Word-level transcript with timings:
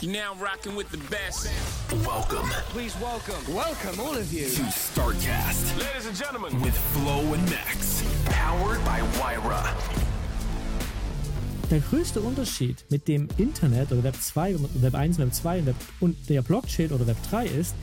You're 0.00 0.12
now 0.12 0.34
rocking 0.40 0.76
with 0.76 0.88
the 0.92 0.98
best. 1.10 1.50
Welcome 2.06 2.48
Please 2.70 2.94
welcome, 3.00 3.34
welcome 3.52 3.98
all 3.98 4.14
of 4.16 4.32
you. 4.32 4.44
to 4.48 4.62
StarCast 4.70 5.76
Ladies 5.76 6.06
and 6.06 6.14
gentlemen, 6.16 6.60
with 6.60 6.76
Flo 6.92 7.18
and 7.34 7.42
Max. 7.50 8.04
Powered 8.26 8.78
by 8.84 9.02
Wyra. 9.18 9.60
Der 11.68 11.80
größte 11.80 12.20
Unterschied 12.20 12.84
mit 12.90 13.08
dem 13.08 13.26
Internet 13.38 13.90
oder 13.90 14.04
Web 14.04 14.14
2, 14.14 14.56
Web 14.74 14.94
1, 14.94 15.18
Web 15.18 15.34
2 15.34 15.58
und, 15.58 15.66
Web, 15.66 15.76
und 15.98 16.28
der 16.28 16.42
Blockchain 16.42 16.92
oder 16.92 17.08
Web 17.08 17.16
3 17.28 17.46
ist, 17.46 17.74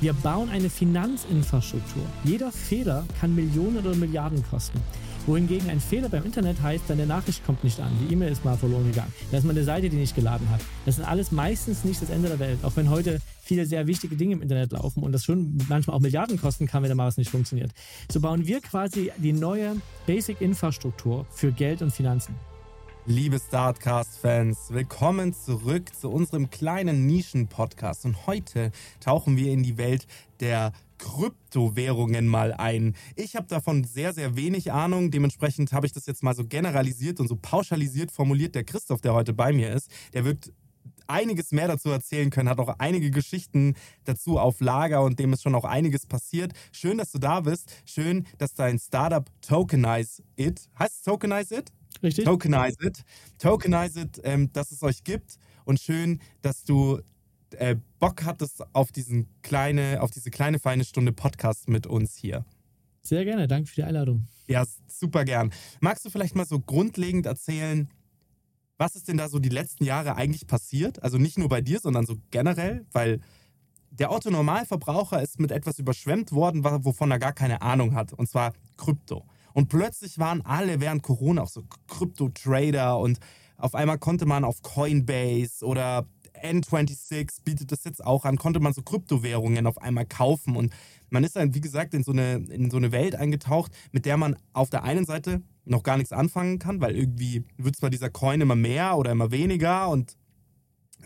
wir 0.00 0.14
bauen 0.14 0.48
eine 0.48 0.70
Finanzinfrastruktur. 0.70 2.06
Jeder 2.24 2.52
Fehler 2.52 3.04
kann 3.20 3.34
Millionen 3.34 3.76
oder 3.76 3.94
Milliarden 3.94 4.42
kosten. 4.48 4.80
Wohingegen 5.26 5.70
ein 5.70 5.80
Fehler 5.80 6.10
beim 6.10 6.24
Internet 6.24 6.60
heißt, 6.60 6.84
deine 6.88 7.06
Nachricht 7.06 7.46
kommt 7.46 7.64
nicht 7.64 7.80
an, 7.80 7.90
die 7.98 8.12
E-Mail 8.12 8.30
ist 8.30 8.44
mal 8.44 8.58
verloren 8.58 8.86
gegangen, 8.90 9.10
da 9.30 9.38
ist 9.38 9.44
mal 9.44 9.52
eine 9.52 9.64
Seite, 9.64 9.88
die 9.88 9.96
nicht 9.96 10.14
geladen 10.14 10.50
hat. 10.50 10.60
Das 10.84 10.96
sind 10.96 11.04
alles 11.06 11.32
meistens 11.32 11.82
nicht 11.82 12.02
das 12.02 12.10
Ende 12.10 12.28
der 12.28 12.38
Welt, 12.38 12.58
auch 12.62 12.76
wenn 12.76 12.90
heute 12.90 13.22
viele 13.40 13.64
sehr 13.64 13.86
wichtige 13.86 14.16
Dinge 14.16 14.34
im 14.34 14.42
Internet 14.42 14.72
laufen 14.72 15.02
und 15.02 15.12
das 15.12 15.24
schon 15.24 15.56
manchmal 15.68 15.96
auch 15.96 16.00
Milliarden 16.00 16.38
kosten 16.38 16.66
kann, 16.66 16.82
wenn 16.82 16.90
da 16.90 16.94
mal 16.94 17.06
was 17.06 17.16
nicht 17.16 17.30
funktioniert. 17.30 17.70
So 18.12 18.20
bauen 18.20 18.46
wir 18.46 18.60
quasi 18.60 19.12
die 19.16 19.32
neue 19.32 19.76
Basic-Infrastruktur 20.06 21.24
für 21.30 21.52
Geld 21.52 21.80
und 21.80 21.90
Finanzen. 21.90 22.34
Liebe 23.06 23.38
Startcast-Fans, 23.38 24.72
willkommen 24.72 25.34
zurück 25.34 25.94
zu 25.94 26.10
unserem 26.10 26.50
kleinen 26.50 27.06
Nischen-Podcast. 27.06 28.04
Und 28.04 28.26
heute 28.26 28.72
tauchen 29.00 29.36
wir 29.36 29.52
in 29.52 29.62
die 29.62 29.78
Welt 29.78 30.06
der 30.40 30.72
Kryptowährungen 31.04 32.26
mal 32.26 32.54
ein. 32.54 32.96
Ich 33.14 33.36
habe 33.36 33.46
davon 33.46 33.84
sehr, 33.84 34.14
sehr 34.14 34.36
wenig 34.36 34.72
Ahnung. 34.72 35.10
Dementsprechend 35.10 35.70
habe 35.72 35.84
ich 35.84 35.92
das 35.92 36.06
jetzt 36.06 36.22
mal 36.22 36.34
so 36.34 36.46
generalisiert 36.46 37.20
und 37.20 37.28
so 37.28 37.36
pauschalisiert 37.36 38.10
formuliert. 38.10 38.54
Der 38.54 38.64
Christoph, 38.64 39.02
der 39.02 39.12
heute 39.12 39.34
bei 39.34 39.52
mir 39.52 39.70
ist, 39.70 39.90
der 40.14 40.24
wird 40.24 40.50
einiges 41.06 41.52
mehr 41.52 41.68
dazu 41.68 41.90
erzählen 41.90 42.30
können, 42.30 42.48
hat 42.48 42.58
auch 42.58 42.76
einige 42.78 43.10
Geschichten 43.10 43.74
dazu 44.04 44.38
auf 44.38 44.60
Lager 44.60 45.02
und 45.02 45.18
dem 45.18 45.34
ist 45.34 45.42
schon 45.42 45.54
auch 45.54 45.66
einiges 45.66 46.06
passiert. 46.06 46.52
Schön, 46.72 46.96
dass 46.96 47.12
du 47.12 47.18
da 47.18 47.40
bist. 47.40 47.70
Schön, 47.84 48.26
dass 48.38 48.54
dein 48.54 48.78
Startup 48.78 49.28
Tokenize 49.42 50.22
It, 50.36 50.70
heißt 50.78 50.94
es 50.94 51.02
Tokenize 51.02 51.54
It? 51.54 51.70
Richtig? 52.02 52.24
Tokenize 52.24 52.78
It. 52.80 53.04
Tokenize 53.38 54.00
It, 54.00 54.20
ähm, 54.24 54.50
dass 54.54 54.72
es 54.72 54.82
euch 54.82 55.04
gibt 55.04 55.36
und 55.66 55.78
schön, 55.80 56.22
dass 56.40 56.64
du 56.64 57.00
äh, 57.58 57.76
Bock 57.98 58.24
hattest 58.24 58.62
auf, 58.74 58.92
diesen 58.92 59.28
kleine, 59.42 60.00
auf 60.00 60.10
diese 60.10 60.30
kleine 60.30 60.58
feine 60.58 60.84
Stunde 60.84 61.12
Podcast 61.12 61.68
mit 61.68 61.86
uns 61.86 62.16
hier. 62.16 62.44
Sehr 63.02 63.24
gerne, 63.24 63.46
danke 63.48 63.68
für 63.68 63.76
die 63.76 63.84
Einladung. 63.84 64.26
Ja, 64.46 64.64
super 64.86 65.24
gern. 65.24 65.52
Magst 65.80 66.04
du 66.04 66.10
vielleicht 66.10 66.34
mal 66.34 66.46
so 66.46 66.60
grundlegend 66.60 67.26
erzählen, 67.26 67.88
was 68.76 68.96
ist 68.96 69.08
denn 69.08 69.16
da 69.16 69.28
so 69.28 69.38
die 69.38 69.48
letzten 69.48 69.84
Jahre 69.84 70.16
eigentlich 70.16 70.46
passiert? 70.46 71.02
Also 71.02 71.18
nicht 71.18 71.38
nur 71.38 71.48
bei 71.48 71.60
dir, 71.60 71.80
sondern 71.80 72.06
so 72.06 72.16
generell, 72.30 72.86
weil 72.92 73.20
der 73.90 74.10
Otto 74.10 74.30
Normalverbraucher 74.30 75.22
ist 75.22 75.38
mit 75.38 75.52
etwas 75.52 75.78
überschwemmt 75.78 76.32
worden, 76.32 76.64
wovon 76.64 77.10
er 77.10 77.18
gar 77.18 77.32
keine 77.32 77.62
Ahnung 77.62 77.94
hat, 77.94 78.12
und 78.12 78.28
zwar 78.28 78.52
Krypto. 78.76 79.24
Und 79.52 79.68
plötzlich 79.68 80.18
waren 80.18 80.42
alle 80.42 80.80
während 80.80 81.02
Corona 81.02 81.42
auch 81.42 81.48
so 81.48 81.62
Krypto-Trader 81.86 82.98
und 82.98 83.20
auf 83.56 83.76
einmal 83.76 83.98
konnte 83.98 84.26
man 84.26 84.44
auf 84.44 84.62
Coinbase 84.62 85.64
oder 85.64 86.06
N26 86.44 87.42
bietet 87.44 87.72
das 87.72 87.84
jetzt 87.84 88.04
auch 88.04 88.24
an, 88.24 88.36
konnte 88.36 88.60
man 88.60 88.72
so 88.72 88.82
Kryptowährungen 88.82 89.66
auf 89.66 89.80
einmal 89.80 90.06
kaufen? 90.06 90.56
Und 90.56 90.72
man 91.10 91.24
ist 91.24 91.36
dann, 91.36 91.54
wie 91.54 91.60
gesagt, 91.60 91.94
in 91.94 92.04
so, 92.04 92.12
eine, 92.12 92.34
in 92.34 92.70
so 92.70 92.76
eine 92.76 92.92
Welt 92.92 93.14
eingetaucht, 93.14 93.72
mit 93.92 94.04
der 94.04 94.16
man 94.16 94.36
auf 94.52 94.70
der 94.70 94.84
einen 94.84 95.04
Seite 95.04 95.42
noch 95.64 95.82
gar 95.82 95.96
nichts 95.96 96.12
anfangen 96.12 96.58
kann, 96.58 96.80
weil 96.80 96.94
irgendwie 96.96 97.44
wird 97.56 97.76
zwar 97.76 97.90
dieser 97.90 98.10
Coin 98.10 98.40
immer 98.40 98.56
mehr 98.56 98.96
oder 98.98 99.12
immer 99.12 99.30
weniger 99.30 99.88
und 99.88 100.16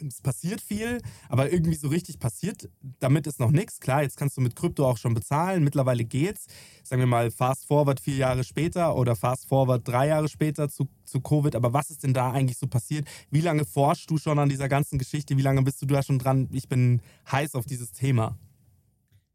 es 0.06 0.22
passiert 0.22 0.60
viel, 0.60 1.00
aber 1.28 1.52
irgendwie 1.52 1.74
so 1.74 1.88
richtig 1.88 2.18
passiert 2.18 2.68
damit 2.98 3.26
ist 3.26 3.40
noch 3.40 3.50
nichts. 3.50 3.80
Klar, 3.80 4.02
jetzt 4.02 4.16
kannst 4.16 4.36
du 4.36 4.40
mit 4.40 4.56
Krypto 4.56 4.86
auch 4.86 4.96
schon 4.96 5.14
bezahlen. 5.14 5.64
Mittlerweile 5.64 6.04
geht's. 6.04 6.46
Sagen 6.82 7.00
wir 7.00 7.06
mal 7.06 7.30
fast 7.30 7.66
forward 7.66 8.00
vier 8.00 8.16
Jahre 8.16 8.44
später 8.44 8.96
oder 8.96 9.16
fast 9.16 9.46
forward 9.46 9.86
drei 9.86 10.08
Jahre 10.08 10.28
später 10.28 10.68
zu, 10.68 10.88
zu 11.04 11.20
Covid. 11.20 11.56
Aber 11.56 11.72
was 11.72 11.90
ist 11.90 12.02
denn 12.02 12.14
da 12.14 12.30
eigentlich 12.32 12.58
so 12.58 12.66
passiert? 12.66 13.06
Wie 13.30 13.40
lange 13.40 13.64
forschst 13.64 14.10
du 14.10 14.18
schon 14.18 14.38
an 14.38 14.48
dieser 14.48 14.68
ganzen 14.68 14.98
Geschichte? 14.98 15.36
Wie 15.36 15.42
lange 15.42 15.62
bist 15.62 15.80
du 15.82 15.86
da 15.86 16.02
schon 16.02 16.18
dran? 16.18 16.48
Ich 16.52 16.68
bin 16.68 17.00
heiß 17.30 17.54
auf 17.54 17.66
dieses 17.66 17.92
Thema. 17.92 18.38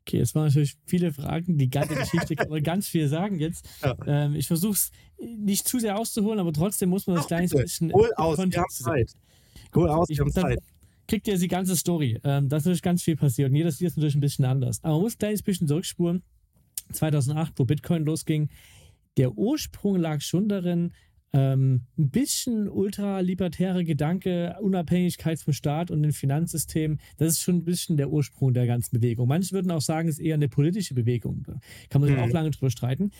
Okay, 0.06 0.20
es 0.20 0.36
waren 0.36 0.46
natürlich 0.46 0.76
viele 0.86 1.14
Fragen. 1.14 1.58
Die 1.58 1.70
ganze 1.70 1.96
Geschichte 1.96 2.36
kann 2.36 2.50
man 2.50 2.62
ganz 2.64 2.88
viel 2.88 3.08
sagen 3.08 3.40
jetzt. 3.40 3.66
Ja. 3.82 3.96
Ähm, 4.06 4.36
ich 4.36 4.48
versuche 4.48 4.74
es 4.74 4.92
nicht 5.18 5.68
zu 5.68 5.80
sehr 5.80 5.98
auszuholen, 5.98 6.40
aber 6.40 6.52
trotzdem 6.52 6.90
muss 6.90 7.08
man 7.08 7.16
das 7.16 7.26
Ach, 7.26 7.30
kleines 7.30 7.52
bitte. 7.52 7.64
bisschen 7.64 7.94
Hol 7.94 8.12
aus, 8.16 8.38
wir 8.38 8.44
haben 8.44 8.52
Kontext. 8.52 8.84
Zeit. 8.84 9.14
Hol 9.76 9.90
aus, 9.90 10.10
Ich, 10.10 10.18
dann 10.18 10.32
Zeit. 10.32 10.60
kriegt 11.08 11.28
ihr 11.28 11.38
die 11.38 11.48
ganze 11.48 11.76
Story. 11.76 12.20
Ähm, 12.24 12.50
da 12.50 12.58
ist 12.58 12.66
natürlich 12.66 12.82
ganz 12.82 13.04
viel 13.04 13.16
passiert 13.16 13.50
und 13.50 13.56
jedes 13.56 13.80
Jahr 13.80 13.88
ist 13.88 13.98
natürlich 13.98 14.16
ein 14.16 14.22
bisschen 14.22 14.46
anders. 14.46 14.84
Aber 14.84 14.94
man 14.96 15.04
muss 15.04 15.16
ein 15.16 15.20
kleines 15.20 15.42
bisschen 15.44 15.68
zurückspuren. 15.68 16.24
2008, 16.92 17.54
wo 17.58 17.66
Bitcoin 17.66 18.04
losging, 18.06 18.50
der 19.18 19.38
Ursprung 19.38 19.96
lag 19.98 20.22
schon 20.22 20.50
darin, 20.50 20.92
ähm, 21.36 21.82
ein 21.98 22.10
bisschen 22.12 22.70
ultralibertäre 22.70 23.84
Gedanke, 23.84 24.56
Unabhängigkeit 24.62 25.40
vom 25.40 25.54
Staat 25.54 25.90
und 25.90 26.04
dem 26.04 26.14
Finanzsystem, 26.14 27.00
das 27.18 27.30
ist 27.34 27.42
schon 27.42 27.56
ein 27.58 27.64
bisschen 27.64 27.98
der 27.98 28.12
Ursprung 28.12 28.54
der 28.54 28.68
ganzen 28.68 28.96
Bewegung. 29.00 29.28
Manche 29.28 29.52
würden 29.54 29.72
auch 29.72 29.82
sagen, 29.82 30.08
es 30.10 30.20
ist 30.20 30.26
eher 30.26 30.36
eine 30.36 30.50
politische 30.50 30.94
Bewegung. 30.94 31.44
Da 31.48 31.60
kann 31.90 32.02
man 32.02 32.10
sich 32.10 32.18
Mhm. 32.18 32.24
auch 32.24 32.30
lange 32.30 32.52
drüber 32.52 32.70
streiten. 32.70 33.12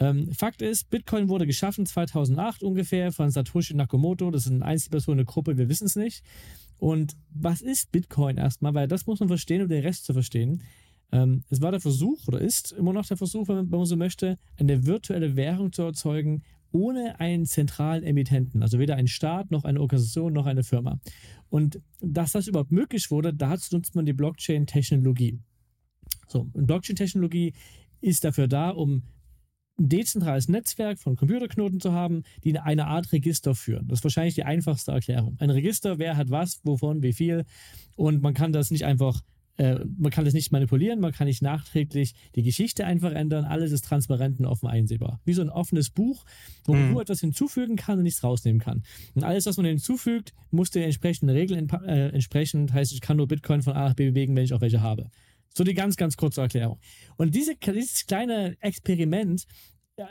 Ähm, 0.00 0.32
Fakt 0.32 0.62
ist, 0.62 0.90
Bitcoin 0.90 1.28
wurde 1.28 1.46
geschaffen 1.46 1.86
2008 1.86 2.62
ungefähr 2.62 3.12
von 3.12 3.30
Satoshi 3.30 3.74
Nakamoto. 3.74 4.30
Das 4.30 4.46
ist 4.46 4.52
eine 4.52 4.64
Einzelperson, 4.64 5.14
eine 5.14 5.24
Gruppe, 5.24 5.58
wir 5.58 5.68
wissen 5.68 5.86
es 5.86 5.96
nicht. 5.96 6.22
Und 6.78 7.16
was 7.30 7.60
ist 7.60 7.90
Bitcoin 7.90 8.36
erstmal? 8.36 8.74
Weil 8.74 8.88
das 8.88 9.06
muss 9.06 9.20
man 9.20 9.28
verstehen, 9.28 9.62
um 9.62 9.68
den 9.68 9.82
Rest 9.82 10.04
zu 10.04 10.12
verstehen. 10.12 10.62
Ähm, 11.10 11.42
es 11.48 11.60
war 11.60 11.72
der 11.72 11.80
Versuch 11.80 12.26
oder 12.28 12.40
ist 12.40 12.72
immer 12.72 12.92
noch 12.92 13.06
der 13.06 13.16
Versuch, 13.16 13.48
wenn 13.48 13.68
man, 13.68 13.84
so 13.86 13.96
möchte, 13.96 14.38
eine 14.56 14.86
virtuelle 14.86 15.36
Währung 15.36 15.72
zu 15.72 15.82
erzeugen, 15.82 16.42
ohne 16.70 17.18
einen 17.18 17.46
zentralen 17.46 18.04
Emittenten. 18.04 18.62
Also 18.62 18.78
weder 18.78 18.96
ein 18.96 19.08
Staat, 19.08 19.50
noch 19.50 19.64
eine 19.64 19.80
Organisation, 19.80 20.32
noch 20.32 20.46
eine 20.46 20.64
Firma. 20.64 21.00
Und 21.48 21.80
dass 22.00 22.32
das 22.32 22.46
überhaupt 22.46 22.72
möglich 22.72 23.10
wurde, 23.10 23.32
dazu 23.32 23.74
nutzt 23.74 23.94
man 23.94 24.04
die 24.04 24.12
Blockchain-Technologie. 24.12 25.40
So, 26.28 26.44
Blockchain-Technologie 26.52 27.54
ist 28.00 28.24
dafür 28.24 28.46
da, 28.46 28.70
um 28.70 29.02
ein 29.78 29.88
dezentrales 29.88 30.48
Netzwerk 30.48 30.98
von 30.98 31.16
Computerknoten 31.16 31.80
zu 31.80 31.92
haben, 31.92 32.24
die 32.44 32.58
eine 32.58 32.86
Art 32.86 33.12
Register 33.12 33.54
führen. 33.54 33.86
Das 33.88 34.00
ist 34.00 34.04
wahrscheinlich 34.04 34.34
die 34.34 34.44
einfachste 34.44 34.92
Erklärung. 34.92 35.36
Ein 35.38 35.50
Register, 35.50 35.98
wer 35.98 36.16
hat 36.16 36.30
was, 36.30 36.60
wovon, 36.64 37.02
wie 37.02 37.12
viel. 37.12 37.44
Und 37.96 38.22
man 38.22 38.34
kann 38.34 38.52
das 38.52 38.70
nicht 38.70 38.84
einfach, 38.84 39.22
äh, 39.56 39.78
man 39.96 40.10
kann 40.10 40.24
das 40.24 40.34
nicht 40.34 40.52
manipulieren, 40.52 41.00
man 41.00 41.12
kann 41.12 41.26
nicht 41.26 41.42
nachträglich 41.42 42.14
die 42.34 42.42
Geschichte 42.42 42.86
einfach 42.86 43.12
ändern. 43.12 43.44
Alles 43.44 43.72
ist 43.72 43.84
transparent 43.84 44.38
und 44.40 44.46
offen 44.46 44.68
einsehbar. 44.68 45.20
Wie 45.24 45.32
so 45.32 45.42
ein 45.42 45.50
offenes 45.50 45.90
Buch, 45.90 46.24
wo 46.64 46.74
man 46.74 46.86
Mhm. 46.86 46.92
nur 46.92 47.02
etwas 47.02 47.20
hinzufügen 47.20 47.76
kann 47.76 47.98
und 47.98 48.04
nichts 48.04 48.22
rausnehmen 48.24 48.60
kann. 48.60 48.82
Und 49.14 49.24
alles, 49.24 49.46
was 49.46 49.56
man 49.56 49.66
hinzufügt, 49.66 50.32
muss 50.50 50.70
den 50.70 50.82
entsprechenden 50.82 51.34
Regeln 51.34 51.68
äh, 51.86 52.08
entsprechen. 52.08 52.72
Heißt, 52.72 52.92
ich 52.92 53.00
kann 53.00 53.16
nur 53.16 53.28
Bitcoin 53.28 53.62
von 53.62 53.74
A 53.74 53.88
nach 53.88 53.94
B 53.94 54.10
bewegen, 54.10 54.34
wenn 54.34 54.44
ich 54.44 54.54
auch 54.54 54.60
welche 54.60 54.80
habe. 54.80 55.10
So 55.58 55.64
die 55.64 55.74
ganz, 55.74 55.96
ganz 55.96 56.16
kurze 56.16 56.40
Erklärung. 56.40 56.78
Und 57.16 57.34
diese, 57.34 57.56
dieses 57.56 58.06
kleine 58.06 58.56
Experiment 58.60 59.44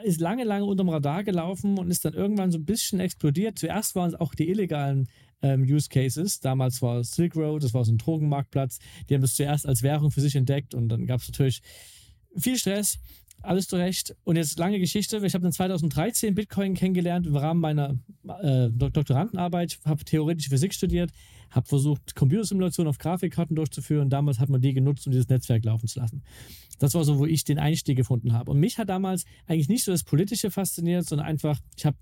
ist 0.04 0.20
lange, 0.20 0.44
lange 0.44 0.66
unterm 0.66 0.90
Radar 0.90 1.24
gelaufen 1.24 1.80
und 1.80 1.90
ist 1.90 2.04
dann 2.04 2.14
irgendwann 2.14 2.52
so 2.52 2.58
ein 2.58 2.66
bisschen 2.66 3.00
explodiert. 3.00 3.58
Zuerst 3.58 3.96
waren 3.96 4.10
es 4.10 4.20
auch 4.20 4.36
die 4.36 4.50
illegalen 4.50 5.08
ähm, 5.42 5.62
Use 5.62 5.88
Cases. 5.88 6.42
Damals 6.42 6.82
war 6.82 6.98
es 6.98 7.12
Silk 7.12 7.38
Road, 7.38 7.64
das 7.64 7.74
war 7.74 7.86
so 7.86 7.94
ein 7.94 7.98
Drogenmarktplatz. 7.98 8.80
Die 9.08 9.14
haben 9.14 9.22
das 9.22 9.36
zuerst 9.36 9.66
als 9.66 9.84
Währung 9.84 10.12
für 10.12 10.20
sich 10.20 10.36
entdeckt 10.36 10.76
und 10.76 10.90
dann 10.90 11.06
gab 11.06 11.22
es 11.22 11.30
natürlich 11.30 11.62
viel 12.36 12.58
Stress. 12.58 13.00
Alles 13.44 13.68
zurecht. 13.68 14.16
Und 14.24 14.36
jetzt 14.36 14.58
lange 14.60 14.80
Geschichte. 14.80 15.18
Ich 15.26 15.34
habe 15.34 15.44
dann 15.44 15.52
2013 15.52 16.36
Bitcoin 16.36 16.74
kennengelernt 16.74 17.28
im 17.28 17.36
Rahmen 17.36 17.62
meiner 17.62 17.96
äh, 18.42 18.70
Dok- 18.70 18.94
Doktorandenarbeit, 18.94 19.80
habe 19.86 20.04
theoretische 20.04 20.50
Physik 20.50 20.74
studiert, 20.74 21.12
habe 21.52 21.68
versucht, 21.68 22.16
Computersimulationen 22.16 22.90
auf 22.90 22.98
Grafikkarten 22.98 23.56
durchzuführen. 23.56 24.10
Damals 24.10 24.40
hat 24.40 24.50
man 24.50 24.60
die 24.60 24.74
genutzt, 24.74 25.06
um 25.08 25.12
dieses 25.12 25.30
Netzwerk 25.30 25.64
laufen 25.64 25.88
zu 25.88 26.00
lassen. 26.00 26.24
Das 26.80 26.94
war 26.94 27.04
so, 27.04 27.20
wo 27.20 27.26
ich 27.26 27.44
den 27.44 27.60
Einstieg 27.60 27.96
gefunden 27.96 28.34
habe. 28.34 28.52
Und 28.52 28.60
mich 28.60 28.78
hat 28.80 28.90
damals 28.90 29.24
eigentlich 29.46 29.70
nicht 29.70 29.84
so 29.84 29.92
das 29.92 30.04
Politische 30.04 30.52
fasziniert, 30.52 31.06
sondern 31.08 31.28
einfach, 31.28 31.60
ich 31.78 31.86
habe 31.86 31.98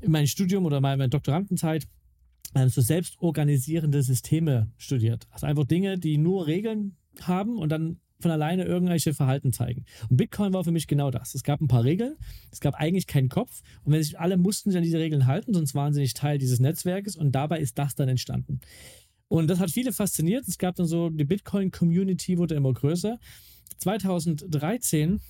in 0.00 0.12
meinem 0.12 0.26
Studium 0.26 0.64
oder 0.64 0.80
meiner 0.80 1.08
Doktorandenzeit 1.08 1.86
ähm, 2.54 2.68
so 2.68 2.80
selbstorganisierende 2.80 4.02
Systeme 4.02 4.70
studiert. 4.76 5.26
Also 5.30 5.46
einfach 5.46 5.64
Dinge, 5.64 5.98
die 5.98 6.18
nur 6.18 6.46
Regeln 6.46 6.96
haben 7.20 7.58
und 7.58 7.68
dann 7.70 8.00
von 8.20 8.30
alleine 8.30 8.64
irgendwelche 8.64 9.14
Verhalten 9.14 9.52
zeigen. 9.52 9.84
Und 10.08 10.16
Bitcoin 10.16 10.52
war 10.52 10.64
für 10.64 10.72
mich 10.72 10.86
genau 10.86 11.10
das. 11.10 11.34
Es 11.34 11.42
gab 11.42 11.60
ein 11.60 11.68
paar 11.68 11.84
Regeln, 11.84 12.16
es 12.50 12.60
gab 12.60 12.74
eigentlich 12.74 13.06
keinen 13.06 13.28
Kopf 13.28 13.60
und 13.84 13.92
wenn 13.92 14.02
sich 14.02 14.18
alle 14.18 14.36
mussten 14.36 14.70
sich 14.70 14.76
an 14.76 14.84
diese 14.84 14.98
Regeln 14.98 15.26
halten, 15.26 15.54
sonst 15.54 15.74
waren 15.74 15.92
sie 15.92 16.00
nicht 16.00 16.16
Teil 16.16 16.38
dieses 16.38 16.60
Netzwerkes 16.60 17.16
und 17.16 17.32
dabei 17.32 17.60
ist 17.60 17.78
das 17.78 17.94
dann 17.94 18.08
entstanden. 18.08 18.60
Und 19.28 19.48
das 19.48 19.60
hat 19.60 19.70
viele 19.70 19.92
fasziniert. 19.92 20.48
Es 20.48 20.58
gab 20.58 20.74
dann 20.76 20.86
so, 20.86 21.10
die 21.10 21.24
Bitcoin-Community 21.24 22.38
wurde 22.38 22.54
immer 22.54 22.72
größer. 22.72 23.18
2013 23.78 25.20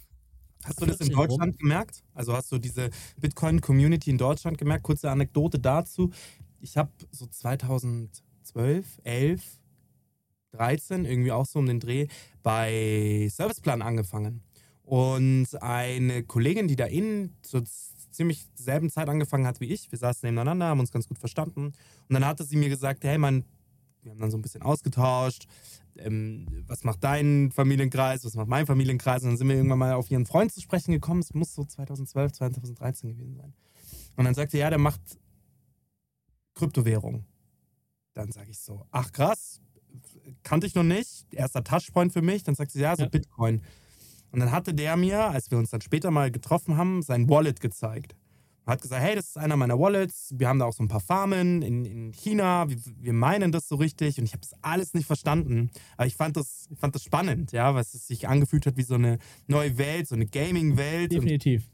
Hast 0.65 0.81
du 0.81 0.87
das 0.87 1.01
in 1.01 1.07
14 1.07 1.15
rum. 1.15 1.29
Deutschland 1.29 1.59
gemerkt? 1.59 2.05
Also 2.15 2.33
hast 2.33 2.51
du 2.51 2.59
diese 2.59 2.91
Bitcoin-Community 3.21 4.11
in 4.11 4.19
Deutschland 4.19 4.59
gemerkt? 4.59 4.85
Kurze 4.85 5.11
Anekdote 5.11 5.59
dazu. 5.59 6.11
Ich 6.61 6.77
habe 6.77 6.91
so 7.11 7.27
2012, 7.27 9.01
11, 9.05 9.58
13, 10.59 11.05
irgendwie 11.05 11.33
auch 11.33 11.47
so 11.47 11.59
um 11.59 11.67
den 11.67 11.81
Dreh, 11.81 12.09
bei 12.43 13.29
Serviceplan 13.31 13.83
angefangen. 13.83 14.43
Und 14.83 15.49
eine 15.61 16.23
Kollegin, 16.25 16.69
die 16.69 16.77
da 16.77 16.87
in 16.87 17.35
zur 17.43 17.65
ziemlich 18.11 18.47
selben 18.55 18.91
Zeit 18.91 19.09
angefangen 19.09 19.47
hat 19.47 19.61
wie 19.61 19.67
ich, 19.73 19.93
wir 19.93 19.99
saßen 19.99 20.27
nebeneinander, 20.27 20.67
haben 20.67 20.81
uns 20.81 20.91
ganz 20.91 21.07
gut 21.07 21.19
verstanden. 21.19 21.67
Und 21.67 21.75
dann 22.15 22.27
hatte 22.27 22.45
sie 22.45 22.57
mir 22.57 22.69
gesagt, 22.69 23.05
hey 23.05 23.19
Mann, 23.19 23.45
wir 24.03 24.13
haben 24.13 24.19
dann 24.19 24.31
so 24.31 24.39
ein 24.39 24.43
bisschen 24.43 24.63
ausgetauscht, 24.63 25.47
ähm, 25.97 26.65
was 26.67 26.85
macht 26.85 27.05
dein 27.05 27.51
Familienkreis, 27.53 28.25
was 28.25 28.35
macht 28.35 28.49
mein 28.49 28.67
Familienkreis? 28.67 29.23
Und 29.23 29.31
dann 29.31 29.37
sind 29.37 29.49
wir 29.49 29.57
irgendwann 29.57 29.79
mal 29.79 29.93
auf 29.93 30.11
ihren 30.11 30.27
Freund 30.27 30.53
zu 30.53 30.61
sprechen 30.61 30.93
gekommen. 30.93 31.21
Es 31.21 31.35
muss 31.35 31.55
so 31.55 31.65
2012, 31.65 32.33
2013 32.33 33.11
gewesen 33.11 33.37
sein. 33.37 33.53
Und 34.17 34.25
dann 34.25 34.35
sagte 34.35 34.57
er, 34.57 34.63
ja, 34.63 34.71
der 34.71 34.79
macht 34.79 35.01
Kryptowährung. 36.55 37.25
Dann 38.15 38.33
sage 38.33 38.51
ich 38.51 38.59
so, 38.59 38.87
ach 38.91 39.13
krass, 39.13 39.61
kannte 40.43 40.67
ich 40.67 40.75
noch 40.75 40.83
nicht. 40.83 41.27
Erster 41.33 41.65
Touchpoint 41.65 42.13
für 42.13 42.23
mich. 42.23 42.43
Dann 42.43 42.55
sagt 42.55 42.71
sie, 42.73 42.81
ja, 42.81 42.97
so 42.97 43.05
Ja. 43.05 43.09
Bitcoin. 43.09 43.63
Und 44.31 44.41
dann 44.41 44.53
hatte 44.53 44.75
der 44.75 44.97
mir, 44.97 45.21
als 45.25 45.51
wir 45.51 45.59
uns 45.59 45.71
dann 45.71 45.81
später 45.81 46.11
mal 46.11 46.31
getroffen 46.31 46.77
haben, 46.77 47.03
sein 47.03 47.29
Wallet 47.29 47.61
gezeigt. 47.61 48.15
Und 48.67 48.73
hat 48.73 48.83
gesagt, 48.83 49.03
hey, 49.03 49.15
das 49.17 49.29
ist 49.29 49.39
einer 49.39 49.57
meiner 49.57 49.79
Wallets. 49.79 50.35
Wir 50.37 50.49
haben 50.49 50.59
da 50.59 50.67
auch 50.67 50.75
so 50.75 50.83
ein 50.83 50.89
paar 50.89 51.01
Farmen 51.01 51.63
in, 51.63 51.87
in 51.87 52.13
China. 52.13 52.69
Wir, 52.69 52.77
wir 53.01 53.13
meinen 53.15 53.53
das 53.53 53.67
so 53.69 53.77
richtig. 53.77 54.19
Und 54.19 54.25
ich 54.27 54.33
habe 54.33 54.43
das 54.43 54.53
alles 54.63 54.93
nicht 54.93 55.07
verstanden. 55.07 55.71
Aber 55.97 56.07
ich 56.07 56.15
fand 56.17 56.37
das, 56.37 56.67
ich 56.71 56.79
fand 56.79 56.95
das 56.95 57.03
spannend, 57.03 57.53
ja, 57.53 57.75
weil 57.75 57.81
es 57.81 57.93
sich 57.93 58.29
angefühlt 58.29 58.67
hat 58.67 58.77
wie 58.77 58.83
so 58.83 58.95
eine 58.97 59.19
neue 59.47 59.79
Welt, 59.79 60.07
so 60.09 60.15
eine 60.15 60.27
Gaming-Welt. 60.27 61.15
Und 61.15 61.23
Definitiv. 61.23 61.71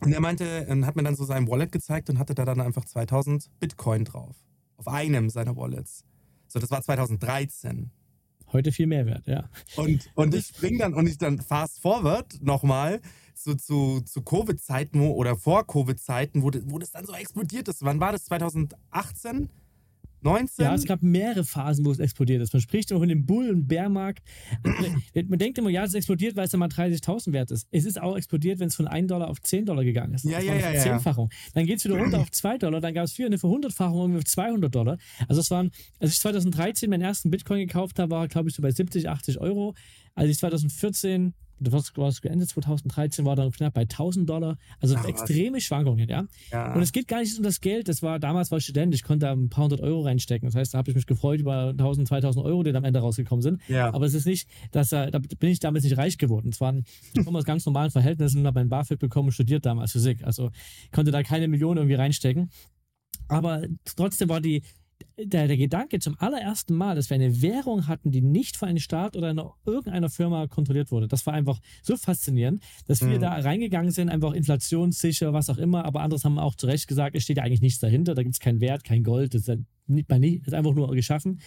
und 0.00 0.12
er 0.12 0.20
meinte, 0.20 0.66
und 0.70 0.86
hat 0.86 0.94
mir 0.94 1.02
dann 1.02 1.16
so 1.16 1.24
sein 1.24 1.48
Wallet 1.48 1.72
gezeigt 1.72 2.08
und 2.10 2.20
hatte 2.20 2.36
da 2.36 2.44
dann 2.44 2.60
einfach 2.60 2.84
2000 2.84 3.50
Bitcoin 3.58 4.04
drauf. 4.04 4.36
Auf 4.76 4.86
einem 4.86 5.30
seiner 5.30 5.56
Wallets. 5.56 6.04
So, 6.48 6.58
das 6.58 6.70
war 6.70 6.82
2013. 6.82 7.90
Heute 8.52 8.72
viel 8.72 8.86
mehr 8.86 9.06
wert, 9.06 9.26
ja. 9.26 9.48
Und, 9.76 10.10
und 10.14 10.34
ich 10.34 10.46
spring 10.56 10.78
dann 10.78 10.94
und 10.94 11.06
ich 11.06 11.18
dann 11.18 11.40
fast 11.40 11.80
forward 11.80 12.40
nochmal 12.42 13.00
so 13.34 13.54
zu, 13.54 14.00
zu 14.00 14.22
Covid-Zeiten 14.22 15.00
oder 15.00 15.36
vor 15.36 15.66
Covid-Zeiten, 15.66 16.42
wo, 16.42 16.50
wo 16.64 16.78
das 16.78 16.90
dann 16.90 17.06
so 17.06 17.12
explodiert 17.12 17.68
ist. 17.68 17.84
Wann 17.84 18.00
war 18.00 18.12
das? 18.12 18.24
2018? 18.24 19.50
19? 20.22 20.64
Ja, 20.64 20.74
es 20.74 20.84
gab 20.84 21.02
mehrere 21.02 21.44
Phasen, 21.44 21.84
wo 21.84 21.92
es 21.92 21.98
explodiert 21.98 22.42
ist. 22.42 22.52
Man 22.52 22.60
spricht 22.60 22.92
auch 22.92 23.02
in 23.02 23.08
dem 23.08 23.26
Bull- 23.26 23.50
und 23.50 23.68
Bärmarkt. 23.68 24.22
Man 25.28 25.38
denkt 25.38 25.58
immer, 25.58 25.70
ja, 25.70 25.84
es 25.84 25.94
explodiert, 25.94 26.36
weil 26.36 26.44
es 26.44 26.50
dann 26.50 26.60
mal 26.60 26.68
30.000 26.68 27.32
wert 27.32 27.50
ist. 27.50 27.66
Es 27.70 27.84
ist 27.84 28.00
auch 28.00 28.16
explodiert, 28.16 28.58
wenn 28.58 28.68
es 28.68 28.74
von 28.76 28.86
1 28.88 29.08
Dollar 29.08 29.28
auf 29.28 29.40
10 29.40 29.66
Dollar 29.66 29.84
gegangen 29.84 30.14
ist. 30.14 30.24
Ja, 30.24 30.38
Das 30.38 30.44
ja, 30.44 30.52
war 30.52 30.60
ja, 30.60 30.66
ja. 30.66 30.80
Verzehnfachung. 30.80 31.30
Dann 31.54 31.66
geht 31.66 31.78
es 31.78 31.84
wieder 31.84 31.98
runter 31.98 32.20
auf 32.20 32.30
2 32.30 32.58
Dollar, 32.58 32.80
dann 32.80 32.94
gab 32.94 33.04
es 33.04 33.16
wieder 33.18 33.26
eine 33.26 33.38
Verhundertfachung 33.38 34.00
irgendwie 34.00 34.18
auf 34.18 34.24
200 34.24 34.74
Dollar. 34.74 34.98
Also 35.28 35.40
es 35.40 35.50
waren, 35.50 35.70
als 36.00 36.12
ich 36.12 36.20
2013 36.20 36.90
meinen 36.90 37.02
ersten 37.02 37.30
Bitcoin 37.30 37.60
gekauft 37.60 37.98
habe, 37.98 38.10
war 38.10 38.28
glaube 38.28 38.48
ich 38.48 38.54
so 38.54 38.62
bei 38.62 38.70
70, 38.70 39.08
80 39.08 39.40
Euro. 39.40 39.74
Als 40.14 40.30
ich 40.30 40.38
2014 40.38 41.34
das 41.60 41.96
war 41.96 42.08
es 42.08 42.20
Ende 42.24 42.46
2013 42.46 43.24
war 43.24 43.36
dann 43.36 43.50
knapp 43.50 43.74
bei 43.74 43.82
1000 43.82 44.28
Dollar. 44.28 44.56
Also 44.80 44.94
Ach, 44.96 45.04
was. 45.04 45.10
extreme 45.10 45.60
Schwankungen, 45.60 46.08
ja. 46.08 46.24
Ja. 46.50 46.74
Und 46.74 46.82
es 46.82 46.92
geht 46.92 47.08
gar 47.08 47.20
nicht 47.20 47.36
um 47.36 47.44
das 47.44 47.60
Geld. 47.60 47.88
Das 47.88 48.02
war 48.02 48.18
damals 48.18 48.50
war 48.50 48.58
ich 48.58 48.64
Student, 48.64 48.94
ich 48.94 49.02
konnte 49.02 49.26
da 49.26 49.32
ein 49.32 49.48
paar 49.48 49.64
hundert 49.64 49.80
Euro 49.80 50.02
reinstecken. 50.02 50.48
Das 50.48 50.54
heißt, 50.54 50.74
da 50.74 50.78
habe 50.78 50.90
ich 50.90 50.96
mich 50.96 51.06
gefreut 51.06 51.40
über 51.40 51.70
1000, 51.70 52.08
2000 52.08 52.44
Euro, 52.44 52.62
die 52.62 52.72
dann 52.72 52.82
am 52.82 52.84
Ende 52.84 53.00
rausgekommen 53.00 53.42
sind. 53.42 53.60
Ja. 53.68 53.92
Aber 53.92 54.06
es 54.06 54.14
ist 54.14 54.26
nicht, 54.26 54.48
dass 54.72 54.90
da, 54.90 55.10
da 55.10 55.18
bin 55.18 55.50
ich 55.50 55.60
damals 55.60 55.84
nicht 55.84 55.98
reich 55.98 56.18
geworden. 56.18 56.50
Es 56.52 56.60
waren 56.60 56.84
ich 57.14 57.24
komme 57.24 57.38
aus 57.38 57.44
ganz 57.44 57.64
normalen 57.66 57.90
Verhältnissen 57.90 58.46
habe 58.46 58.60
mein 58.60 58.68
BAföG 58.68 58.98
bekommen 58.98 59.28
und 59.28 59.32
studiert 59.32 59.64
damals 59.64 59.92
Physik. 59.92 60.24
Also 60.24 60.50
konnte 60.92 61.10
da 61.10 61.22
keine 61.22 61.48
Millionen 61.48 61.78
irgendwie 61.78 61.94
reinstecken. 61.94 62.50
Aber 63.28 63.62
trotzdem 63.84 64.28
war 64.28 64.40
die, 64.40 64.62
der, 65.24 65.48
der 65.48 65.56
Gedanke 65.56 65.98
zum 65.98 66.16
allerersten 66.18 66.74
Mal, 66.74 66.94
dass 66.94 67.10
wir 67.10 67.16
eine 67.16 67.42
Währung 67.42 67.86
hatten, 67.86 68.10
die 68.10 68.22
nicht 68.22 68.56
von 68.56 68.68
einem 68.68 68.78
Staat 68.78 69.16
oder 69.16 69.28
einer, 69.28 69.54
irgendeiner 69.66 70.10
Firma 70.10 70.46
kontrolliert 70.46 70.90
wurde, 70.90 71.08
das 71.08 71.26
war 71.26 71.34
einfach 71.34 71.60
so 71.82 71.96
faszinierend, 71.96 72.62
dass 72.86 73.00
wir 73.00 73.08
Mhm. 73.16 73.20
da 73.20 73.32
reingegangen 73.34 73.90
sind, 73.90 74.08
einfach 74.08 74.32
inflationssicher, 74.32 75.32
was 75.32 75.50
auch 75.50 75.58
immer, 75.58 75.84
aber 75.84 76.00
anderes 76.00 76.24
haben 76.24 76.38
auch 76.38 76.54
zu 76.54 76.66
Recht 76.66 76.88
gesagt, 76.88 77.16
es 77.16 77.24
steht 77.24 77.38
ja 77.38 77.42
eigentlich 77.42 77.60
nichts 77.62 77.80
dahinter, 77.80 78.14
da 78.14 78.22
gibt 78.22 78.34
es 78.34 78.40
keinen 78.40 78.60
Wert, 78.60 78.84
kein 78.84 79.02
Gold, 79.02 79.34
das 79.34 79.42
ist, 79.42 79.48
ja 79.48 79.56
nicht, 79.88 80.08
mal 80.08 80.20
das 80.20 80.48
ist 80.48 80.54
einfach 80.54 80.74
nur 80.74 80.94
geschaffen 80.94 81.40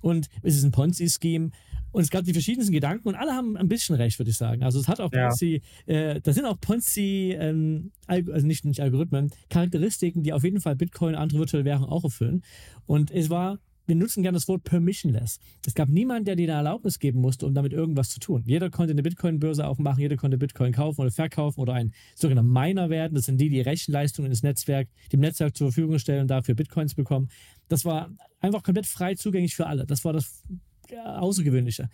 und 0.00 0.28
es 0.42 0.56
ist 0.56 0.64
ein 0.64 0.70
Ponzi-Scheme 0.70 1.50
und 1.90 2.02
es 2.02 2.10
gab 2.10 2.24
die 2.24 2.32
verschiedensten 2.32 2.72
Gedanken 2.72 3.08
und 3.08 3.14
alle 3.14 3.32
haben 3.32 3.56
ein 3.56 3.68
bisschen 3.68 3.96
recht, 3.96 4.18
würde 4.18 4.30
ich 4.30 4.36
sagen. 4.36 4.62
Also 4.62 4.78
es 4.78 4.88
hat 4.88 5.00
auch 5.00 5.12
Ja. 5.12 5.28
Ponzi, 5.28 5.62
äh, 5.86 6.20
da 6.20 6.32
sind 6.32 6.44
auch 6.44 6.60
Ponzi, 6.60 7.34
ähm, 7.38 7.92
also 8.06 8.46
nicht, 8.46 8.64
nicht 8.64 8.80
Algorithmen, 8.80 9.30
Charakteristiken, 9.48 10.22
die 10.22 10.32
auf 10.32 10.44
jeden 10.44 10.60
Fall 10.60 10.76
Bitcoin 10.76 11.14
und 11.14 11.20
andere 11.20 11.40
virtuelle 11.40 11.64
Währungen 11.64 11.88
auch 11.88 12.04
erfüllen. 12.04 12.42
Und 12.86 13.10
es 13.10 13.30
war, 13.30 13.58
wir 13.86 13.96
nutzen 13.96 14.22
gerne 14.22 14.36
das 14.36 14.48
Wort 14.48 14.64
permissionless. 14.64 15.38
Es 15.66 15.74
gab 15.74 15.88
niemanden, 15.88 16.26
der 16.26 16.36
dir 16.36 16.44
eine 16.48 16.58
Erlaubnis 16.58 16.98
geben 16.98 17.22
musste, 17.22 17.46
um 17.46 17.54
damit 17.54 17.72
irgendwas 17.72 18.10
zu 18.10 18.20
tun. 18.20 18.42
Jeder 18.44 18.68
konnte 18.68 18.92
eine 18.92 19.02
Bitcoin-Börse 19.02 19.66
aufmachen, 19.66 20.00
jeder 20.02 20.16
konnte 20.16 20.36
Bitcoin 20.36 20.72
kaufen 20.72 21.00
oder 21.00 21.10
verkaufen 21.10 21.58
oder 21.58 21.72
ein 21.72 21.94
sogenannter 22.14 22.50
Miner 22.52 22.90
werden. 22.90 23.14
Das 23.14 23.24
sind 23.24 23.40
die, 23.40 23.48
die 23.48 23.62
Rechenleistungen 23.62 24.30
ins 24.30 24.42
Netzwerk, 24.42 24.88
dem 25.10 25.20
Netzwerk 25.20 25.56
zur 25.56 25.68
Verfügung 25.72 25.98
stellen 25.98 26.20
und 26.20 26.28
dafür 26.28 26.54
Bitcoins 26.54 26.94
bekommen. 26.94 27.28
Das 27.68 27.84
war 27.84 28.10
einfach 28.40 28.62
komplett 28.62 28.86
frei 28.86 29.14
zugänglich 29.14 29.54
für 29.54 29.66
alle. 29.66 29.86
Das 29.86 30.04
war 30.04 30.12
das 30.12 30.44
äh, 30.90 30.96
Außergewöhnliche. 30.98 31.88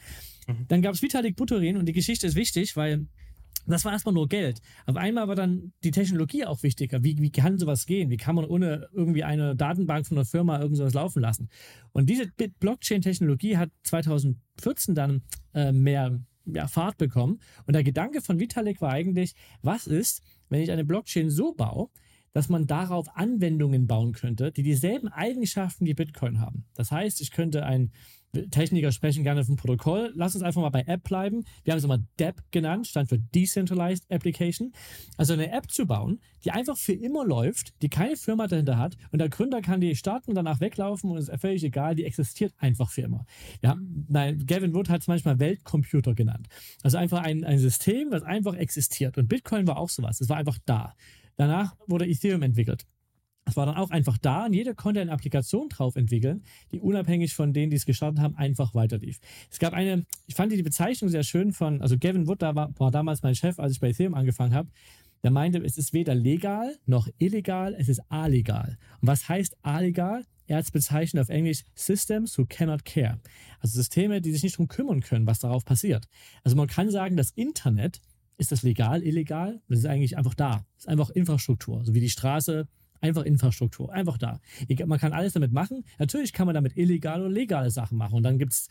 Dann 0.68 0.82
gab 0.82 0.94
es 0.94 1.02
Vitalik 1.02 1.36
Buterin 1.36 1.76
und 1.76 1.86
die 1.86 1.92
Geschichte 1.92 2.26
ist 2.26 2.34
wichtig, 2.34 2.76
weil 2.76 3.06
das 3.66 3.84
war 3.84 3.92
erstmal 3.92 4.14
nur 4.14 4.28
Geld. 4.28 4.60
Auf 4.86 4.96
einmal 4.96 5.26
war 5.26 5.36
dann 5.36 5.72
die 5.84 5.90
Technologie 5.90 6.44
auch 6.44 6.62
wichtiger. 6.62 7.02
Wie, 7.02 7.16
wie 7.18 7.30
kann 7.30 7.58
sowas 7.58 7.86
gehen? 7.86 8.10
Wie 8.10 8.18
kann 8.18 8.34
man 8.34 8.44
ohne 8.44 8.88
irgendwie 8.92 9.24
eine 9.24 9.56
Datenbank 9.56 10.06
von 10.06 10.18
einer 10.18 10.26
Firma 10.26 10.60
irgend 10.60 10.76
sowas 10.76 10.92
laufen 10.92 11.22
lassen? 11.22 11.48
Und 11.92 12.10
diese 12.10 12.26
Blockchain-Technologie 12.60 13.56
hat 13.56 13.70
2014 13.84 14.94
dann 14.94 15.22
äh, 15.54 15.72
mehr 15.72 16.20
ja, 16.44 16.66
Fahrt 16.66 16.98
bekommen. 16.98 17.40
Und 17.66 17.72
der 17.72 17.84
Gedanke 17.84 18.20
von 18.20 18.38
Vitalik 18.38 18.82
war 18.82 18.90
eigentlich, 18.90 19.34
was 19.62 19.86
ist, 19.86 20.22
wenn 20.50 20.60
ich 20.60 20.70
eine 20.70 20.84
Blockchain 20.84 21.30
so 21.30 21.54
baue, 21.54 21.88
dass 22.34 22.50
man 22.50 22.66
darauf 22.66 23.06
Anwendungen 23.16 23.86
bauen 23.86 24.12
könnte, 24.12 24.52
die 24.52 24.62
dieselben 24.62 25.08
Eigenschaften 25.08 25.86
wie 25.86 25.94
Bitcoin 25.94 26.40
haben. 26.40 26.66
Das 26.74 26.90
heißt, 26.90 27.22
ich 27.22 27.30
könnte 27.30 27.64
ein 27.64 27.90
Techniker 28.50 28.92
sprechen 28.92 29.22
gerne 29.22 29.44
vom 29.44 29.56
Protokoll. 29.56 30.12
Lass 30.14 30.34
uns 30.34 30.42
einfach 30.42 30.60
mal 30.60 30.70
bei 30.70 30.82
App 30.86 31.04
bleiben. 31.04 31.44
Wir 31.62 31.72
haben 31.72 31.78
es 31.78 31.84
immer 31.84 31.98
DApp 32.16 32.42
genannt, 32.50 32.86
stand 32.86 33.08
für 33.08 33.18
Decentralized 33.18 34.10
Application. 34.10 34.72
Also 35.16 35.34
eine 35.34 35.52
App 35.52 35.70
zu 35.70 35.86
bauen, 35.86 36.20
die 36.44 36.50
einfach 36.50 36.76
für 36.76 36.92
immer 36.92 37.24
läuft, 37.24 37.80
die 37.82 37.88
keine 37.88 38.16
Firma 38.16 38.46
dahinter 38.46 38.78
hat 38.78 38.96
und 39.12 39.20
der 39.20 39.28
Gründer 39.28 39.62
kann 39.62 39.80
die 39.80 39.94
starten 39.96 40.30
und 40.30 40.34
danach 40.34 40.60
weglaufen 40.60 41.10
und 41.10 41.18
es 41.18 41.28
ist 41.28 41.40
völlig 41.40 41.62
egal, 41.64 41.94
die 41.94 42.04
existiert 42.04 42.52
einfach 42.58 42.90
für 42.90 43.02
immer. 43.02 43.24
Ja, 43.62 43.76
nein, 44.08 44.44
Gavin 44.46 44.74
Wood 44.74 44.88
hat 44.88 45.02
es 45.02 45.06
manchmal 45.06 45.38
Weltcomputer 45.38 46.14
genannt. 46.14 46.48
Also 46.82 46.98
einfach 46.98 47.22
ein, 47.22 47.44
ein 47.44 47.58
System, 47.58 48.10
was 48.10 48.22
einfach 48.22 48.54
existiert. 48.54 49.16
Und 49.18 49.28
Bitcoin 49.28 49.66
war 49.66 49.78
auch 49.78 49.90
sowas. 49.90 50.20
Es 50.20 50.28
war 50.28 50.36
einfach 50.36 50.58
da. 50.66 50.94
Danach 51.36 51.76
wurde 51.86 52.06
Ethereum 52.06 52.42
entwickelt. 52.42 52.86
Es 53.46 53.56
war 53.56 53.66
dann 53.66 53.76
auch 53.76 53.90
einfach 53.90 54.16
da 54.18 54.46
und 54.46 54.54
jeder 54.54 54.74
konnte 54.74 55.00
eine 55.00 55.12
Applikation 55.12 55.68
drauf 55.68 55.96
entwickeln, 55.96 56.42
die 56.72 56.80
unabhängig 56.80 57.34
von 57.34 57.52
denen, 57.52 57.70
die 57.70 57.76
es 57.76 57.84
gestartet 57.84 58.20
haben, 58.20 58.36
einfach 58.36 58.74
weiterlief. 58.74 59.20
Es 59.50 59.58
gab 59.58 59.74
eine, 59.74 60.06
ich 60.26 60.34
fand 60.34 60.50
die 60.52 60.62
Bezeichnung 60.62 61.10
sehr 61.10 61.24
schön 61.24 61.52
von, 61.52 61.82
also 61.82 61.98
Gavin 61.98 62.26
Wood 62.26 62.40
da 62.40 62.54
war, 62.54 62.72
war 62.78 62.90
damals 62.90 63.22
mein 63.22 63.34
Chef, 63.34 63.58
als 63.58 63.72
ich 63.72 63.80
bei 63.80 63.90
Ethereum 63.90 64.14
angefangen 64.14 64.54
habe. 64.54 64.70
Der 65.22 65.30
meinte, 65.30 65.58
es 65.58 65.78
ist 65.78 65.92
weder 65.92 66.14
legal 66.14 66.76
noch 66.86 67.08
illegal, 67.18 67.74
es 67.78 67.88
ist 67.88 68.00
alegal. 68.10 68.78
Und 69.00 69.08
was 69.08 69.28
heißt 69.28 69.56
alegal? 69.62 70.24
Er 70.46 70.58
hat 70.58 70.64
es 70.64 70.70
bezeichnet 70.70 71.22
auf 71.22 71.30
Englisch 71.30 71.64
Systems 71.74 72.36
who 72.36 72.44
cannot 72.46 72.84
care. 72.84 73.20
Also 73.60 73.76
Systeme, 73.76 74.20
die 74.20 74.32
sich 74.32 74.42
nicht 74.42 74.56
darum 74.56 74.68
kümmern 74.68 75.00
können, 75.00 75.26
was 75.26 75.38
darauf 75.38 75.64
passiert. 75.64 76.06
Also 76.42 76.56
man 76.56 76.66
kann 76.66 76.90
sagen, 76.90 77.16
das 77.16 77.30
Internet, 77.30 78.02
ist 78.36 78.52
das 78.52 78.62
legal, 78.62 79.02
illegal? 79.02 79.60
Das 79.68 79.80
ist 79.80 79.86
eigentlich 79.86 80.16
einfach 80.16 80.34
da. 80.34 80.66
Das 80.74 80.84
ist 80.84 80.88
einfach 80.88 81.10
Infrastruktur, 81.10 81.84
so 81.84 81.94
wie 81.94 82.00
die 82.00 82.10
Straße, 82.10 82.66
einfach 83.04 83.22
Infrastruktur, 83.22 83.92
einfach 83.92 84.16
da. 84.18 84.40
Man 84.86 84.98
kann 84.98 85.12
alles 85.12 85.34
damit 85.34 85.52
machen. 85.52 85.84
Natürlich 85.98 86.32
kann 86.32 86.46
man 86.46 86.54
damit 86.54 86.76
illegale 86.76 87.24
oder 87.24 87.32
legale 87.32 87.70
Sachen 87.70 87.98
machen. 87.98 88.14
Und 88.14 88.22
dann 88.22 88.38
gibt 88.38 88.54
es, 88.54 88.68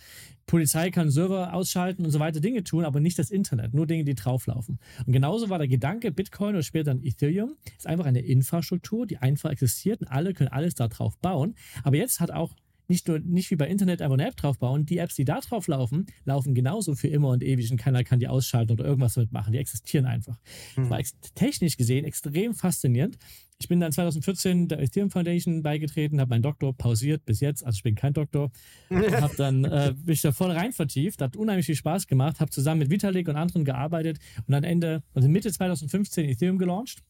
Polizei 0.48 0.90
kann 0.90 1.12
Server 1.12 1.54
ausschalten 1.54 2.04
und 2.04 2.12
so 2.12 2.20
weiter 2.20 2.40
Dinge 2.40 2.64
tun, 2.64 2.84
aber 2.84 3.00
nicht 3.00 3.20
das 3.20 3.30
Internet, 3.30 3.74
nur 3.74 3.86
Dinge, 3.86 4.04
die 4.04 4.16
drauflaufen. 4.16 4.80
Und 5.06 5.14
genauso 5.14 5.50
war 5.50 5.60
der 5.60 5.68
Gedanke, 5.68 6.12
Bitcoin 6.12 6.56
oder 6.56 6.64
später 6.64 6.94
dann 6.94 7.04
Ethereum, 7.04 7.56
ist 7.78 7.88
einfach 7.88 8.06
eine 8.06 8.22
Infrastruktur, 8.22 9.06
die 9.06 9.18
einfach 9.18 9.52
existiert 9.52 10.02
und 10.02 10.08
alle 10.08 10.34
können 10.34 10.50
alles 10.50 10.74
da 10.74 10.88
drauf 10.88 11.18
bauen. 11.20 11.54
Aber 11.84 11.96
jetzt 11.96 12.20
hat 12.20 12.32
auch 12.32 12.56
nicht 12.88 13.08
nur 13.08 13.20
nicht 13.20 13.52
wie 13.52 13.56
bei 13.56 13.68
Internet 13.68 14.02
einfach 14.02 14.14
eine 14.14 14.28
App 14.28 14.36
drauf 14.36 14.60
bauen, 14.60 14.86
die 14.86 14.98
Apps, 14.98 15.16
die 15.16 15.26
da 15.26 15.40
drauf 15.40 15.68
laufen, 15.68 16.08
laufen 16.26 16.54
genauso 16.54 16.96
für 16.96 17.08
immer 17.08 17.30
und 17.30 17.44
ewig 17.44 17.72
und 17.72 17.78
keiner 17.78 18.04
kann 18.04 18.20
die 18.20 18.28
ausschalten 18.28 18.74
oder 18.74 18.86
irgendwas 18.86 19.14
damit 19.14 19.32
machen. 19.32 19.54
Die 19.54 19.60
existieren 19.60 20.06
einfach. 20.06 20.38
Das 20.76 20.90
war 20.90 21.02
technisch 21.36 21.78
gesehen 21.78 22.06
extrem 22.06 22.54
faszinierend. 22.54 23.18
Ich 23.60 23.68
bin 23.70 23.80
dann 23.80 23.92
2014 23.92 24.68
der 24.68 24.80
Ethereum 24.80 25.10
Foundation 25.10 25.64
beigetreten, 25.64 26.20
habe 26.20 26.30
meinen 26.30 26.42
Doktor 26.42 26.76
pausiert 26.76 27.24
bis 27.24 27.40
jetzt, 27.40 27.66
also 27.66 27.78
ich 27.78 27.84
bin 27.84 27.96
kein 27.96 28.14
Doktor, 28.14 28.52
habe 28.90 29.36
dann 29.38 29.64
äh, 29.64 29.94
mich 30.06 30.22
da 30.22 30.32
voll 30.34 30.52
rein 30.52 30.74
vertieft, 30.74 31.22
hat 31.22 31.38
unheimlich 31.38 31.68
viel 31.68 31.76
Spaß 31.76 32.08
gemacht, 32.08 32.40
habe 32.40 32.52
zusammen 32.52 32.80
mit 32.80 32.90
Vitalik 32.90 33.30
und 33.30 33.38
anderen 33.38 33.64
gearbeitet 33.64 34.20
und 34.48 34.54
am 34.54 34.64
Ende, 34.64 35.04
also 35.14 35.30
Mitte 35.30 35.52
2015 35.52 36.28
Ethereum 36.28 36.58
gelauncht 36.58 37.04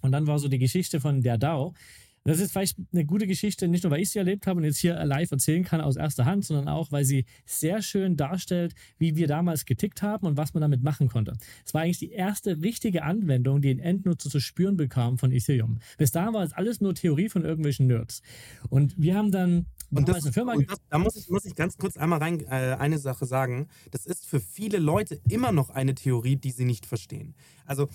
und 0.00 0.12
dann 0.12 0.26
war 0.26 0.38
so 0.38 0.48
die 0.48 0.58
Geschichte 0.58 1.00
von 1.00 1.22
der 1.22 1.38
DAO. 1.38 1.74
Das 2.30 2.38
ist 2.38 2.52
vielleicht 2.52 2.78
eine 2.92 3.04
gute 3.04 3.26
Geschichte, 3.26 3.66
nicht 3.66 3.82
nur 3.82 3.90
weil 3.90 4.02
ich 4.02 4.10
sie 4.10 4.20
erlebt 4.20 4.46
habe 4.46 4.58
und 4.58 4.64
jetzt 4.64 4.78
hier 4.78 5.04
live 5.04 5.32
erzählen 5.32 5.64
kann 5.64 5.80
aus 5.80 5.96
erster 5.96 6.26
Hand, 6.26 6.44
sondern 6.44 6.68
auch, 6.68 6.92
weil 6.92 7.04
sie 7.04 7.24
sehr 7.44 7.82
schön 7.82 8.16
darstellt, 8.16 8.76
wie 8.98 9.16
wir 9.16 9.26
damals 9.26 9.64
getickt 9.64 10.00
haben 10.02 10.28
und 10.28 10.36
was 10.36 10.54
man 10.54 10.60
damit 10.60 10.80
machen 10.84 11.08
konnte. 11.08 11.32
Es 11.66 11.74
war 11.74 11.80
eigentlich 11.80 11.98
die 11.98 12.12
erste 12.12 12.62
richtige 12.62 13.02
Anwendung, 13.02 13.60
die 13.62 13.70
ein 13.70 13.80
Endnutzer 13.80 14.30
zu 14.30 14.38
spüren 14.38 14.76
bekam 14.76 15.18
von 15.18 15.32
Ethereum. 15.32 15.80
Bis 15.98 16.12
dahin 16.12 16.32
war 16.32 16.44
es 16.44 16.52
alles 16.52 16.80
nur 16.80 16.94
Theorie 16.94 17.28
von 17.28 17.44
irgendwelchen 17.44 17.88
Nerds. 17.88 18.22
Und 18.68 18.94
wir 18.96 19.16
haben 19.16 19.32
dann 19.32 19.66
Und, 19.92 20.08
das, 20.08 20.24
eine 20.24 20.32
Firma 20.32 20.54
und 20.54 20.70
das, 20.70 20.78
da 20.88 20.98
muss 20.98 21.16
ich, 21.16 21.28
muss 21.30 21.44
ich 21.44 21.54
ganz 21.56 21.76
kurz 21.76 21.96
einmal 21.96 22.20
rein 22.20 22.40
äh, 22.44 22.76
eine 22.78 22.98
Sache 22.98 23.26
sagen. 23.26 23.66
Das 23.90 24.06
ist 24.06 24.24
für 24.24 24.38
viele 24.38 24.78
Leute 24.78 25.20
immer 25.28 25.50
noch 25.50 25.70
eine 25.70 25.94
Theorie, 25.94 26.36
die 26.36 26.52
sie 26.52 26.64
nicht 26.64 26.86
verstehen. 26.86 27.34
Also 27.66 27.88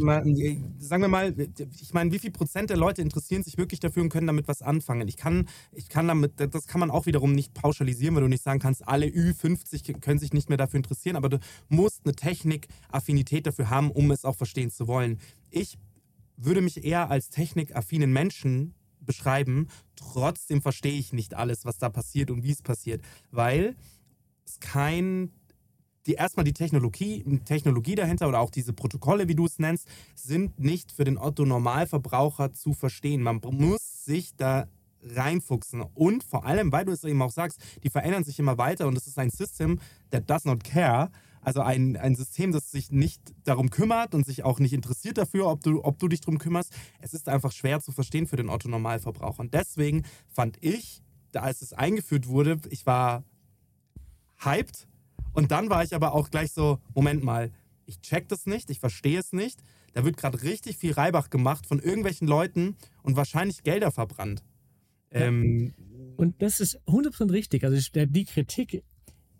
mal, 0.00 0.26
äh, 0.26 0.58
sagen 0.78 1.02
wir 1.02 1.08
mal, 1.08 1.34
ich 1.80 1.92
meine, 1.92 2.12
wie 2.12 2.18
viel 2.18 2.30
Prozent 2.30 2.70
der 2.70 2.76
Leute 2.76 3.02
interessieren 3.02 3.42
sich 3.42 3.58
wirklich 3.58 3.80
dafür 3.80 4.02
und 4.02 4.10
können 4.10 4.28
damit 4.28 4.46
was 4.46 4.62
anfangen? 4.62 5.08
Ich 5.08 5.16
kann, 5.16 5.48
ich 5.72 5.88
kann 5.88 6.06
damit, 6.06 6.34
das 6.38 6.66
kann 6.66 6.80
man 6.80 6.90
auch 6.90 7.06
wiederum 7.06 7.32
nicht 7.32 7.52
pauschalisieren, 7.52 8.14
weil 8.14 8.22
du 8.22 8.28
nicht 8.28 8.44
sagen 8.44 8.60
kannst, 8.60 8.86
alle 8.86 9.06
Ü50 9.06 10.00
können 10.00 10.18
sich 10.18 10.32
nicht 10.32 10.48
mehr 10.48 10.58
dafür 10.58 10.78
interessieren, 10.78 11.16
aber 11.16 11.28
du 11.28 11.38
musst 11.68 12.02
eine 12.04 12.14
Technik-Affinität 12.14 13.46
dafür 13.46 13.70
haben, 13.70 13.90
um 13.90 14.10
es 14.10 14.24
auch 14.24 14.36
verstehen 14.36 14.70
zu 14.70 14.86
wollen. 14.86 15.18
Ich 15.50 15.78
würde 16.36 16.60
mich 16.60 16.84
eher 16.84 17.10
als 17.10 17.30
technikaffinen 17.30 18.12
Menschen 18.12 18.74
beschreiben. 19.00 19.68
Trotzdem 19.96 20.62
verstehe 20.62 20.98
ich 20.98 21.12
nicht 21.12 21.34
alles, 21.34 21.64
was 21.64 21.78
da 21.78 21.88
passiert 21.88 22.30
und 22.30 22.42
wie 22.42 22.52
es 22.52 22.62
passiert, 22.62 23.02
weil 23.30 23.76
es 24.44 24.60
kein 24.60 25.32
die 26.06 26.14
erstmal 26.14 26.44
die 26.44 26.54
Technologie, 26.54 27.22
Technologie 27.44 27.94
dahinter 27.94 28.28
oder 28.28 28.40
auch 28.40 28.50
diese 28.50 28.72
Protokolle, 28.72 29.28
wie 29.28 29.34
du 29.34 29.46
es 29.46 29.58
nennst, 29.58 29.86
sind 30.14 30.58
nicht 30.58 30.92
für 30.92 31.04
den 31.04 31.18
Otto 31.18 31.44
Normalverbraucher 31.44 32.52
zu 32.52 32.72
verstehen. 32.72 33.22
Man 33.22 33.40
muss 33.50 34.04
sich 34.04 34.34
da 34.36 34.66
reinfuchsen 35.02 35.82
und 35.94 36.24
vor 36.24 36.44
allem, 36.44 36.72
weil 36.72 36.84
du 36.84 36.92
es 36.92 37.04
eben 37.04 37.22
auch 37.22 37.30
sagst, 37.30 37.60
die 37.82 37.90
verändern 37.90 38.24
sich 38.24 38.38
immer 38.38 38.58
weiter 38.58 38.86
und 38.86 38.96
es 38.96 39.06
ist 39.06 39.18
ein 39.18 39.30
System 39.30 39.78
that 40.10 40.28
does 40.28 40.44
not 40.44 40.64
care. 40.64 41.10
Also 41.42 41.62
ein, 41.62 41.96
ein 41.96 42.14
System, 42.14 42.52
das 42.52 42.70
sich 42.70 42.90
nicht 42.90 43.20
darum 43.44 43.70
kümmert 43.70 44.14
und 44.14 44.26
sich 44.26 44.44
auch 44.44 44.58
nicht 44.58 44.72
interessiert 44.72 45.18
dafür, 45.18 45.46
ob 45.46 45.62
du, 45.62 45.82
ob 45.84 45.98
du 45.98 46.08
dich 46.08 46.20
darum 46.20 46.38
kümmerst. 46.38 46.72
Es 47.00 47.14
ist 47.14 47.28
einfach 47.28 47.52
schwer 47.52 47.80
zu 47.80 47.92
verstehen 47.92 48.26
für 48.26 48.36
den 48.36 48.50
Otto 48.50 48.68
Normalverbraucher. 48.68 49.40
Und 49.40 49.54
deswegen 49.54 50.04
fand 50.28 50.58
ich, 50.60 51.02
da 51.32 51.40
als 51.40 51.62
es 51.62 51.72
eingeführt 51.72 52.28
wurde, 52.28 52.60
ich 52.68 52.86
war 52.86 53.24
hyped. 54.38 54.86
Und 55.32 55.50
dann 55.50 55.70
war 55.70 55.82
ich 55.82 55.94
aber 55.94 56.12
auch 56.12 56.30
gleich 56.30 56.52
so, 56.52 56.78
Moment 56.94 57.22
mal, 57.22 57.52
ich 57.86 58.00
check 58.00 58.28
das 58.28 58.46
nicht, 58.46 58.70
ich 58.70 58.80
verstehe 58.80 59.18
es 59.18 59.32
nicht. 59.32 59.62
Da 59.92 60.04
wird 60.04 60.16
gerade 60.16 60.42
richtig 60.42 60.76
viel 60.76 60.92
Reibach 60.92 61.30
gemacht 61.30 61.66
von 61.66 61.80
irgendwelchen 61.80 62.28
Leuten 62.28 62.76
und 63.02 63.16
wahrscheinlich 63.16 63.62
Gelder 63.62 63.90
verbrannt. 63.90 64.44
Ähm, 65.10 65.74
Und 66.16 66.42
das 66.42 66.60
ist 66.60 66.78
100% 66.86 67.32
richtig. 67.32 67.64
Also 67.64 67.76
die 67.92 68.24
Kritik 68.24 68.84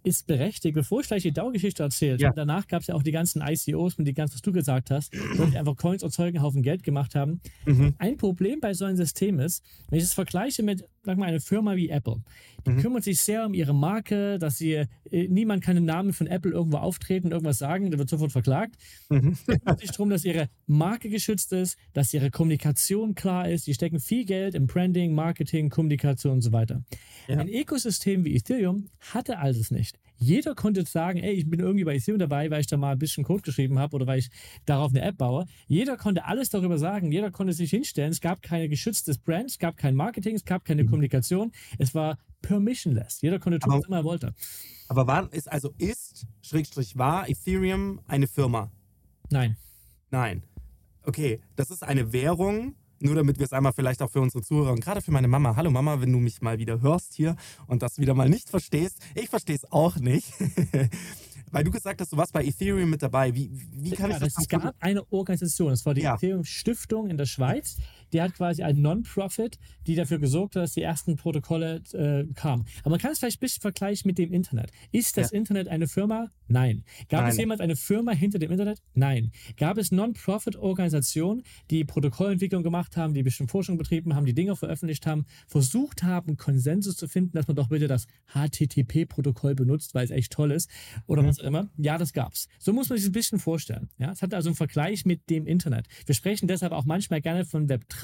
ist 0.03 0.27
berechtigt. 0.27 0.75
Bevor 0.75 1.01
ich 1.01 1.09
gleich 1.09 1.23
die 1.23 1.33
Dauergeschichte 1.33 1.83
erzähle, 1.83 2.19
Ja. 2.19 2.33
danach 2.33 2.67
gab 2.69 2.83
es 2.83 2.89
ja 2.89 2.95
auch 2.95 3.03
die 3.03 3.13
ganzen 3.13 3.43
ICOs 3.43 3.99
mit 3.99 4.07
die 4.07 4.15
ganz, 4.15 4.33
was 4.35 4.43
du 4.43 4.53
gesagt 4.53 4.91
hast, 4.91 5.13
wo 5.37 5.45
die 5.45 5.57
einfach 5.59 5.77
Coins 5.77 6.03
erzeugen, 6.03 6.39
einen 6.39 6.45
Haufen 6.45 6.63
Geld 6.63 6.83
gemacht 6.83 7.15
haben. 7.15 7.41
Mhm. 7.67 7.95
Ein 7.99 8.17
Problem 8.17 8.61
bei 8.61 8.75
so 8.75 8.85
einem 8.85 8.97
System 8.97 9.39
ist, 9.41 9.63
wenn 9.89 9.99
ich 9.99 10.05
es 10.05 10.15
vergleiche 10.15 10.63
mit, 10.63 10.85
sag 11.03 11.17
mal, 11.17 11.27
einer 11.27 11.41
Firma 11.41 11.77
wie 11.77 11.89
Apple, 11.89 12.17
die 12.67 12.71
Mhm. 12.71 12.81
kümmert 12.81 13.05
sich 13.05 13.21
sehr 13.21 13.47
um 13.47 13.55
ihre 13.55 13.75
Marke, 13.75 14.39
dass 14.39 14.59
sie, 14.59 14.73
äh, 15.11 15.29
niemand 15.29 15.63
kann 15.65 15.77
im 15.77 15.85
Namen 15.87 16.13
von 16.13 16.27
Apple 16.27 16.53
irgendwo 16.53 16.77
auftreten 16.77 17.29
und 17.29 17.33
irgendwas 17.33 17.59
sagen, 17.59 17.91
der 17.91 17.99
wird 17.99 18.11
sofort 18.11 18.33
verklagt. 18.33 18.77
Mhm. 19.09 19.37
Es 19.47 19.59
kümmert 19.61 19.81
sich 19.81 19.91
darum, 19.91 20.11
dass 20.11 20.25
ihre 20.25 20.49
Marke 20.67 21.09
geschützt 21.09 21.53
ist, 21.53 21.79
dass 21.95 22.13
ihre 22.13 22.31
Kommunikation 22.31 23.15
klar 23.15 23.49
ist. 23.49 23.67
Die 23.67 23.75
stecken 23.75 23.99
viel 23.99 24.25
Geld 24.27 24.55
im 24.55 24.67
Branding, 24.67 25.15
Marketing, 25.15 25.71
Kommunikation 25.71 26.35
und 26.35 26.43
so 26.43 26.53
weiter. 26.53 26.85
Ja. 27.29 27.39
Ein 27.39 27.49
Ökosystem 27.49 28.25
wie 28.25 28.35
Ethereum 28.37 28.89
hatte 29.01 29.39
alles 29.39 29.71
nicht. 29.71 29.99
Jeder 30.23 30.55
konnte 30.55 30.85
sagen, 30.85 31.19
ey, 31.19 31.33
ich 31.33 31.49
bin 31.49 31.61
irgendwie 31.61 31.85
bei 31.85 31.95
Ethereum 31.97 32.19
dabei, 32.19 32.51
weil 32.51 32.61
ich 32.61 32.67
da 32.67 32.77
mal 32.77 32.93
ein 32.93 32.99
bisschen 32.99 33.25
Code 33.25 33.41
geschrieben 33.41 33.79
habe 33.79 33.97
oder 33.97 34.07
weil 34.07 34.19
ich 34.19 34.29
darauf 34.67 34.91
eine 34.93 35.01
App 35.01 35.17
baue. 35.17 35.47
Jeder 35.67 35.97
konnte 35.97 36.27
alles 36.27 36.51
darüber 36.51 36.77
sagen. 36.77 37.11
Jeder 37.11 37.31
konnte 37.31 37.55
sich 37.55 37.71
hinstellen. 37.71 38.11
Es 38.13 38.21
gab 38.21 38.43
keine 38.43 38.69
geschütztes 38.69 39.17
Brand, 39.17 39.49
es 39.51 39.59
gab 39.59 39.79
kein 39.79 39.95
Marketing, 39.95 40.35
es 40.37 40.45
gab 40.45 40.67
keine 40.67 40.85
Kommunikation. 40.85 41.53
Es 41.79 41.95
war 41.95 42.19
permissionless. 42.43 43.23
Jeder 43.23 43.39
konnte 43.39 43.61
tun, 43.61 43.71
Mhm. 43.71 43.73
Aber- 43.73 43.81
was 43.83 43.89
immer 43.89 43.97
er 43.99 44.05
wollte. 44.05 44.35
aber 44.89 45.07
war, 45.07 45.33
ist, 45.33 45.51
also 45.51 45.73
ist, 45.79 46.27
Schrägstrich, 46.43 46.99
war 46.99 47.27
Ethereum 47.29 48.01
eine 48.07 48.27
Firma? 48.27 48.71
Nein. 49.31 49.57
Nein. 50.11 50.43
Okay, 51.03 51.41
das 51.57 51.71
ist 51.71 51.83
eine 51.83 52.13
Währung, 52.13 52.75
nur 53.01 53.15
damit 53.15 53.39
wir 53.39 53.47
es 53.47 53.53
einmal 53.53 53.73
vielleicht 53.73 54.03
auch 54.03 54.11
für 54.11 54.21
unsere 54.21 54.43
Zuhörer 54.43 54.73
und 54.73 54.81
gerade 54.81 55.01
für 55.01 55.11
meine 55.11 55.29
Mama. 55.29 55.57
Hallo 55.57 55.71
Mama, 55.71 56.01
wenn 56.01 56.13
du 56.13 56.19
mich 56.19 56.43
mal 56.43 56.59
wieder 56.59 56.81
hörst 56.81 57.15
hier 57.15 57.37
und 57.67 57.83
das 57.83 57.99
wieder 57.99 58.15
mal 58.15 58.29
nicht 58.29 58.49
verstehst. 58.51 58.99
Ich 59.15 59.29
verstehe 59.29 59.57
es 59.57 59.71
auch 59.73 59.97
nicht. 59.97 60.33
Weil 61.53 61.65
du 61.65 61.71
gesagt 61.73 62.01
hast, 62.01 62.13
du 62.13 62.17
warst 62.17 62.33
bei 62.33 62.45
Ethereum 62.45 62.91
mit 62.91 63.03
dabei. 63.03 63.35
Wie, 63.35 63.51
wie 63.73 63.91
kann 63.91 64.11
ja, 64.11 64.17
ich 64.19 64.23
das 64.23 64.39
es 64.39 64.49
gab 64.49 64.75
eine 64.79 65.05
Organisation, 65.11 65.71
das 65.71 65.85
war 65.85 65.95
die 65.95 66.03
Ja. 66.03 66.15
Ethereum 66.15 66.45
Stiftung 66.45 67.09
in 67.09 67.17
der 67.17 67.27
Schweiz. 67.27 67.77
Die 68.13 68.21
hat 68.21 68.35
quasi 68.35 68.63
ein 68.63 68.81
Non-Profit, 68.81 69.59
die 69.87 69.95
dafür 69.95 70.19
gesorgt 70.19 70.57
hat, 70.57 70.63
dass 70.63 70.73
die 70.73 70.83
ersten 70.83 71.17
Protokolle 71.17 71.83
äh, 71.93 72.25
kamen. 72.35 72.67
Aber 72.81 72.91
man 72.91 72.99
kann 72.99 73.13
es 73.13 73.19
vielleicht 73.19 73.39
ein 73.39 73.41
bisschen 73.41 73.61
vergleichen 73.61 74.09
mit 74.09 74.19
dem 74.19 74.33
Internet. 74.33 74.71
Ist 74.93 75.17
das 75.17 75.33
Internet 75.33 75.69
eine 75.69 75.89
Firma? 75.89 76.29
Nein. 76.49 76.85
Gab 77.09 77.29
es 77.29 77.35
Nein. 77.35 77.41
jemand 77.41 77.61
eine 77.61 77.77
Firma 77.77 78.13
hinter 78.13 78.39
dem 78.39 78.51
Internet? 78.51 78.83
Nein. 78.95 79.31
Gab 79.57 79.79
es 79.79 79.93
Non-Profit-Organisationen, 79.93 81.43
die 81.71 81.85
Protokollentwicklung 81.85 82.63
gemacht 82.63 82.97
haben, 82.97 83.15
die 83.15 83.23
bestimmt 83.23 83.51
Forschung 83.51 83.79
betrieben 83.79 84.15
haben, 84.15 84.27
die 84.27 84.35
Dinge 84.35 84.57
veröffentlicht 84.57 85.07
haben, 85.07 85.27
versucht 85.47 86.03
haben, 86.03 86.37
Konsensus 86.37 86.97
zu 86.97 87.09
finden, 87.09 87.37
dass 87.37 87.47
man 87.47 87.57
doch 87.57 87.69
bitte 87.69 87.87
das 87.87 88.07
HTTP-Protokoll 88.35 89.55
benutzt, 89.55 89.95
weil 89.95 90.05
es 90.05 90.11
echt 90.11 90.33
toll 90.33 90.51
ist 90.51 90.71
oder 91.07 91.25
was 91.25 91.41
auch 91.41 91.45
immer? 91.45 91.69
Ja, 91.77 91.99
das 91.99 92.13
gab's. 92.13 92.49
So 92.59 92.73
muss 92.73 92.89
man 92.89 92.99
sich 92.99 93.09
ein 93.09 93.13
bisschen 93.13 93.39
vorstellen. 93.39 93.89
Ja, 93.99 94.11
es 94.11 94.23
hat 94.23 94.35
also 94.35 94.49
einen 94.49 94.57
Vergleich 94.57 95.05
mit 95.05 95.31
dem 95.31 95.47
Internet. 95.47 95.87
Wir 96.07 96.15
sprechen 96.15 96.49
deshalb 96.49 96.73
auch 96.73 96.85
manchmal 96.85 97.21
gerne 97.21 97.45
von 97.45 97.69
Web 97.69 97.89
3, 97.89 98.00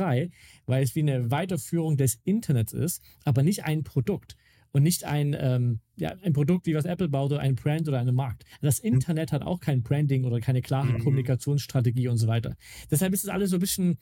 weil 0.67 0.83
es 0.83 0.95
wie 0.95 1.01
eine 1.01 1.31
Weiterführung 1.31 1.97
des 1.97 2.21
Internets 2.25 2.73
ist, 2.73 3.03
aber 3.25 3.43
nicht 3.43 3.65
ein 3.65 3.83
Produkt 3.85 4.37
und 4.73 4.83
nicht 4.83 5.05
ein, 5.05 5.35
ähm, 5.39 5.81
ja, 5.97 6.15
ein 6.23 6.33
Produkt, 6.33 6.67
wie 6.67 6.75
was 6.75 6.85
Apple 6.85 7.09
baut 7.09 7.33
oder 7.33 7.41
ein 7.41 7.55
Brand 7.55 7.89
oder 7.89 7.99
eine 7.99 8.13
Markt. 8.13 8.45
Das 8.61 8.79
Internet 8.79 9.33
hat 9.33 9.43
auch 9.43 9.61
kein 9.61 9.83
Branding 9.83 10.25
oder 10.25 10.41
keine 10.41 10.61
klare 10.61 10.93
Mhm. 10.93 10.99
Kommunikationsstrategie 10.99 12.09
und 12.09 12.19
so 12.19 12.27
weiter. 12.27 12.57
Deshalb 12.91 13.15
ist 13.15 13.25
es 13.25 13.31
alles 13.31 13.51
so 13.51 13.57
ein 13.57 13.61
bisschen 13.61 13.99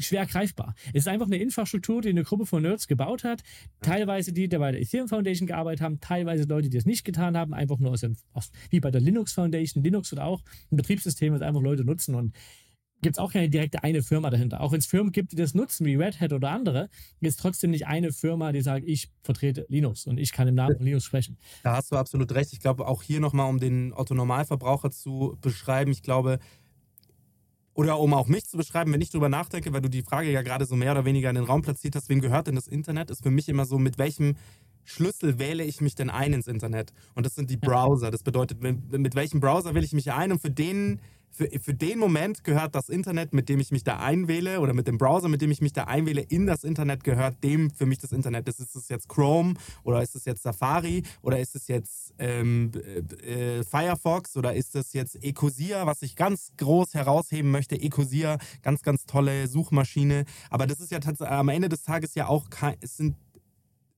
schwer 0.00 0.26
greifbar. 0.26 0.74
Es 0.88 1.02
ist 1.02 1.08
einfach 1.08 1.26
eine 1.26 1.38
Infrastruktur, 1.38 2.02
die 2.02 2.08
eine 2.10 2.22
Gruppe 2.22 2.46
von 2.46 2.62
Nerds 2.62 2.86
gebaut 2.86 3.24
hat. 3.24 3.42
Teilweise 3.80 4.32
die, 4.32 4.48
die 4.48 4.56
bei 4.58 4.72
der 4.72 4.80
Ethereum 4.80 5.08
Foundation 5.08 5.46
gearbeitet 5.46 5.80
haben, 5.82 6.00
teilweise 6.00 6.44
Leute, 6.44 6.68
die 6.68 6.76
es 6.76 6.86
nicht 6.86 7.04
getan 7.04 7.36
haben, 7.36 7.52
einfach 7.52 7.78
nur 7.78 7.92
aus, 7.92 8.00
dem, 8.00 8.16
aus 8.32 8.50
wie 8.70 8.80
bei 8.80 8.90
der 8.90 9.00
Linux 9.00 9.32
Foundation. 9.32 9.82
Linux 9.82 10.10
wird 10.12 10.20
auch 10.20 10.42
ein 10.70 10.76
Betriebssystem, 10.76 11.32
das 11.32 11.42
einfach 11.42 11.62
Leute 11.62 11.84
nutzen 11.84 12.14
und 12.14 12.34
gibt 13.02 13.16
es 13.16 13.18
auch 13.18 13.32
keine 13.32 13.48
direkte 13.48 13.82
eine 13.82 14.02
Firma 14.02 14.30
dahinter. 14.30 14.60
Auch 14.60 14.72
wenn 14.72 14.78
es 14.78 14.86
Firmen 14.86 15.12
gibt, 15.12 15.32
die 15.32 15.36
das 15.36 15.54
nutzen, 15.54 15.86
wie 15.86 15.94
Red 15.94 16.20
Hat 16.20 16.32
oder 16.32 16.50
andere, 16.50 16.88
ist 17.20 17.38
trotzdem 17.38 17.70
nicht 17.70 17.86
eine 17.86 18.12
Firma, 18.12 18.52
die 18.52 18.60
sagt, 18.60 18.84
ich 18.86 19.10
vertrete 19.22 19.66
Linux 19.68 20.06
und 20.06 20.18
ich 20.18 20.32
kann 20.32 20.48
im 20.48 20.54
Namen 20.54 20.76
von 20.76 20.84
Linux 20.84 21.04
sprechen. 21.04 21.38
Da 21.62 21.76
hast 21.76 21.92
du 21.92 21.96
absolut 21.96 22.32
recht. 22.32 22.52
Ich 22.52 22.60
glaube, 22.60 22.86
auch 22.86 23.02
hier 23.02 23.20
nochmal, 23.20 23.48
um 23.48 23.58
den 23.58 23.92
Otto-Normalverbraucher 23.92 24.90
zu 24.90 25.36
beschreiben, 25.40 25.90
ich 25.90 26.02
glaube, 26.02 26.38
oder 27.74 28.00
um 28.00 28.12
auch 28.12 28.26
mich 28.26 28.44
zu 28.44 28.56
beschreiben, 28.56 28.92
wenn 28.92 29.00
ich 29.00 29.10
drüber 29.10 29.28
nachdenke, 29.28 29.72
weil 29.72 29.80
du 29.80 29.88
die 29.88 30.02
Frage 30.02 30.32
ja 30.32 30.42
gerade 30.42 30.64
so 30.64 30.74
mehr 30.74 30.90
oder 30.90 31.04
weniger 31.04 31.28
in 31.28 31.36
den 31.36 31.44
Raum 31.44 31.62
platziert 31.62 31.94
hast, 31.94 32.08
wem 32.08 32.20
gehört 32.20 32.48
denn 32.48 32.56
das 32.56 32.66
Internet, 32.66 33.08
ist 33.10 33.22
für 33.22 33.30
mich 33.30 33.48
immer 33.48 33.66
so, 33.66 33.78
mit 33.78 33.98
welchem 33.98 34.34
Schlüssel 34.84 35.38
wähle 35.38 35.62
ich 35.62 35.80
mich 35.80 35.94
denn 35.94 36.10
ein 36.10 36.32
ins 36.32 36.48
Internet? 36.48 36.92
Und 37.14 37.24
das 37.24 37.36
sind 37.36 37.50
die 37.50 37.56
Browser. 37.56 38.10
Das 38.10 38.24
bedeutet, 38.24 38.62
mit, 38.62 38.90
mit 38.90 39.14
welchem 39.14 39.38
Browser 39.38 39.74
wähle 39.74 39.84
ich 39.84 39.92
mich 39.92 40.10
ein? 40.10 40.32
Und 40.32 40.40
für 40.40 40.50
den, 40.50 41.00
für, 41.30 41.48
für 41.60 41.74
den 41.74 41.98
Moment 41.98 42.44
gehört 42.44 42.74
das 42.74 42.88
Internet, 42.88 43.32
mit 43.32 43.48
dem 43.48 43.60
ich 43.60 43.70
mich 43.70 43.84
da 43.84 43.98
einwähle, 43.98 44.60
oder 44.60 44.74
mit 44.74 44.86
dem 44.86 44.98
Browser, 44.98 45.28
mit 45.28 45.40
dem 45.40 45.50
ich 45.50 45.60
mich 45.60 45.72
da 45.72 45.84
einwähle, 45.84 46.22
in 46.22 46.46
das 46.46 46.64
Internet 46.64 47.04
gehört 47.04 47.42
dem 47.44 47.70
für 47.70 47.86
mich 47.86 47.98
das 47.98 48.12
Internet. 48.12 48.48
Das 48.48 48.58
ist 48.58 48.74
es 48.74 48.88
jetzt 48.88 49.08
Chrome 49.08 49.54
oder 49.84 50.02
ist 50.02 50.14
es 50.16 50.24
jetzt 50.24 50.42
Safari 50.42 51.02
oder 51.22 51.38
ist 51.38 51.54
es 51.54 51.68
jetzt 51.68 52.14
ähm, 52.18 52.72
äh, 53.22 53.58
äh, 53.58 53.64
Firefox 53.64 54.36
oder 54.36 54.54
ist 54.54 54.74
es 54.74 54.92
jetzt 54.92 55.22
Ecosia, 55.22 55.86
was 55.86 56.02
ich 56.02 56.16
ganz 56.16 56.52
groß 56.56 56.94
herausheben 56.94 57.50
möchte. 57.50 57.76
Ecosia, 57.76 58.38
ganz, 58.62 58.82
ganz 58.82 59.06
tolle 59.06 59.46
Suchmaschine. 59.46 60.24
Aber 60.50 60.66
das 60.66 60.80
ist 60.80 60.90
ja 60.90 60.98
am 61.20 61.48
Ende 61.48 61.68
des 61.68 61.82
Tages 61.82 62.14
ja 62.14 62.26
auch 62.26 62.50
kein, 62.50 62.76
es 62.80 62.96
sind 62.96 63.14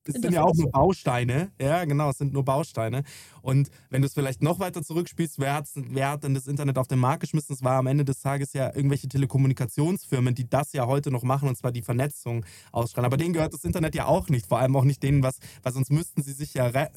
es 0.04 0.14
sind 0.14 0.32
ja 0.32 0.42
auch 0.42 0.54
nur 0.54 0.70
Bausteine. 0.70 1.50
Ja, 1.60 1.84
genau, 1.84 2.10
es 2.10 2.18
sind 2.18 2.32
nur 2.32 2.44
Bausteine. 2.44 3.02
Und 3.42 3.70
wenn 3.90 4.02
du 4.02 4.06
es 4.06 4.14
vielleicht 4.14 4.42
noch 4.42 4.58
weiter 4.58 4.82
zurückspielst, 4.82 5.38
wer, 5.38 5.54
hat's, 5.54 5.74
wer 5.76 6.10
hat 6.10 6.24
denn 6.24 6.34
das 6.34 6.46
Internet 6.46 6.78
auf 6.78 6.88
den 6.88 6.98
Markt 6.98 7.20
geschmissen? 7.20 7.54
Es 7.54 7.62
war 7.62 7.78
am 7.78 7.86
Ende 7.86 8.04
des 8.04 8.20
Tages 8.20 8.52
ja 8.52 8.74
irgendwelche 8.74 9.08
Telekommunikationsfirmen, 9.08 10.34
die 10.34 10.48
das 10.48 10.72
ja 10.72 10.86
heute 10.86 11.10
noch 11.10 11.22
machen, 11.22 11.48
und 11.48 11.56
zwar 11.56 11.72
die 11.72 11.82
Vernetzung 11.82 12.44
ausstrahlen. 12.72 13.06
Aber 13.06 13.16
denen 13.16 13.32
gehört 13.32 13.52
das 13.52 13.64
Internet 13.64 13.94
ja 13.94 14.06
auch 14.06 14.28
nicht, 14.28 14.46
vor 14.46 14.58
allem 14.58 14.74
auch 14.76 14.84
nicht 14.84 15.02
denen, 15.02 15.22
was, 15.22 15.38
weil 15.62 15.72
sonst 15.72 15.90
müssten 15.90 16.22
sie 16.22 16.32
sich 16.32 16.54
ja 16.54 16.66
re 16.66 16.90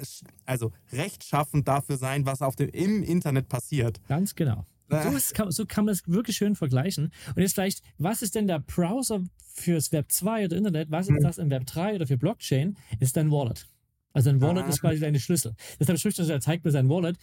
also 0.46 0.72
rechtschaffend 0.92 1.68
dafür 1.68 1.98
sein, 1.98 2.26
was 2.26 2.42
auf 2.42 2.56
dem, 2.56 2.70
im 2.70 3.04
Internet 3.04 3.50
passiert. 3.50 4.02
Ganz 4.08 4.36
genau. 4.36 4.66
So, 4.90 5.10
ist, 5.16 5.34
kann, 5.34 5.52
so 5.52 5.66
kann 5.66 5.86
man 5.86 5.94
es 5.94 6.04
wirklich 6.08 6.36
schön 6.38 6.56
vergleichen. 6.56 7.12
Und 7.36 7.42
jetzt 7.42 7.54
vielleicht, 7.56 7.82
was 7.98 8.22
ist 8.22 8.36
denn 8.36 8.48
der 8.48 8.60
Browser 8.60 9.24
fürs 9.56 9.92
Web 9.92 10.12
2 10.12 10.46
oder 10.46 10.58
Internet? 10.58 10.92
Was 10.92 11.08
ist 11.08 11.16
Hm. 11.16 11.24
das 11.24 11.38
im 11.38 11.50
Web 11.50 11.66
3 11.66 11.96
oder 11.96 12.06
für 12.08 12.18
Blockchain? 12.18 12.76
Ist 13.00 13.16
dein 13.18 13.32
Wallet. 13.32 13.68
Also 14.14 14.30
ein 14.30 14.42
Wallet 14.42 14.66
Ah. 14.66 14.70
ist 14.70 14.82
quasi 14.82 15.00
deine 15.00 15.20
Schlüssel. 15.20 15.56
Deshalb 15.80 15.98
spricht 16.00 16.20
er, 16.20 16.30
er 16.30 16.40
zeigt 16.42 16.66
mir 16.66 16.72
sein 16.72 16.90
Wallet. 16.90 17.18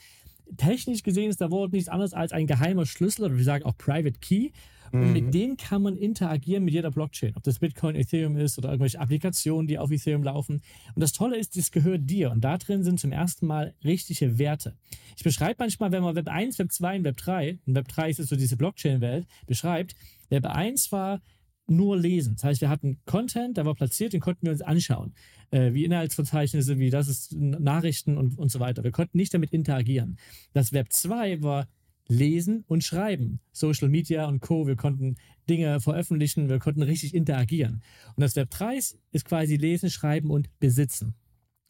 Technisch 0.57 1.05
gesehen 1.05 1.31
ist 1.31 1.41
der 1.41 1.53
Wallet 1.53 1.73
nichts 1.73 1.89
anderes 1.89 2.13
als 2.13 2.33
ein 2.33 2.47
geheimer 2.49 2.85
Schlüssel 2.87 3.27
oder 3.27 3.37
wir 3.37 3.45
sagen 3.45 3.65
auch 3.65 3.77
Private 3.77 4.19
Key. 4.21 4.51
Und 4.93 5.07
Mhm. 5.09 5.13
mit 5.13 5.35
denen 5.35 5.57
kann 5.57 5.83
man 5.83 5.97
interagieren 5.97 6.65
mit 6.65 6.75
jeder 6.75 6.91
Blockchain. 6.91 7.33
Ob 7.37 7.43
das 7.43 7.59
Bitcoin, 7.59 7.95
Ethereum 7.97 8.37
ist 8.37 8.59
oder 8.59 8.71
irgendwelche 8.71 9.01
Applikationen, 9.01 9.67
die 9.67 9.79
auf 9.79 9.91
Ethereum 9.91 10.23
laufen. 10.23 10.63
Und 10.95 11.01
das 11.01 11.13
Tolle 11.13 11.39
ist, 11.39 11.57
das 11.57 11.71
gehört 11.71 12.09
dir. 12.09 12.31
Und 12.31 12.43
da 12.43 12.59
drin 12.59 12.83
sind 12.83 12.99
zum 12.99 13.13
ersten 13.13 13.47
Mal 13.47 13.75
richtige 13.85 14.39
Werte. 14.39 14.77
Ich 15.17 15.23
beschreibe 15.23 15.57
manchmal, 15.59 15.93
wenn 15.93 16.03
man 16.03 16.17
Web 16.17 16.29
1, 16.29 16.59
Web 16.59 16.73
2 16.73 16.97
und 16.99 17.05
Web 17.05 17.17
3, 17.19 17.59
und 17.67 17.75
Web 17.75 17.89
3 17.89 18.11
ist 18.11 18.19
jetzt 18.19 18.29
so 18.29 18.37
diese 18.37 18.57
Blockchain-Welt, 18.57 19.27
beschreibt, 19.47 19.95
Web 20.29 20.47
1 20.47 20.93
war 20.93 21.21
nur 21.67 21.97
lesen. 21.97 22.35
Das 22.35 22.45
heißt, 22.45 22.61
wir 22.61 22.69
hatten 22.69 22.99
Content, 23.05 23.57
der 23.57 23.65
war 23.65 23.75
platziert, 23.77 24.13
den 24.13 24.21
konnten 24.21 24.45
wir 24.47 24.53
uns 24.53 24.61
anschauen. 24.61 25.15
Äh, 25.53 25.73
wie 25.73 25.85
Inhaltsverzeichnisse, 25.85 26.79
wie 26.81 26.91
das 26.91 27.07
ist 27.07 27.33
Nachrichten 27.33 28.17
und, 28.17 28.37
und 28.39 28.51
so 28.51 28.59
weiter. 28.59 28.83
Wir 28.83 28.91
konnten 28.91 29.17
nicht 29.17 29.33
damit 29.33 29.53
interagieren. 29.53 30.19
Das 30.53 30.73
Web 30.73 30.93
2 30.93 31.43
war 31.43 31.69
lesen 32.11 32.65
und 32.67 32.83
schreiben. 32.85 33.41
Social 33.53 33.89
Media 33.89 34.27
und 34.27 34.41
Co. 34.41 34.67
Wir 34.67 34.77
konnten 34.77 35.17
Dinge 35.49 35.81
veröffentlichen, 35.81 36.49
wir 36.49 36.59
konnten 36.59 36.83
richtig 36.83 37.15
interagieren. 37.15 37.83
Und 38.17 38.21
das 38.21 38.37
Web 38.37 38.51
3 38.51 38.77
ist 38.77 39.25
quasi 39.25 39.57
lesen, 39.57 39.91
schreiben 39.91 40.31
und 40.31 40.51
besitzen. 40.59 41.15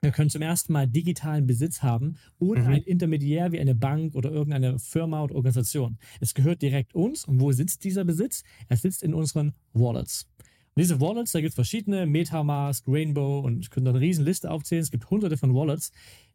Wir 0.03 0.13
können 0.13 0.31
zum 0.31 0.41
ersten 0.41 0.73
Mal 0.73 0.89
digitalen 0.89 1.47
Besitz 1.47 1.83
haben, 1.83 2.17
ohne 2.39 2.63
Mhm. 2.63 2.67
ein 2.69 2.83
Intermediär 2.85 3.53
wie 3.53 3.61
eine 3.61 3.75
Bank 3.75 4.15
oder 4.15 4.31
irgendeine 4.31 4.79
Firma 4.79 5.23
oder 5.23 5.35
Organisation. 5.35 5.99
Es 6.21 6.33
gehört 6.33 6.63
direkt 6.63 6.95
uns. 6.95 7.27
Und 7.27 7.39
wo 7.39 7.53
sitzt 7.53 7.85
dieser 7.85 8.05
Besitz? 8.05 8.43
Er 8.69 8.79
sitzt 8.79 9.03
in 9.03 9.13
unseren 9.13 9.53
Wallets. 9.75 10.27
Und 10.75 10.81
diese 10.83 11.01
Wallets, 11.03 11.33
da 11.33 11.41
gibt 11.41 11.51
es 11.51 11.55
verschiedene, 11.55 12.07
Metamask, 12.07 12.83
Rainbow 12.89 13.41
und 13.41 13.61
ich 13.61 13.69
könnte 13.69 13.91
eine 13.91 14.01
riesen 14.01 14.25
Liste 14.25 14.51
aufzählen. 14.51 14.83
Es 14.83 14.91
gibt 14.91 15.11
hunderte 15.11 15.37
von 15.37 15.53
Wallets, 15.55 15.93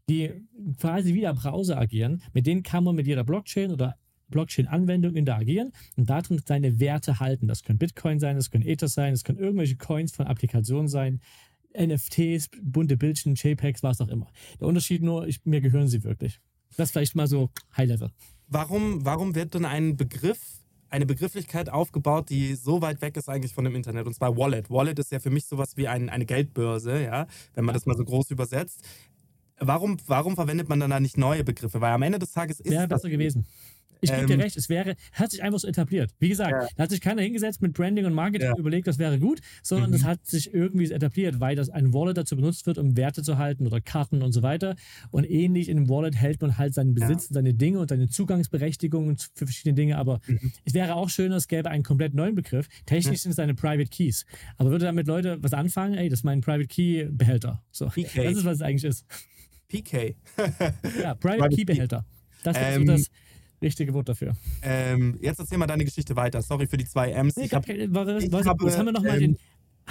die 0.10 0.32
quasi 0.80 1.14
wie 1.14 1.22
der 1.22 1.34
Browser 1.34 1.78
agieren. 1.78 2.22
Mit 2.34 2.46
denen 2.48 2.64
kann 2.64 2.84
man 2.84 2.96
mit 2.96 3.08
jeder 3.08 3.24
Blockchain 3.24 3.72
oder 3.72 3.96
Blockchain-Anwendung 4.30 5.16
interagieren 5.16 5.72
und 5.96 6.10
darin 6.10 6.42
seine 6.46 6.80
Werte 6.80 7.20
halten. 7.20 7.48
Das 7.48 7.64
können 7.64 7.80
Bitcoin 7.80 8.20
sein, 8.20 8.36
das 8.36 8.50
können 8.50 8.66
Ether 8.66 8.88
sein, 8.88 9.14
das 9.14 9.24
können 9.24 9.40
irgendwelche 9.40 9.78
Coins 9.78 10.16
von 10.16 10.28
Applikationen 10.28 10.88
sein, 10.88 11.22
NFTs, 11.78 12.50
bunte 12.62 12.98
Bildchen, 12.98 13.36
JPEGs, 13.36 13.84
was 13.84 14.02
auch 14.02 14.08
immer. 14.08 14.28
Der 14.60 14.68
Unterschied 14.68 15.04
nur, 15.04 15.28
ich, 15.28 15.46
mir 15.46 15.62
gehören 15.62 15.88
sie 15.88 16.04
wirklich. 16.04 16.40
Das 16.78 16.92
vielleicht 16.92 17.16
mal 17.16 17.28
so 17.28 17.50
High-Level. 17.78 18.12
Warum, 18.48 19.06
warum 19.06 19.36
wird 19.36 19.54
denn 19.54 19.66
ein 19.66 19.98
Begriff, 19.98 20.40
eine 20.90 21.06
Begrifflichkeit 21.06 21.70
aufgebaut, 21.70 22.30
die 22.30 22.56
so 22.56 22.82
weit 22.82 23.02
weg 23.02 23.18
ist 23.18 23.30
eigentlich 23.30 23.54
von 23.54 23.64
dem 23.64 23.76
Internet? 23.76 24.08
Und 24.08 24.14
zwar 24.14 24.38
Wallet. 24.38 24.70
Wallet 24.70 25.00
ist 25.00 25.12
ja 25.12 25.20
für 25.20 25.30
mich 25.30 25.46
sowas 25.46 25.78
wie 25.78 25.88
ein, 25.88 26.10
eine 26.10 26.26
Geldbörse, 26.26 27.04
ja, 27.04 27.28
wenn 27.54 27.66
man 27.66 27.74
das 27.74 27.86
mal 27.86 27.98
so 27.98 28.06
groß 28.06 28.32
übersetzt. 28.32 28.84
Warum, 29.60 29.98
warum 30.08 30.36
verwendet 30.36 30.68
man 30.70 30.80
dann 30.80 30.90
da 30.90 31.00
nicht 31.00 31.18
neue 31.18 31.44
Begriffe? 31.44 31.80
Weil 31.82 31.94
am 31.94 32.02
Ende 32.02 32.20
des 32.20 32.32
Tages 32.32 32.60
ist 32.60 32.70
Wäre 32.72 32.88
das 32.88 33.02
besser 33.02 33.10
gewesen. 33.10 33.46
Ich 34.02 34.12
gebe 34.12 34.24
Ähm, 34.24 34.28
dir 34.28 34.38
recht, 34.44 34.58
es 34.58 34.68
wäre, 34.68 34.98
hat 35.14 35.32
sich 35.32 35.42
einfach 35.42 35.58
so 35.58 35.68
etabliert. 35.68 36.12
Wie 36.20 36.28
gesagt, 36.28 36.52
Ja. 36.52 36.68
da 36.76 36.84
hat 36.84 36.90
sich 36.92 37.00
keiner 37.00 37.22
hingesetzt 37.22 37.62
mit 37.62 37.74
Branding 37.74 38.06
und 38.06 38.14
Marketing 38.14 38.48
Ja. 38.50 38.54
und 38.54 38.60
überlegt, 38.60 38.86
das 38.88 39.00
wäre 39.00 39.18
gut, 39.18 39.40
sondern 39.64 39.90
Mhm. 39.90 39.96
es 39.96 40.04
hat 40.04 40.24
sich 40.28 40.54
irgendwie 40.54 40.92
etabliert, 40.92 41.40
weil 41.40 41.56
das 41.56 41.70
ein 41.70 41.94
Wallet 41.94 42.18
dazu 42.18 42.36
benutzt 42.36 42.68
wird, 42.68 42.78
um 42.78 42.98
Werte 42.98 43.24
zu 43.24 43.38
halten 43.38 43.66
oder 43.66 43.80
Karten 43.80 44.22
und 44.22 44.34
so 44.34 44.44
weiter. 44.44 44.76
Und 45.12 45.24
ähnlich 45.24 45.70
in 45.70 45.78
einem 45.78 45.90
Wallet 45.90 46.16
hält 46.16 46.42
man 46.42 46.58
halt 46.58 46.74
seinen 46.74 46.94
Besitz, 46.94 47.30
seine 47.30 47.54
Dinge 47.54 47.80
und 47.80 47.90
seine 47.90 48.10
Zugangsberechtigungen 48.10 49.18
für 49.34 49.46
verschiedene 49.48 49.74
Dinge. 49.76 49.98
Aber 49.98 50.20
Mhm. 50.28 50.52
es 50.66 50.74
wäre 50.74 50.94
auch 50.96 51.10
schöner, 51.10 51.38
es 51.38 51.48
gäbe 51.48 51.70
einen 51.72 51.84
komplett 51.84 52.14
neuen 52.14 52.36
Begriff. 52.36 52.68
Technisch 52.86 53.22
sind 53.22 53.32
es 53.32 53.38
seine 53.38 53.56
Private 53.56 53.90
Keys. 53.90 54.26
Aber 54.58 54.72
würde 54.72 54.86
damit 54.86 55.08
Leute 55.08 55.38
was 55.42 55.54
anfangen, 55.54 55.96
ey, 55.96 56.10
das 56.10 56.20
ist 56.20 56.24
mein 56.26 56.42
Private 56.42 56.68
Key 56.68 57.06
Behälter. 57.10 57.64
So. 57.72 57.88
PK. 57.88 58.24
Das 58.26 58.38
ist, 58.38 58.46
was 58.46 58.56
es 58.58 58.62
eigentlich 58.62 58.84
ist. 58.84 59.06
PK. 59.84 60.16
Ja, 61.02 61.16
Private 61.16 61.18
Private 61.20 61.50
Key 61.50 61.56
Key. 61.58 61.66
Behälter. 61.66 62.06
Das 62.44 62.56
ist 62.58 62.64
so 62.64 62.70
Ähm, 62.82 62.86
das 62.88 63.06
richtige 63.62 63.94
Wort 63.94 64.10
dafür. 64.10 64.36
ähm, 64.62 65.18
jetzt 65.22 65.40
erzähl 65.40 65.58
mal 65.58 65.68
deine 65.68 65.86
Geschichte 65.86 66.16
weiter. 66.16 66.42
Sorry 66.42 66.68
für 66.68 66.78
die 66.78 66.86
zwei 66.86 67.12
M's. 67.12 67.36
Nee, 67.36 67.46
ich 67.46 67.54
hab, 67.54 67.68
war- 67.68 67.76
ich 67.76 68.32
war- 68.32 68.46
habe, 68.46 68.66
jetzt 68.66 68.78
haben 68.78 68.86
wir 68.86 68.92
nochmal 68.94 69.16
ähm, 69.22 69.34
den 69.34 69.38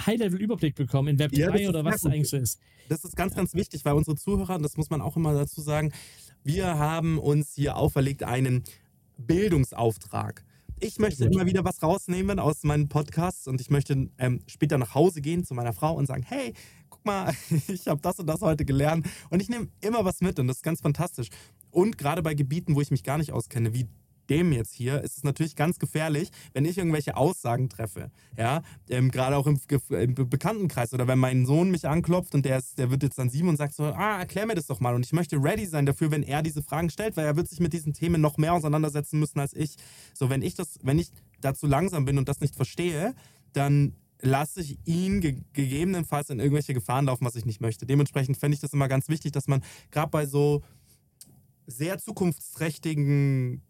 High-Level-Überblick 0.05 0.75
bekommen 0.75 1.09
in 1.09 1.19
Web 1.19 1.31
3 1.31 1.61
Ja, 1.61 1.69
oder 1.69 1.83
was 1.85 1.95
es 1.97 2.05
eigentlich 2.05 2.29
so 2.29 2.37
ist. 2.37 2.59
das 2.89 3.03
ist 3.05 3.15
ganz, 3.15 3.33
ganz 3.33 3.53
wichtig, 3.53 3.83
weil 3.85 3.93
unsere 3.93 4.15
Zuhörer, 4.17 4.55
und 4.55 4.63
das 4.63 4.75
muss 4.77 4.89
man 4.89 5.01
auch 5.01 5.15
immer 5.15 5.33
dazu 5.33 5.61
sagen, 5.61 5.91
wir 6.43 6.77
haben 6.77 7.17
uns 7.17 7.53
hier 7.55 7.75
auferlegt 7.77 8.23
einen 8.23 8.63
Bildungsauftrag. 9.17 10.43
Ich 10.79 10.99
möchte 10.99 11.25
immer 11.25 11.45
wieder 11.45 11.63
was 11.63 11.81
rausnehmen 11.81 12.39
aus 12.39 12.63
meinen 12.63 12.89
Podcasts 12.89 13.47
und 13.47 13.61
ich 13.61 13.69
möchte 13.69 14.09
ähm, 14.17 14.41
später 14.47 14.77
nach 14.77 14.93
Hause 14.93 15.21
gehen 15.21 15.45
zu 15.45 15.53
meiner 15.53 15.71
Frau 15.73 15.93
und 15.93 16.05
sagen, 16.05 16.23
hey, 16.27 16.53
guck 17.05 17.13
mal, 17.13 17.33
ich 17.67 17.87
habe 17.87 18.01
das 18.01 18.19
und 18.19 18.27
das 18.27 18.41
heute 18.41 18.65
gelernt 18.65 19.07
und 19.29 19.41
ich 19.41 19.49
nehme 19.49 19.67
immer 19.81 20.03
was 20.05 20.21
mit 20.21 20.39
und 20.39 20.47
das 20.47 20.57
ist 20.57 20.63
ganz 20.63 20.81
fantastisch. 20.81 21.29
Und 21.71 21.97
gerade 21.97 22.21
bei 22.21 22.33
Gebieten, 22.33 22.75
wo 22.75 22.81
ich 22.81 22.91
mich 22.91 23.03
gar 23.03 23.17
nicht 23.17 23.31
auskenne, 23.31 23.73
wie 23.73 23.87
dem 24.29 24.51
jetzt 24.53 24.73
hier, 24.73 25.01
ist 25.01 25.17
es 25.17 25.23
natürlich 25.23 25.55
ganz 25.55 25.77
gefährlich, 25.77 26.29
wenn 26.53 26.65
ich 26.65 26.79
irgendwelche 26.79 27.15
Aussagen 27.15 27.69
treffe. 27.69 28.09
Ja, 28.35 28.63
ähm, 28.89 29.11
gerade 29.11 29.37
auch 29.37 29.45
im, 29.45 29.59
im 29.89 30.15
Be- 30.15 30.25
Bekanntenkreis 30.25 30.95
oder 30.95 31.07
wenn 31.07 31.19
mein 31.19 31.45
Sohn 31.45 31.69
mich 31.69 31.87
anklopft 31.87 32.33
und 32.33 32.43
der, 32.43 32.57
ist, 32.57 32.79
der 32.79 32.89
wird 32.89 33.03
jetzt 33.03 33.19
dann 33.19 33.29
sieben 33.29 33.49
und 33.49 33.57
sagt 33.57 33.75
so, 33.75 33.83
ah, 33.83 34.17
erklär 34.17 34.47
mir 34.47 34.55
das 34.55 34.65
doch 34.65 34.79
mal. 34.79 34.95
Und 34.95 35.05
ich 35.05 35.13
möchte 35.13 35.35
ready 35.37 35.67
sein 35.67 35.85
dafür, 35.85 36.09
wenn 36.09 36.23
er 36.23 36.41
diese 36.41 36.63
Fragen 36.63 36.89
stellt, 36.89 37.17
weil 37.17 37.25
er 37.27 37.35
wird 37.35 37.47
sich 37.47 37.59
mit 37.59 37.73
diesen 37.73 37.93
Themen 37.93 38.19
noch 38.19 38.37
mehr 38.37 38.53
auseinandersetzen 38.53 39.19
müssen 39.19 39.39
als 39.39 39.53
ich. 39.53 39.75
So, 40.15 40.31
wenn 40.31 40.41
ich 40.41 40.55
das, 40.55 40.79
wenn 40.81 40.97
ich 40.97 41.11
dazu 41.41 41.67
langsam 41.67 42.05
bin 42.05 42.17
und 42.17 42.27
das 42.27 42.39
nicht 42.39 42.55
verstehe, 42.55 43.13
dann 43.53 43.93
lasse 44.21 44.61
ich 44.61 44.77
ihn 44.85 45.21
ge 45.21 45.41
gegebenenfalls 45.53 46.29
in 46.29 46.39
irgendwelche 46.39 46.73
Gefahren 46.73 47.05
laufen, 47.05 47.25
was 47.25 47.35
ich 47.35 47.45
nicht 47.45 47.61
möchte. 47.61 47.85
Dementsprechend 47.85 48.37
fände 48.37 48.55
ich 48.55 48.61
das 48.61 48.73
immer 48.73 48.87
ganz 48.87 49.09
wichtig, 49.09 49.31
dass 49.31 49.47
man 49.47 49.63
gerade 49.91 50.09
bei 50.09 50.25
so 50.25 50.63
sehr 51.67 51.97
zukunftsträchtigen 51.97 53.61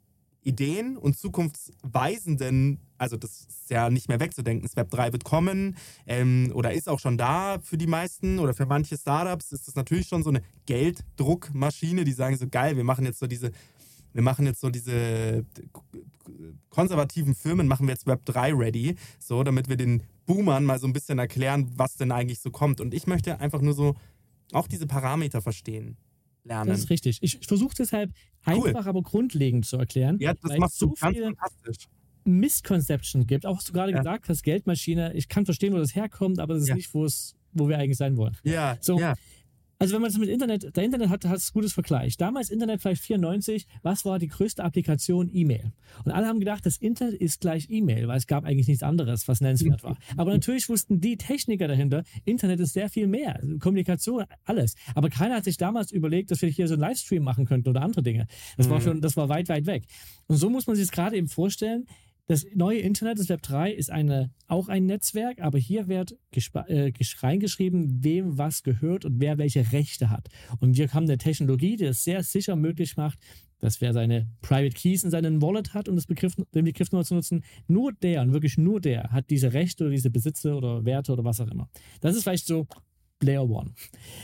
Ideen 0.46 0.96
und 0.96 1.18
zukunftsweisenden, 1.18 2.80
also 3.00 3.18
das 3.18 3.48
ist 3.50 3.70
ja 3.70 3.90
nicht 3.90 4.10
mehr 4.10 4.20
wegzudenken, 4.20 4.62
das 4.62 4.76
Web 4.76 4.92
3 4.92 5.12
wird 5.12 5.24
kommen 5.24 5.76
ähm, 6.06 6.52
oder 6.54 6.72
ist 6.72 6.88
auch 6.88 7.00
schon 7.00 7.18
da 7.18 7.58
für 7.60 7.78
die 7.78 7.88
meisten 7.88 8.38
oder 8.38 8.54
für 8.54 8.68
manche 8.68 8.96
Startups 8.96 9.52
ist 9.52 9.68
das 9.68 9.76
natürlich 9.76 10.08
schon 10.08 10.22
so 10.22 10.30
eine 10.30 10.44
Gelddruckmaschine, 10.68 12.04
die 12.04 12.14
sagen 12.14 12.38
so 12.38 12.48
geil, 12.48 12.78
wir 12.78 12.84
machen 12.84 13.06
jetzt 13.06 13.20
so 13.20 13.26
diese, 13.26 13.52
wir 14.16 14.22
machen 14.24 14.46
jetzt 14.46 14.62
so 14.62 14.70
diese 14.70 15.46
konservativen 16.70 17.36
Firmen, 17.36 17.68
machen 17.68 17.86
wir 17.88 17.94
jetzt 17.94 18.08
Web 18.08 18.26
3 18.26 18.54
ready, 18.54 18.96
so 19.20 19.44
damit 19.44 19.70
wir 19.70 19.76
den 19.78 20.04
Boomern 20.26 20.64
mal 20.66 20.80
so 20.80 20.88
ein 20.88 20.94
bisschen 20.94 21.20
erklären, 21.20 21.70
was 21.76 21.96
denn 21.98 22.12
eigentlich 22.12 22.40
so 22.40 22.50
kommt. 22.50 22.82
Und 22.82 22.94
ich 22.94 23.08
möchte 23.08 23.40
einfach 23.40 23.62
nur 23.62 23.74
so 23.74 23.96
auch 24.54 24.68
diese 24.68 24.88
Parameter 24.88 25.42
verstehen 25.42 25.98
lernen. 26.44 26.70
Das 26.70 26.80
ist 26.80 26.90
richtig. 26.90 27.18
Ich, 27.22 27.40
ich 27.42 27.48
versuche 27.48 27.76
deshalb 27.78 28.12
Cool. 28.48 28.68
einfach, 28.70 28.86
aber 28.86 29.02
grundlegend 29.02 29.66
zu 29.66 29.78
erklären. 29.78 30.18
Ja, 30.20 30.34
das 30.36 30.58
machst 30.58 30.76
es 30.76 30.80
du 30.80 30.88
so 30.90 30.94
ganz 31.00 31.14
viele 31.16 31.26
fantastisch. 31.36 31.88
Misconceptions 32.24 33.26
gibt. 33.28 33.46
Auch 33.46 33.58
was 33.58 33.66
du 33.66 33.74
gerade 33.74 33.92
Ja. 33.92 33.98
gesagt 34.00 34.30
hast, 34.30 34.44
Geldmaschine. 34.44 35.14
Ich 35.14 35.28
kann 35.28 35.46
verstehen, 35.46 35.74
wo 35.74 35.78
das 35.78 35.96
herkommt, 35.96 36.40
aber 36.40 36.54
das 36.54 36.64
ist 36.64 36.70
Ja. 36.70 36.76
nicht, 36.76 36.94
wo 36.94 37.06
es, 37.06 37.36
wo 37.54 37.68
wir 37.68 37.78
eigentlich 37.78 37.98
sein 37.98 38.18
wollen. 38.18 38.38
Ja, 38.44 38.78
So, 38.82 39.00
ja. 39.00 39.16
Also 39.78 39.94
wenn 39.94 40.02
man 40.02 40.10
das 40.10 40.18
mit 40.20 40.30
Internet, 40.30 40.76
der 40.76 40.84
Internet 40.84 41.10
hat, 41.10 41.26
hat 41.26 41.38
es 41.38 41.52
gutes 41.52 41.74
Vergleich. 41.74 42.18
Damals 42.18 42.50
Internet 42.50 42.82
vielleicht 42.82 43.02
94, 43.02 43.68
was 43.84 44.06
war 44.06 44.20
die 44.20 44.28
größte 44.28 44.64
Applikation? 44.64 45.30
E-Mail. 45.32 45.74
Und 46.06 46.12
alle 46.12 46.28
haben 46.28 46.40
gedacht, 46.40 46.66
das 46.66 46.78
Internet 46.78 47.16
ist 47.16 47.42
gleich 47.42 47.68
E-Mail, 47.70 48.08
weil 48.08 48.18
es 48.18 48.28
gab 48.28 48.46
eigentlich 48.46 48.68
nichts 48.68 48.84
anderes, 48.84 49.28
was 49.28 49.42
nennenswert 49.42 49.84
war. 49.84 49.98
Aber 50.18 50.32
natürlich 50.32 50.70
wussten 50.70 51.02
die 51.02 51.18
Techniker 51.18 51.68
dahinter, 51.68 52.04
Internet 52.24 52.60
ist 52.62 52.74
sehr 52.74 52.90
viel 52.90 53.08
mehr. 53.08 53.42
Kommunikation, 53.60 54.24
alles. 54.46 54.76
Aber 54.96 55.10
keiner 55.10 55.36
hat 55.36 55.44
sich 55.44 55.58
damals 55.58 55.92
überlegt, 55.92 56.32
dass 56.32 56.42
wir 56.42 56.50
hier 56.50 56.68
so 56.68 56.76
einen 56.76 56.82
Livestream 56.82 57.24
machen 57.24 57.46
könnten 57.46 57.70
oder 57.70 57.82
andere 57.82 58.02
Dinge. 58.04 58.28
Das 58.58 58.70
war 58.70 58.80
Mhm. 58.80 58.84
schon, 58.84 59.02
das 59.02 59.18
war 59.18 59.28
weit, 59.30 59.50
weit 59.50 59.66
weg. 59.66 59.84
Und 60.28 60.38
so 60.38 60.50
muss 60.50 60.68
man 60.68 60.76
sich 60.76 60.86
es 60.86 60.92
gerade 60.92 61.18
eben 61.18 61.28
vorstellen. 61.28 61.86
Das 62.28 62.44
neue 62.56 62.80
Internet, 62.80 63.20
das 63.20 63.30
Web 63.30 63.44
3, 63.44 63.72
ist 63.72 63.92
eine, 63.92 64.32
auch 64.48 64.68
ein 64.68 64.88
Netzwerk, 64.88 65.40
aber 65.42 65.60
hier 65.60 65.88
wird 65.88 66.14
äh, 66.32 66.92
gesch- 66.92 67.24
reingeschrieben, 67.24 68.04
wem 68.04 68.38
was 68.40 68.64
gehört 68.64 69.06
und 69.06 69.20
wer 69.20 69.38
welche 69.38 69.72
Rechte 69.72 70.10
hat. 70.10 70.30
Und 70.60 70.76
wir 70.76 70.92
haben 70.92 71.04
eine 71.04 71.20
Technologie, 71.20 71.76
die 71.76 71.86
es 71.86 72.04
sehr 72.04 72.24
sicher 72.24 72.56
möglich 72.56 72.98
macht, 72.98 73.20
dass 73.60 73.80
wer 73.80 73.94
seine 73.94 74.28
Private 74.42 74.76
Keys 74.76 75.04
in 75.04 75.12
seinem 75.12 75.40
Wallet 75.42 75.76
hat, 75.76 75.88
um 75.88 75.96
das 75.96 76.08
Begriff, 76.08 76.36
den 76.54 76.66
Begriff 76.66 76.92
nur 76.92 77.06
zu 77.06 77.14
nutzen, 77.14 77.44
nur 77.68 77.94
der 77.94 78.24
und 78.24 78.34
wirklich 78.34 78.58
nur 78.58 78.82
der 78.82 79.12
hat 79.12 79.30
diese 79.30 79.54
Rechte 79.54 79.84
oder 79.84 79.92
diese 79.92 80.10
Besitze 80.10 80.56
oder 80.56 80.84
Werte 80.84 81.14
oder 81.14 81.24
was 81.24 81.40
auch 81.40 81.50
immer. 81.50 81.70
Das 82.02 82.16
ist 82.16 82.24
vielleicht 82.24 82.48
so 82.48 82.68
Layer 83.26 83.50
One. 83.50 83.72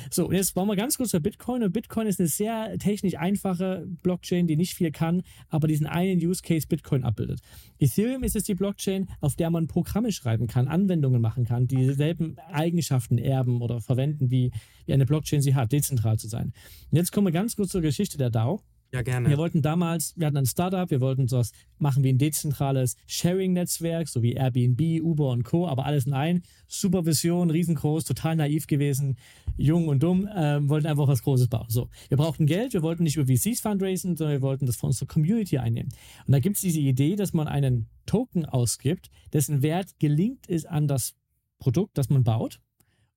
So, 0.10 0.32
jetzt 0.32 0.56
wollen 0.56 0.68
wir 0.68 0.76
ganz 0.76 0.98
kurz 0.98 1.12
bei 1.12 1.20
Bitcoin. 1.20 1.64
Und 1.64 1.74
Bitcoin 1.74 2.08
ist 2.08 2.20
eine 2.20 2.30
sehr 2.30 2.78
technisch 2.78 3.16
einfache 3.16 3.88
Blockchain, 4.04 4.48
die 4.48 4.56
nicht 4.56 4.74
viel 4.74 4.92
kann, 4.92 5.24
aber 5.50 5.68
diesen 5.68 5.88
einen 5.88 6.20
Use 6.20 6.42
Case 6.42 6.68
Bitcoin 6.68 7.04
abbildet. 7.04 7.40
Ethereum 7.80 8.24
ist 8.24 8.36
es 8.36 8.44
die 8.44 8.56
Blockchain, 8.56 9.10
auf 9.20 9.36
der 9.36 9.50
man 9.50 9.68
Programme 9.68 10.12
schreiben 10.12 10.48
kann, 10.48 10.68
Anwendungen 10.68 11.22
machen 11.22 11.46
kann, 11.46 11.68
die 11.68 11.78
dieselben 11.78 12.38
Eigenschaften 12.52 13.18
erben 13.18 13.62
oder 13.62 13.82
verwenden, 13.82 14.32
wie, 14.32 14.52
wie 14.86 14.94
eine 14.94 15.06
Blockchain 15.06 15.42
sie 15.42 15.56
hat, 15.56 15.72
dezentral 15.72 16.18
zu 16.18 16.28
sein. 16.28 16.54
Und 16.92 16.98
jetzt 16.98 17.12
kommen 17.12 17.28
wir 17.28 17.32
ganz 17.32 17.56
kurz 17.56 17.72
zur 17.72 17.82
Geschichte 17.82 18.18
der 18.18 18.30
DAO. 18.30 18.62
Ja, 18.94 19.04
gerne. 19.04 19.30
Wir 19.30 19.38
wollten 19.38 19.62
damals, 19.62 20.14
wir 20.18 20.28
hatten 20.28 20.38
ein 20.38 20.46
Startup, 20.46 20.90
wir 20.90 21.00
wollten 21.00 21.30
sowas 21.30 21.52
machen 21.78 22.04
wie 22.04 22.10
ein 22.10 22.18
dezentrales 22.18 22.98
Sharing-Netzwerk, 23.08 24.10
so 24.10 24.22
wie 24.22 24.34
Airbnb, 24.34 25.02
Uber 25.02 25.30
und 25.30 25.44
Co., 25.44 25.66
aber 25.68 25.86
alles 25.86 26.08
in 26.08 26.14
ein. 26.14 26.44
Super 26.68 27.06
Vision, 27.06 27.50
riesengroß, 27.50 28.04
total 28.04 28.36
naiv 28.36 28.68
gewesen, 28.68 29.18
jung 29.56 29.88
und 29.88 30.04
dumm, 30.04 30.28
ähm, 30.36 30.68
wollten 30.68 30.88
einfach 30.88 31.08
was 31.08 31.24
Großes 31.24 31.48
bauen. 31.48 31.68
So, 31.70 31.88
wir 32.10 32.18
brauchten 32.18 32.46
Geld, 32.46 32.74
wir 32.74 32.82
wollten 32.82 33.04
nicht 33.04 33.16
über 33.16 33.34
VCs 33.34 33.62
fundraisen, 33.62 34.18
sondern 34.18 34.36
wir 34.36 34.42
wollten 34.42 34.66
das 34.66 34.76
für 34.76 34.88
unsere 34.88 35.06
Community 35.06 35.58
einnehmen. 35.58 35.94
Und 36.28 36.34
da 36.34 36.40
gibt 36.40 36.58
es 36.58 36.62
diese 36.62 36.82
Idee, 36.82 37.16
dass 37.16 37.32
man 37.32 37.48
einen 37.48 37.88
Token 38.06 38.46
ausgibt, 38.46 39.10
dessen 39.32 39.62
Wert 39.62 40.00
gelingt 40.00 40.48
ist 40.48 40.66
an 40.66 40.88
das 40.88 41.16
Produkt, 41.60 41.98
das 41.98 42.10
man 42.10 42.26
baut. 42.26 42.60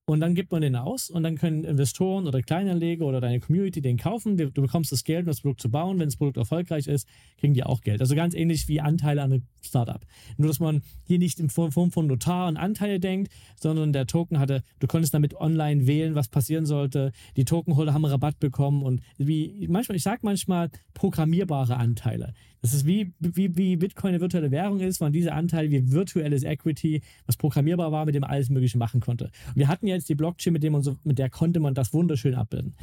Und 0.07 0.21
dann 0.21 0.35
gibt 0.35 0.53
man 0.53 0.61
den 0.61 0.77
aus 0.77 1.09
und 1.09 1.23
dann 1.23 1.39
können 1.39 1.65
Investoren 1.65 2.27
oder 2.27 2.43
Kleinanleger 2.43 3.07
oder 3.07 3.23
deine 3.23 3.41
Community 3.41 3.81
den 3.81 3.97
kaufen. 3.97 4.37
Du 4.37 4.51
bekommst 4.51 4.93
das 4.93 5.03
Geld, 5.03 5.21
um 5.21 5.29
das 5.29 5.41
Produkt 5.41 5.63
zu 5.63 5.71
bauen. 5.71 5.99
Wenn 5.99 6.09
das 6.09 6.17
Produkt 6.17 6.37
erfolgreich 6.37 6.87
ist, 6.89 7.09
kriegen 7.39 7.55
die 7.55 7.65
auch 7.65 7.81
Geld. 7.81 8.03
Also 8.03 8.15
ganz 8.15 8.35
ähnlich 8.35 8.69
wie 8.69 8.83
Anteile 8.83 9.23
an 9.23 9.33
einem 9.33 9.43
Startup. 9.63 10.05
Nur, 10.37 10.49
dass 10.49 10.61
man 10.61 10.83
hier 11.05 11.19
nicht 11.19 11.41
in 11.41 11.49
Form 11.49 11.91
von 11.91 12.07
Notar 12.07 12.49
und 12.49 12.59
Anteile 12.59 13.01
denkt, 13.01 13.33
sondern 13.59 13.95
der 13.95 14.07
Token 14.07 14.39
hatte, 14.39 14.63
du 14.79 14.87
konntest 14.87 15.15
damit 15.15 15.35
online 15.41 15.87
wählen, 15.87 16.15
was 16.15 16.29
passieren 16.29 16.67
sollte. 16.67 17.13
Die 17.39 17.47
Tokenholder 17.47 17.95
haben 17.95 18.05
Rabatt 18.05 18.39
bekommen 18.39 18.83
und 18.83 19.01
wie 19.17 19.67
manchmal, 19.71 19.97
ich 19.97 20.03
sage 20.03 20.21
manchmal 20.23 20.69
programmierbare 20.93 21.79
Anteile. 21.79 22.35
Das 22.65 22.73
ist 22.73 22.87
wie, 22.87 23.13
wie, 23.19 23.55
wie 23.59 23.77
Bitcoin 23.77 24.15
eine 24.15 24.23
virtuelle 24.23 24.51
Währung 24.51 24.81
ist, 24.81 24.99
waren 25.03 25.13
diese 25.13 25.35
Anteile 25.35 25.71
wie 25.71 25.93
virtuelles 25.93 26.45
Equity, 26.45 27.03
was 27.27 27.37
programmierbar 27.37 27.93
war, 27.93 28.07
mit 28.07 28.15
dem 28.15 28.25
alles 28.25 28.49
Mögliche 28.49 28.79
machen 28.79 29.01
konnte. 29.01 29.27
Und 29.49 29.57
wir 29.57 29.69
hatten 29.69 29.87
jetzt 29.87 30.09
die 30.09 30.15
Blockchain, 30.15 30.55
mit, 30.55 30.63
dem 30.63 30.73
man 30.73 30.83
so, 30.83 30.97
mit 31.05 31.19
der 31.19 31.29
konnte 31.29 31.61
man 31.61 31.75
das 31.75 31.93
wunderschön 31.93 32.35
abbilden. 32.35 32.75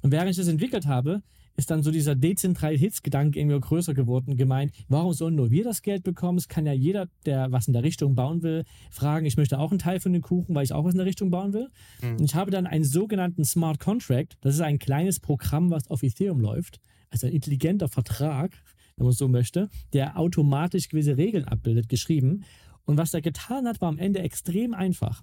Und 0.00 0.10
während 0.10 0.30
ich 0.30 0.38
das 0.38 0.48
entwickelt 0.48 0.86
habe, 0.86 1.22
ist 1.54 1.70
dann 1.70 1.82
so 1.82 1.90
dieser 1.90 2.14
Dezentralitätsgedanke 2.14 3.38
irgendwie 3.38 3.60
größer 3.60 3.92
geworden, 3.92 4.38
gemeint, 4.38 4.72
warum 4.88 5.12
sollen 5.12 5.34
nur 5.34 5.50
wir 5.50 5.64
das 5.64 5.82
Geld 5.82 6.02
bekommen? 6.02 6.38
Es 6.38 6.48
kann 6.48 6.64
ja 6.64 6.72
jeder, 6.72 7.06
der 7.26 7.52
was 7.52 7.66
in 7.66 7.74
der 7.74 7.82
Richtung 7.82 8.14
bauen 8.14 8.42
will, 8.42 8.64
fragen, 8.90 9.26
ich 9.26 9.36
möchte 9.36 9.58
auch 9.58 9.70
einen 9.70 9.78
Teil 9.78 10.00
von 10.00 10.14
den 10.14 10.22
Kuchen, 10.22 10.54
weil 10.54 10.64
ich 10.64 10.72
auch 10.72 10.84
was 10.84 10.94
in 10.94 10.98
der 10.98 11.06
Richtung 11.06 11.30
bauen 11.30 11.52
will. 11.52 11.68
Mhm. 12.00 12.16
Und 12.16 12.24
ich 12.24 12.34
habe 12.34 12.50
dann 12.50 12.66
einen 12.66 12.84
sogenannten 12.84 13.44
Smart 13.44 13.80
Contract, 13.80 14.38
das 14.40 14.54
ist 14.54 14.62
ein 14.62 14.78
kleines 14.78 15.20
Programm, 15.20 15.70
was 15.70 15.90
auf 15.90 16.02
Ethereum 16.02 16.40
läuft, 16.40 16.80
also 17.10 17.26
ein 17.26 17.34
intelligenter 17.34 17.88
Vertrag, 17.88 18.62
wenn 18.96 19.06
man 19.06 19.12
so 19.12 19.28
möchte, 19.28 19.68
der 19.92 20.18
automatisch 20.18 20.88
gewisse 20.88 21.16
Regeln 21.16 21.44
abbildet, 21.44 21.88
geschrieben. 21.88 22.44
Und 22.84 22.96
was 22.96 23.14
er 23.14 23.20
getan 23.20 23.66
hat, 23.66 23.80
war 23.80 23.88
am 23.88 23.98
Ende 23.98 24.20
extrem 24.20 24.74
einfach. 24.74 25.22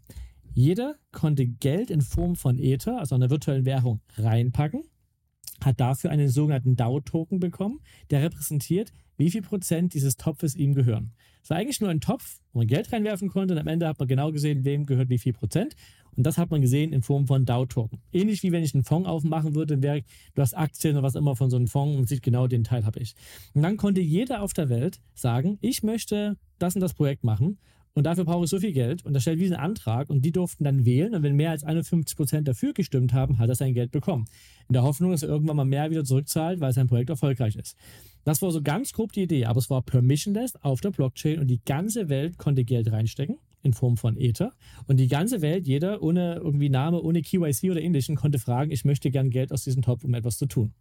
Jeder 0.53 0.95
konnte 1.11 1.47
Geld 1.47 1.89
in 1.89 2.01
Form 2.01 2.35
von 2.35 2.59
Ether, 2.59 2.99
also 2.99 3.15
einer 3.15 3.31
virtuellen 3.31 3.65
Währung, 3.65 4.01
reinpacken, 4.17 4.83
hat 5.61 5.79
dafür 5.79 6.11
einen 6.11 6.29
sogenannten 6.29 6.75
DAO-Token 6.75 7.39
bekommen, 7.39 7.79
der 8.11 8.21
repräsentiert, 8.21 8.91
wie 9.17 9.31
viel 9.31 9.41
Prozent 9.41 9.93
dieses 9.93 10.17
Topfes 10.17 10.55
ihm 10.55 10.73
gehören. 10.73 11.13
Es 11.41 11.49
war 11.49 11.57
eigentlich 11.57 11.81
nur 11.81 11.89
ein 11.89 12.01
Topf, 12.01 12.39
wo 12.51 12.59
man 12.59 12.67
Geld 12.67 12.91
reinwerfen 12.91 13.29
konnte 13.29 13.53
und 13.53 13.59
am 13.59 13.67
Ende 13.67 13.87
hat 13.87 13.97
man 13.97 14.07
genau 14.07 14.31
gesehen, 14.31 14.63
wem 14.63 14.85
gehört 14.85 15.09
wie 15.09 15.17
viel 15.17 15.33
Prozent. 15.33 15.75
Und 16.15 16.25
das 16.25 16.37
hat 16.37 16.51
man 16.51 16.61
gesehen 16.61 16.93
in 16.93 17.01
Form 17.01 17.27
von 17.27 17.45
DAO-Token. 17.45 17.99
Ähnlich 18.11 18.43
wie 18.43 18.51
wenn 18.51 18.63
ich 18.63 18.73
einen 18.73 18.83
Fonds 18.83 19.07
aufmachen 19.07 19.55
würde, 19.55 19.81
wäre, 19.81 20.03
du 20.35 20.41
hast 20.41 20.53
Aktien 20.53 20.95
oder 20.95 21.03
was 21.03 21.15
immer 21.15 21.35
von 21.35 21.49
so 21.49 21.57
einem 21.57 21.67
Fonds 21.67 21.97
und 21.97 22.07
sieht 22.07 22.21
genau 22.21 22.47
den 22.47 22.63
Teil 22.63 22.85
habe 22.85 22.99
ich. 22.99 23.15
Und 23.53 23.63
dann 23.63 23.77
konnte 23.77 24.01
jeder 24.01 24.41
auf 24.41 24.53
der 24.53 24.69
Welt 24.69 24.99
sagen, 25.13 25.57
ich 25.61 25.83
möchte 25.83 26.37
das 26.59 26.75
und 26.75 26.81
das 26.81 26.93
Projekt 26.93 27.23
machen 27.23 27.57
und 27.93 28.05
dafür 28.05 28.25
brauche 28.25 28.45
ich 28.45 28.49
so 28.49 28.59
viel 28.59 28.73
Geld 28.73 29.05
und 29.05 29.13
er 29.13 29.21
stellt 29.21 29.39
diesen 29.39 29.55
Antrag 29.55 30.09
und 30.09 30.23
die 30.25 30.31
durften 30.31 30.63
dann 30.63 30.85
wählen 30.85 31.13
und 31.13 31.23
wenn 31.23 31.35
mehr 31.35 31.51
als 31.51 31.63
51 31.63 32.17
Prozent 32.17 32.47
dafür 32.47 32.73
gestimmt 32.73 33.13
haben, 33.13 33.37
hat 33.37 33.49
er 33.49 33.55
sein 33.55 33.73
Geld 33.73 33.91
bekommen. 33.91 34.25
In 34.67 34.73
der 34.73 34.83
Hoffnung, 34.83 35.11
dass 35.11 35.23
er 35.23 35.29
irgendwann 35.29 35.57
mal 35.57 35.65
mehr 35.65 35.91
wieder 35.91 36.03
zurückzahlt, 36.03 36.59
weil 36.59 36.73
sein 36.73 36.87
Projekt 36.87 37.09
erfolgreich 37.09 37.55
ist. 37.55 37.77
Das 38.23 38.41
war 38.41 38.51
so 38.51 38.61
ganz 38.61 38.93
grob 38.93 39.11
die 39.11 39.23
Idee, 39.23 39.45
aber 39.45 39.59
es 39.59 39.69
war 39.69 39.81
permissionless 39.81 40.55
auf 40.57 40.81
der 40.81 40.91
Blockchain 40.91 41.39
und 41.39 41.47
die 41.47 41.61
ganze 41.63 42.09
Welt 42.09 42.37
konnte 42.37 42.63
Geld 42.63 42.91
reinstecken 42.91 43.37
in 43.63 43.73
Form 43.73 43.97
von 43.97 44.17
Ether. 44.17 44.51
Und 44.87 44.97
die 44.97 45.07
ganze 45.07 45.41
Welt, 45.41 45.65
jeder 45.65 46.03
ohne 46.03 46.35
irgendwie 46.35 46.69
Name, 46.69 47.01
ohne 47.01 47.21
KYC 47.21 47.71
oder 47.71 47.81
ähnlichem, 47.81 48.15
konnte 48.15 48.37
fragen, 48.37 48.71
ich 48.71 48.85
möchte 48.85 49.09
gern 49.09 49.29
Geld 49.29 49.51
aus 49.51 49.63
diesem 49.63 49.81
Topf, 49.81 50.03
um 50.03 50.13
etwas 50.13 50.37
zu 50.37 50.45
tun. 50.45 50.73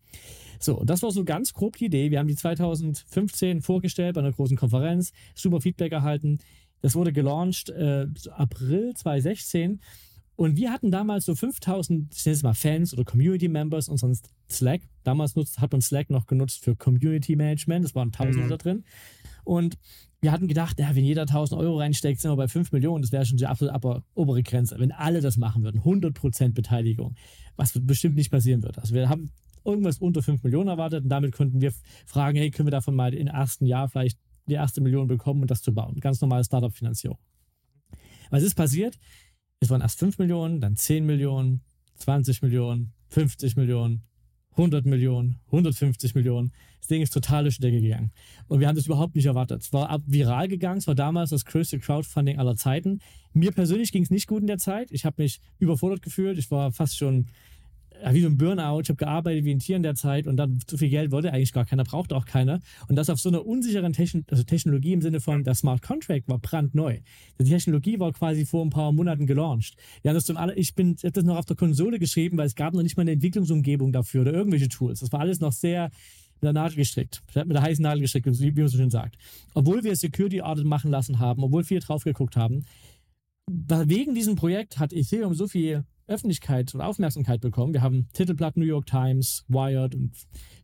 So, 0.59 0.83
das 0.85 1.03
war 1.03 1.11
so 1.11 1.25
ganz 1.25 1.53
grob 1.53 1.77
die 1.77 1.87
Idee. 1.87 2.11
Wir 2.11 2.19
haben 2.19 2.29
die 2.29 2.37
2015 2.37 3.63
vorgestellt 3.63 4.15
bei 4.15 4.21
einer 4.21 4.33
großen 4.33 4.57
Konferenz, 4.57 5.13
super 5.35 5.61
Feedback 5.61 5.93
erhalten. 5.93 6.39
Das 6.81 6.95
wurde 6.95 7.13
gelauncht 7.13 7.71
äh, 7.71 8.07
April 8.31 8.93
2016. 8.95 9.81
Und 10.43 10.57
wir 10.57 10.73
hatten 10.73 10.91
damals 10.91 11.27
so 11.27 11.37
5000, 11.37 12.13
ich 12.13 12.27
nenne 12.27 12.35
es 12.35 12.43
mal 12.43 12.53
Fans 12.53 12.93
oder 12.93 13.05
Community 13.05 13.47
Members 13.47 13.89
unseren 13.89 14.19
Slack. 14.51 14.81
Damals 15.05 15.37
nutzt, 15.37 15.61
hat 15.61 15.71
man 15.71 15.81
Slack 15.81 16.11
noch 16.11 16.27
genutzt 16.27 16.65
für 16.65 16.75
Community 16.75 17.37
Management. 17.37 17.85
Es 17.85 17.95
waren 17.95 18.09
1000 18.09 18.47
mhm. 18.47 18.49
da 18.49 18.57
drin. 18.57 18.85
Und 19.45 19.79
wir 20.21 20.33
hatten 20.33 20.49
gedacht, 20.49 20.81
ja, 20.81 20.97
wenn 20.97 21.05
jeder 21.05 21.23
1000 21.23 21.61
Euro 21.61 21.79
reinsteckt, 21.79 22.21
sind 22.21 22.33
wir 22.33 22.37
bei 22.37 22.49
5 22.49 22.73
Millionen. 22.73 23.03
Das 23.03 23.13
wäre 23.13 23.25
schon 23.25 23.37
die 23.37 23.47
absolut 23.47 23.73
aber, 23.73 24.03
obere 24.15 24.43
Grenze. 24.43 24.81
Wenn 24.81 24.91
alle 24.91 25.21
das 25.21 25.37
machen 25.37 25.63
würden, 25.63 25.81
100% 25.81 26.55
Beteiligung, 26.55 27.15
was 27.55 27.79
bestimmt 27.81 28.17
nicht 28.17 28.33
passieren 28.33 28.65
wird. 28.65 28.81
Also 28.81 28.97
wir 28.97 29.09
haben 29.09 29.31
irgendwas 29.65 29.99
unter 29.99 30.25
5 30.25 30.43
Millionen 30.43 30.71
erwartet 30.71 31.05
und 31.05 31.09
damit 31.09 31.31
konnten 31.31 31.61
wir 31.61 31.73
fragen, 32.05 32.37
hey, 32.37 32.51
können 32.51 32.67
wir 32.67 32.73
davon 32.73 32.97
mal 32.97 33.15
im 33.15 33.29
ersten 33.29 33.65
Jahr 33.65 33.89
vielleicht 33.89 34.19
die 34.47 34.55
erste 34.55 34.81
Million 34.81 35.07
bekommen 35.07 35.43
und 35.43 35.53
das 35.53 35.63
zu 35.63 35.73
bauen. 35.73 36.01
Ganz 36.01 36.21
normale 36.21 36.43
Startup-Finanzierung. 36.43 37.19
Was 38.31 38.43
ist 38.43 38.57
passiert? 38.57 38.99
Es 39.63 39.71
waren 39.71 39.81
erst 39.81 40.01
5 40.01 40.19
Millionen, 40.19 40.61
dann 40.61 40.75
10 40.75 41.07
Millionen, 41.07 41.61
20 41.95 42.43
Millionen, 42.43 42.93
50 43.11 43.57
Millionen, 43.57 44.03
100 44.57 44.85
Millionen, 44.87 45.39
150 45.47 46.17
Millionen. 46.17 46.53
Das 46.81 46.89
Ding 46.89 47.01
ist 47.01 47.13
total 47.13 47.45
durch 47.45 47.59
die 47.59 47.63
Decke 47.63 47.81
gegangen. 47.81 48.11
Und 48.49 48.59
wir 48.59 48.67
haben 48.67 48.75
das 48.75 48.87
überhaupt 48.87 49.15
nicht 49.15 49.27
erwartet. 49.27 49.63
Es 49.63 49.73
war 49.73 50.03
viral 50.05 50.49
gegangen. 50.49 50.79
Es 50.79 50.89
war 50.89 50.97
damals 50.97 51.31
das 51.31 51.45
größte 51.45 51.79
Crowdfunding 51.79 52.41
aller 52.41 52.57
Zeiten. 52.57 52.99
Mir 53.35 53.53
persönlich 53.53 53.93
ging 53.93 54.03
es 54.03 54.11
nicht 54.11 54.27
gut 54.27 54.41
in 54.41 54.49
der 54.49 54.59
Zeit. 54.59 54.91
Ich 54.91 55.05
habe 55.05 55.23
mich 55.23 55.41
überfordert 55.61 56.03
gefühlt. 56.03 56.39
Ich 56.39 56.51
war 56.51 56.73
fast 56.73 56.99
schon 56.99 57.29
wie 58.11 58.21
so 58.21 58.29
ein 58.29 58.37
Burnout. 58.37 58.81
Ich 58.83 58.89
habe 58.89 58.97
gearbeitet 58.97 59.45
wie 59.45 59.53
ein 59.53 59.59
Tier 59.59 59.77
in 59.77 59.83
der 59.83 59.95
Zeit 59.95 60.27
und 60.27 60.37
dann 60.37 60.59
so 60.69 60.77
viel 60.77 60.89
Geld 60.89 61.11
wollte 61.11 61.33
eigentlich 61.33 61.53
gar 61.53 61.65
keiner, 61.65 61.85
brauchte 61.85 62.17
auch 62.17 62.25
keiner. 62.25 62.61
Und 62.89 62.97
das 62.97 63.11
auf 63.11 63.21
so 63.21 63.29
einer 63.29 63.47
unsicheren 63.47 63.93
Techn 63.93 64.25
also 64.31 64.43
Technologie 64.43 64.93
im 64.93 65.03
Sinne 65.03 65.21
von 65.21 65.45
der 65.45 65.55
Smart 65.55 65.83
Contract 65.83 66.29
war 66.29 66.39
brandneu. 66.39 66.99
Die 67.39 67.45
Technologie 67.45 67.99
war 67.99 68.13
quasi 68.13 68.45
vor 68.45 68.65
ein 68.65 68.71
paar 68.71 68.93
Monaten 68.93 69.27
gelauncht. 69.27 69.77
Haben 70.05 70.15
das 70.15 70.25
zum 70.25 70.37
aller, 70.37 70.57
ich 70.57 70.75
bin 70.75 70.97
ich 71.03 71.13
das 71.13 71.25
noch 71.25 71.37
auf 71.37 71.47
der 71.47 71.57
Konsole 71.57 71.99
geschrieben, 71.99 72.37
weil 72.39 72.47
es 72.47 72.55
gab 72.55 72.75
noch 72.75 72.83
nicht 72.83 72.97
mal 72.97 73.03
eine 73.03 73.13
Entwicklungsumgebung 73.13 73.93
dafür 73.93 74.23
oder 74.23 74.33
irgendwelche 74.33 74.69
Tools. 74.69 75.01
Das 75.01 75.13
war 75.13 75.21
alles 75.21 75.41
noch 75.41 75.53
sehr 75.53 75.91
mit 76.35 76.45
der 76.45 76.53
Nadel 76.55 76.77
gestrickt, 76.77 77.23
mit 77.35 77.53
der 77.53 77.63
heißen 77.63 77.83
Nadel 77.83 78.01
gestrickt, 78.01 78.27
wie 78.27 78.51
man 78.51 78.69
so 78.69 78.77
schön 78.77 78.91
sagt. 78.91 79.17
Obwohl 79.55 79.85
wir 79.85 79.95
Security 79.95 80.43
Audit 80.43 80.65
machen 80.65 80.91
lassen 80.91 81.21
haben, 81.21 81.45
obwohl 81.45 81.69
wir 81.71 81.79
drauf 81.79 82.03
geguckt 82.03 82.37
haben, 82.37 82.65
wegen 83.49 84.15
diesem 84.15 84.35
Projekt 84.35 84.79
hat 84.79 84.93
Ethereum 84.93 85.35
so 85.35 85.47
viel 85.47 85.85
Öffentlichkeit 86.07 86.75
oder 86.75 86.87
Aufmerksamkeit 86.87 87.41
bekommen. 87.41 87.73
Wir 87.73 87.83
haben 87.83 88.09
Titelblatt 88.13 88.57
New 88.57 88.65
York 88.65 88.87
Times, 88.87 89.45
Wired 89.49 89.95
und 89.95 90.13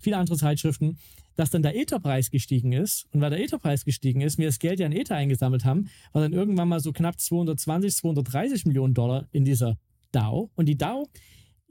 viele 0.01 0.17
andere 0.17 0.37
Zeitschriften, 0.37 0.99
dass 1.37 1.51
dann 1.51 1.63
der 1.63 1.77
Etherpreis 1.77 2.31
gestiegen 2.31 2.73
ist. 2.73 3.07
Und 3.13 3.21
weil 3.21 3.31
der 3.31 3.41
Etherpreis 3.41 3.85
gestiegen 3.85 4.21
ist, 4.21 4.39
wir 4.39 4.47
das 4.47 4.59
Geld 4.59 4.81
ja 4.81 4.87
in 4.87 4.93
Ether 4.93 5.15
eingesammelt 5.15 5.65
haben, 5.65 5.89
war 6.13 6.23
dann 6.23 6.33
irgendwann 6.33 6.69
mal 6.69 6.81
so 6.81 6.93
knapp 6.93 7.21
220, 7.21 7.95
230 7.95 8.67
Millionen 8.67 8.95
Dollar 8.95 9.29
in 9.31 9.45
dieser 9.45 9.79
DAO. 10.11 10.51
Und 10.57 10.67
die 10.67 10.77
DAO, 10.77 11.07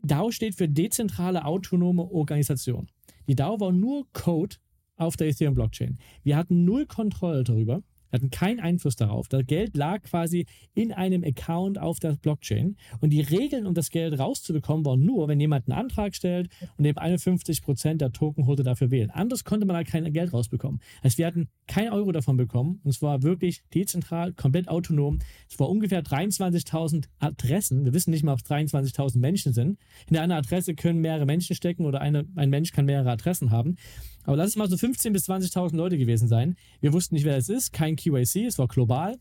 DAO 0.01 0.31
steht 0.31 0.55
für 0.55 0.69
dezentrale 0.69 1.45
autonome 1.45 2.03
Organisation. 2.03 2.87
Die 3.27 3.35
DAO 3.35 3.59
war 3.59 3.73
nur 3.73 4.07
Code 4.13 4.55
auf 4.95 5.17
der 5.17 5.27
Ethereum 5.27 5.55
Blockchain. 5.55 5.97
Wir 6.23 6.37
hatten 6.37 6.65
null 6.65 6.85
Kontrolle 6.85 7.43
darüber. 7.43 7.83
Wir 8.09 8.17
hatten 8.17 8.29
keinen 8.29 8.59
Einfluss 8.59 8.95
darauf. 8.95 9.27
Das 9.27 9.45
Geld 9.45 9.75
lag 9.75 10.03
quasi 10.03 10.45
in 10.73 10.91
einem 10.91 11.23
Account 11.23 11.79
auf 11.79 11.99
der 11.99 12.13
Blockchain. 12.13 12.77
Und 12.99 13.11
die 13.11 13.21
Regeln, 13.21 13.65
um 13.65 13.73
das 13.73 13.89
Geld 13.89 14.17
rauszubekommen, 14.17 14.85
waren 14.85 15.03
nur, 15.03 15.27
wenn 15.27 15.39
jemand 15.39 15.67
einen 15.67 15.79
Antrag 15.79 16.15
stellt 16.15 16.49
und 16.77 16.85
eben 16.85 16.97
51% 16.97 17.95
der 17.95 18.11
Tokenholder 18.11 18.63
dafür 18.63 18.91
wählen. 18.91 19.09
Anders 19.09 19.43
konnte 19.43 19.65
man 19.65 19.75
halt 19.75 19.87
kein 19.87 20.11
Geld 20.13 20.33
rausbekommen. 20.33 20.81
Also 21.01 21.17
wir 21.17 21.27
hatten 21.27 21.49
kein 21.67 21.91
Euro 21.91 22.11
davon 22.11 22.37
bekommen. 22.37 22.79
Und 22.83 22.89
es 22.89 23.01
war 23.01 23.23
wirklich 23.23 23.63
dezentral, 23.73 24.33
komplett 24.33 24.67
autonom. 24.69 25.19
Es 25.49 25.59
war 25.59 25.69
ungefähr 25.69 26.03
23.000 26.03 27.05
Adressen. 27.19 27.85
Wir 27.85 27.93
wissen 27.93 28.11
nicht 28.11 28.23
mal, 28.23 28.33
ob 28.33 28.39
es 28.39 28.45
23.000 28.45 29.19
Menschen 29.19 29.53
sind. 29.53 29.77
In 30.09 30.17
einer 30.17 30.35
Adresse 30.35 30.75
können 30.75 30.99
mehrere 30.99 31.25
Menschen 31.25 31.55
stecken 31.55 31.85
oder 31.85 32.01
eine, 32.01 32.25
ein 32.35 32.49
Mensch 32.49 32.71
kann 32.71 32.85
mehrere 32.85 33.11
Adressen 33.11 33.51
haben. 33.51 33.75
Aber 34.23 34.35
lass 34.35 34.49
es 34.49 34.55
mal 34.57 34.69
so 34.69 34.75
15.000 34.75 35.11
bis 35.11 35.29
20.000 35.29 35.75
Leute 35.75 35.97
gewesen 35.97 36.27
sein. 36.27 36.57
Wir 36.81 36.91
wussten 36.91 37.15
nicht, 37.15 37.23
wer 37.23 37.37
es 37.37 37.47
ist, 37.47 37.71
kein 37.71 37.95
QAC, 37.97 38.47
es 38.47 38.57
war 38.57 38.67
global. 38.67 39.17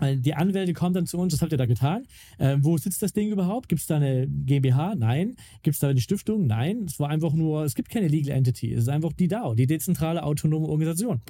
Die 0.00 0.34
Anwälte 0.34 0.72
kommen 0.72 0.94
dann 0.94 1.06
zu 1.06 1.18
uns, 1.18 1.32
was 1.32 1.42
habt 1.42 1.52
ihr 1.52 1.58
da 1.58 1.66
getan? 1.66 2.06
Äh, 2.38 2.56
wo 2.60 2.76
sitzt 2.76 3.02
das 3.02 3.12
Ding 3.12 3.30
überhaupt? 3.30 3.68
Gibt 3.68 3.82
es 3.82 3.86
da 3.86 3.96
eine 3.96 4.26
GmbH? 4.26 4.94
Nein. 4.96 5.36
Gibt 5.62 5.74
es 5.74 5.80
da 5.80 5.88
eine 5.88 6.00
Stiftung? 6.00 6.46
Nein. 6.46 6.86
Es 6.86 6.98
war 6.98 7.08
einfach 7.08 7.32
nur, 7.34 7.64
es 7.64 7.74
gibt 7.74 7.88
keine 7.88 8.08
Legal 8.08 8.36
Entity. 8.36 8.72
Es 8.72 8.82
ist 8.82 8.88
einfach 8.88 9.12
die 9.12 9.28
DAO, 9.28 9.54
die 9.54 9.66
dezentrale 9.66 10.24
autonome 10.24 10.66
Organisation. 10.66 11.20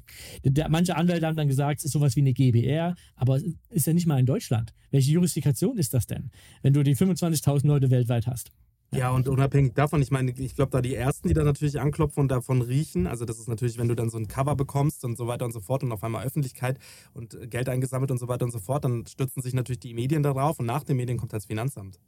Der, 0.45 0.71
manche 0.71 0.97
Anwälte 0.97 1.27
haben 1.27 1.37
dann 1.37 1.49
gesagt, 1.49 1.81
es 1.81 1.87
ist 1.87 1.93
sowas 1.93 2.17
wie 2.17 2.21
eine 2.21 2.33
GBR, 2.33 2.95
aber 3.17 3.37
es 3.37 3.45
ist 3.69 3.87
ja 3.87 3.93
nicht 3.93 4.07
mal 4.07 4.19
in 4.19 4.27
Deutschland. 4.27 4.73
Welche 4.91 5.11
Jurisdiktion 5.13 5.77
ist 5.77 5.93
das 5.93 6.07
denn, 6.07 6.31
wenn 6.63 6.73
du 6.73 6.83
die 6.83 6.97
25.000 6.97 7.67
Leute 7.67 7.91
weltweit 7.91 8.27
hast? 8.27 8.53
Ja, 8.95 9.11
und 9.11 9.27
unabhängig 9.27 9.73
davon, 9.75 10.03
ich 10.03 10.11
meine, 10.11 10.33
ich 10.33 10.55
glaube, 10.55 10.71
da 10.71 10.83
die 10.83 10.95
Ersten, 10.95 11.29
die 11.29 11.35
da 11.35 11.45
natürlich 11.45 11.81
anklopfen 11.81 12.21
und 12.21 12.29
davon 12.29 12.61
riechen, 12.61 13.07
also 13.07 13.25
das 13.25 13.39
ist 13.39 13.49
natürlich, 13.49 13.79
wenn 13.79 13.89
du 13.89 13.95
dann 13.95 14.11
so 14.11 14.19
ein 14.19 14.29
Cover 14.29 14.55
bekommst 14.55 15.05
und 15.05 15.17
so 15.17 15.27
weiter 15.27 15.47
und 15.47 15.53
so 15.53 15.61
fort 15.61 15.83
und 15.83 15.93
auf 15.93 16.05
einmal 16.05 16.27
Öffentlichkeit 16.27 16.79
und 17.15 17.51
Geld 17.51 17.69
eingesammelt 17.71 18.11
und 18.11 18.19
so 18.19 18.29
weiter 18.29 18.45
und 18.45 18.51
so 18.51 18.59
fort, 18.59 18.85
dann 18.85 19.07
stürzen 19.07 19.43
sich 19.43 19.55
natürlich 19.55 19.81
die 19.81 19.95
Medien 19.95 20.23
darauf 20.23 20.59
und 20.59 20.67
nach 20.67 20.85
den 20.85 20.99
Medien 20.99 21.17
kommt 21.17 21.33
das 21.33 21.47
Finanzamt 21.47 21.99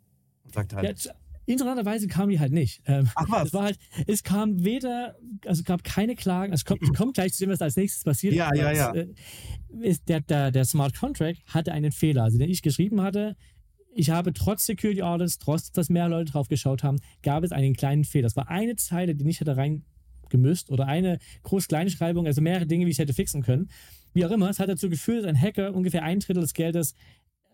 und 0.44 0.52
sagt 0.52 0.74
halt. 0.74 1.04
Ja, 1.04 1.12
interessanterweise 1.46 2.06
kam 2.06 2.28
die 2.28 2.38
halt 2.38 2.52
nicht. 2.52 2.82
Ähm, 2.84 3.08
Ach 3.14 3.26
was? 3.30 3.46
Es 3.46 3.54
war 3.54 3.62
halt, 3.64 3.78
es 4.06 4.22
kam 4.22 4.62
weder, 4.62 5.16
also 5.46 5.60
es 5.60 5.64
gab 5.64 5.84
keine 5.84 6.14
Klagen, 6.14 6.52
es 6.52 6.66
kommt, 6.66 6.80
kommt 6.94 7.14
gleich 7.14 7.32
zu 7.32 7.44
dem, 7.44 7.50
was 7.50 7.62
als 7.62 7.76
nächstes 7.76 8.04
passiert. 8.04 8.34
Ja, 8.34 8.54
ja, 8.54 8.70
Es, 8.70 8.78
ja. 8.78 8.92
äh, 8.92 9.08
Ist 9.80 10.08
der, 10.08 10.20
der, 10.20 10.50
der 10.50 10.66
Smart 10.66 10.94
Contract 10.98 11.42
hatte 11.46 11.72
einen 11.72 11.92
Fehler, 11.92 12.24
also 12.24 12.36
den 12.36 12.50
ich 12.50 12.60
geschrieben 12.60 13.00
hatte. 13.00 13.36
Ich 13.96 14.10
habe 14.10 14.32
trotz 14.32 14.66
Security 14.66 15.02
Audits, 15.02 15.38
trotz 15.38 15.70
dass 15.70 15.88
mehr 15.88 16.08
Leute 16.08 16.32
drauf 16.32 16.48
geschaut 16.48 16.82
haben, 16.82 16.98
gab 17.22 17.44
es 17.44 17.52
einen 17.52 17.74
kleinen 17.74 18.04
Fehler. 18.04 18.24
Das 18.24 18.36
war 18.36 18.48
eine 18.48 18.74
Zeile, 18.76 19.14
die 19.14 19.24
nicht 19.24 19.40
hätte 19.40 19.56
reingemüsst 19.56 20.70
oder 20.70 20.86
eine 20.86 21.18
groß-Kleinschreibung, 21.44 22.26
also 22.26 22.40
mehrere 22.40 22.66
Dinge, 22.66 22.86
wie 22.86 22.90
ich 22.90 22.98
hätte 22.98 23.14
fixen 23.14 23.42
können. 23.42 23.70
Wie 24.12 24.24
auch 24.26 24.30
immer, 24.30 24.50
es 24.50 24.58
hat 24.58 24.68
dazu 24.68 24.90
geführt, 24.90 25.24
dass 25.24 25.28
ein 25.28 25.40
Hacker 25.40 25.74
ungefähr 25.74 26.02
ein 26.02 26.20
Drittel 26.20 26.40
des 26.40 26.54
Geldes 26.54 26.94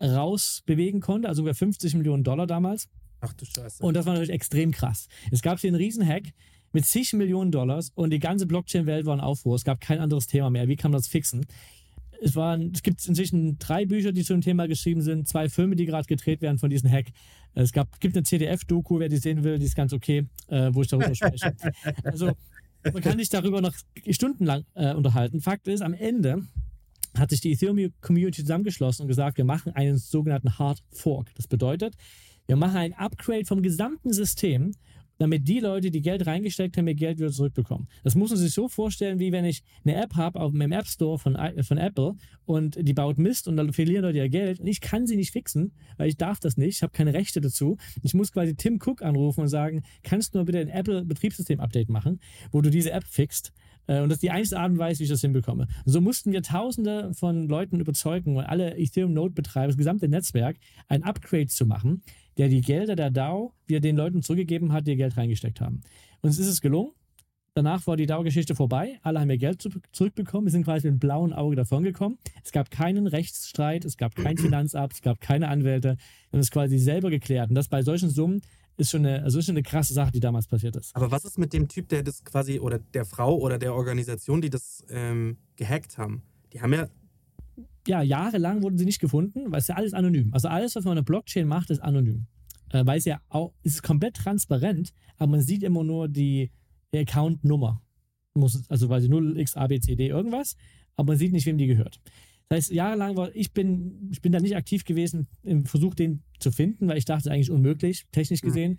rausbewegen 0.01 0.99
konnte, 0.99 1.27
also 1.27 1.43
ungefähr 1.43 1.67
50 1.67 1.93
Millionen 1.95 2.23
Dollar 2.23 2.47
damals. 2.47 2.89
Ach 3.19 3.33
du 3.33 3.45
Scheiße. 3.45 3.83
Und 3.83 3.95
das 3.95 4.07
war 4.07 4.13
natürlich 4.13 4.33
extrem 4.33 4.71
krass. 4.71 5.07
Es 5.29 5.43
gab 5.43 5.59
hier 5.59 5.69
einen 5.69 5.77
Riesenhack 5.77 6.33
mit 6.73 6.85
zig 6.85 7.13
Millionen 7.13 7.51
Dollars 7.51 7.91
und 7.93 8.11
die 8.11 8.19
ganze 8.19 8.47
Blockchain-Welt 8.47 9.05
war 9.05 9.13
in 9.13 9.19
Aufruhr. 9.19 9.55
Es 9.55 9.63
gab 9.63 9.79
kein 9.79 9.99
anderes 9.99 10.25
Thema 10.25 10.49
mehr. 10.49 10.67
Wie 10.67 10.75
kann 10.75 10.91
man 10.91 10.99
das 10.99 11.07
fixen? 11.07 11.45
Es, 12.21 12.35
waren, 12.35 12.71
es 12.73 12.83
gibt 12.83 13.05
inzwischen 13.07 13.57
drei 13.57 13.85
Bücher, 13.85 14.11
die 14.11 14.23
zu 14.23 14.33
dem 14.33 14.41
Thema 14.41 14.67
geschrieben 14.67 15.01
sind, 15.01 15.27
zwei 15.27 15.49
Filme, 15.49 15.75
die 15.75 15.85
gerade 15.85 16.05
gedreht 16.05 16.41
werden 16.41 16.59
von 16.59 16.69
diesem 16.69 16.89
Hack. 16.89 17.07
Es 17.53 17.71
gab, 17.71 17.99
gibt 17.99 18.15
eine 18.15 18.23
CDF-Doku, 18.23 18.99
wer 18.99 19.09
die 19.09 19.17
sehen 19.17 19.43
will, 19.43 19.57
die 19.57 19.65
ist 19.65 19.75
ganz 19.75 19.91
okay, 19.91 20.27
äh, 20.47 20.69
wo 20.71 20.83
ich 20.83 20.87
darüber 20.87 21.13
spreche. 21.15 21.55
Also 22.03 22.31
man 22.83 23.01
kann 23.01 23.17
sich 23.17 23.29
darüber 23.29 23.61
noch 23.61 23.73
stundenlang 24.09 24.65
äh, 24.73 24.93
unterhalten. 24.93 25.41
Fakt 25.41 25.67
ist, 25.67 25.81
am 25.81 25.93
Ende 25.93 26.43
hat 27.17 27.29
sich 27.31 27.41
die 27.41 27.51
Ethereum-Community 27.51 28.41
zusammengeschlossen 28.41 29.03
und 29.03 29.07
gesagt, 29.07 29.37
wir 29.37 29.45
machen 29.45 29.73
einen 29.73 29.97
sogenannten 29.97 30.57
Hard 30.57 30.81
Fork. 30.91 31.33
Das 31.35 31.47
bedeutet, 31.47 31.95
wir 32.47 32.55
machen 32.55 32.77
ein 32.77 32.93
Upgrade 32.93 33.45
vom 33.45 33.61
gesamten 33.61 34.13
System, 34.13 34.73
damit 35.21 35.47
die 35.47 35.59
Leute, 35.59 35.91
die 35.91 36.01
Geld 36.01 36.25
reingesteckt 36.25 36.77
haben, 36.77 36.87
ihr 36.87 36.95
Geld 36.95 37.19
wieder 37.19 37.31
zurückbekommen. 37.31 37.87
Das 38.03 38.15
muss 38.15 38.31
man 38.31 38.39
sich 38.39 38.53
so 38.53 38.67
vorstellen, 38.67 39.19
wie 39.19 39.31
wenn 39.31 39.45
ich 39.45 39.63
eine 39.85 39.95
App 40.01 40.15
habe 40.15 40.39
auf 40.39 40.51
dem 40.51 40.71
App 40.71 40.87
Store 40.87 41.19
von, 41.19 41.37
von 41.61 41.77
Apple 41.77 42.15
und 42.45 42.75
die 42.79 42.93
baut 42.93 43.19
Mist 43.19 43.47
und 43.47 43.55
dann 43.55 43.71
verlieren 43.71 44.03
Leute 44.03 44.17
ihr 44.17 44.29
Geld 44.29 44.59
und 44.59 44.65
ich 44.65 44.81
kann 44.81 45.05
sie 45.05 45.15
nicht 45.15 45.31
fixen, 45.31 45.73
weil 45.97 46.09
ich 46.09 46.17
darf 46.17 46.39
das 46.39 46.57
nicht, 46.57 46.77
ich 46.77 46.81
habe 46.81 46.91
keine 46.91 47.13
Rechte 47.13 47.39
dazu. 47.39 47.77
Ich 48.01 48.15
muss 48.15 48.31
quasi 48.31 48.55
Tim 48.55 48.79
Cook 48.83 49.03
anrufen 49.03 49.41
und 49.41 49.47
sagen, 49.47 49.83
kannst 50.01 50.33
du 50.33 50.39
mal 50.39 50.45
bitte 50.45 50.59
ein 50.59 50.69
Apple 50.69 51.05
Betriebssystem-Update 51.05 51.89
machen, 51.89 52.19
wo 52.51 52.61
du 52.61 52.71
diese 52.71 52.91
App 52.91 53.03
fixt. 53.05 53.53
Äh, 53.87 54.01
Und 54.01 54.09
das 54.09 54.17
ist 54.17 54.23
die 54.23 54.31
einzige 54.31 54.59
Art 54.59 54.71
und 54.71 54.77
Weise, 54.77 54.99
wie 54.99 55.03
ich 55.03 55.09
das 55.09 55.21
hinbekomme. 55.21 55.67
So 55.85 56.01
mussten 56.01 56.31
wir 56.31 56.41
tausende 56.41 57.13
von 57.13 57.47
Leuten 57.47 57.79
überzeugen 57.79 58.37
und 58.37 58.43
alle 58.43 58.77
Ethereum-Node-Betreiber, 58.77 59.67
das 59.67 59.77
gesamte 59.77 60.07
Netzwerk, 60.07 60.57
ein 60.87 61.03
Upgrade 61.03 61.47
zu 61.47 61.65
machen, 61.65 62.01
der 62.37 62.49
die 62.49 62.61
Gelder 62.61 62.95
der 62.95 63.11
DAO 63.11 63.53
wieder 63.65 63.79
den 63.79 63.97
Leuten 63.97 64.21
zurückgegeben 64.21 64.71
hat, 64.71 64.87
die 64.87 64.91
ihr 64.91 64.97
Geld 64.97 65.17
reingesteckt 65.17 65.61
haben. 65.61 65.81
Und 66.21 66.29
es 66.29 66.39
ist 66.39 66.47
es 66.47 66.61
gelungen. 66.61 66.91
Danach 67.53 67.85
war 67.85 67.97
die 67.97 68.05
DAO-Geschichte 68.05 68.55
vorbei. 68.55 68.97
Alle 69.03 69.19
haben 69.19 69.29
ihr 69.29 69.37
Geld 69.37 69.61
zu, 69.61 69.69
zurückbekommen. 69.91 70.45
Wir 70.45 70.51
sind 70.51 70.63
quasi 70.63 70.87
mit 70.87 70.93
einem 70.93 70.99
blauen 70.99 71.33
Auge 71.33 71.57
davongekommen. 71.57 72.17
Es 72.45 72.53
gab 72.53 72.71
keinen 72.71 73.07
Rechtsstreit, 73.07 73.83
es 73.83 73.97
gab 73.97 74.15
kein 74.15 74.37
Finanzamt, 74.37 74.93
es 74.93 75.01
gab 75.01 75.19
keine 75.19 75.49
Anwälte. 75.49 75.97
Wir 76.29 76.37
haben 76.37 76.39
es 76.39 76.49
quasi 76.49 76.77
selber 76.77 77.09
geklärt. 77.09 77.49
Und 77.49 77.55
das 77.55 77.67
bei 77.67 77.83
solchen 77.83 78.09
Summen 78.09 78.41
ist 78.77 78.89
schon 78.91 79.05
eine, 79.05 79.23
also 79.23 79.39
ist 79.39 79.45
schon 79.45 79.53
eine 79.55 79.63
krasse 79.63 79.93
Sache, 79.93 80.11
die 80.11 80.19
damals 80.19 80.47
passiert 80.47 80.75
ist. 80.75 80.95
Aber 80.95 81.11
was 81.11 81.25
ist 81.25 81.37
mit 81.37 81.53
dem 81.53 81.67
Typ, 81.67 81.89
der 81.89 82.03
das 82.03 82.23
quasi, 82.23 82.59
oder 82.59 82.79
der 82.79 83.05
Frau 83.05 83.37
oder 83.37 83.57
der 83.59 83.73
Organisation, 83.75 84.41
die 84.41 84.49
das 84.49 84.83
ähm, 84.89 85.37
gehackt 85.55 85.97
haben? 85.97 86.23
Die 86.53 86.61
haben 86.61 86.73
ja. 86.73 86.87
ja, 87.87 88.01
jahrelang 88.01 88.61
wurden 88.63 88.77
sie 88.77 88.85
nicht 88.85 88.99
gefunden, 88.99 89.51
weil 89.51 89.59
es 89.59 89.67
ja 89.67 89.75
alles 89.75 89.93
anonym. 89.93 90.33
Also 90.33 90.47
alles, 90.47 90.75
was 90.75 90.83
man 90.85 90.97
auf 90.97 91.05
Blockchain 91.05 91.47
macht, 91.47 91.69
ist 91.69 91.81
anonym. 91.81 92.25
Äh, 92.69 92.85
weil 92.85 92.97
es 92.97 93.05
ja 93.05 93.19
auch, 93.29 93.53
es 93.63 93.75
ist 93.75 93.83
komplett 93.83 94.15
transparent, 94.15 94.91
aber 95.17 95.31
man 95.31 95.41
sieht 95.41 95.63
immer 95.63 95.83
nur 95.83 96.07
die, 96.07 96.51
die 96.93 96.99
Account-Nummer. 96.99 97.81
Muss- 98.33 98.63
Also 98.69 98.87
quasi 98.87 99.07
0xabcd 99.09 99.99
irgendwas, 100.07 100.55
aber 100.95 101.11
man 101.13 101.17
sieht 101.17 101.33
nicht, 101.33 101.45
wem 101.45 101.57
die 101.57 101.67
gehört. 101.67 101.99
Das 102.51 102.65
heißt, 102.65 102.71
jahrelang 102.71 103.15
war, 103.15 103.33
ich 103.33 103.53
bin, 103.53 104.09
ich 104.11 104.21
bin 104.21 104.33
da 104.33 104.41
nicht 104.41 104.57
aktiv 104.57 104.83
gewesen 104.83 105.27
im 105.41 105.63
Versuch, 105.63 105.95
den 105.95 106.21
zu 106.37 106.51
finden, 106.51 106.89
weil 106.89 106.97
ich 106.97 107.05
dachte, 107.05 107.19
es 107.19 107.25
ist 107.27 107.31
eigentlich 107.31 107.49
unmöglich, 107.49 108.07
technisch 108.11 108.41
gesehen. 108.41 108.77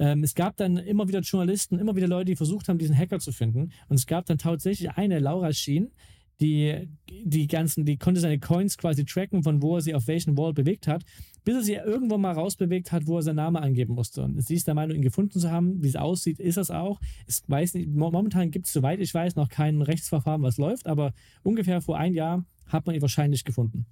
Ähm, 0.00 0.24
es 0.24 0.34
gab 0.34 0.56
dann 0.56 0.78
immer 0.78 1.06
wieder 1.06 1.20
Journalisten, 1.20 1.78
immer 1.78 1.94
wieder 1.94 2.08
Leute, 2.08 2.24
die 2.24 2.34
versucht 2.34 2.68
haben, 2.68 2.78
diesen 2.78 2.98
Hacker 2.98 3.20
zu 3.20 3.30
finden. 3.30 3.70
Und 3.88 3.94
es 3.94 4.06
gab 4.08 4.26
dann 4.26 4.38
tatsächlich 4.38 4.90
eine, 4.90 5.20
Laura 5.20 5.52
Sheen, 5.52 5.92
die, 6.40 6.88
die 7.08 7.46
ganzen, 7.46 7.84
die 7.84 7.98
konnte 7.98 8.20
seine 8.20 8.40
Coins 8.40 8.76
quasi 8.76 9.04
tracken, 9.04 9.44
von 9.44 9.62
wo 9.62 9.76
er 9.76 9.80
sie 9.82 9.94
auf 9.94 10.08
welchen 10.08 10.36
Wall 10.36 10.52
bewegt 10.52 10.88
hat, 10.88 11.04
bis 11.44 11.54
er 11.54 11.62
sie 11.62 11.74
irgendwo 11.74 12.18
mal 12.18 12.32
rausbewegt 12.32 12.90
hat, 12.90 13.06
wo 13.06 13.18
er 13.18 13.22
seinen 13.22 13.36
Namen 13.36 13.58
angeben 13.58 13.94
musste. 13.94 14.24
Und 14.24 14.44
sie 14.44 14.56
ist 14.56 14.66
der 14.66 14.74
Meinung, 14.74 14.96
ihn 14.96 15.02
gefunden 15.02 15.38
zu 15.38 15.52
haben. 15.52 15.80
Wie 15.84 15.88
es 15.88 15.94
aussieht, 15.94 16.40
ist 16.40 16.56
es 16.56 16.72
auch. 16.72 17.00
Ich 17.28 17.42
weiß 17.46 17.74
nicht, 17.74 17.90
mo- 17.90 18.10
momentan 18.10 18.50
gibt 18.50 18.66
es, 18.66 18.72
soweit 18.72 18.98
ich 18.98 19.14
weiß, 19.14 19.36
noch 19.36 19.48
kein 19.48 19.82
Rechtsverfahren, 19.82 20.42
was 20.42 20.58
läuft, 20.58 20.88
aber 20.88 21.14
ungefähr 21.44 21.80
vor 21.80 21.96
ein 21.96 22.12
Jahr 22.14 22.44
hat 22.66 22.86
man 22.86 22.94
ihn 22.94 23.02
wahrscheinlich 23.02 23.44
gefunden. 23.44 23.86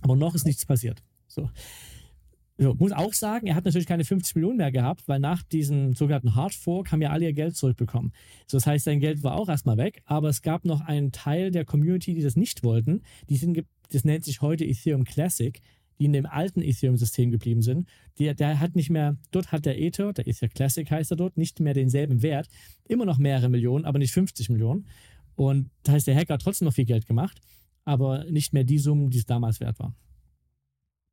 Aber 0.00 0.16
noch 0.16 0.34
ist 0.34 0.46
nichts 0.46 0.66
passiert. 0.66 1.02
So. 1.28 1.48
So, 2.58 2.74
muss 2.74 2.92
auch 2.92 3.14
sagen, 3.14 3.46
er 3.46 3.54
hat 3.54 3.64
natürlich 3.64 3.88
keine 3.88 4.04
50 4.04 4.36
Millionen 4.36 4.58
mehr 4.58 4.70
gehabt, 4.70 5.08
weil 5.08 5.18
nach 5.18 5.42
diesem 5.42 5.94
sogenannten 5.94 6.34
Hard 6.34 6.54
Fork 6.54 6.92
haben 6.92 7.02
ja 7.02 7.10
alle 7.10 7.24
ihr 7.24 7.32
Geld 7.32 7.56
zurückbekommen. 7.56 8.12
So, 8.46 8.58
das 8.58 8.66
heißt, 8.66 8.84
sein 8.84 9.00
Geld 9.00 9.22
war 9.22 9.34
auch 9.34 9.48
erstmal 9.48 9.78
weg, 9.78 10.02
aber 10.04 10.28
es 10.28 10.42
gab 10.42 10.64
noch 10.64 10.80
einen 10.82 11.12
Teil 11.12 11.50
der 11.50 11.64
Community, 11.64 12.14
die 12.14 12.22
das 12.22 12.36
nicht 12.36 12.62
wollten. 12.62 13.02
Die 13.28 13.36
sind, 13.36 13.64
das 13.90 14.04
nennt 14.04 14.24
sich 14.24 14.42
heute 14.42 14.64
Ethereum 14.64 15.04
Classic, 15.04 15.60
die 15.98 16.04
in 16.04 16.12
dem 16.12 16.26
alten 16.26 16.62
Ethereum-System 16.62 17.30
geblieben 17.30 17.62
sind. 17.62 17.88
Der, 18.18 18.34
der 18.34 18.60
hat 18.60 18.76
nicht 18.76 18.90
mehr, 18.90 19.16
dort 19.30 19.50
hat 19.50 19.64
der 19.64 19.80
Ether, 19.80 20.12
der 20.12 20.26
Ether 20.26 20.48
Classic 20.48 20.88
heißt 20.88 21.10
er 21.10 21.16
dort, 21.16 21.36
nicht 21.36 21.58
mehr 21.58 21.74
denselben 21.74 22.22
Wert. 22.22 22.48
Immer 22.86 23.06
noch 23.06 23.18
mehrere 23.18 23.48
Millionen, 23.48 23.84
aber 23.86 23.98
nicht 23.98 24.12
50 24.12 24.50
Millionen. 24.50 24.86
Und 25.36 25.70
das 25.82 25.94
heißt, 25.94 26.06
der 26.06 26.16
Hacker 26.16 26.34
hat 26.34 26.42
trotzdem 26.42 26.66
noch 26.66 26.74
viel 26.74 26.84
Geld 26.84 27.06
gemacht, 27.06 27.40
aber 27.84 28.24
nicht 28.30 28.52
mehr 28.52 28.64
die 28.64 28.78
Summen, 28.78 29.10
die 29.10 29.18
es 29.18 29.26
damals 29.26 29.60
wert 29.60 29.78
war. 29.78 29.94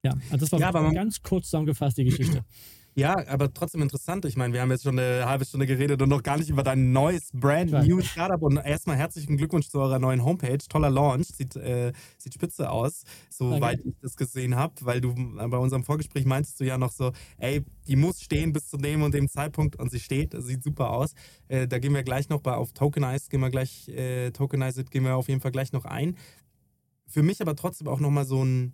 Ja, 0.03 0.13
also 0.32 0.38
das 0.38 0.51
war 0.51 0.60
Ja, 0.60 0.69
aber 0.69 0.91
ganz 0.93 1.21
kurz 1.21 1.45
zusammengefasst 1.45 1.97
die 1.97 2.05
Geschichte. 2.05 2.43
Ja, 2.95 3.15
aber 3.27 3.53
trotzdem 3.53 3.82
interessant. 3.82 4.25
Ich 4.25 4.36
meine, 4.36 4.53
wir 4.53 4.62
haben 4.62 4.71
jetzt 4.71 4.84
schon 4.84 4.99
eine 4.99 5.25
halbe 5.25 5.45
Stunde 5.45 5.65
geredet 5.65 6.01
und 6.01 6.10
noch 6.10 6.21
gar 6.21 6.38
nicht 6.38 6.49
über 6.49 6.63
dein 6.63 6.91
neues 6.91 7.29
Brand. 7.34 7.71
New 7.71 8.01
Startup. 8.01 8.41
Und 8.41 8.58
erstmal 8.58 8.97
herzlichen 8.97 9.38
Glückwunsch 9.38 9.69
zu 9.69 9.79
eurer 9.79 9.99
neuen 9.99 10.25
Homepage. 10.25 10.58
Toller 10.58 10.89
Launch. 10.89 11.27
Sieht, 11.27 11.55
äh, 11.55 11.93
sieht 12.17 12.34
spitze 12.34 12.69
aus, 12.69 13.03
soweit 13.29 13.79
ich 13.86 13.93
das 14.01 14.17
gesehen 14.17 14.55
habe. 14.55 14.73
Weil 14.82 14.99
du 14.99 15.12
äh, 15.12 15.47
bei 15.47 15.58
unserem 15.58 15.84
Vorgespräch 15.84 16.25
meintest 16.25 16.60
du 16.60 16.65
ja 16.65 16.77
noch 16.77 16.91
so, 16.91 17.13
ey, 17.38 17.63
die 17.88 17.95
muss 17.95 18.21
stehen 18.21 18.51
bis 18.51 18.67
zu 18.67 18.75
dem 18.75 19.01
und 19.01 19.13
dem 19.13 19.29
Zeitpunkt. 19.29 19.77
Und 19.77 19.91
sie 19.91 19.99
steht. 19.99 20.36
Sieht 20.38 20.63
super 20.63 20.89
aus. 20.89 21.13
Äh, 21.47 21.67
da 21.69 21.79
gehen 21.79 21.93
wir 21.93 22.03
gleich 22.03 22.27
noch 22.27 22.41
bei 22.41 22.53
auf 22.53 22.73
Tokenized, 22.73 23.29
gehen 23.29 23.39
wir 23.39 23.49
gleich, 23.49 23.88
äh, 23.88 24.32
Tokenized 24.32 24.91
gehen 24.91 25.05
wir 25.05 25.15
auf 25.15 25.29
jeden 25.29 25.39
Fall 25.39 25.51
gleich 25.51 25.71
noch 25.71 25.86
ein. 25.86 26.17
Für 27.10 27.24
mich 27.24 27.41
aber 27.41 27.56
trotzdem 27.56 27.88
auch 27.88 28.00
nochmal 28.00 28.26
so 28.26 28.43
ein 28.43 28.74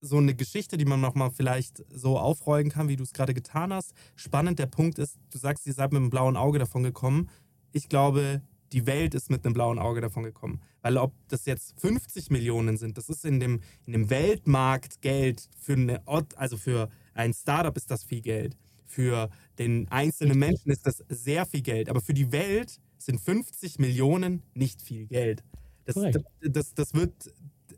so 0.00 0.18
eine 0.18 0.34
Geschichte, 0.34 0.76
die 0.76 0.84
man 0.84 1.00
nochmal 1.00 1.30
vielleicht 1.30 1.84
so 1.90 2.18
aufrollen 2.18 2.68
kann, 2.68 2.88
wie 2.88 2.96
du 2.96 3.02
es 3.02 3.12
gerade 3.12 3.34
getan 3.34 3.72
hast. 3.72 3.92
Spannend, 4.14 4.58
der 4.58 4.66
Punkt 4.66 4.98
ist, 4.98 5.18
du 5.30 5.38
sagst, 5.38 5.66
ihr 5.66 5.72
seid 5.72 5.92
mit 5.92 6.00
einem 6.00 6.10
blauen 6.10 6.36
Auge 6.36 6.58
davon 6.58 6.82
gekommen. 6.82 7.28
Ich 7.72 7.88
glaube, 7.88 8.42
die 8.72 8.86
Welt 8.86 9.14
ist 9.14 9.30
mit 9.30 9.44
einem 9.44 9.54
blauen 9.54 9.78
Auge 9.78 10.00
davon 10.00 10.22
gekommen. 10.22 10.60
Weil 10.82 10.96
ob 10.98 11.12
das 11.28 11.46
jetzt 11.46 11.80
50 11.80 12.30
Millionen 12.30 12.76
sind, 12.76 12.98
das 12.98 13.08
ist 13.08 13.24
in 13.24 13.40
dem, 13.40 13.60
in 13.86 13.92
dem 13.94 14.10
Weltmarkt 14.10 15.00
Geld 15.00 15.48
für 15.58 15.72
eine, 15.72 16.06
Ort- 16.06 16.36
also 16.36 16.56
für 16.56 16.88
ein 17.14 17.32
Startup 17.32 17.76
ist 17.76 17.90
das 17.90 18.04
viel 18.04 18.20
Geld. 18.20 18.56
Für 18.84 19.30
den 19.58 19.88
einzelnen 19.88 20.38
Menschen 20.38 20.70
ist 20.70 20.86
das 20.86 21.02
sehr 21.08 21.46
viel 21.46 21.62
Geld. 21.62 21.88
Aber 21.88 22.00
für 22.00 22.14
die 22.14 22.30
Welt 22.32 22.78
sind 22.98 23.20
50 23.20 23.78
Millionen 23.78 24.42
nicht 24.54 24.82
viel 24.82 25.06
Geld. 25.06 25.42
Das, 25.86 25.94
Korrekt. 25.94 26.18
das, 26.42 26.74
das 26.74 26.94
wird 26.94 27.12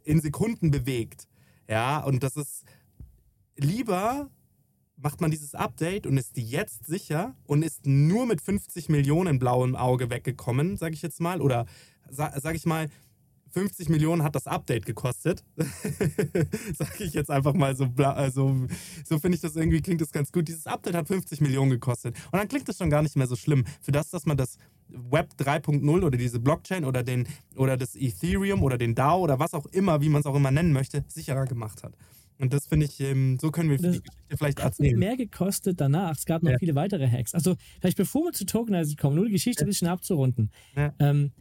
in 0.03 0.21
Sekunden 0.21 0.71
bewegt. 0.71 1.29
Ja, 1.68 2.03
und 2.03 2.23
das 2.23 2.37
ist 2.37 2.64
lieber 3.57 4.31
macht 5.01 5.21
man 5.21 5.31
dieses 5.31 5.55
Update 5.55 6.07
und 6.07 6.16
ist 6.16 6.37
jetzt 6.37 6.87
sicher 6.87 7.35
und 7.44 7.62
ist 7.62 7.87
nur 7.87 8.27
mit 8.27 8.40
50 8.40 8.88
Millionen 8.88 9.38
blauem 9.38 9.77
Auge 9.77 10.11
weggekommen, 10.11 10.77
sage 10.77 10.94
ich 10.94 11.03
jetzt 11.03 11.21
mal. 11.21 11.40
Oder 11.40 11.66
sa 12.11 12.38
sage 12.40 12.57
ich 12.57 12.66
mal, 12.66 12.88
50 13.51 13.88
Millionen 13.88 14.23
hat 14.23 14.35
das 14.35 14.47
Update 14.47 14.87
gekostet. 14.87 15.44
sage 16.77 17.05
ich 17.05 17.14
jetzt 17.14 17.31
einfach 17.31 17.55
mal 17.55 17.77
so. 17.77 17.88
Also, 17.97 18.66
so 19.05 19.18
finde 19.18 19.37
ich 19.37 19.40
das 19.40 19.57
irgendwie, 19.57 19.81
klingt 19.81 20.01
das 20.01 20.12
ganz 20.12 20.33
gut. 20.33 20.49
Dieses 20.49 20.66
Update 20.66 20.94
hat 20.94 21.09
50 21.09 21.40
Millionen 21.40 21.71
gekostet. 21.71 22.14
Und 22.31 22.38
dann 22.38 22.49
klingt 22.49 22.68
das 22.68 22.77
schon 22.77 22.90
gar 22.90 23.03
nicht 23.03 23.16
mehr 23.16 23.27
so 23.27 23.37
schlimm. 23.37 23.64
Für 23.81 23.92
das, 23.92 24.11
dass 24.11 24.27
man 24.27 24.37
das 24.37 24.59
Web 24.88 25.31
3.0 25.38 26.03
oder 26.05 26.16
diese 26.18 26.40
Blockchain 26.40 26.85
oder, 26.85 27.03
den, 27.03 27.27
oder 27.57 27.77
das 27.77 27.94
Ethereum 27.96 28.62
oder 28.62 28.79
den 28.79 28.94
DAO 28.94 29.20
oder 29.22 29.38
was 29.38 29.55
auch 29.55 29.66
immer, 29.66 30.01
wie 30.01 30.09
man 30.09 30.20
es 30.20 30.27
auch 30.27 30.35
immer 30.35 30.51
nennen 30.51 30.72
möchte, 30.72 31.05
sicherer 31.09 31.44
gemacht 31.44 31.83
hat. 31.83 31.94
Und 32.40 32.53
das 32.53 32.66
finde 32.66 32.87
ich, 32.87 33.01
ähm, 33.01 33.37
so 33.40 33.51
können 33.51 33.68
wir 33.68 33.79
Das 33.79 33.96
die 33.96 33.98
Geschichte 34.03 34.37
vielleicht 34.37 34.59
Hat 34.61 34.66
erzählen. 34.66 34.98
mehr 34.98 35.16
gekostet 35.16 35.81
danach. 35.81 36.16
Es 36.16 36.24
gab 36.24 36.42
noch 36.42 36.53
Ja. 36.53 36.59
viele 36.59 36.74
weitere 36.77 37.09
Hacks. 37.09 37.35
Also, 37.35 37.57
vielleicht 37.81 37.96
bevor 37.96 38.24
wir 38.27 38.33
zu 38.33 38.46
Tokenizing 38.46 38.96
kommen, 38.96 39.16
nur 39.16 39.24
die 39.27 39.33
Geschichte 39.33 39.64
ein 39.64 39.66
bisschen 39.66 39.88
abzurunden. 39.88 40.51
Ja. 40.77 40.94
Ähm, 41.01 41.33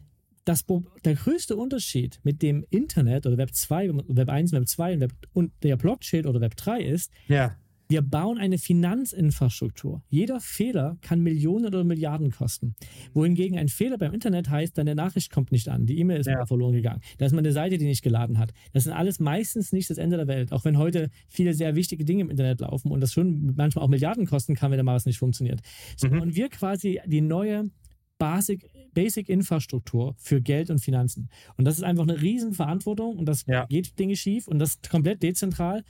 das, 0.44 0.64
der 1.04 1.14
größte 1.14 1.56
Unterschied 1.56 2.18
mit 2.24 2.42
dem 2.42 2.64
Internet 2.70 3.26
oder 3.26 3.36
Web 3.36 3.54
2, 3.54 3.90
Web 4.08 4.28
1, 4.28 4.50
Web 4.52 4.66
2 4.66 4.94
und, 4.94 5.00
Web, 5.00 5.12
und 5.34 5.52
der 5.62 5.76
Blockchain 5.76 6.26
oder 6.26 6.40
Web 6.40 6.56
3 6.56 6.80
ist, 6.80 7.12
Ja. 7.28 7.54
Wir 7.88 8.02
bauen 8.02 8.38
eine 8.38 8.58
Finanzinfrastruktur. 8.58 10.02
Jeder 10.08 10.40
Fehler 10.40 10.98
kann 11.00 11.20
Millionen 11.22 11.66
oder 11.66 11.84
Milliarden 11.84 12.30
kosten. 12.30 12.74
Wohingegen 13.14 13.58
ein 13.58 13.68
Fehler 13.68 13.98
beim 13.98 14.12
Internet 14.12 14.50
heißt, 14.50 14.76
deine 14.76 14.94
Nachricht 14.94 15.30
kommt 15.32 15.52
nicht 15.52 15.68
an, 15.68 15.86
die 15.86 15.98
E-Mail 15.98 16.20
ist 16.20 16.26
Ja. 16.26 16.44
verloren 16.46 16.74
gegangen. 16.74 17.00
Da 17.16 17.26
ist 17.26 17.32
mal 17.32 17.38
eine 17.38 17.52
Seite, 17.52 17.78
die 17.78 17.86
nicht 17.86 18.02
geladen 18.02 18.38
hat. 18.38 18.52
Das 18.72 18.84
sind 18.84 18.92
alles 18.92 19.20
meistens 19.20 19.72
nicht 19.72 19.88
das 19.90 19.98
Ende 19.98 20.16
der 20.16 20.26
Welt. 20.26 20.52
Auch 20.52 20.64
wenn 20.64 20.76
heute 20.78 21.10
viele 21.28 21.54
sehr 21.54 21.74
wichtige 21.76 22.04
Dinge 22.04 22.22
im 22.22 22.30
Internet 22.30 22.60
laufen 22.60 22.90
und 22.90 23.00
das 23.00 23.12
schon 23.12 23.54
manchmal 23.56 23.84
auch 23.84 23.88
Milliarden 23.88 24.26
kosten 24.26 24.54
kann, 24.54 24.70
wenn 24.70 24.76
der 24.78 24.84
mal 24.84 24.94
was 24.94 25.06
nicht 25.06 25.18
funktioniert. 25.18 25.60
So, 25.96 26.08
Mhm. 26.08 26.20
Und 26.20 26.36
wir 26.36 26.48
quasi 26.50 27.00
die 27.06 27.20
neue 27.22 27.70
Basic, 28.18 28.68
Basic 28.94 29.28
Infrastruktur 29.28 30.14
für 30.18 30.40
Geld 30.42 30.70
und 30.70 30.80
Finanzen. 30.80 31.28
Und 31.56 31.64
das 31.64 31.76
ist 31.78 31.84
einfach 31.84 32.02
eine 32.02 32.20
Riesenverantwortung 32.20 33.16
und 33.16 33.26
das 33.26 33.44
Ja. 33.46 33.64
geht 33.66 33.98
Dinge 33.98 34.16
schief 34.16 34.48
und 34.48 34.58
das 34.58 34.70
ist 34.70 34.90
komplett 34.90 35.22
dezentral. 35.22 35.84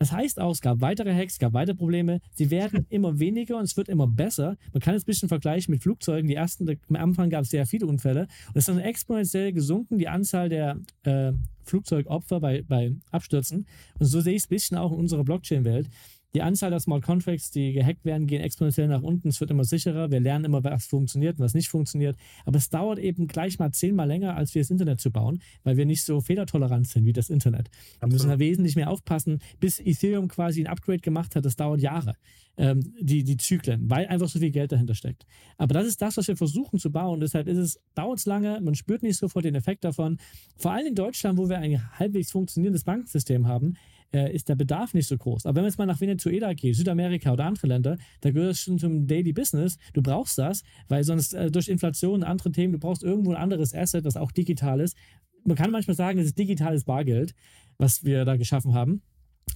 Das 0.00 0.12
heißt 0.12 0.40
auch, 0.40 0.52
es 0.52 0.62
gab 0.62 0.80
weitere 0.80 1.14
Hacks, 1.14 1.34
es 1.34 1.38
gab 1.38 1.52
weitere 1.52 1.76
Probleme. 1.76 2.22
Sie 2.32 2.50
werden 2.50 2.86
immer 2.88 3.18
weniger 3.18 3.58
und 3.58 3.64
es 3.64 3.76
wird 3.76 3.90
immer 3.90 4.08
besser. 4.08 4.56
Man 4.72 4.80
kann 4.80 4.94
es 4.94 5.02
ein 5.02 5.06
bisschen 5.06 5.28
vergleichen 5.28 5.72
mit 5.72 5.82
Flugzeugen. 5.82 6.26
Die 6.26 6.36
ersten, 6.36 6.66
am 6.88 6.96
Anfang 6.96 7.28
gab 7.28 7.42
es 7.42 7.50
sehr 7.50 7.66
viele 7.66 7.86
Unfälle 7.86 8.22
und 8.22 8.56
es 8.56 8.66
ist 8.66 8.68
dann 8.68 8.78
exponentiell 8.78 9.52
gesunken, 9.52 9.98
die 9.98 10.08
Anzahl 10.08 10.48
der 10.48 10.78
äh, 11.02 11.32
Flugzeugopfer 11.64 12.40
bei, 12.40 12.62
bei 12.62 12.94
Abstürzen. 13.10 13.66
Und 13.98 14.06
so 14.06 14.22
sehe 14.22 14.32
ich 14.32 14.42
es 14.42 14.46
ein 14.46 14.48
bisschen 14.48 14.78
auch 14.78 14.90
in 14.90 14.98
unserer 14.98 15.22
Blockchain-Welt. 15.22 15.90
Die 16.34 16.42
Anzahl 16.42 16.70
der 16.70 16.78
Smart 16.78 17.02
Contracts, 17.02 17.50
die 17.50 17.72
gehackt 17.72 18.04
werden, 18.04 18.28
gehen 18.28 18.40
exponentiell 18.40 18.86
nach 18.86 19.02
unten. 19.02 19.28
Es 19.28 19.40
wird 19.40 19.50
immer 19.50 19.64
sicherer. 19.64 20.12
Wir 20.12 20.20
lernen 20.20 20.44
immer, 20.44 20.62
was 20.62 20.86
funktioniert 20.86 21.38
und 21.38 21.44
was 21.44 21.54
nicht 21.54 21.68
funktioniert. 21.68 22.16
Aber 22.44 22.58
es 22.58 22.70
dauert 22.70 23.00
eben 23.00 23.26
gleich 23.26 23.58
mal 23.58 23.72
zehnmal 23.72 24.06
länger, 24.06 24.36
als 24.36 24.54
wir 24.54 24.62
das 24.62 24.70
Internet 24.70 25.00
zu 25.00 25.10
bauen, 25.10 25.42
weil 25.64 25.76
wir 25.76 25.86
nicht 25.86 26.04
so 26.04 26.20
fehlertolerant 26.20 26.86
sind 26.86 27.04
wie 27.04 27.12
das 27.12 27.30
Internet. 27.30 27.68
Wir 27.98 28.08
müssen 28.08 28.28
da 28.28 28.38
wesentlich 28.38 28.76
mehr 28.76 28.90
aufpassen. 28.90 29.40
Bis 29.58 29.80
Ethereum 29.80 30.28
quasi 30.28 30.60
ein 30.60 30.68
Upgrade 30.68 31.00
gemacht 31.00 31.34
hat, 31.34 31.44
das 31.44 31.56
dauert 31.56 31.80
Jahre, 31.80 32.14
ähm, 32.56 32.94
die, 33.00 33.24
die 33.24 33.36
Zyklen, 33.36 33.90
weil 33.90 34.06
einfach 34.06 34.28
so 34.28 34.38
viel 34.38 34.52
Geld 34.52 34.70
dahinter 34.70 34.94
steckt. 34.94 35.26
Aber 35.58 35.74
das 35.74 35.86
ist 35.86 36.00
das, 36.00 36.16
was 36.16 36.28
wir 36.28 36.36
versuchen 36.36 36.78
zu 36.78 36.92
bauen. 36.92 37.18
Deshalb 37.18 37.48
ist 37.48 37.58
es, 37.58 37.80
dauert 37.96 38.20
es 38.20 38.26
lange, 38.26 38.60
man 38.60 38.76
spürt 38.76 39.02
nicht 39.02 39.16
sofort 39.16 39.44
den 39.44 39.56
Effekt 39.56 39.82
davon. 39.82 40.18
Vor 40.56 40.70
allem 40.70 40.86
in 40.86 40.94
Deutschland, 40.94 41.38
wo 41.38 41.48
wir 41.48 41.58
ein 41.58 41.98
halbwegs 41.98 42.30
funktionierendes 42.30 42.84
Bankensystem 42.84 43.48
haben, 43.48 43.74
äh, 44.12 44.34
ist 44.34 44.48
der 44.48 44.54
Bedarf 44.54 44.94
nicht 44.94 45.06
so 45.06 45.16
groß. 45.16 45.46
Aber 45.46 45.56
wenn 45.56 45.62
man 45.62 45.70
jetzt 45.70 45.78
mal 45.78 45.86
nach 45.86 46.00
Venezuela 46.00 46.52
geht, 46.54 46.76
Südamerika 46.76 47.32
oder 47.32 47.44
andere 47.44 47.66
Länder, 47.66 47.96
da 48.20 48.30
gehört 48.30 48.52
es 48.52 48.60
schon 48.60 48.78
zum 48.78 49.06
Daily 49.06 49.32
Business. 49.32 49.78
Du 49.92 50.02
brauchst 50.02 50.38
das, 50.38 50.62
weil 50.88 51.04
sonst 51.04 51.34
äh, 51.34 51.50
durch 51.50 51.68
Inflation 51.68 52.14
und 52.14 52.24
andere 52.24 52.52
Themen, 52.52 52.72
du 52.72 52.78
brauchst 52.78 53.02
irgendwo 53.02 53.30
ein 53.30 53.36
anderes 53.36 53.74
Asset, 53.74 54.04
das 54.04 54.16
auch 54.16 54.32
digital 54.32 54.80
ist. 54.80 54.96
Man 55.44 55.56
kann 55.56 55.70
manchmal 55.70 55.96
sagen, 55.96 56.18
es 56.18 56.26
ist 56.26 56.38
digitales 56.38 56.84
Bargeld, 56.84 57.34
was 57.78 58.04
wir 58.04 58.24
da 58.24 58.36
geschaffen 58.36 58.74
haben. 58.74 59.02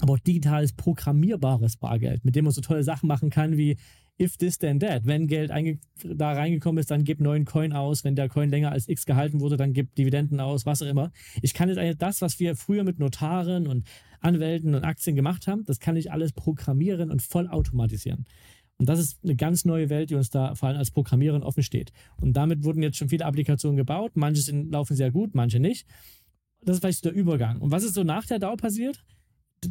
Aber 0.01 0.15
auch 0.15 0.19
digitales, 0.19 0.73
programmierbares 0.73 1.77
Bargeld, 1.77 2.25
mit 2.25 2.35
dem 2.35 2.45
man 2.45 2.53
so 2.53 2.61
tolle 2.61 2.83
Sachen 2.83 3.07
machen 3.07 3.31
kann 3.31 3.57
wie 3.57 3.77
if 4.21 4.37
this 4.37 4.59
then 4.59 4.81
that. 4.81 5.07
Wenn 5.07 5.27
Geld 5.27 5.51
da 6.03 6.33
reingekommen 6.33 6.79
ist, 6.79 6.91
dann 6.91 7.05
gib 7.05 7.21
neuen 7.21 7.45
Coin 7.45 7.73
aus. 7.73 8.05
Wenn 8.05 8.15
der 8.15 8.29
Coin 8.29 8.51
länger 8.51 8.73
als 8.73 8.89
X 8.89 9.07
gehalten 9.07 9.41
wurde, 9.41 9.57
dann 9.57 9.73
gib 9.73 9.95
Dividenden 9.95 10.41
aus, 10.41 10.67
was 10.67 10.83
auch 10.83 10.87
immer. 10.87 11.11
Ich 11.43 11.55
kann 11.55 11.69
jetzt 11.69 11.79
eigentlich 11.79 11.99
das, 11.99 12.21
was 12.21 12.39
wir 12.39 12.57
früher 12.57 12.85
mit 12.85 12.99
Notaren 12.99 13.67
und 13.67 13.87
Anwälten 14.21 14.75
und 14.75 14.85
Aktien 14.85 15.17
gemacht 15.17 15.47
haben, 15.47 15.65
das 15.65 15.81
kann 15.81 15.97
ich 15.97 16.11
alles 16.11 16.33
programmieren 16.33 17.11
und 17.11 17.21
voll 17.21 17.49
automatisieren. 17.49 18.27
Und 18.79 18.89
das 18.89 18.99
ist 18.99 19.23
eine 19.23 19.37
ganz 19.37 19.65
neue 19.65 19.89
Welt, 19.89 20.11
die 20.11 20.15
uns 20.15 20.31
da 20.31 20.55
vor 20.55 20.69
allem 20.69 20.79
als 20.79 20.91
Programmierern 20.91 21.43
offen 21.43 21.63
steht. 21.63 21.93
Und 22.21 22.33
damit 22.33 22.65
wurden 22.65 22.83
jetzt 22.83 22.97
schon 22.97 23.09
viele 23.09 23.25
Applikationen 23.25 23.77
gebaut. 23.77 24.13
Manche 24.15 24.51
laufen 24.53 24.97
sehr 24.97 25.13
gut, 25.13 25.35
manche 25.35 25.61
nicht. 25.61 25.87
Das 26.63 26.77
ist 26.77 26.81
vielleicht 26.81 27.05
der 27.05 27.13
Übergang. 27.13 27.61
Und 27.61 27.71
was 27.71 27.85
ist 27.85 27.95
so 27.95 28.03
nach 28.03 28.27
der 28.27 28.39
DAO 28.39 28.57
passiert? 28.57 29.05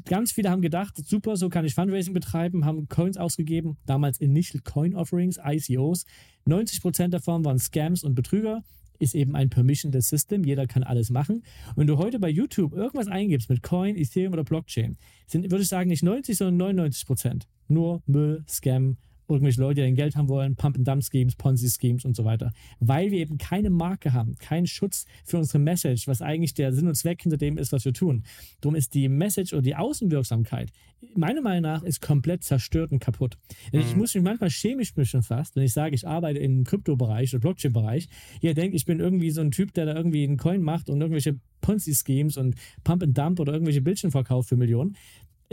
Ganz 0.05 0.31
viele 0.31 0.49
haben 0.49 0.61
gedacht, 0.61 0.95
super, 1.05 1.37
so 1.37 1.49
kann 1.49 1.65
ich 1.65 1.75
Fundraising 1.75 2.13
betreiben, 2.13 2.65
haben 2.65 2.87
Coins 2.87 3.17
ausgegeben, 3.17 3.77
damals 3.85 4.19
Initial 4.19 4.61
Coin 4.63 4.95
Offerings, 4.95 5.39
ICOs. 5.43 6.05
90% 6.47 7.09
davon 7.09 7.45
waren 7.45 7.59
Scams 7.59 8.03
und 8.03 8.15
Betrüger. 8.15 8.63
Ist 8.99 9.15
eben 9.15 9.35
ein 9.35 9.49
permissionless 9.49 10.07
System, 10.07 10.43
jeder 10.43 10.67
kann 10.67 10.83
alles 10.83 11.09
machen. 11.09 11.37
Und 11.69 11.77
wenn 11.77 11.87
du 11.87 11.97
heute 11.97 12.19
bei 12.19 12.29
YouTube 12.29 12.73
irgendwas 12.73 13.07
eingibst 13.07 13.49
mit 13.49 13.63
Coin, 13.63 13.97
Ethereum 13.97 14.33
oder 14.33 14.43
Blockchain, 14.43 14.97
sind, 15.27 15.49
würde 15.51 15.63
ich 15.63 15.67
sagen, 15.67 15.89
nicht 15.89 16.03
90, 16.03 16.37
sondern 16.37 16.77
99%. 16.77 17.43
Nur 17.67 18.01
Müll, 18.05 18.45
Scam, 18.47 18.97
irgendwelche 19.27 19.61
Leute, 19.61 19.75
die 19.75 19.81
dein 19.81 19.95
Geld 19.95 20.15
haben 20.15 20.27
wollen, 20.27 20.55
Pump-and-Dump-Schemes, 20.55 21.35
Ponzi-Schemes 21.35 22.05
und 22.05 22.15
so 22.15 22.25
weiter. 22.25 22.51
Weil 22.79 23.11
wir 23.11 23.19
eben 23.19 23.37
keine 23.37 23.69
Marke 23.69 24.13
haben, 24.13 24.35
keinen 24.35 24.67
Schutz 24.67 25.05
für 25.25 25.37
unsere 25.37 25.59
Message, 25.59 26.07
was 26.07 26.21
eigentlich 26.21 26.53
der 26.53 26.73
Sinn 26.73 26.87
und 26.87 26.95
Zweck 26.95 27.21
hinter 27.21 27.37
dem 27.37 27.57
ist, 27.57 27.71
was 27.71 27.85
wir 27.85 27.93
tun. 27.93 28.23
Darum 28.61 28.75
ist 28.75 28.93
die 28.93 29.09
Message 29.09 29.53
oder 29.53 29.61
die 29.61 29.75
Außenwirksamkeit, 29.75 30.71
meiner 31.15 31.41
Meinung 31.41 31.63
nach, 31.63 31.83
ist 31.83 32.01
komplett 32.01 32.43
zerstört 32.43 32.91
und 32.91 32.99
kaputt. 32.99 33.37
Denn 33.71 33.81
Ich 33.81 33.95
muss 33.95 34.13
mich 34.15 34.23
manchmal 34.23 34.49
chemisch 34.49 34.95
mischen 34.95 35.23
fast, 35.23 35.55
wenn 35.55 35.63
ich 35.63 35.73
sage, 35.73 35.95
ich 35.95 36.07
arbeite 36.07 36.39
im 36.39 36.63
Kryptobereich 36.63 37.33
oder 37.33 37.41
Blockchain-Bereich. 37.41 38.07
Ihr 38.41 38.53
denkt, 38.53 38.75
ich 38.75 38.85
bin 38.85 38.99
irgendwie 38.99 39.31
so 39.31 39.41
ein 39.41 39.51
Typ, 39.51 39.73
der 39.73 39.85
da 39.85 39.95
irgendwie 39.95 40.23
einen 40.23 40.37
Coin 40.37 40.61
macht 40.61 40.89
und 40.89 41.01
irgendwelche 41.01 41.39
Ponzi-Schemes 41.61 42.37
und 42.37 42.55
Pump-and-Dump 42.83 43.39
oder 43.39 43.53
irgendwelche 43.53 43.81
Bildchen 43.81 44.11
verkauft 44.11 44.49
für 44.49 44.57
Millionen 44.57 44.95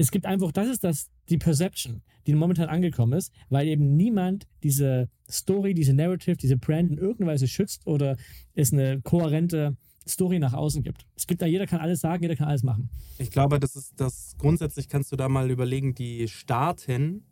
es 0.01 0.11
gibt 0.11 0.25
einfach, 0.25 0.51
das 0.51 0.69
ist 0.69 0.83
das, 0.83 1.11
die 1.29 1.37
Perception, 1.37 2.01
die 2.27 2.35
momentan 2.35 2.71
angekommen 2.71 3.13
ist, 3.13 3.33
weil 3.51 3.69
eben 3.69 3.97
niemand 3.97 4.49
diese 4.63 5.11
Story, 5.31 5.75
diese 5.75 5.93
Narrative, 5.93 6.37
diese 6.37 6.57
Brand 6.57 6.91
in 6.91 6.97
irgendeiner 6.97 7.33
Weise 7.33 7.47
schützt 7.47 7.87
oder 7.87 8.17
es 8.55 8.73
eine 8.73 9.03
kohärente 9.03 9.77
Story 10.09 10.39
nach 10.39 10.55
außen 10.55 10.83
gibt. 10.83 11.07
Es 11.17 11.27
gibt 11.27 11.43
da, 11.43 11.47
jeder 11.47 11.67
kann 11.67 11.81
alles 11.81 12.01
sagen, 12.01 12.23
jeder 12.23 12.35
kann 12.35 12.49
alles 12.49 12.63
machen. 12.63 12.89
Ich 13.19 13.31
glaube, 13.31 13.61
das 13.61 13.77
ist 13.77 13.93
das 14.01 14.37
grundsätzlich 14.39 14.89
kannst 14.89 15.13
du 15.13 15.17
da 15.17 15.29
mal 15.29 15.51
überlegen, 15.51 15.95
die 15.95 16.29
Staaten 16.29 17.27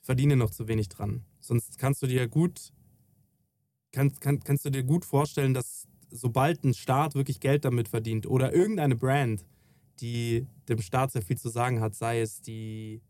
verdienen 0.00 0.38
noch 0.38 0.50
zu 0.50 0.68
wenig 0.68 0.88
dran. 0.88 1.24
Sonst 1.40 1.78
kannst 1.78 2.00
du 2.00 2.06
dir 2.06 2.28
gut 2.28 2.72
kannst, 3.90 4.20
kann, 4.20 4.38
kannst 4.38 4.64
du 4.64 4.70
dir 4.70 4.84
gut 4.84 5.04
vorstellen, 5.04 5.52
dass 5.52 5.88
sobald 6.10 6.62
ein 6.62 6.74
Staat 6.74 7.16
wirklich 7.16 7.40
Geld 7.40 7.64
damit 7.64 7.88
verdient 7.88 8.26
oder 8.26 8.54
irgendeine 8.54 8.94
Brand, 8.94 9.44
die 10.00 10.46
dem 10.68 10.80
Staat 10.80 11.12
sehr 11.12 11.22
viel 11.22 11.38
zu 11.38 11.48
sagen 11.48 11.80
hat, 11.80 11.94
sei 11.94 12.20
es 12.20 12.40
die 12.40 13.00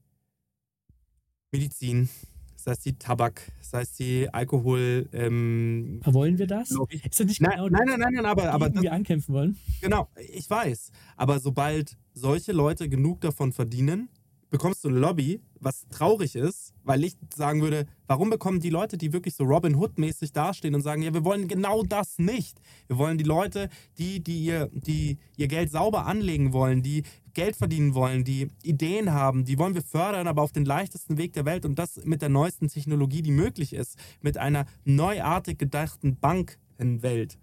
Medizin, 1.52 2.08
sei 2.56 2.72
es 2.72 2.80
die 2.80 2.98
Tabak, 2.98 3.50
sei 3.60 3.82
es 3.82 3.92
die 3.92 4.28
Alkohol, 4.32 5.08
ähm, 5.12 6.00
wollen 6.04 6.38
wir 6.38 6.46
das? 6.46 6.70
Ist 6.70 7.20
das 7.20 7.26
nicht 7.26 7.40
Nein, 7.40 7.52
genau 7.52 7.68
nein, 7.68 7.86
nein, 7.86 8.00
nein, 8.00 8.14
nein, 8.14 8.26
aber, 8.26 8.52
aber 8.52 8.70
das, 8.70 8.82
wir 8.82 8.92
ankämpfen 8.92 9.34
wollen? 9.34 9.58
Genau, 9.80 10.08
ich 10.16 10.48
weiß. 10.48 10.90
Aber 11.16 11.40
sobald 11.40 11.96
solche 12.14 12.52
Leute 12.52 12.88
genug 12.88 13.20
davon 13.20 13.52
verdienen, 13.52 14.08
bekommst 14.50 14.84
du 14.84 14.88
ein 14.88 14.96
Lobby, 14.96 15.40
was 15.60 15.86
traurig 15.90 16.34
ist, 16.34 16.72
weil 16.84 17.04
ich 17.04 17.16
sagen 17.34 17.60
würde, 17.60 17.86
warum 18.06 18.30
bekommen 18.30 18.60
die 18.60 18.70
Leute, 18.70 18.96
die 18.96 19.12
wirklich 19.12 19.34
so 19.34 19.44
Robin 19.44 19.76
Hood-mäßig 19.76 20.32
dastehen 20.32 20.74
und 20.74 20.82
sagen, 20.82 21.02
ja, 21.02 21.12
wir 21.12 21.24
wollen 21.24 21.48
genau 21.48 21.82
das 21.82 22.18
nicht. 22.18 22.60
Wir 22.86 22.98
wollen 22.98 23.18
die 23.18 23.24
Leute, 23.24 23.68
die, 23.98 24.20
die, 24.20 24.44
ihr, 24.44 24.70
die 24.72 25.18
ihr 25.36 25.48
Geld 25.48 25.70
sauber 25.70 26.06
anlegen 26.06 26.52
wollen, 26.52 26.82
die 26.82 27.02
Geld 27.34 27.56
verdienen 27.56 27.94
wollen, 27.94 28.24
die 28.24 28.48
Ideen 28.62 29.12
haben, 29.12 29.44
die 29.44 29.58
wollen 29.58 29.74
wir 29.74 29.82
fördern, 29.82 30.26
aber 30.26 30.42
auf 30.42 30.52
den 30.52 30.64
leichtesten 30.64 31.18
Weg 31.18 31.34
der 31.34 31.44
Welt 31.44 31.64
und 31.64 31.78
das 31.78 32.04
mit 32.04 32.22
der 32.22 32.28
neuesten 32.30 32.68
Technologie, 32.68 33.22
die 33.22 33.30
möglich 33.30 33.72
ist, 33.72 33.96
mit 34.22 34.38
einer 34.38 34.66
neuartig 34.84 35.58
gedachten 35.58 36.16
Bankenwelt. 36.16 37.38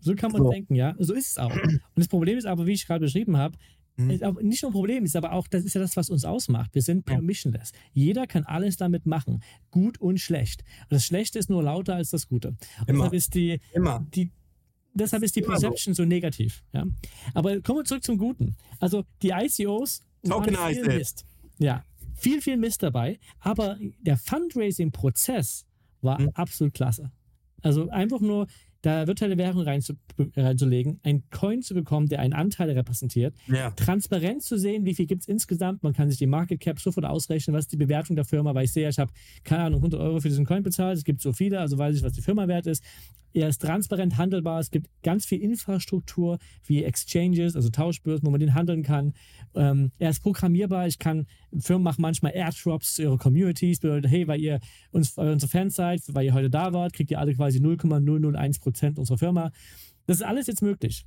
So 0.00 0.14
kann 0.14 0.32
man 0.32 0.42
So. 0.42 0.50
denken, 0.50 0.74
ja. 0.74 0.94
So 0.98 1.14
ist 1.14 1.30
es 1.30 1.38
auch. 1.38 1.50
Und 1.52 1.80
das 1.96 2.08
Problem 2.08 2.38
ist 2.38 2.46
aber, 2.46 2.66
wie 2.66 2.72
ich 2.72 2.86
gerade 2.86 3.00
beschrieben 3.00 3.36
habe, 3.36 3.56
Mhm. 3.96 4.10
ist 4.10 4.24
auch 4.24 4.40
nicht 4.40 4.62
nur 4.62 4.70
ein 4.70 4.74
Problem, 4.74 5.04
ist 5.04 5.16
aber 5.16 5.32
auch, 5.32 5.48
das 5.48 5.64
ist 5.64 5.74
ja 5.74 5.80
das, 5.80 5.96
was 5.96 6.10
uns 6.10 6.24
ausmacht. 6.24 6.74
Wir 6.74 6.82
sind 6.82 7.04
permissionless. 7.06 7.72
Jeder 7.92 8.26
kann 8.26 8.44
alles 8.44 8.76
damit 8.76 9.06
machen. 9.06 9.42
Gut 9.70 9.98
und 10.00 10.18
schlecht. 10.20 10.64
Und 10.82 10.92
das 10.92 11.04
Schlechte 11.04 11.38
ist 11.38 11.48
nur 11.50 11.62
lauter 11.62 11.94
als 11.94 12.10
das 12.10 12.28
Gute. 12.28 12.48
Und 12.48 12.58
Immer. 12.88 12.98
deshalb 12.98 13.12
ist 13.14 13.34
die, 13.34 13.60
Immer. 13.72 14.06
die 14.14 14.30
deshalb 14.94 15.22
ist 15.22 15.36
die 15.36 15.42
so. 15.42 15.48
Perception 15.50 15.94
so 15.94 16.04
negativ. 16.04 16.62
Ja? 16.72 16.84
Aber 17.34 17.60
kommen 17.62 17.80
wir 17.80 17.84
zurück 17.84 18.04
zum 18.04 18.18
Guten. 18.18 18.56
Also 18.80 19.04
die 19.22 19.30
ICOs 19.30 20.02
waren 20.22 20.44
Tokenize 20.44 20.80
viel 20.82 20.90
it. 20.92 20.98
Mist. 20.98 21.24
Ja, 21.58 21.84
viel, 22.14 22.40
viel 22.42 22.56
Mist 22.58 22.82
dabei. 22.82 23.18
Aber 23.40 23.78
der 24.00 24.16
Fundraising-Prozess 24.18 25.66
war 26.02 26.20
Mhm. 26.20 26.30
absolut 26.34 26.74
klasse. 26.74 27.10
Also 27.62 27.88
einfach 27.88 28.20
nur 28.20 28.46
da 28.82 29.06
virtuelle 29.06 29.36
Währung 29.38 29.62
reinzu, 29.62 29.94
reinzulegen, 30.36 31.00
einen 31.02 31.24
Coin 31.30 31.62
zu 31.62 31.74
bekommen, 31.74 32.08
der 32.08 32.20
einen 32.20 32.32
Anteil 32.32 32.70
repräsentiert, 32.70 33.34
Ja. 33.48 33.70
transparent 33.70 34.42
zu 34.42 34.58
sehen, 34.58 34.84
wie 34.84 34.94
viel 34.94 35.06
gibt 35.06 35.22
es 35.22 35.28
insgesamt. 35.28 35.82
Man 35.82 35.92
kann 35.92 36.08
sich 36.08 36.18
die 36.18 36.26
Market 36.26 36.60
Cap 36.60 36.78
sofort 36.78 37.06
ausrechnen, 37.06 37.54
was 37.54 37.64
ist 37.64 37.72
die 37.72 37.76
Bewertung 37.76 38.16
der 38.16 38.24
Firma, 38.24 38.54
weil 38.54 38.64
ich 38.66 38.72
sehe, 38.72 38.88
ich 38.88 38.98
habe, 38.98 39.12
keine 39.44 39.64
Ahnung, 39.64 39.80
100 39.80 40.00
Euro 40.00 40.20
für 40.20 40.28
diesen 40.28 40.44
Coin 40.46 40.62
bezahlt, 40.62 40.98
es 40.98 41.04
gibt 41.04 41.20
so 41.20 41.32
viele, 41.32 41.58
also 41.60 41.78
weiß 41.78 41.96
ich, 41.96 42.02
was 42.02 42.12
die 42.12 42.22
Firma 42.22 42.46
wert 42.48 42.66
ist. 42.66 42.82
Er 43.36 43.48
ist 43.48 43.58
transparent 43.60 44.16
handelbar. 44.16 44.60
Es 44.60 44.70
gibt 44.70 44.88
ganz 45.02 45.26
viel 45.26 45.40
Infrastruktur 45.42 46.38
wie 46.64 46.82
Exchanges, 46.84 47.54
also 47.54 47.68
Tauschbörsen, 47.68 48.26
wo 48.26 48.30
man 48.30 48.40
den 48.40 48.54
handeln 48.54 48.82
kann. 48.82 49.12
Ähm, 49.54 49.92
er 49.98 50.10
ist 50.10 50.22
programmierbar. 50.22 50.86
Ich 50.86 50.98
kann, 50.98 51.26
Firmen 51.58 51.84
machen 51.84 52.00
manchmal 52.00 52.32
Airdrops 52.34 52.94
zu 52.94 53.02
ihrer 53.02 53.18
Communities. 53.18 53.80
Bedeutet, 53.80 54.10
hey, 54.10 54.26
weil 54.26 54.40
ihr 54.40 54.60
uns, 54.90 55.16
weil 55.16 55.26
ihr 55.28 55.32
unsere 55.32 55.50
Fans 55.50 55.74
seid, 55.74 56.00
weil 56.08 56.24
ihr 56.24 56.32
heute 56.34 56.48
da 56.48 56.72
wart, 56.72 56.94
kriegt 56.94 57.10
ihr 57.10 57.18
alle 57.20 57.34
quasi 57.34 57.58
0,001% 57.58 58.98
unserer 58.98 59.18
Firma. 59.18 59.50
Das 60.06 60.16
ist 60.18 60.22
alles 60.22 60.46
jetzt 60.46 60.62
möglich. 60.62 61.04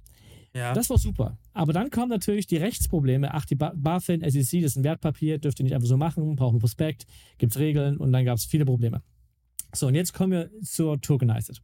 Ja. 0.53 0.73
Das 0.73 0.89
war 0.89 0.97
super. 0.97 1.38
Aber 1.53 1.73
dann 1.73 1.89
kommen 1.89 2.09
natürlich 2.09 2.47
die 2.47 2.57
Rechtsprobleme. 2.57 3.34
Ach, 3.34 3.45
die 3.45 3.55
Ba- 3.55 3.73
BaFin, 3.75 4.21
SEC, 4.21 4.61
das 4.61 4.71
ist 4.71 4.75
ein 4.77 4.84
Wertpapier, 4.84 5.38
dürft 5.38 5.59
ihr 5.59 5.63
nicht 5.63 5.75
einfach 5.75 5.88
so 5.88 5.97
machen, 5.97 6.36
brauchen 6.36 6.55
einen 6.55 6.59
Prospekt, 6.59 7.05
gibt 7.38 7.53
es 7.53 7.59
Regeln 7.59 7.97
und 7.97 8.11
dann 8.11 8.25
gab 8.25 8.38
es 8.38 8.45
viele 8.45 8.65
Probleme. 8.65 9.01
So, 9.73 9.88
und 9.88 9.95
jetzt 9.95 10.13
kommen 10.13 10.32
wir 10.32 10.49
zur 10.63 10.99
Tokenized. 10.99 11.61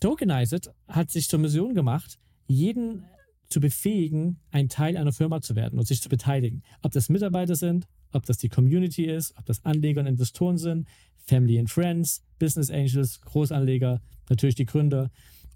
Tokenized 0.00 0.70
hat 0.88 1.10
sich 1.10 1.28
zur 1.28 1.38
Mission 1.38 1.74
gemacht, 1.74 2.18
jeden 2.46 3.04
zu 3.48 3.60
befähigen, 3.60 4.40
ein 4.50 4.68
Teil 4.68 4.96
einer 4.96 5.12
Firma 5.12 5.40
zu 5.40 5.56
werden 5.56 5.78
und 5.78 5.86
sich 5.86 6.00
zu 6.00 6.08
beteiligen. 6.08 6.62
Ob 6.82 6.92
das 6.92 7.08
Mitarbeiter 7.08 7.56
sind, 7.56 7.86
ob 8.12 8.24
das 8.24 8.38
die 8.38 8.48
Community 8.48 9.04
ist, 9.04 9.36
ob 9.36 9.44
das 9.46 9.64
Anleger 9.64 10.00
und 10.00 10.06
Investoren 10.06 10.56
sind, 10.56 10.88
Family 11.26 11.58
and 11.58 11.70
Friends, 11.70 12.24
Business 12.38 12.70
Angels, 12.70 13.20
Großanleger, 13.20 14.00
natürlich 14.28 14.54
die 14.54 14.66
Gründer 14.66 15.10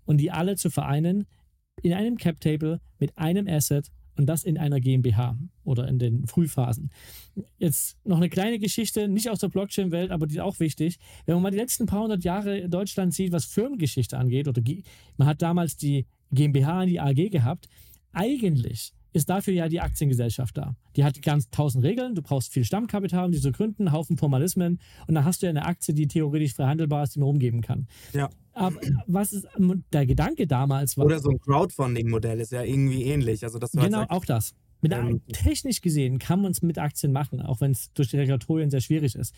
und 0.05 0.19
die 0.19 0.31
alle 0.31 0.57
zu 0.57 0.71
vereinen 0.71 1.27
in 1.83 1.93
einem 1.93 2.17
Cap 2.17 2.41
Table 2.41 2.81
mit 2.99 3.17
einem 3.17 3.49
Asset 3.49 3.91
und 4.17 4.27
das 4.27 4.45
in 4.45 4.59
einer 4.59 4.81
GmbH 4.81 5.37
oder 5.65 5.89
in 5.89 5.99
den 5.99 6.27
Frühphasen. 6.27 6.91
Jetzt 7.59 7.97
noch 8.05 8.19
eine 8.19 8.29
kleine 8.29 8.59
Geschichte, 8.59 9.09
nicht 9.09 9.31
aus 9.31 9.41
der 9.41 9.49
Blockchain-Welt, 9.49 10.11
aber 10.11 10.27
die 10.27 10.35
ist 10.35 10.41
auch 10.41 10.61
wichtig. 10.61 10.99
Wenn 11.27 11.35
man 11.35 11.43
mal 11.43 11.51
die 11.51 11.59
letzten 11.59 11.87
paar 11.87 12.03
hundert 12.03 12.25
Jahre 12.25 12.59
in 12.59 12.71
Deutschland 12.71 13.15
sieht, 13.15 13.33
was 13.33 13.45
Firmengeschichte 13.45 14.19
angeht, 14.19 14.49
oder 14.49 14.63
man 15.17 15.29
hat 15.29 15.43
damals 15.43 15.77
die 15.77 16.07
GmbH 16.31 16.83
und 16.83 16.89
die 16.89 17.01
AG 17.01 17.31
gehabt, 17.31 17.69
eigentlich 18.13 18.93
ist 19.13 19.31
dafür 19.31 19.55
ja 19.55 19.69
die 19.69 19.81
Aktiengesellschaft 19.81 20.57
da. 20.57 20.77
Die 20.97 21.05
hat 21.05 21.23
ganz 21.23 21.49
tausend 21.51 21.85
Regeln, 21.85 22.15
du 22.15 22.23
brauchst 22.23 22.53
viel 22.53 22.65
Stammkapital, 22.65 23.27
um 23.27 23.33
die 23.33 23.41
zu 23.41 23.53
gründen, 23.53 23.93
Haufen 23.93 24.19
Formalismen 24.19 24.81
und 25.07 25.15
dann 25.15 25.25
hast 25.25 25.43
du 25.43 25.47
ja 25.47 25.51
eine 25.51 25.65
Aktie, 25.65 25.95
die 25.95 26.09
theoretisch 26.09 26.55
frei 26.55 26.67
handelbar 26.67 27.05
ist, 27.05 27.15
die 27.15 27.21
man 27.21 27.29
umgeben 27.29 27.61
kann. 27.61 27.87
Ja. 28.13 28.29
Aber 28.55 28.77
was 29.07 29.33
ist 29.33 29.47
der 29.93 30.07
Gedanke 30.07 30.47
damals 30.47 30.97
war? 30.97 31.07
Oder 31.07 31.19
so 31.21 31.31
ein 31.31 31.39
Crowdfunding-Modell 31.41 32.41
ist 32.41 32.53
ja 32.53 32.63
irgendwie 32.63 33.05
ähnlich. 33.05 33.45
Also, 33.45 33.59
dass 33.59 33.73
du 33.73 33.79
Genau, 33.81 33.99
halt 33.99 34.09
sagst, 34.09 34.17
auch 34.19 34.25
das. 34.25 34.55
Mit 34.81 34.93
Ähm, 34.93 35.23
technisch 35.33 35.81
gesehen 35.81 36.19
kann 36.19 36.43
man 36.43 36.53
es 36.53 36.61
mit 36.61 36.79
Aktien 36.79 37.11
machen, 37.13 37.41
auch 37.41 37.61
wenn 37.61 37.71
es 37.71 37.93
durch 37.95 38.11
die 38.11 38.19
Regulatorien 38.19 38.71
sehr 38.71 38.81
schwierig 38.81 39.15
ist. 39.15 39.35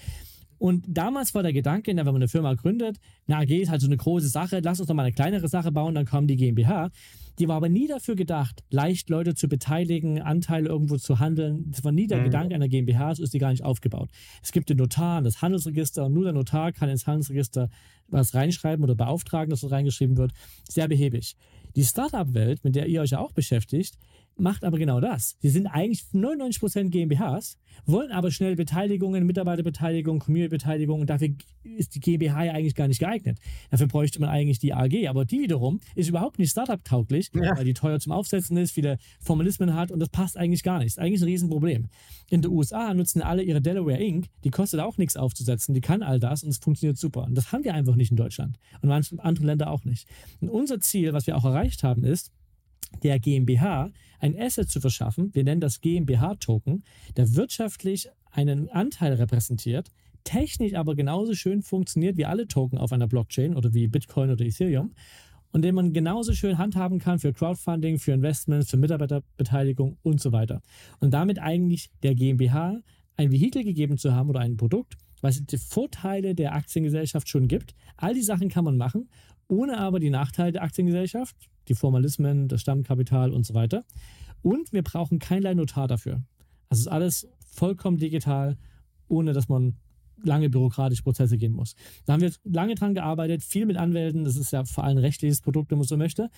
Und 0.58 0.84
damals 0.88 1.34
war 1.34 1.42
der 1.42 1.52
Gedanke, 1.52 1.92
na, 1.94 2.06
wenn 2.06 2.12
man 2.12 2.22
eine 2.22 2.28
Firma 2.28 2.54
gründet, 2.54 2.98
eine 3.26 3.38
AG 3.38 3.50
ist 3.50 3.70
halt 3.70 3.80
so 3.80 3.86
eine 3.86 3.96
große 3.96 4.28
Sache, 4.28 4.60
lass 4.62 4.80
uns 4.80 4.88
doch 4.88 4.94
mal 4.94 5.02
eine 5.02 5.12
kleinere 5.12 5.48
Sache 5.48 5.70
bauen, 5.72 5.94
dann 5.94 6.06
kommt 6.06 6.30
die 6.30 6.36
GmbH. 6.36 6.90
Die 7.38 7.48
war 7.48 7.56
aber 7.56 7.68
nie 7.68 7.86
dafür 7.86 8.16
gedacht, 8.16 8.64
leicht 8.70 9.10
Leute 9.10 9.34
zu 9.34 9.48
beteiligen, 9.48 10.22
Anteile 10.22 10.68
irgendwo 10.70 10.96
zu 10.96 11.18
handeln. 11.18 11.70
Das 11.70 11.84
war 11.84 11.92
nie 11.92 12.06
der 12.06 12.20
Mhm. 12.20 12.24
Gedanke 12.24 12.54
einer 12.54 12.68
GmbH, 12.68 13.14
so 13.14 13.22
ist 13.22 13.34
die 13.34 13.38
gar 13.38 13.50
nicht 13.50 13.62
aufgebaut. 13.62 14.08
Es 14.42 14.52
gibt 14.52 14.70
den 14.70 14.78
Notar 14.78 15.20
das 15.20 15.42
Handelsregister 15.42 16.06
und 16.06 16.14
nur 16.14 16.24
der 16.24 16.32
Notar 16.32 16.72
kann 16.72 16.88
ins 16.88 17.06
Handelsregister 17.06 17.68
was 18.08 18.34
reinschreiben 18.34 18.84
oder 18.84 18.94
beauftragen, 18.94 19.50
dass 19.50 19.62
es 19.62 19.70
reingeschrieben 19.70 20.16
wird. 20.16 20.32
Sehr 20.68 20.88
behäbig. 20.88 21.36
Die 21.74 21.84
Startup-Welt, 21.84 22.64
mit 22.64 22.74
der 22.74 22.86
ihr 22.86 23.02
euch 23.02 23.10
ja 23.10 23.18
auch 23.18 23.32
beschäftigt, 23.32 23.98
macht 24.36 24.64
aber 24.64 24.78
genau 24.78 25.00
das. 25.00 25.36
Sie 25.40 25.48
sind 25.48 25.66
eigentlich 25.66 26.04
99% 26.12 26.90
GmbHs, 26.90 27.56
wollen 27.84 28.10
aber 28.12 28.30
schnell 28.30 28.56
Beteiligungen, 28.56 29.24
Mitarbeiterbeteiligung, 29.26 30.18
Community-Beteiligung 30.18 31.00
und 31.00 31.10
dafür 31.10 31.28
ist 31.62 31.94
die 31.94 32.00
GmbH 32.00 32.44
ja 32.44 32.52
eigentlich 32.52 32.74
gar 32.74 32.88
nicht 32.88 32.98
geeignet. 32.98 33.38
Dafür 33.70 33.86
bräuchte 33.86 34.20
man 34.20 34.28
eigentlich 34.28 34.58
die 34.58 34.72
AG, 34.74 35.08
aber 35.08 35.24
die 35.24 35.40
wiederum 35.40 35.80
ist 35.94 36.08
überhaupt 36.08 36.38
nicht 36.38 36.50
Startup-tauglich, 36.50 37.30
Ja. 37.34 37.56
weil 37.56 37.64
die 37.64 37.74
teuer 37.74 37.98
zum 37.98 38.12
Aufsetzen 38.12 38.56
ist, 38.56 38.72
viele 38.72 38.98
Formalismen 39.20 39.74
hat 39.74 39.90
und 39.90 40.00
das 40.00 40.08
passt 40.08 40.36
eigentlich 40.36 40.62
gar 40.62 40.78
nicht. 40.78 40.88
Ist 40.88 40.98
eigentlich 40.98 41.20
ein 41.22 41.28
Riesenproblem. 41.28 41.88
In 42.30 42.42
den 42.42 42.50
USA 42.50 42.92
nutzen 42.94 43.22
alle 43.22 43.42
ihre 43.42 43.60
Delaware 43.60 43.98
Inc., 43.98 44.26
die 44.44 44.50
kostet 44.50 44.80
auch 44.80 44.98
nichts 44.98 45.16
aufzusetzen, 45.16 45.74
die 45.74 45.80
kann 45.80 46.02
all 46.02 46.20
das 46.20 46.42
und 46.44 46.50
es 46.50 46.58
funktioniert 46.58 46.98
super. 46.98 47.24
Und 47.24 47.34
das 47.34 47.52
haben 47.52 47.64
wir 47.64 47.74
einfach 47.74 47.96
nicht 47.96 48.10
in 48.10 48.16
Deutschland 48.16 48.58
und 48.76 48.84
in 48.84 48.88
manchen 48.88 49.18
anderen 49.20 49.46
Ländern 49.46 49.68
auch 49.68 49.84
nicht. 49.84 50.08
Und 50.40 50.48
unser 50.50 50.80
Ziel, 50.80 51.12
was 51.12 51.26
wir 51.26 51.36
auch 51.36 51.44
erreicht 51.44 51.82
haben, 51.82 52.04
ist, 52.04 52.32
der 53.02 53.18
GmbH 53.18 53.90
ein 54.18 54.38
Asset 54.38 54.68
zu 54.68 54.80
verschaffen, 54.80 55.34
wir 55.34 55.44
nennen 55.44 55.60
das 55.60 55.80
GmbH-Token, 55.80 56.84
der 57.16 57.34
wirtschaftlich 57.34 58.08
einen 58.30 58.68
Anteil 58.68 59.14
repräsentiert, 59.14 59.90
technisch 60.24 60.74
aber 60.74 60.94
genauso 60.94 61.34
schön 61.34 61.62
funktioniert 61.62 62.16
wie 62.16 62.26
alle 62.26 62.48
Token 62.48 62.78
auf 62.78 62.92
einer 62.92 63.06
Blockchain 63.06 63.54
oder 63.54 63.72
wie 63.74 63.86
Bitcoin 63.86 64.30
oder 64.30 64.44
Ethereum 64.44 64.92
und 65.52 65.62
den 65.62 65.74
man 65.74 65.92
genauso 65.92 66.34
schön 66.34 66.58
handhaben 66.58 66.98
kann 66.98 67.18
für 67.18 67.32
Crowdfunding, 67.32 67.98
für 67.98 68.12
Investments, 68.12 68.70
für 68.70 68.76
Mitarbeiterbeteiligung 68.76 69.96
und 70.02 70.20
so 70.20 70.32
weiter. 70.32 70.60
Und 71.00 71.14
damit 71.14 71.38
eigentlich 71.38 71.90
der 72.02 72.14
GmbH 72.14 72.80
ein 73.16 73.30
Vehikel 73.30 73.64
gegeben 73.64 73.96
zu 73.96 74.12
haben 74.12 74.28
oder 74.28 74.40
ein 74.40 74.56
Produkt, 74.56 74.98
was 75.22 75.44
die 75.44 75.56
Vorteile 75.56 76.34
der 76.34 76.54
Aktiengesellschaft 76.54 77.28
schon 77.28 77.48
gibt. 77.48 77.74
All 77.96 78.12
die 78.12 78.22
Sachen 78.22 78.48
kann 78.48 78.64
man 78.64 78.76
machen, 78.76 79.08
ohne 79.48 79.78
aber 79.78 80.00
die 80.00 80.10
Nachteile 80.10 80.52
der 80.52 80.62
Aktiengesellschaft, 80.62 81.34
die 81.68 81.74
Formalismen, 81.74 82.48
das 82.48 82.60
Stammkapital 82.60 83.32
und 83.32 83.46
so 83.46 83.54
weiter. 83.54 83.84
Und 84.42 84.72
wir 84.72 84.82
brauchen 84.82 85.18
keinerlei 85.18 85.54
Notar 85.54 85.88
dafür. 85.88 86.22
Also 86.68 86.82
ist 86.82 86.88
alles 86.88 87.28
vollkommen 87.52 87.98
digital, 87.98 88.56
ohne 89.08 89.32
dass 89.32 89.48
man 89.48 89.76
lange 90.22 90.48
bürokratische 90.50 91.02
Prozesse 91.02 91.36
gehen 91.36 91.52
muss. 91.52 91.74
Da 92.04 92.14
haben 92.14 92.20
wir 92.22 92.32
lange 92.44 92.74
dran 92.74 92.94
gearbeitet, 92.94 93.42
viel 93.42 93.66
mit 93.66 93.76
Anwälten. 93.76 94.24
Das 94.24 94.36
ist 94.36 94.52
ja 94.52 94.64
vor 94.64 94.84
allem 94.84 94.98
ein 94.98 95.04
rechtliches 95.04 95.40
Produkt, 95.40 95.70
wenn 95.70 95.78
man 95.78 95.86
so 95.86 95.96
möchte. 95.96 96.30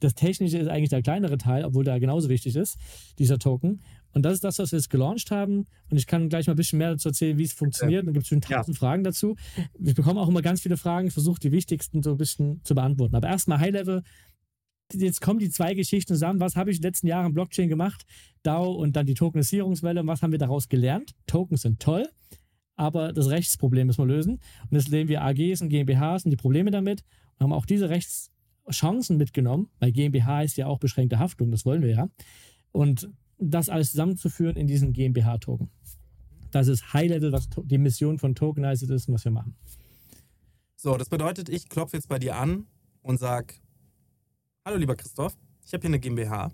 Das 0.00 0.14
Technische 0.14 0.58
ist 0.58 0.68
eigentlich 0.68 0.90
der 0.90 1.02
kleinere 1.02 1.38
Teil, 1.38 1.64
obwohl 1.64 1.84
der 1.84 1.98
genauso 1.98 2.28
wichtig 2.28 2.56
ist, 2.56 2.76
dieser 3.18 3.38
Token. 3.38 3.80
Und 4.12 4.22
das 4.22 4.34
ist 4.34 4.44
das, 4.44 4.58
was 4.58 4.72
wir 4.72 4.78
jetzt 4.78 4.90
gelauncht 4.90 5.30
haben. 5.30 5.64
Und 5.90 5.96
ich 5.96 6.06
kann 6.06 6.28
gleich 6.28 6.46
mal 6.46 6.52
ein 6.52 6.56
bisschen 6.56 6.78
mehr 6.78 6.90
dazu 6.90 7.08
erzählen, 7.08 7.38
wie 7.38 7.44
es 7.44 7.52
funktioniert. 7.52 8.06
Dann 8.06 8.12
gibt 8.12 8.24
es 8.24 8.28
schon 8.28 8.40
tausend 8.40 8.76
Fragen 8.76 9.02
dazu. 9.02 9.36
Wir 9.78 9.94
bekommen 9.94 10.18
auch 10.18 10.28
immer 10.28 10.42
ganz 10.42 10.60
viele 10.60 10.76
Fragen. 10.76 11.08
Ich 11.08 11.14
versuche 11.14 11.40
die 11.40 11.52
wichtigsten 11.52 12.02
so 12.02 12.12
ein 12.12 12.16
bisschen 12.16 12.60
zu 12.64 12.74
beantworten. 12.74 13.16
Aber 13.16 13.28
erstmal 13.28 13.58
High-Level. 13.58 14.02
Jetzt 14.92 15.20
kommen 15.20 15.38
die 15.38 15.50
zwei 15.50 15.74
Geschichten 15.74 16.14
zusammen. 16.14 16.40
Was 16.40 16.56
habe 16.56 16.70
ich 16.70 16.76
in 16.76 16.82
den 16.82 16.88
letzten 16.88 17.06
Jahren 17.06 17.32
Blockchain 17.32 17.68
gemacht? 17.68 18.04
DAO 18.42 18.72
und 18.72 18.94
dann 18.96 19.06
die 19.06 19.14
Tokenisierungswelle. 19.14 20.00
Und 20.00 20.06
was 20.06 20.22
haben 20.22 20.32
wir 20.32 20.38
daraus 20.38 20.68
gelernt? 20.68 21.14
Tokens 21.26 21.62
sind 21.62 21.80
toll, 21.80 22.06
aber 22.76 23.12
das 23.12 23.30
Rechtsproblem 23.30 23.86
müssen 23.86 24.06
wir 24.06 24.14
lösen. 24.14 24.40
Und 24.70 24.76
jetzt 24.76 24.88
lehnen 24.88 25.08
wir 25.08 25.22
AGs 25.22 25.62
und 25.62 25.70
GmbHs 25.70 26.24
und 26.24 26.30
die 26.30 26.36
Probleme 26.36 26.70
damit 26.70 27.02
und 27.38 27.44
haben 27.44 27.52
auch 27.52 27.66
diese 27.66 27.88
Rechtschancen 27.88 29.16
mitgenommen, 29.16 29.68
weil 29.78 29.92
GmbH 29.92 30.42
ist 30.42 30.56
ja 30.56 30.66
auch 30.66 30.78
beschränkte 30.78 31.18
Haftung, 31.18 31.50
das 31.50 31.64
wollen 31.64 31.82
wir 31.82 31.90
ja. 31.90 32.08
Und 32.72 33.10
das 33.38 33.68
alles 33.68 33.90
zusammenzuführen 33.90 34.56
in 34.56 34.66
diesen 34.66 34.92
GmbH-Token. 34.92 35.70
Das 36.50 36.68
ist 36.68 36.92
High-Level, 36.92 37.32
was 37.32 37.48
die 37.64 37.78
Mission 37.78 38.18
von 38.18 38.34
Tokenized 38.34 38.88
ist 38.90 39.08
und 39.08 39.14
was 39.14 39.24
wir 39.24 39.32
machen. 39.32 39.56
So, 40.76 40.96
das 40.96 41.08
bedeutet, 41.08 41.48
ich 41.48 41.68
klopfe 41.68 41.96
jetzt 41.96 42.08
bei 42.08 42.18
dir 42.18 42.36
an 42.36 42.66
und 43.02 43.18
sag: 43.18 43.60
Hallo, 44.66 44.78
lieber 44.78 44.96
Christoph, 44.96 45.36
ich 45.66 45.74
habe 45.74 45.82
hier 45.82 45.88
eine 45.90 46.00
GmbH. 46.00 46.50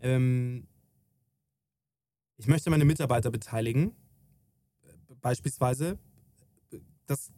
Ähm, 0.00 0.66
ich 2.36 2.48
möchte 2.48 2.68
meine 2.68 2.84
Mitarbeiter 2.84 3.30
beteiligen. 3.30 3.92
Beispielsweise. 5.20 5.98
Das, 7.06 7.30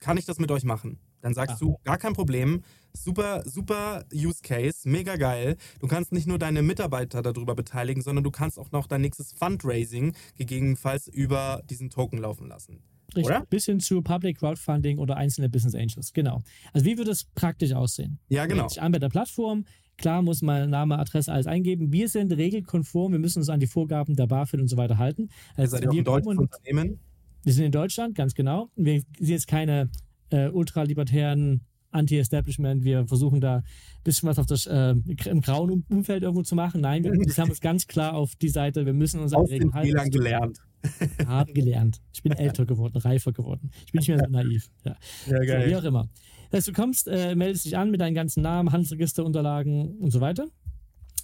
kann 0.00 0.18
ich 0.18 0.26
das 0.26 0.38
mit 0.38 0.50
euch 0.50 0.64
machen? 0.64 0.98
Dann 1.22 1.32
sagst 1.32 1.56
Ah. 1.56 1.58
du, 1.60 1.78
gar 1.82 1.96
kein 1.96 2.12
Problem. 2.12 2.62
Super, 2.92 3.42
super 3.48 4.04
Use 4.12 4.40
Case, 4.42 4.86
mega 4.88 5.16
geil. 5.16 5.56
Du 5.80 5.88
kannst 5.88 6.12
nicht 6.12 6.26
nur 6.26 6.38
deine 6.38 6.62
Mitarbeiter 6.62 7.22
darüber 7.22 7.54
beteiligen, 7.54 8.02
sondern 8.02 8.24
du 8.24 8.30
kannst 8.30 8.58
auch 8.58 8.70
noch 8.70 8.86
dein 8.86 9.00
nächstes 9.00 9.32
Fundraising 9.32 10.14
gegebenenfalls 10.36 11.08
über 11.08 11.62
diesen 11.70 11.88
Token 11.88 12.18
laufen 12.18 12.48
lassen. 12.48 12.82
Richtig. 13.16 13.24
Oder? 13.24 13.46
Bis 13.48 13.64
hin 13.64 13.80
zu 13.80 14.02
Public 14.02 14.38
Crowdfunding 14.38 14.98
oder 14.98 15.16
einzelne 15.16 15.48
Business 15.48 15.74
Angels. 15.74 16.12
Genau. 16.12 16.42
Also 16.72 16.84
wie 16.86 16.98
würde 16.98 17.10
es 17.10 17.24
praktisch 17.24 17.72
aussehen? 17.72 18.18
Ja, 18.28 18.46
genau. 18.46 18.66
Dich 18.66 18.82
an 18.82 18.92
bei 18.92 18.98
der 18.98 19.08
Plattform. 19.08 19.64
Klar 19.96 20.22
muss 20.22 20.42
man 20.42 20.70
Name, 20.70 20.98
Adresse, 20.98 21.32
alles 21.32 21.46
eingeben. 21.46 21.90
Wir 21.90 22.08
sind 22.08 22.32
regelkonform. 22.32 23.12
Wir 23.12 23.18
müssen 23.18 23.40
uns 23.40 23.48
an 23.48 23.58
die 23.60 23.66
Vorgaben 23.66 24.14
der 24.14 24.26
BaFin 24.26 24.60
und 24.60 24.68
so 24.68 24.76
weiter 24.76 24.98
halten. 24.98 25.28
Also 25.56 25.72
seid 25.72 25.84
ja 25.84 25.88
auch 25.90 25.94
wir 25.94 26.06
ein 26.06 26.38
Unternehmen. 26.38 27.00
Wir 27.42 27.52
sind 27.52 27.64
in 27.64 27.72
Deutschland, 27.72 28.14
ganz 28.14 28.34
genau. 28.34 28.70
Wir 28.76 29.00
sind 29.18 29.28
jetzt 29.28 29.48
keine 29.48 29.90
äh, 30.30 30.48
ultralibertären 30.48 31.62
Anti-Establishment. 31.90 32.84
Wir 32.84 33.06
versuchen 33.08 33.40
da 33.40 33.56
ein 33.56 33.64
bisschen 34.04 34.28
was 34.28 34.38
auf 34.38 34.46
das 34.46 34.66
äh, 34.66 34.94
im 35.24 35.40
grauen 35.40 35.70
Um- 35.70 35.84
Umfeld 35.88 36.22
irgendwo 36.22 36.42
zu 36.42 36.54
machen. 36.54 36.82
Nein, 36.82 37.02
wir, 37.02 37.12
wir 37.12 37.36
haben 37.36 37.48
uns 37.48 37.60
ganz 37.60 37.86
klar 37.86 38.14
auf 38.14 38.36
die 38.36 38.50
Seite. 38.50 38.84
Wir 38.86 38.92
müssen 38.92 39.20
uns 39.20 39.32
an 39.32 39.46
die 39.46 39.54
Regeln 39.54 39.72
halten. 39.72 39.88
Fehlern 39.88 40.10
gelernt. 40.10 40.58
Haben 41.26 41.54
gelernt. 41.54 42.00
Ich 42.12 42.22
bin 42.22 42.32
älter 42.32 42.66
geworden, 42.66 42.96
reifer 42.98 43.32
geworden. 43.32 43.70
Ich 43.86 43.92
bin 43.92 43.98
nicht 44.00 44.08
mehr 44.08 44.18
so 44.18 44.30
naiv. 44.30 44.68
Ja. 44.84 44.96
Ja, 45.26 45.62
So, 45.62 45.66
wie 45.70 45.76
auch 45.76 45.84
immer. 45.84 46.08
Das 46.50 46.58
heißt, 46.58 46.68
du 46.68 46.72
kommst, 46.72 47.08
äh, 47.08 47.34
meldest 47.34 47.64
dich 47.66 47.76
an 47.76 47.90
mit 47.90 48.00
deinen 48.00 48.14
ganzen 48.14 48.42
Namen, 48.42 48.72
Handelsregisterunterlagen 48.72 49.98
und 49.98 50.10
so 50.10 50.20
weiter. 50.20 50.46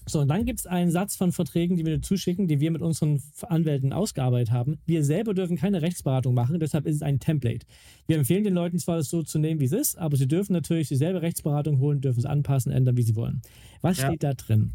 So, 0.06 0.20
und 0.20 0.28
dann 0.28 0.44
gibt 0.44 0.58
es 0.58 0.66
einen 0.66 0.90
Satz 0.90 1.16
von 1.16 1.32
Verträgen, 1.32 1.78
die 1.78 1.86
wir 1.86 2.02
zuschicken, 2.02 2.46
die 2.46 2.60
wir 2.60 2.70
mit 2.70 2.82
unseren 2.82 3.22
Anwälten 3.48 3.94
ausgearbeitet 3.94 4.52
haben. 4.52 4.78
Wir 4.84 5.02
selber 5.02 5.32
dürfen 5.32 5.56
keine 5.56 5.80
Rechtsberatung 5.80 6.34
machen, 6.34 6.60
deshalb 6.60 6.84
ist 6.84 6.96
es 6.96 7.02
ein 7.02 7.20
Template. 7.20 7.64
Wir 8.06 8.18
empfehlen 8.18 8.44
den 8.44 8.52
Leuten 8.52 8.78
zwar, 8.78 8.98
das 8.98 9.08
so 9.08 9.22
zu 9.22 9.38
nehmen, 9.38 9.60
wie 9.60 9.64
es 9.64 9.72
ist, 9.72 9.96
aber 9.96 10.18
sie 10.18 10.28
dürfen 10.28 10.52
natürlich 10.52 10.88
dieselbe 10.88 11.22
Rechtsberatung 11.22 11.78
holen, 11.78 12.02
dürfen 12.02 12.18
es 12.18 12.26
anpassen, 12.26 12.70
ändern, 12.70 12.98
wie 12.98 13.02
sie 13.02 13.16
wollen. 13.16 13.40
Was 13.80 13.96
Ja. 13.98 14.08
steht 14.08 14.22
da 14.24 14.34
drin? 14.34 14.74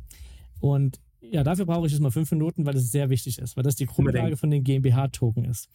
Und 0.62 1.00
ja, 1.22 1.44
dafür 1.44 1.66
brauche 1.66 1.86
ich 1.86 1.92
jetzt 1.92 2.02
mal 2.02 2.12
fünf 2.12 2.32
Minuten, 2.32 2.66
weil 2.66 2.74
das 2.74 2.92
sehr 2.92 3.10
wichtig 3.10 3.40
ist, 3.40 3.58
weil 3.58 3.64
das 3.64 3.76
die 3.76 3.86
Grundlage 3.86 4.38
von 4.38 4.50
den 4.50 4.64
GmbH-Token 4.64 5.46
ist. 5.46 5.70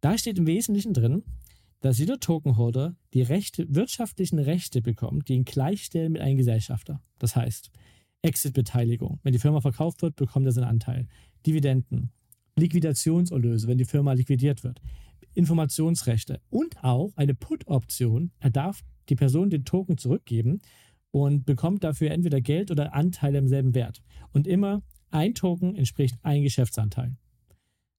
Da 0.00 0.16
steht 0.18 0.38
im 0.38 0.46
Wesentlichen 0.46 0.94
drin, 0.94 1.22
dass 1.80 1.98
jeder 1.98 2.20
Tokenholder 2.20 2.96
die 3.14 3.22
Rechte, 3.22 3.66
wirtschaftlichen 3.74 4.38
Rechte 4.38 4.82
bekommt, 4.82 5.28
die 5.28 5.34
ihn 5.34 5.44
gleichstellen 5.44 6.12
mit 6.12 6.22
einem 6.22 6.36
Gesellschafter. 6.36 7.00
Das 7.18 7.36
heißt, 7.36 7.70
Exit-Beteiligung. 8.22 9.18
Wenn 9.22 9.32
die 9.32 9.38
Firma 9.38 9.60
verkauft 9.60 10.02
wird, 10.02 10.16
bekommt 10.16 10.46
er 10.46 10.52
seinen 10.52 10.64
Anteil. 10.64 11.08
Dividenden, 11.46 12.10
Liquidationserlöse, 12.56 13.66
wenn 13.66 13.78
die 13.78 13.86
Firma 13.86 14.12
liquidiert 14.12 14.62
wird, 14.62 14.80
Informationsrechte 15.32 16.40
und 16.50 16.82
auch 16.82 17.16
eine 17.16 17.34
Put-Option. 17.34 18.32
Er 18.40 18.50
darf 18.50 18.82
die 19.08 19.16
Person 19.16 19.48
den 19.48 19.64
Token 19.64 19.96
zurückgeben 19.96 20.60
und 21.10 21.44
bekommt 21.44 21.84
dafür 21.84 22.10
entweder 22.10 22.40
Geld 22.40 22.70
oder 22.70 22.94
Anteile 22.94 23.38
im 23.38 23.48
selben 23.48 23.74
Wert. 23.74 24.02
Und 24.32 24.46
immer 24.46 24.82
ein 25.10 25.34
Token 25.34 25.74
entspricht 25.74 26.16
ein 26.22 26.42
Geschäftsanteil. 26.42 27.16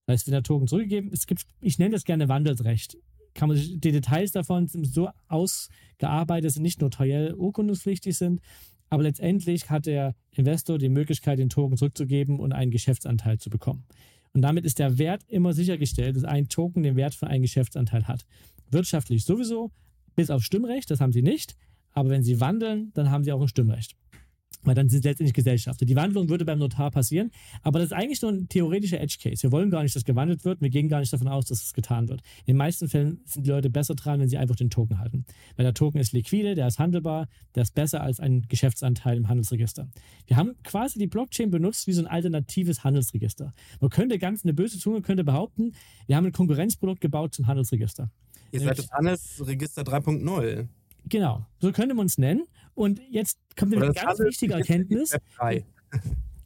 Das 0.05 0.13
heißt, 0.13 0.27
wenn 0.27 0.33
der 0.33 0.43
Token 0.43 0.67
zurückgegeben 0.67 1.11
es 1.13 1.27
gibt, 1.27 1.45
ich 1.59 1.77
nenne 1.77 1.91
das 1.91 2.05
gerne 2.05 2.29
Wandelsrecht. 2.29 2.97
Kann 3.33 3.49
man, 3.49 3.57
sich- 3.57 3.79
die 3.79 3.91
Details 3.91 4.31
davon 4.31 4.67
sind 4.67 4.85
so 4.85 5.09
ausgearbeitet, 5.27 6.45
dass 6.47 6.53
sie 6.55 6.61
nicht 6.61 6.81
notariell 6.81 7.33
urkundungspflichtig 7.33 8.17
sind, 8.17 8.41
aber 8.89 9.03
letztendlich 9.03 9.69
hat 9.69 9.85
der 9.85 10.15
Investor 10.31 10.77
die 10.77 10.89
Möglichkeit, 10.89 11.39
den 11.39 11.49
Token 11.49 11.77
zurückzugeben 11.77 12.39
und 12.39 12.51
einen 12.51 12.71
Geschäftsanteil 12.71 13.37
zu 13.39 13.49
bekommen. 13.49 13.85
Und 14.33 14.41
damit 14.41 14.65
ist 14.65 14.79
der 14.79 14.97
Wert 14.97 15.23
immer 15.27 15.53
sichergestellt, 15.53 16.15
dass 16.15 16.23
ein 16.23 16.47
Token 16.49 16.83
den 16.83 16.95
Wert 16.95 17.13
für 17.15 17.27
einen 17.27 17.41
Geschäftsanteil 17.41 18.07
hat. 18.07 18.25
Wirtschaftlich 18.69 19.23
sowieso, 19.25 19.71
bis 20.15 20.29
auf 20.29 20.43
Stimmrecht, 20.43 20.89
das 20.91 20.99
haben 21.01 21.11
sie 21.11 21.21
nicht. 21.21 21.55
Aber 21.93 22.09
wenn 22.09 22.23
sie 22.23 22.39
wandeln, 22.39 22.91
dann 22.93 23.11
haben 23.11 23.23
sie 23.23 23.31
auch 23.31 23.41
ein 23.41 23.47
Stimmrecht. 23.47 23.95
Weil 24.63 24.75
dann 24.75 24.89
sind 24.89 25.01
sie 25.01 25.09
letztendlich 25.09 25.33
Gesellschafter. 25.33 25.85
Die 25.85 25.95
Wandlung 25.95 26.29
würde 26.29 26.45
beim 26.45 26.59
Notar 26.59 26.91
passieren, 26.91 27.31
aber 27.63 27.79
das 27.79 27.87
ist 27.87 27.93
eigentlich 27.93 28.21
nur 28.21 28.31
ein 28.31 28.47
theoretischer 28.47 28.99
Edge 28.99 29.17
Case. 29.19 29.41
Wir 29.41 29.51
wollen 29.51 29.71
gar 29.71 29.81
nicht, 29.81 29.95
dass 29.95 30.03
gewandelt 30.03 30.45
wird. 30.45 30.61
Wir 30.61 30.69
gehen 30.69 30.87
gar 30.87 30.99
nicht 30.99 31.11
davon 31.11 31.27
aus, 31.27 31.45
dass 31.45 31.63
es 31.63 31.73
getan 31.73 32.07
wird. 32.09 32.21
In 32.41 32.53
den 32.53 32.57
meisten 32.57 32.87
Fällen 32.87 33.21
sind 33.25 33.45
die 33.45 33.49
Leute 33.49 33.69
besser 33.69 33.95
dran, 33.95 34.19
wenn 34.19 34.29
sie 34.29 34.37
einfach 34.37 34.55
den 34.55 34.69
Token 34.69 34.99
halten. 34.99 35.25
Weil 35.55 35.63
der 35.63 35.73
Token 35.73 35.99
ist 35.99 36.13
liquide, 36.13 36.53
der 36.53 36.67
ist 36.67 36.77
handelbar, 36.77 37.27
der 37.55 37.63
ist 37.63 37.73
besser 37.73 38.01
als 38.01 38.19
ein 38.19 38.43
Geschäftsanteil 38.49 39.17
im 39.17 39.27
Handelsregister. 39.27 39.87
Wir 40.27 40.37
haben 40.37 40.53
quasi 40.63 40.99
die 40.99 41.07
Blockchain 41.07 41.49
benutzt 41.49 41.87
wie 41.87 41.93
so 41.93 42.01
ein 42.01 42.07
alternatives 42.07 42.83
Handelsregister. 42.83 43.53
Man 43.79 43.89
könnte 43.89 44.19
ganz, 44.19 44.43
eine 44.43 44.53
böse 44.53 44.77
Zunge 44.77 45.01
könnte 45.01 45.23
behaupten, 45.23 45.73
wir 46.05 46.15
haben 46.15 46.25
ein 46.25 46.31
Konkurrenzprodukt 46.33 47.01
gebaut 47.01 47.33
zum 47.33 47.47
Handelsregister. 47.47 48.11
Ihr 48.51 48.59
seid 48.59 48.77
das 48.77 48.91
Handelsregister 48.91 49.81
3.0. 49.81 50.67
Genau, 51.09 51.45
so 51.59 51.71
könnte 51.71 51.95
man 51.95 52.05
es 52.05 52.17
nennen. 52.17 52.45
Und 52.73 53.01
jetzt 53.09 53.37
kommt 53.57 53.75
eine 53.75 53.91
ganz 53.93 54.19
wichtige 54.19 54.53
Erkenntnis. 54.53 55.13
Web 55.13 55.23
3. 55.37 55.65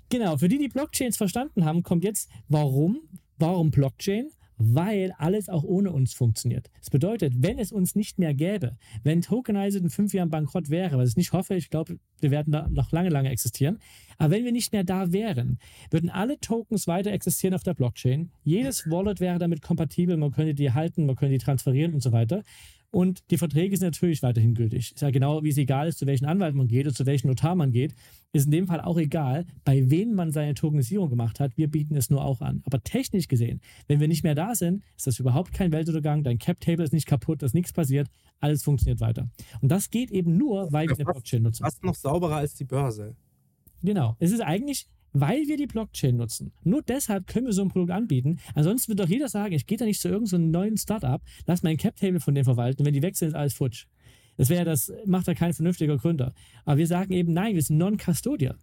Genau, 0.09 0.37
für 0.37 0.47
die, 0.47 0.59
die 0.59 0.67
Blockchains 0.67 1.17
verstanden 1.17 1.65
haben, 1.65 1.81
kommt 1.81 2.03
jetzt, 2.03 2.29
warum? 2.47 3.01
Warum 3.37 3.71
Blockchain? 3.71 4.29
Weil 4.57 5.13
alles 5.17 5.49
auch 5.49 5.63
ohne 5.63 5.91
uns 5.91 6.13
funktioniert. 6.13 6.69
Das 6.79 6.89
bedeutet, 6.89 7.33
wenn 7.39 7.59
es 7.59 7.73
uns 7.73 7.95
nicht 7.95 8.19
mehr 8.19 8.33
gäbe, 8.33 8.77
wenn 9.03 9.21
Tokenizer 9.21 9.79
in 9.79 9.89
fünf 9.89 10.13
Jahren 10.13 10.29
bankrott 10.29 10.69
wäre, 10.69 10.97
was 10.97 11.09
ich 11.09 11.17
nicht 11.17 11.33
hoffe, 11.33 11.55
ich 11.55 11.69
glaube, 11.69 11.99
wir 12.21 12.31
werden 12.31 12.53
da 12.53 12.67
noch 12.69 12.93
lange, 12.93 13.09
lange 13.09 13.29
existieren, 13.29 13.79
aber 14.17 14.35
wenn 14.35 14.45
wir 14.45 14.53
nicht 14.53 14.71
mehr 14.71 14.85
da 14.85 15.11
wären, 15.11 15.59
würden 15.89 16.09
alle 16.09 16.39
Tokens 16.39 16.87
weiter 16.87 17.11
existieren 17.11 17.53
auf 17.53 17.63
der 17.63 17.73
Blockchain. 17.73 18.31
Jedes 18.45 18.89
Wallet 18.89 19.19
wäre 19.19 19.39
damit 19.39 19.61
kompatibel, 19.61 20.15
man 20.15 20.31
könnte 20.31 20.53
die 20.53 20.71
halten, 20.71 21.05
man 21.05 21.17
könnte 21.17 21.33
die 21.33 21.43
transferieren 21.43 21.93
und 21.93 22.01
so 22.01 22.13
weiter. 22.13 22.43
Und 22.91 23.29
die 23.31 23.37
Verträge 23.37 23.75
sind 23.75 23.87
natürlich 23.87 24.23
weiterhin 24.23 24.53
gültig. 24.53 24.93
Ist 24.93 25.01
ja 25.01 25.09
genau, 25.11 25.43
wie 25.43 25.49
es 25.49 25.57
egal 25.57 25.87
ist, 25.87 25.99
zu 25.99 26.05
welchem 26.05 26.27
Anwalt 26.27 26.55
man 26.55 26.67
geht 26.67 26.85
oder 26.85 26.95
zu 26.95 27.05
welchem 27.05 27.27
Notar 27.27 27.55
man 27.55 27.71
geht, 27.71 27.93
ist 28.31 28.45
in 28.45 28.51
dem 28.51 28.67
Fall 28.67 28.81
auch 28.81 28.97
egal, 28.97 29.45
bei 29.63 29.89
wem 29.89 30.13
man 30.13 30.31
seine 30.31 30.53
Tokenisierung 30.53 31.09
gemacht 31.09 31.39
hat. 31.39 31.57
Wir 31.57 31.69
bieten 31.69 31.95
es 31.95 32.09
nur 32.09 32.23
auch 32.23 32.41
an. 32.41 32.61
Aber 32.65 32.81
technisch 32.83 33.27
gesehen, 33.27 33.61
wenn 33.87 33.99
wir 33.99 34.07
nicht 34.07 34.23
mehr 34.23 34.35
da 34.35 34.55
sind, 34.55 34.83
ist 34.97 35.07
das 35.07 35.19
überhaupt 35.19 35.53
kein 35.53 35.71
Weltuntergang. 35.71 36.23
Dein 36.23 36.37
Cap-Table 36.37 36.83
ist 36.83 36.93
nicht 36.93 37.07
kaputt, 37.07 37.41
da 37.41 37.45
ist 37.45 37.53
nichts 37.53 37.73
passiert. 37.73 38.09
Alles 38.39 38.63
funktioniert 38.63 38.99
weiter. 38.99 39.29
Und 39.61 39.71
das 39.71 39.89
geht 39.89 40.11
eben 40.11 40.37
nur, 40.37 40.71
weil 40.71 40.87
wir 40.87 40.95
eine 40.95 41.05
Blockchain 41.05 41.43
nutzen. 41.43 41.63
Fast 41.63 41.83
noch 41.83 41.95
sauberer 41.95 42.37
als 42.37 42.55
die 42.55 42.65
Börse. 42.65 43.15
Genau. 43.81 44.15
Es 44.19 44.31
ist 44.31 44.41
eigentlich, 44.41 44.87
weil 45.15 45.47
wir 45.47 45.55
die 45.55 45.65
Blockchain 45.65 46.17
nutzen. 46.17 46.51
Nur 46.63 46.81
deshalb 46.81 47.25
können 47.27 47.45
wir 47.45 47.53
so 47.53 47.61
ein 47.61 47.69
Produkt 47.69 47.91
anbieten. 47.91 48.39
Ansonsten 48.53 48.89
wird 48.89 48.99
doch 48.99 49.07
jeder 49.07 49.29
sagen, 49.29 49.53
ich 49.53 49.65
gehe 49.65 49.77
da 49.77 49.85
nicht 49.85 50.01
zu 50.01 50.09
irgendeinem 50.09 50.51
so 50.51 50.59
neuen 50.59 50.77
Startup, 50.77 51.21
lass 51.45 51.63
mein 51.63 51.77
Cap-Table 51.77 52.19
von 52.19 52.35
denen 52.35 52.45
verwalten 52.45 52.81
und 52.81 52.85
wenn 52.85 52.93
die 52.93 53.01
wechseln, 53.01 53.29
ist 53.29 53.35
alles 53.35 53.53
futsch. 53.53 53.85
Das 54.37 54.49
wäre 54.49 54.65
das, 54.65 54.91
macht 55.05 55.27
da 55.29 55.33
kein 55.33 55.53
vernünftiger 55.53 55.97
Gründer. 55.97 56.33
Aber 56.65 56.77
wir 56.77 56.87
sagen 56.87 57.13
eben, 57.13 57.31
nein, 57.31 57.55
wir 57.55 57.61
sind 57.61 57.77
non-custodial. 57.77 58.57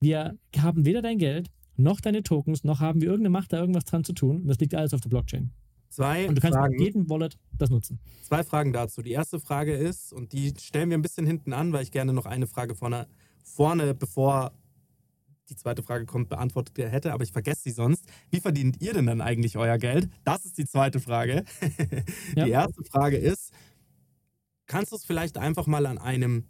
Wir 0.00 0.36
haben 0.58 0.84
weder 0.84 1.00
dein 1.00 1.18
Geld, 1.18 1.48
noch 1.76 2.00
deine 2.00 2.24
Tokens, 2.24 2.64
noch 2.64 2.80
haben 2.80 3.00
wir 3.00 3.08
irgendeine 3.08 3.30
Macht, 3.30 3.52
da 3.52 3.60
irgendwas 3.60 3.84
dran 3.84 4.02
zu 4.02 4.12
tun. 4.12 4.44
Das 4.46 4.58
liegt 4.58 4.74
alles 4.74 4.92
auf 4.92 5.00
der 5.00 5.08
Blockchain. 5.08 5.52
Zwei 5.88 6.26
Und 6.26 6.36
du 6.36 6.40
kannst 6.40 6.58
Fragen, 6.58 6.72
mit 6.72 6.80
jedem 6.80 7.08
Wallet 7.08 7.38
das 7.56 7.70
nutzen. 7.70 8.00
zwei 8.22 8.42
Fragen 8.42 8.72
dazu. 8.72 9.02
Die 9.02 9.12
erste 9.12 9.38
Frage 9.38 9.74
ist, 9.74 10.12
und 10.12 10.32
die 10.32 10.52
stellen 10.58 10.90
wir 10.90 10.98
ein 10.98 11.02
bisschen 11.02 11.26
hinten 11.26 11.52
an, 11.52 11.72
weil 11.72 11.84
ich 11.84 11.92
gerne 11.92 12.12
noch 12.12 12.26
eine 12.26 12.48
Frage 12.48 12.74
vorne, 12.74 13.06
vorne 13.44 13.94
bevor 13.94 14.52
die 15.52 15.56
zweite 15.56 15.82
Frage 15.82 16.06
kommt, 16.06 16.28
beantwortet 16.28 16.78
hätte, 16.78 17.12
aber 17.12 17.24
ich 17.24 17.32
vergesse 17.32 17.62
sie 17.62 17.70
sonst. 17.70 18.04
Wie 18.30 18.40
verdient 18.40 18.80
ihr 18.80 18.92
denn 18.92 19.06
dann 19.06 19.20
eigentlich 19.20 19.56
euer 19.56 19.78
Geld? 19.78 20.08
Das 20.24 20.44
ist 20.44 20.58
die 20.58 20.66
zweite 20.66 21.00
Frage. 21.00 21.44
Ja. 22.34 22.44
Die 22.44 22.50
erste 22.50 22.82
Frage 22.84 23.16
ist, 23.16 23.52
kannst 24.66 24.92
du 24.92 24.96
es 24.96 25.04
vielleicht 25.04 25.36
einfach 25.36 25.66
mal 25.66 25.86
an 25.86 25.98
einem 25.98 26.44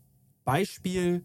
Beispiel 0.45 1.25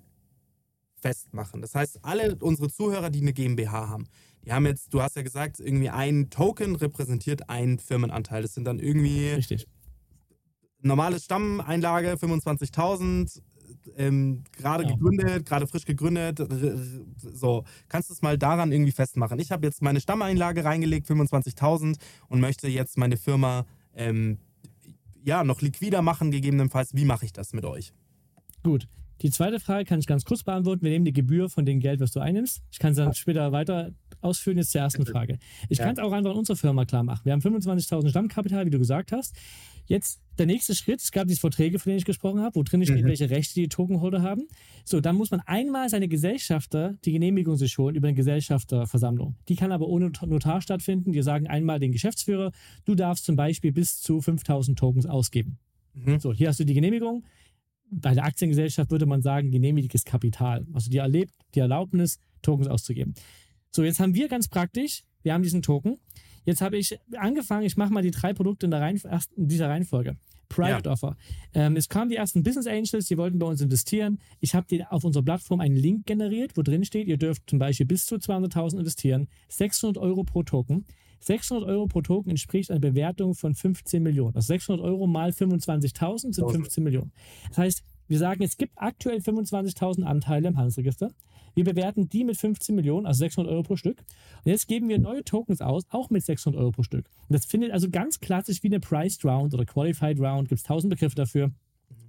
festmachen? 0.99 1.61
Das 1.61 1.75
heißt, 1.75 2.03
alle 2.03 2.35
unsere 2.39 2.69
Zuhörer, 2.69 3.09
die 3.09 3.21
eine 3.21 3.33
GmbH 3.33 3.87
haben, 3.89 4.07
die 4.43 4.53
haben 4.53 4.65
jetzt, 4.65 4.93
du 4.93 5.01
hast 5.01 5.15
ja 5.15 5.21
gesagt, 5.21 5.59
irgendwie 5.59 5.89
ein 5.89 6.29
Token 6.29 6.75
repräsentiert 6.75 7.49
einen 7.49 7.79
Firmenanteil. 7.79 8.41
Das 8.41 8.53
sind 8.53 8.63
dann 8.63 8.79
irgendwie 8.79 9.29
Richtig. 9.29 9.67
normale 10.81 11.19
Stammeinlage 11.19 12.13
25.000, 12.13 13.41
ähm, 13.97 14.43
gerade 14.51 14.83
Ja. 14.83 14.91
gegründet, 14.91 15.45
gerade 15.45 15.67
frisch 15.67 15.85
gegründet. 15.85 16.39
So, 17.17 17.63
kannst 17.89 18.09
du 18.09 18.13
es 18.13 18.21
mal 18.21 18.37
daran 18.37 18.71
irgendwie 18.71 18.91
festmachen? 18.91 19.39
Ich 19.39 19.51
habe 19.51 19.65
jetzt 19.65 19.81
meine 19.81 19.99
Stammeinlage 19.99 20.63
reingelegt, 20.63 21.07
25.000 21.07 21.97
und 22.29 22.39
möchte 22.39 22.67
jetzt 22.67 22.97
meine 22.97 23.17
Firma 23.17 23.65
ähm, 23.95 24.37
ja 25.23 25.43
noch 25.43 25.61
liquider 25.61 26.01
machen, 26.01 26.31
gegebenenfalls. 26.31 26.93
Wie 26.95 27.05
mache 27.05 27.25
ich 27.25 27.33
das 27.33 27.53
mit 27.53 27.65
euch? 27.65 27.93
Gut. 28.63 28.87
Die 29.21 29.31
zweite 29.31 29.59
Frage 29.59 29.85
kann 29.85 29.99
ich 29.99 30.05
ganz 30.05 30.25
kurz 30.25 30.43
beantworten. 30.43 30.83
Wir 30.83 30.91
nehmen 30.91 31.05
die 31.05 31.13
Gebühr 31.13 31.49
von 31.49 31.65
dem 31.65 31.79
Geld, 31.79 31.99
was 31.99 32.11
du 32.11 32.19
einnimmst. 32.19 32.61
Ich 32.71 32.77
kann 32.77 32.91
es 32.91 32.97
dann 32.97 33.15
später 33.15 33.51
weiter 33.51 33.91
ausführen. 34.27 34.57
Jetzt 34.57 34.71
zur 34.71 34.81
ersten 34.81 35.05
Frage. 35.05 35.39
Ich 35.69 35.77
Ja. 35.79 35.85
kann 35.85 35.93
es 35.95 35.99
auch 35.99 36.11
einfach 36.11 36.31
in 36.31 36.37
unserer 36.37 36.57
Firma 36.57 36.85
klar 36.85 37.03
machen. 37.03 37.21
Wir 37.25 37.33
haben 37.33 37.41
25.000 37.41 38.09
Stammkapital, 38.11 38.65
wie 38.65 38.69
du 38.69 38.79
gesagt 38.79 39.11
hast. 39.11 39.35
Jetzt 39.87 40.19
der 40.37 40.45
nächste 40.47 40.75
Schritt, 40.75 40.99
es 41.01 41.11
gab 41.11 41.27
diese 41.27 41.39
Verträge, 41.39 41.79
von 41.79 41.89
denen 41.89 41.99
ich 41.99 42.05
gesprochen 42.05 42.41
habe, 42.41 42.55
wo 42.55 42.63
drin 42.63 42.83
steht, 42.83 43.03
Mhm. 43.03 43.07
welche 43.07 43.29
Rechte 43.29 43.53
die 43.55 43.69
Tokenholder 43.69 44.21
haben. 44.21 44.43
So, 44.83 44.99
dann 44.99 45.15
muss 45.15 45.31
man 45.31 45.39
einmal 45.45 45.87
seine 45.89 46.09
Gesellschafter 46.09 46.95
die 47.05 47.13
Genehmigung 47.13 47.55
sich 47.55 47.77
holen 47.77 47.95
über 47.95 48.07
eine 48.09 48.15
Gesellschafterversammlung. 48.15 49.35
Die 49.47 49.55
kann 49.55 49.71
aber 49.71 49.87
ohne 49.87 50.11
Notar 50.25 50.61
stattfinden. 50.61 51.13
Wir 51.13 51.23
sagen 51.23 51.47
einmal 51.47 51.79
den 51.79 51.91
Geschäftsführer, 51.93 52.51
du 52.85 52.95
darfst 52.95 53.25
zum 53.25 53.35
Beispiel 53.37 53.71
bis 53.71 54.01
zu 54.01 54.19
5000 54.21 54.77
Tokens 54.77 55.05
ausgeben. 55.05 55.57
Mhm. 55.93 56.19
So, 56.19 56.33
hier 56.33 56.49
hast 56.49 56.59
du 56.59 56.65
die 56.65 56.73
Genehmigung. 56.73 57.23
Bei 57.89 58.13
der 58.13 58.25
Aktiengesellschaft 58.25 58.91
würde 58.91 59.05
man 59.05 59.21
sagen, 59.21 59.49
genehmigtes 59.51 60.03
Kapital. 60.03 60.65
Also 60.73 60.89
die 60.91 60.97
erlebt 60.97 61.33
die 61.55 61.59
Erlaubnis, 61.61 62.19
Tokens 62.41 62.67
auszugeben. 62.67 63.13
So, 63.77 63.83
jetzt 63.83 63.99
haben 63.99 64.15
wir 64.15 64.27
ganz 64.27 64.47
praktisch, 64.47 65.03
wir 65.21 65.35
haben 65.35 65.43
diesen 65.43 65.61
Token. 65.61 65.99
Jetzt 66.45 66.61
habe 66.61 66.79
ich 66.79 66.99
angefangen, 67.15 67.63
ich 67.63 67.77
mache 67.77 67.93
mal 67.93 68.01
die 68.01 68.09
drei 68.09 68.33
Produkte 68.33 68.65
in, 68.65 68.71
der 68.71 68.81
Reihen, 68.81 68.99
erst 69.07 69.31
in 69.33 69.47
dieser 69.47 69.69
Reihenfolge. 69.69 70.17
Private 70.49 70.89
Offer. 70.89 71.15
Ähm, 71.53 71.75
es 71.75 71.87
kamen 71.87 72.09
die 72.09 72.15
ersten 72.15 72.41
Business 72.41 72.65
Angels, 72.65 73.05
die 73.05 73.19
wollten 73.19 73.37
bei 73.37 73.45
uns 73.45 73.61
investieren. 73.61 74.17
Ich 74.39 74.55
habe 74.55 74.65
dir 74.65 74.91
auf 74.91 75.03
unserer 75.03 75.21
Plattform 75.21 75.59
einen 75.59 75.75
Link 75.75 76.07
generiert, 76.07 76.57
wo 76.57 76.63
drin 76.63 76.85
steht, 76.85 77.07
ihr 77.07 77.17
dürft 77.17 77.47
zum 77.47 77.59
Beispiel 77.59 77.85
bis 77.85 78.07
zu 78.07 78.15
200.000 78.15 78.79
investieren, 78.79 79.27
600 79.49 80.01
Euro 80.01 80.23
pro 80.23 80.41
Token. 80.41 80.87
600 81.19 81.69
Euro 81.69 81.85
pro 81.85 82.01
Token 82.01 82.31
entspricht 82.31 82.71
einer 82.71 82.79
Bewertung 82.79 83.35
von 83.35 83.53
15 83.53 84.01
Millionen. 84.01 84.35
Also 84.35 84.47
600 84.47 84.83
Euro 84.83 85.05
mal 85.05 85.29
25.000 85.29 86.33
sind 86.33 86.49
15 86.49 86.83
Millionen. 86.83 87.11
Das 87.49 87.59
heißt, 87.59 87.83
wir 88.07 88.17
sagen, 88.17 88.41
es 88.41 88.57
gibt 88.57 88.73
aktuell 88.75 89.19
25.000 89.19 90.01
Anteile 90.01 90.47
im 90.47 90.57
Handelsregister. 90.57 91.11
Wir 91.57 91.63
bewerten 91.63 92.07
die 92.07 92.23
mit 92.23 92.37
15 92.37 92.75
Millionen, 92.75 93.07
also 93.07 93.17
600 93.17 93.51
Euro 93.51 93.63
pro 93.63 93.75
Stück. 93.77 94.03
Und 94.45 94.51
jetzt 94.51 94.67
geben 94.67 94.89
wir 94.89 94.99
neue 94.99 95.23
Tokens 95.23 95.59
aus, 95.59 95.85
auch 95.89 96.11
mit 96.11 96.23
600 96.23 96.61
Euro 96.61 96.69
pro 96.69 96.83
Stück. 96.83 97.09
Und 97.27 97.33
das 97.33 97.45
findet 97.45 97.71
also 97.71 97.89
ganz 97.89 98.19
klassisch 98.19 98.61
wie 98.61 98.67
eine 98.67 98.79
Priced 98.79 99.25
Round 99.25 99.55
oder 99.55 99.65
Qualified 99.65 100.19
Round, 100.19 100.49
gibt 100.49 100.59
es 100.59 100.63
tausend 100.63 100.91
Begriffe 100.91 101.15
dafür, 101.15 101.49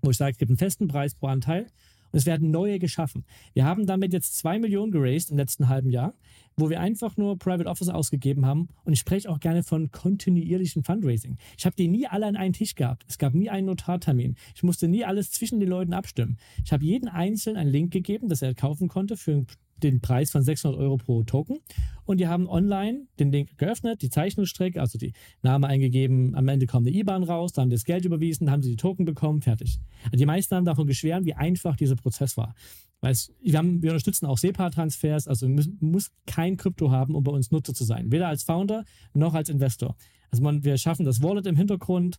wo 0.03 0.11
ich 0.11 0.19
sage, 0.19 0.33
es 0.33 0.37
gibt 0.37 0.51
einen 0.51 0.59
festen 0.59 0.87
Preis 0.87 1.15
pro 1.15 1.29
Anteil 1.29 1.67
Und 2.13 2.19
es 2.19 2.27
werden 2.27 2.51
neue 2.51 2.79
geschaffen. 2.79 3.25
Wir 3.53 3.65
haben 3.65 3.87
damit 3.87 4.13
jetzt 4.13 4.37
2 4.39 4.59
Millionen 4.59 4.93
geraced 4.93 5.31
im 5.31 5.37
letzten 5.37 5.69
halben 5.69 5.91
Jahr, 5.91 6.15
wo 6.57 6.71
wir 6.71 6.81
einfach 6.81 7.17
nur 7.17 7.39
Private 7.39 7.69
Office 7.69 7.89
ausgegeben 7.89 8.47
haben. 8.47 8.69
Und 8.85 8.93
ich 8.93 8.99
spreche 8.99 9.29
auch 9.31 9.41
gerne 9.41 9.63
von 9.63 9.91
kontinuierlichem 9.91 10.85
Fundraising. 10.85 11.37
Ich 11.57 11.67
habe 11.67 11.77
die 11.77 11.89
nie 11.89 12.07
alle 12.07 12.27
an 12.27 12.37
einen 12.37 12.53
Tisch 12.53 12.75
gehabt. 12.75 13.05
Es 13.09 13.19
gab 13.19 13.35
nie 13.35 13.51
einen 13.51 13.67
Notartermin. 13.67 14.37
Ich 14.55 14.63
musste 14.63 14.89
nie 14.89 15.05
alles 15.05 15.31
zwischen 15.31 15.61
den 15.61 15.69
Leuten 15.69 15.93
abstimmen. 15.93 16.39
Ich 16.65 16.73
habe 16.73 16.85
jeden 16.85 17.09
Einzelnen 17.09 17.59
einen 17.59 17.71
Link 17.71 17.93
gegeben, 17.93 18.29
dass 18.29 18.43
er 18.43 18.55
kaufen 18.55 18.89
konnte 18.89 19.17
für 19.17 19.45
den 19.83 20.01
Preis 20.01 20.31
von 20.31 20.43
600 20.43 20.81
Euro 20.81 20.97
pro 20.97 21.23
Token. 21.23 21.59
Und 22.05 22.19
die 22.19 22.27
haben 22.27 22.49
online 22.49 23.07
den 23.19 23.31
Link 23.31 23.59
geöffnet, 23.59 24.03
die 24.03 24.11
Zeichnungsstrecke, 24.11 24.81
also 24.81 24.99
die 24.99 25.13
Name 25.43 25.67
eingegeben, 25.67 26.35
am 26.35 26.49
Ende 26.49 26.67
kommt 26.67 26.87
eine 26.87 26.97
IBAN 26.97 27.23
raus, 27.23 27.53
da 27.53 27.63
haben 27.63 27.71
das 27.71 27.85
Geld 27.85 28.05
überwiesen, 28.05 28.51
haben 28.51 28.63
sie 28.63 28.71
die 28.71 28.77
Token 28.77 29.05
bekommen, 29.05 29.43
fertig. 29.43 29.79
Die 30.13 30.27
meisten 30.27 30.55
haben 30.55 30.65
davon 30.65 30.87
geschwärmt, 30.87 31.27
wie 31.27 31.35
einfach 31.35 31.77
dieser 31.77 31.97
Prozess 31.97 32.37
war. 32.37 32.55
Weil 33.01 33.13
es, 33.13 33.33
wir, 33.41 33.59
haben, 33.59 33.83
wir 33.83 33.91
unterstützen 33.91 34.27
auch 34.27 34.39
SEPA-Transfers, 34.39 35.29
also 35.29 35.49
man 35.49 35.77
muss 35.81 36.11
kein 36.27 36.57
Krypto 36.57 36.91
haben, 36.91 37.15
um 37.15 37.23
bei 37.23 37.33
uns 37.33 37.51
Nutzer 37.51 37.75
zu 37.75 37.85
sein. 37.85 38.11
Weder 38.11 38.29
als 38.29 38.43
Founder 38.43 38.85
noch 39.13 39.35
als 39.35 39.49
Investor. 39.49 39.97
Also 40.31 40.43
man, 40.43 40.65
wir 40.65 40.77
schaffen 40.79 41.05
das 41.05 41.23
Wallet 41.23 41.47
im 41.47 41.57
Hintergrund, 41.57 42.19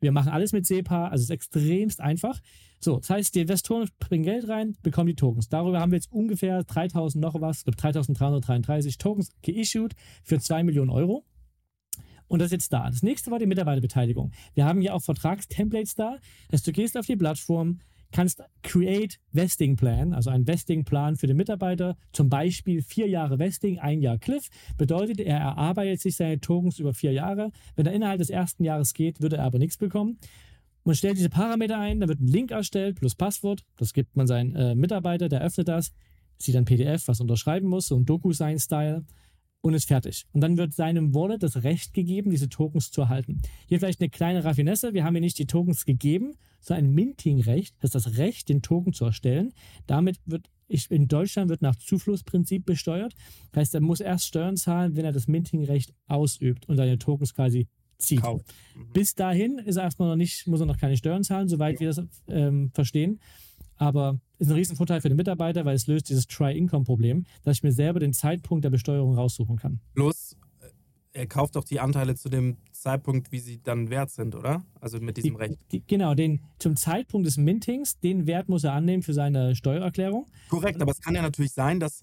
wir 0.00 0.12
machen 0.12 0.30
alles 0.30 0.52
mit 0.52 0.66
SEPA, 0.66 1.08
also 1.08 1.22
es 1.22 1.28
ist 1.28 1.30
extremst 1.30 2.00
einfach. 2.00 2.40
So, 2.80 2.98
das 2.98 3.10
heißt, 3.10 3.34
die 3.34 3.40
Investoren 3.40 3.88
bringen 3.98 4.24
Geld 4.24 4.48
rein, 4.48 4.76
bekommen 4.82 5.08
die 5.08 5.14
Tokens. 5.14 5.48
Darüber 5.48 5.80
haben 5.80 5.92
wir 5.92 5.96
jetzt 5.96 6.10
ungefähr 6.10 6.64
3000 6.64 7.22
noch 7.22 7.38
was, 7.40 7.64
3333 7.64 8.96
Tokens 8.96 9.30
geissued 9.42 9.94
für 10.24 10.38
2 10.38 10.64
Millionen 10.64 10.90
Euro. 10.90 11.24
Und 12.26 12.38
das 12.38 12.46
ist 12.46 12.52
jetzt 12.52 12.72
da. 12.72 12.88
Das 12.88 13.02
nächste 13.02 13.30
war 13.32 13.40
die 13.40 13.46
Mitarbeiterbeteiligung. 13.46 14.30
Wir 14.54 14.64
haben 14.64 14.82
ja 14.82 14.94
auch 14.94 15.02
Vertragstemplates 15.02 15.96
da. 15.96 16.18
dass 16.48 16.62
du 16.62 16.70
gehst 16.70 16.96
auf 16.96 17.04
die 17.04 17.16
Plattform, 17.16 17.80
kannst 18.12 18.42
Create 18.62 19.18
Vesting 19.32 19.76
Plan, 19.76 20.12
also 20.14 20.30
einen 20.30 20.46
Vesting 20.46 20.84
Plan 20.84 21.16
für 21.16 21.26
den 21.26 21.36
Mitarbeiter, 21.36 21.96
zum 22.12 22.28
Beispiel 22.28 22.82
vier 22.82 23.08
Jahre 23.08 23.38
Vesting, 23.38 23.78
ein 23.78 24.00
Jahr 24.00 24.18
Cliff, 24.18 24.48
bedeutet, 24.76 25.20
er 25.20 25.38
erarbeitet 25.38 26.00
sich 26.00 26.16
seine 26.16 26.40
Tokens 26.40 26.78
über 26.78 26.94
vier 26.94 27.12
Jahre. 27.12 27.50
Wenn 27.76 27.86
er 27.86 27.92
innerhalb 27.92 28.18
des 28.18 28.30
ersten 28.30 28.64
Jahres 28.64 28.94
geht, 28.94 29.20
würde 29.20 29.36
er 29.36 29.44
aber 29.44 29.58
nichts 29.58 29.76
bekommen. 29.76 30.18
Man 30.84 30.94
stellt 30.94 31.18
diese 31.18 31.30
Parameter 31.30 31.78
ein, 31.78 32.00
da 32.00 32.08
wird 32.08 32.20
ein 32.20 32.26
Link 32.26 32.50
erstellt 32.50 32.98
plus 32.98 33.14
Passwort, 33.14 33.64
das 33.76 33.92
gibt 33.92 34.16
man 34.16 34.26
seinen 34.26 34.56
äh, 34.56 34.74
Mitarbeiter, 34.74 35.28
der 35.28 35.42
öffnet 35.42 35.68
das, 35.68 35.92
sieht 36.38 36.54
dann 36.54 36.64
PDF, 36.64 37.06
was 37.06 37.20
unterschreiben 37.20 37.68
muss, 37.68 37.88
so 37.88 37.96
ein 37.96 38.06
Doku-Sign-Style 38.06 39.04
und 39.62 39.74
ist 39.74 39.88
fertig. 39.88 40.26
Und 40.32 40.40
dann 40.40 40.56
wird 40.56 40.72
seinem 40.72 41.14
Wallet 41.14 41.42
das 41.42 41.62
Recht 41.62 41.92
gegeben, 41.94 42.30
diese 42.30 42.48
Tokens 42.48 42.90
zu 42.90 43.02
erhalten. 43.02 43.42
Hier 43.66 43.78
vielleicht 43.78 44.00
eine 44.00 44.10
kleine 44.10 44.44
Raffinesse. 44.44 44.94
Wir 44.94 45.04
haben 45.04 45.14
hier 45.14 45.20
nicht 45.20 45.38
die 45.38 45.46
Tokens 45.46 45.84
gegeben, 45.84 46.34
sondern 46.60 46.86
ein 46.86 46.94
Minting-Recht, 46.94 47.74
das 47.80 47.94
ist 47.94 48.06
das 48.06 48.18
Recht, 48.18 48.48
den 48.48 48.62
Token 48.62 48.92
zu 48.92 49.04
erstellen. 49.04 49.52
Damit 49.86 50.18
wird 50.26 50.48
ich, 50.68 50.90
in 50.90 51.08
Deutschland 51.08 51.50
wird 51.50 51.62
nach 51.62 51.74
Zuflussprinzip 51.74 52.64
besteuert. 52.64 53.14
Das 53.50 53.62
heißt, 53.62 53.74
er 53.74 53.80
muss 53.80 54.00
erst 54.00 54.26
Steuern 54.26 54.56
zahlen, 54.56 54.94
wenn 54.94 55.04
er 55.04 55.12
das 55.12 55.26
Minting-Recht 55.26 55.92
ausübt 56.06 56.68
und 56.68 56.76
seine 56.76 56.98
Tokens 56.98 57.34
quasi 57.34 57.66
zieht. 57.98 58.22
Mhm. 58.22 58.40
Bis 58.92 59.14
dahin 59.14 59.58
ist 59.58 59.76
er 59.76 59.84
erstmal 59.84 60.08
noch 60.08 60.16
nicht, 60.16 60.46
muss 60.46 60.60
er 60.60 60.66
noch 60.66 60.78
keine 60.78 60.96
Steuern 60.96 61.24
zahlen, 61.24 61.48
soweit 61.48 61.74
ja. 61.74 61.80
wir 61.80 61.88
das 61.88 62.02
ähm, 62.28 62.70
verstehen. 62.72 63.20
Aber 63.80 64.20
ist 64.38 64.50
ein 64.50 64.54
Riesenvorteil 64.54 65.00
für 65.00 65.08
den 65.08 65.16
Mitarbeiter, 65.16 65.64
weil 65.64 65.74
es 65.74 65.86
löst 65.86 66.10
dieses 66.10 66.26
Try-Income-Problem, 66.26 67.24
dass 67.44 67.56
ich 67.56 67.62
mir 67.62 67.72
selber 67.72 67.98
den 67.98 68.12
Zeitpunkt 68.12 68.62
der 68.62 68.68
Besteuerung 68.68 69.14
raussuchen 69.14 69.56
kann. 69.56 69.80
Plus, 69.94 70.36
äh, 70.60 71.20
er 71.20 71.26
kauft 71.26 71.56
doch 71.56 71.64
die 71.64 71.80
Anteile 71.80 72.14
zu 72.14 72.28
dem 72.28 72.58
Zeitpunkt, 72.72 73.32
wie 73.32 73.38
sie 73.38 73.62
dann 73.62 73.88
wert 73.88 74.10
sind, 74.10 74.34
oder? 74.34 74.62
Also 74.82 75.00
mit 75.00 75.16
diesem 75.16 75.30
die, 75.30 75.36
Recht. 75.36 75.86
Genau, 75.86 76.14
den, 76.14 76.42
zum 76.58 76.76
Zeitpunkt 76.76 77.26
des 77.26 77.38
Mintings, 77.38 77.98
den 77.98 78.26
Wert 78.26 78.50
muss 78.50 78.64
er 78.64 78.74
annehmen 78.74 79.02
für 79.02 79.14
seine 79.14 79.56
Steuererklärung. 79.56 80.26
Korrekt, 80.50 80.82
aber 80.82 80.92
es 80.92 81.00
kann 81.00 81.14
ja 81.14 81.22
natürlich 81.22 81.52
sein, 81.52 81.80
dass 81.80 82.02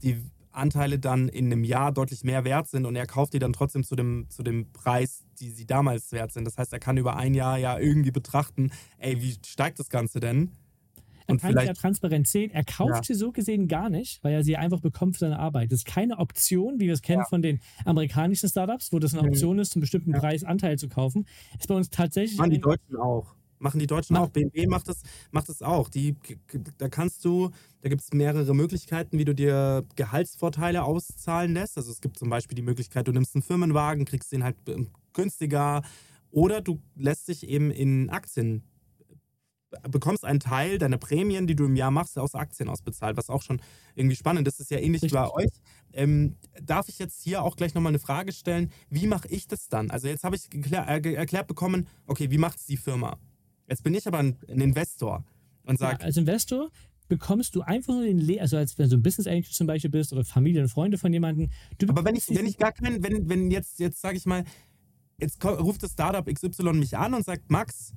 die 0.00 0.20
Anteile 0.52 1.00
dann 1.00 1.28
in 1.28 1.46
einem 1.46 1.64
Jahr 1.64 1.90
deutlich 1.90 2.22
mehr 2.22 2.44
wert 2.44 2.68
sind 2.68 2.86
und 2.86 2.94
er 2.94 3.06
kauft 3.06 3.32
die 3.32 3.40
dann 3.40 3.52
trotzdem 3.52 3.82
zu 3.82 3.96
dem, 3.96 4.26
zu 4.30 4.44
dem 4.44 4.70
Preis, 4.72 5.24
die 5.40 5.50
sie 5.50 5.66
damals 5.66 6.12
wert 6.12 6.32
sind. 6.32 6.44
Das 6.44 6.56
heißt, 6.56 6.72
er 6.72 6.78
kann 6.78 6.96
über 6.96 7.16
ein 7.16 7.34
Jahr 7.34 7.58
ja 7.58 7.80
irgendwie 7.80 8.12
betrachten, 8.12 8.70
ey, 8.98 9.20
wie 9.20 9.36
steigt 9.44 9.80
das 9.80 9.88
Ganze 9.88 10.20
denn? 10.20 10.52
Er 11.26 11.36
kann 11.38 11.54
ja 11.54 11.72
transparent 11.72 12.26
sehen. 12.28 12.50
Er 12.50 12.64
kauft 12.64 12.94
ja. 12.94 13.02
sie 13.02 13.14
so 13.14 13.32
gesehen 13.32 13.66
gar 13.66 13.88
nicht, 13.88 14.22
weil 14.22 14.34
er 14.34 14.44
sie 14.44 14.56
einfach 14.56 14.80
bekommt 14.80 15.16
für 15.16 15.20
seine 15.20 15.38
Arbeit. 15.38 15.72
Das 15.72 15.80
ist 15.80 15.86
keine 15.86 16.18
Option, 16.18 16.80
wie 16.80 16.86
wir 16.86 16.92
es 16.92 17.02
kennen 17.02 17.22
ja. 17.22 17.28
von 17.28 17.40
den 17.40 17.60
amerikanischen 17.84 18.48
Startups, 18.48 18.92
wo 18.92 18.98
das 18.98 19.14
eine 19.14 19.22
mhm. 19.22 19.28
Option 19.30 19.58
ist, 19.58 19.72
zum 19.72 19.80
bestimmten 19.80 20.12
ja. 20.12 20.18
Preis 20.18 20.44
Anteil 20.44 20.78
zu 20.78 20.88
kaufen. 20.88 21.26
Ist 21.58 21.68
bei 21.68 21.74
uns 21.74 21.90
tatsächlich. 21.90 22.38
Machen 22.38 22.50
die 22.50 22.60
Deutschen 22.60 22.96
auch. 22.96 23.34
Machen 23.58 23.78
die 23.78 23.86
Deutschen 23.86 24.16
auch. 24.16 24.28
BMW 24.28 24.66
macht 24.66 24.88
das, 24.88 25.02
macht 25.30 25.48
das 25.48 25.62
auch. 25.62 25.88
Die, 25.88 26.16
da 26.76 26.90
kannst 26.90 27.24
du, 27.24 27.50
da 27.80 27.88
gibt 27.88 28.02
es 28.02 28.12
mehrere 28.12 28.52
Möglichkeiten, 28.54 29.16
wie 29.16 29.24
du 29.24 29.34
dir 29.34 29.84
Gehaltsvorteile 29.96 30.84
auszahlen 30.84 31.54
lässt. 31.54 31.78
Also 31.78 31.90
es 31.90 32.02
gibt 32.02 32.18
zum 32.18 32.28
Beispiel 32.28 32.56
die 32.56 32.62
Möglichkeit, 32.62 33.08
du 33.08 33.12
nimmst 33.12 33.34
einen 33.34 33.42
Firmenwagen, 33.42 34.04
kriegst 34.04 34.32
den 34.32 34.44
halt 34.44 34.56
ähm, 34.68 34.90
günstiger. 35.14 35.82
Oder 36.30 36.60
du 36.60 36.82
lässt 36.96 37.28
dich 37.28 37.48
eben 37.48 37.70
in 37.70 38.10
Aktien 38.10 38.64
bekommst 39.88 40.24
einen 40.24 40.40
Teil 40.40 40.78
deiner 40.78 40.98
Prämien, 40.98 41.46
die 41.46 41.54
du 41.54 41.64
im 41.66 41.76
Jahr 41.76 41.90
machst, 41.90 42.18
aus 42.18 42.34
Aktien 42.34 42.68
ausbezahlt, 42.68 43.16
was 43.16 43.30
auch 43.30 43.42
schon 43.42 43.60
irgendwie 43.94 44.16
spannend 44.16 44.46
ist. 44.48 44.58
Das 44.58 44.66
ist 44.66 44.70
ja 44.70 44.78
ähnlich 44.78 45.02
Richtig. 45.02 45.18
wie 45.18 45.22
bei 45.22 45.30
euch. 45.30 45.50
Ähm, 45.92 46.36
darf 46.62 46.88
ich 46.88 46.98
jetzt 46.98 47.22
hier 47.22 47.42
auch 47.42 47.56
gleich 47.56 47.74
nochmal 47.74 47.90
eine 47.90 47.98
Frage 47.98 48.32
stellen? 48.32 48.70
Wie 48.90 49.06
mache 49.06 49.28
ich 49.28 49.46
das 49.46 49.68
dann? 49.68 49.90
Also 49.90 50.08
jetzt 50.08 50.24
habe 50.24 50.36
ich 50.36 50.48
äh, 50.52 51.14
erklärt 51.14 51.46
bekommen, 51.46 51.86
okay, 52.06 52.30
wie 52.30 52.38
macht 52.38 52.58
es 52.58 52.66
die 52.66 52.76
Firma? 52.76 53.18
Jetzt 53.68 53.82
bin 53.82 53.94
ich 53.94 54.06
aber 54.06 54.18
ein, 54.18 54.36
ein 54.48 54.60
Investor 54.60 55.24
und 55.64 55.78
sage... 55.78 55.98
Ja, 56.00 56.06
als 56.06 56.16
Investor 56.16 56.70
bekommst 57.08 57.54
du 57.54 57.62
einfach 57.62 57.94
nur 57.94 58.04
den, 58.04 58.18
Le 58.18 58.40
also 58.40 58.56
als 58.56 58.78
wenn 58.78 58.88
du 58.88 58.96
ein 58.96 59.02
Business 59.02 59.26
Angel 59.26 59.44
zum 59.44 59.66
Beispiel 59.66 59.90
bist 59.90 60.12
oder 60.12 60.24
Familie 60.24 60.62
und 60.62 60.68
Freunde 60.68 60.98
von 60.98 61.12
jemandem. 61.12 61.50
aber 61.86 62.04
wenn 62.04 62.16
ich, 62.16 62.28
wenn 62.30 62.46
ich 62.46 62.56
gar 62.56 62.72
keinen, 62.72 63.02
wenn, 63.02 63.28
wenn 63.28 63.50
jetzt, 63.50 63.78
jetzt 63.78 64.00
sage 64.00 64.16
ich 64.16 64.26
mal, 64.26 64.44
jetzt 65.20 65.44
ruft 65.44 65.82
das 65.82 65.92
Startup 65.92 66.26
XY 66.26 66.72
mich 66.74 66.96
an 66.96 67.14
und 67.14 67.24
sagt, 67.24 67.50
Max, 67.50 67.92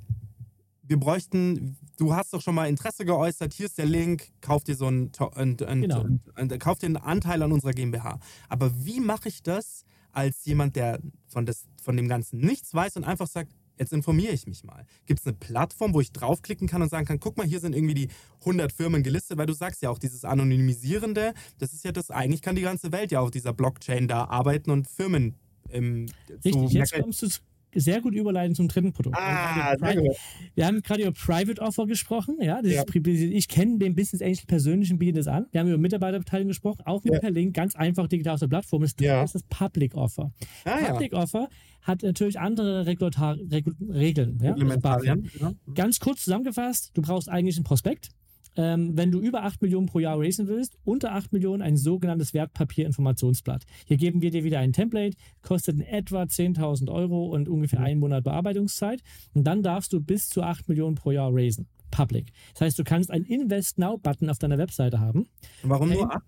wir 0.88 0.98
bräuchten, 0.98 1.78
du 1.98 2.16
hast 2.16 2.34
doch 2.34 2.42
schon 2.42 2.56
mal 2.56 2.68
Interesse 2.68 3.06
geäußert, 3.06 3.54
hier 3.54 3.66
ist 3.66 3.78
der 3.78 3.86
Link, 3.86 4.32
kauf 4.42 4.64
dir 4.64 4.76
so 4.76 4.88
einen, 4.88 5.12
ein, 5.36 5.58
ein, 5.62 5.82
genau. 5.82 6.06
ein, 6.36 6.60
kauf 6.60 6.80
dir 6.80 6.88
einen 6.88 6.98
Anteil 6.98 7.42
an 7.44 7.52
unserer 7.52 7.74
GmbH. 7.74 8.20
Aber 8.50 8.72
wie 8.86 9.00
mache 9.00 9.30
ich 9.30 9.44
das 9.44 9.86
als 10.12 10.46
jemand, 10.46 10.76
der 10.76 11.00
von, 11.28 11.46
das, 11.46 11.66
von 11.82 11.96
dem 11.98 12.08
Ganzen 12.08 12.40
nichts 12.40 12.74
weiß 12.74 12.98
und 12.98 13.04
einfach 13.04 13.28
sagt, 13.28 13.54
jetzt 13.78 13.94
informiere 13.94 14.34
ich 14.34 14.48
mich 14.48 14.64
mal. 14.64 14.86
Gibt 15.06 15.20
es 15.20 15.28
eine 15.28 15.36
Plattform, 15.36 15.94
wo 15.94 16.02
ich 16.02 16.12
draufklicken 16.12 16.68
kann 16.68 16.82
und 16.82 16.90
sagen 16.90 17.06
kann, 17.06 17.20
guck 17.20 17.38
mal, 17.38 17.46
hier 17.46 17.60
sind 17.60 17.76
irgendwie 17.76 17.94
die 17.94 18.08
100 18.40 18.72
Firmen 18.72 19.04
gelistet, 19.04 19.38
weil 19.38 19.46
du 19.46 19.54
sagst 19.54 19.82
ja 19.84 19.90
auch, 19.90 20.00
dieses 20.00 20.26
Anonymisierende, 20.26 21.34
das 21.60 21.74
ist 21.74 21.84
ja 21.86 21.92
das, 21.92 22.10
eigentlich 22.10 22.42
kann 22.42 22.56
die 22.56 22.64
ganze 22.64 22.92
Welt 22.92 23.12
ja 23.12 23.20
auf 23.20 23.30
dieser 23.30 23.54
Blockchain 23.54 24.08
da 24.08 24.26
arbeiten 24.26 24.72
und 24.72 24.88
Firmen 24.88 25.36
ähm, 25.70 26.08
Richtig, 26.44 26.72
jetzt 26.72 26.94
kommst 26.94 27.22
du 27.22 27.28
sehr 27.74 28.02
gut 28.02 28.14
überleiten 28.14 28.56
zum 28.56 28.68
dritten 28.68 28.94
Produkt. 28.94 29.18
Ah, 29.20 29.76
sehr 29.78 29.96
gut. 29.96 30.16
Wir 30.56 30.66
haben 30.66 30.82
gerade 30.82 31.02
über 31.02 31.12
Private 31.12 31.62
Offer 31.62 31.86
gesprochen. 31.86 32.38
Ja, 32.42 32.62
ja. 32.64 32.84
ich 32.94 33.48
kenne 33.48 33.78
den 33.78 33.96
Business 33.96 34.22
Angel 34.22 34.46
persönlich 34.48 34.92
und 34.92 35.00
biete 35.00 35.18
das 35.20 35.28
an. 35.28 35.46
Wir 35.52 35.62
haben 35.62 35.68
über 35.68 35.78
Mitarbeiterbeteiligung 35.78 36.50
gesprochen, 36.50 36.82
auch 36.86 37.04
mit 37.04 37.14
ja. 37.14 37.20
per 37.20 37.32
Link, 37.32 37.56
ganz 37.56 37.76
einfach 37.76 38.08
digital 38.08 38.36
auf 38.36 38.40
der 38.40 38.48
Plattform. 38.48 38.82
Das 38.82 38.96
ja. 39.00 39.24
ist 39.24 39.36
das 39.36 39.44
Public 39.44 39.96
Offer. 39.96 40.32
Ah, 40.66 40.92
Public. 40.92 41.14
Offer 41.14 41.50
hat 41.82 42.04
natürlich 42.04 42.40
andere 42.40 42.86
Regulatar 42.86 43.38
Regeln. 43.38 44.40
Ja? 44.42 44.54
Also 44.54 45.56
ganz 45.74 46.00
kurz 46.00 46.24
zusammengefasst, 46.24 46.92
du 46.94 47.02
brauchst 47.02 47.30
eigentlich 47.30 47.58
ein 47.58 47.64
Prospekt 47.64 48.10
ähm, 48.58 48.98
wenn 48.98 49.12
du 49.12 49.22
über 49.22 49.44
8 49.44 49.62
Millionen 49.62 49.86
pro 49.86 50.00
Jahr 50.00 50.20
raisen 50.20 50.48
willst, 50.48 50.78
unter 50.84 51.14
8 51.14 51.32
Millionen 51.32 51.62
ein 51.62 51.78
sogenanntes 51.78 52.34
Wertpapierinformationsblatt. 52.34 53.64
Hier 53.86 53.98
geben 53.98 54.22
wir 54.22 54.32
dir 54.32 54.44
wieder 54.44 54.60
ein 54.60 54.74
Template, 54.74 55.16
kostet 55.44 55.76
in 55.76 55.82
etwa 55.82 56.24
10.000 56.24 56.92
Euro 56.92 57.28
und 57.28 57.48
ungefähr 57.48 57.80
einen 57.80 58.00
Monat 58.00 58.24
Bearbeitungszeit. 58.24 59.02
Und 59.34 59.46
dann 59.46 59.62
darfst 59.64 59.94
du 59.94 60.02
bis 60.02 60.28
zu 60.28 60.42
8 60.42 60.68
Millionen 60.68 60.96
pro 60.96 61.12
Jahr 61.12 61.30
raisen. 61.32 61.68
Public. 61.92 62.32
Das 62.54 62.62
heißt, 62.62 62.80
du 62.80 62.84
kannst 62.84 63.12
einen 63.12 63.24
Invest 63.26 63.78
Now-Button 63.78 64.30
auf 64.30 64.40
deiner 64.40 64.58
Webseite 64.58 65.00
haben. 65.00 65.28
Warum 65.64 65.90
nur 65.90 66.14
8? 66.14 66.24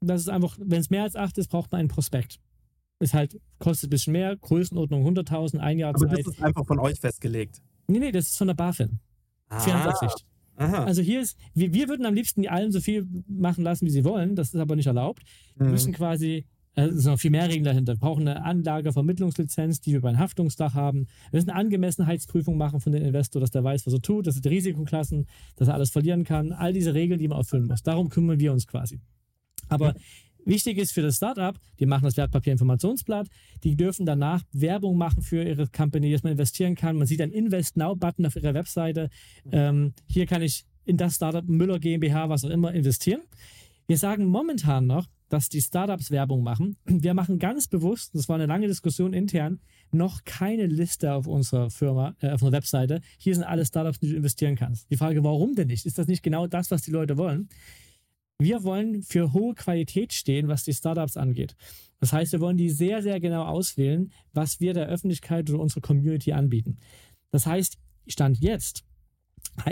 Das 0.00 0.22
ist 0.22 0.28
einfach, 0.28 0.58
wenn 0.60 0.80
es 0.80 0.90
mehr 0.90 1.04
als 1.04 1.14
8 1.14 1.38
ist, 1.38 1.48
braucht 1.48 1.70
man 1.70 1.80
einen 1.80 1.88
Prospekt. 1.88 2.40
Ist 2.98 3.14
halt, 3.14 3.40
kostet 3.58 3.88
ein 3.88 3.90
bisschen 3.90 4.12
mehr, 4.12 4.36
Größenordnung 4.36 5.06
100.000, 5.06 5.58
ein 5.58 5.78
Jahr 5.78 5.90
Aber 5.90 6.08
Zeit. 6.08 6.18
das 6.18 6.34
ist 6.34 6.42
einfach 6.42 6.66
von 6.66 6.80
euch 6.80 6.98
festgelegt. 6.98 7.60
Nee, 7.86 7.98
nee, 7.98 8.12
das 8.12 8.28
ist 8.28 8.38
von 8.38 8.48
der 8.48 8.54
BaFin. 8.54 8.98
Ah. 9.48 9.60
Finanzaufsicht. 9.60 10.24
Aha. 10.56 10.84
Also 10.84 11.02
hier 11.02 11.20
ist, 11.20 11.36
wir, 11.54 11.72
wir 11.72 11.88
würden 11.88 12.06
am 12.06 12.14
liebsten 12.14 12.42
die 12.42 12.50
allen 12.50 12.72
so 12.72 12.80
viel 12.80 13.06
machen 13.26 13.64
lassen, 13.64 13.86
wie 13.86 13.90
sie 13.90 14.04
wollen. 14.04 14.36
Das 14.36 14.54
ist 14.54 14.60
aber 14.60 14.76
nicht 14.76 14.86
erlaubt. 14.86 15.22
Wir 15.56 15.66
mhm. 15.66 15.72
müssen 15.72 15.92
quasi, 15.92 16.44
äh, 16.74 16.84
es 16.84 17.02
sind 17.02 17.12
noch 17.12 17.18
viel 17.18 17.30
mehr 17.30 17.48
Regeln 17.48 17.64
dahinter. 17.64 17.94
Wir 17.94 18.00
brauchen 18.00 18.28
eine 18.28 18.44
Anlagevermittlungslizenz, 18.44 19.80
die 19.80 19.92
wir 19.92 20.00
beim 20.00 20.18
Haftungsdach 20.18 20.74
haben. 20.74 21.06
Wir 21.30 21.38
müssen 21.38 21.50
eine 21.50 21.58
Angemessenheitsprüfung 21.58 22.56
machen 22.56 22.80
von 22.80 22.92
dem 22.92 23.02
Investor, 23.02 23.40
dass 23.40 23.50
der 23.50 23.64
weiß, 23.64 23.86
was 23.86 23.94
er 23.94 24.02
tut, 24.02 24.26
dass 24.26 24.36
er 24.36 24.42
die 24.42 24.48
Risikoklassen, 24.48 25.26
dass 25.56 25.68
er 25.68 25.74
alles 25.74 25.90
verlieren 25.90 26.24
kann. 26.24 26.52
All 26.52 26.72
diese 26.72 26.94
Regeln, 26.94 27.18
die 27.18 27.28
man 27.28 27.38
erfüllen 27.38 27.66
muss. 27.66 27.82
Darum 27.82 28.08
kümmern 28.08 28.38
wir 28.38 28.52
uns 28.52 28.66
quasi. 28.66 29.00
Aber 29.68 29.94
Wichtig 30.44 30.78
ist 30.78 30.92
für 30.92 31.02
das 31.02 31.16
Startup, 31.16 31.56
die 31.78 31.86
machen 31.86 32.04
das 32.04 32.16
Wertpapierinformationsblatt, 32.16 33.28
die 33.62 33.76
dürfen 33.76 34.06
danach 34.06 34.42
Werbung 34.52 34.96
machen 34.96 35.22
für 35.22 35.42
ihre 35.42 35.68
Company, 35.68 36.10
dass 36.10 36.22
man 36.22 36.32
investieren 36.32 36.74
kann. 36.74 36.96
Man 36.96 37.06
sieht 37.06 37.20
einen 37.20 37.32
Invest 37.32 37.76
Now-Button 37.76 38.26
auf 38.26 38.36
ihrer 38.36 38.54
Webseite. 38.54 39.08
Ähm, 39.50 39.94
hier 40.08 40.26
kann 40.26 40.42
ich 40.42 40.64
in 40.84 40.96
das 40.96 41.14
Startup 41.14 41.46
Müller 41.46 41.78
GmbH, 41.78 42.28
was 42.28 42.44
auch 42.44 42.50
immer, 42.50 42.72
investieren. 42.72 43.20
Wir 43.86 43.98
sagen 43.98 44.26
momentan 44.26 44.86
noch, 44.86 45.06
dass 45.28 45.48
die 45.48 45.62
Startups 45.62 46.10
Werbung 46.10 46.42
machen. 46.42 46.76
Wir 46.84 47.14
machen 47.14 47.38
ganz 47.38 47.66
bewusst, 47.66 48.14
das 48.14 48.28
war 48.28 48.36
eine 48.36 48.46
lange 48.46 48.66
Diskussion 48.66 49.14
intern, 49.14 49.60
noch 49.90 50.24
keine 50.24 50.66
Liste 50.66 51.14
auf 51.14 51.26
unserer 51.26 51.70
Firma, 51.70 52.14
äh, 52.20 52.28
auf 52.28 52.42
unserer 52.42 52.52
Webseite. 52.52 53.00
Hier 53.18 53.34
sind 53.34 53.44
alle 53.44 53.64
Startups, 53.64 53.98
die 54.00 54.10
du 54.10 54.16
investieren 54.16 54.56
kannst. 54.56 54.90
Die 54.90 54.96
Frage, 54.96 55.24
warum 55.24 55.54
denn 55.54 55.68
nicht? 55.68 55.86
Ist 55.86 55.98
das 55.98 56.06
nicht 56.06 56.22
genau 56.22 56.46
das, 56.46 56.70
was 56.70 56.82
die 56.82 56.90
Leute 56.90 57.16
wollen? 57.16 57.48
Wir 58.38 58.64
wollen 58.64 59.02
für 59.02 59.32
hohe 59.32 59.54
Qualität 59.54 60.12
stehen, 60.12 60.48
was 60.48 60.64
die 60.64 60.72
Startups 60.74 61.16
angeht. 61.16 61.54
Das 62.00 62.12
heißt, 62.12 62.32
wir 62.32 62.40
wollen 62.40 62.56
die 62.56 62.70
sehr, 62.70 63.02
sehr 63.02 63.20
genau 63.20 63.44
auswählen, 63.44 64.12
was 64.32 64.58
wir 64.60 64.74
der 64.74 64.88
Öffentlichkeit 64.88 65.48
oder 65.50 65.60
unserer 65.60 65.82
Community 65.82 66.32
anbieten. 66.32 66.78
Das 67.30 67.46
heißt, 67.46 67.78
Stand 68.08 68.40
jetzt, 68.40 68.84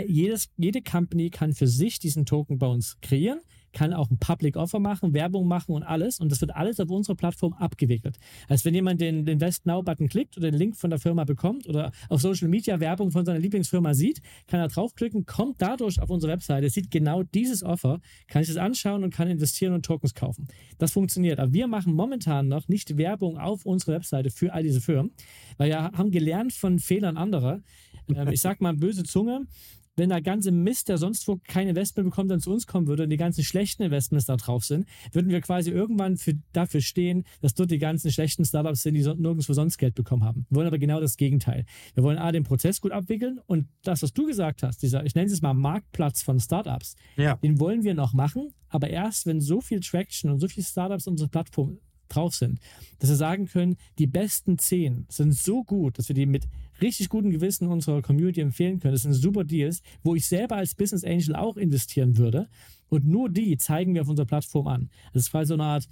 jedes, 0.07 0.49
jede 0.57 0.81
Company 0.81 1.29
kann 1.29 1.53
für 1.53 1.67
sich 1.67 1.99
diesen 1.99 2.25
Token 2.25 2.57
bei 2.57 2.67
uns 2.67 2.99
kreieren, 3.01 3.41
kann 3.73 3.93
auch 3.93 4.09
ein 4.09 4.17
Public 4.17 4.55
Offer 4.55 4.79
machen, 4.79 5.13
Werbung 5.13 5.47
machen 5.47 5.73
und 5.73 5.83
alles. 5.83 6.19
Und 6.19 6.31
das 6.31 6.41
wird 6.41 6.55
alles 6.55 6.79
auf 6.79 6.89
unserer 6.89 7.15
Plattform 7.15 7.53
abgewickelt. 7.53 8.17
Also 8.47 8.65
wenn 8.65 8.73
jemand 8.73 9.01
den 9.01 9.27
Invest 9.27 9.65
Now-Button 9.65 10.09
klickt 10.09 10.37
oder 10.37 10.51
den 10.51 10.57
Link 10.57 10.75
von 10.75 10.89
der 10.89 10.99
Firma 10.99 11.23
bekommt 11.23 11.67
oder 11.67 11.91
auf 12.09 12.21
Social 12.21 12.47
Media 12.47 12.79
Werbung 12.79 13.11
von 13.11 13.25
seiner 13.25 13.39
Lieblingsfirma 13.39 13.93
sieht, 13.93 14.21
kann 14.47 14.59
er 14.59 14.67
draufklicken, 14.67 15.25
kommt 15.25 15.61
dadurch 15.61 16.01
auf 16.01 16.09
unsere 16.09 16.31
Webseite, 16.31 16.69
sieht 16.69 16.91
genau 16.91 17.23
dieses 17.23 17.63
Offer, 17.63 17.99
kann 18.27 18.43
sich 18.43 18.53
das 18.53 18.63
anschauen 18.63 19.03
und 19.03 19.13
kann 19.13 19.27
investieren 19.27 19.73
und 19.73 19.85
Tokens 19.85 20.13
kaufen. 20.13 20.47
Das 20.77 20.91
funktioniert. 20.91 21.39
Aber 21.39 21.53
wir 21.53 21.67
machen 21.67 21.93
momentan 21.93 22.47
noch 22.47 22.67
nicht 22.67 22.97
Werbung 22.97 23.37
auf 23.37 23.65
unserer 23.65 23.95
Webseite 23.95 24.29
für 24.29 24.53
all 24.53 24.63
diese 24.63 24.81
Firmen, 24.81 25.11
weil 25.57 25.69
wir 25.69 25.83
haben 25.83 26.11
gelernt 26.11 26.53
von 26.53 26.79
Fehlern 26.79 27.17
anderer. 27.17 27.61
Ähm, 28.13 28.29
ich 28.29 28.41
sag 28.41 28.61
mal 28.61 28.73
böse 28.73 29.03
Zunge, 29.03 29.45
wenn 30.01 30.09
der 30.09 30.21
ganze 30.23 30.51
Mist, 30.51 30.89
der 30.89 30.97
sonst 30.97 31.27
wo 31.27 31.39
kein 31.47 31.67
Investment 31.67 32.09
bekommt, 32.09 32.31
dann 32.31 32.39
zu 32.39 32.51
uns 32.51 32.65
kommen 32.65 32.87
würde 32.87 33.03
und 33.03 33.11
die 33.11 33.17
ganzen 33.17 33.43
schlechten 33.43 33.83
Investments 33.83 34.25
da 34.25 34.35
drauf 34.35 34.65
sind, 34.65 34.87
würden 35.11 35.29
wir 35.29 35.41
quasi 35.41 35.69
irgendwann 35.69 36.17
für, 36.17 36.33
dafür 36.53 36.81
stehen, 36.81 37.23
dass 37.41 37.53
dort 37.53 37.69
die 37.69 37.77
ganzen 37.77 38.11
schlechten 38.11 38.43
Startups 38.43 38.81
sind, 38.81 38.95
die 38.95 39.03
so, 39.03 39.13
nirgendwo 39.13 39.53
sonst 39.53 39.77
Geld 39.77 39.93
bekommen 39.93 40.23
haben. 40.23 40.47
Wir 40.49 40.55
wollen 40.57 40.65
aber 40.67 40.79
genau 40.79 40.99
das 40.99 41.17
Gegenteil. 41.17 41.65
Wir 41.93 42.01
wollen 42.01 42.17
A, 42.17 42.31
den 42.31 42.43
Prozess 42.43 42.81
gut 42.81 42.91
abwickeln 42.91 43.39
und 43.45 43.67
das, 43.83 44.01
was 44.01 44.11
du 44.11 44.25
gesagt 44.25 44.63
hast, 44.63 44.81
dieser, 44.81 45.05
ich 45.05 45.13
nenne 45.13 45.31
es 45.31 45.39
mal 45.43 45.53
Marktplatz 45.53 46.23
von 46.23 46.39
Startups, 46.39 46.95
Ja. 47.15 47.35
den 47.35 47.59
wollen 47.59 47.83
wir 47.83 47.93
noch 47.93 48.13
machen, 48.13 48.55
aber 48.69 48.89
erst, 48.89 49.27
wenn 49.27 49.39
so 49.39 49.61
viel 49.61 49.81
Traction 49.81 50.31
und 50.31 50.39
so 50.39 50.47
viele 50.47 50.65
Startups 50.65 51.05
unsere 51.05 51.29
Plattform 51.29 51.77
drauf 52.13 52.35
sind, 52.35 52.59
dass 52.99 53.09
wir 53.09 53.15
sagen 53.15 53.47
können, 53.47 53.77
die 53.97 54.07
besten 54.07 54.57
zehn 54.57 55.05
sind 55.09 55.33
so 55.33 55.63
gut, 55.63 55.97
dass 55.97 56.07
wir 56.07 56.15
die 56.15 56.25
mit 56.25 56.47
richtig 56.81 57.09
gutem 57.09 57.31
Gewissen 57.31 57.67
unserer 57.67 58.01
Community 58.01 58.41
empfehlen 58.41 58.79
können. 58.79 58.93
Das 58.93 59.03
sind 59.03 59.13
super 59.13 59.43
Deals, 59.43 59.81
wo 60.03 60.15
ich 60.15 60.27
selber 60.27 60.57
als 60.57 60.75
Business 60.75 61.03
Angel 61.03 61.35
auch 61.35 61.57
investieren 61.57 62.17
würde. 62.17 62.47
Und 62.89 63.05
nur 63.05 63.29
die 63.29 63.57
zeigen 63.57 63.93
wir 63.93 64.01
auf 64.01 64.09
unserer 64.09 64.25
Plattform 64.25 64.67
an. 64.67 64.89
Das 65.13 65.23
ist 65.23 65.31
quasi 65.31 65.49
so 65.49 65.53
eine 65.53 65.63
Art, 65.63 65.87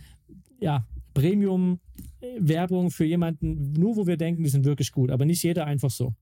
ja, 0.59 0.85
Premium-Werbung 1.13 2.91
für 2.91 3.05
jemanden, 3.05 3.73
nur 3.73 3.95
wo 3.95 4.07
wir 4.07 4.17
denken, 4.17 4.43
die 4.43 4.49
sind 4.49 4.65
wirklich 4.65 4.91
gut, 4.91 5.11
aber 5.11 5.25
nicht 5.25 5.43
jeder 5.43 5.65
einfach 5.65 5.89
so. 5.89 6.13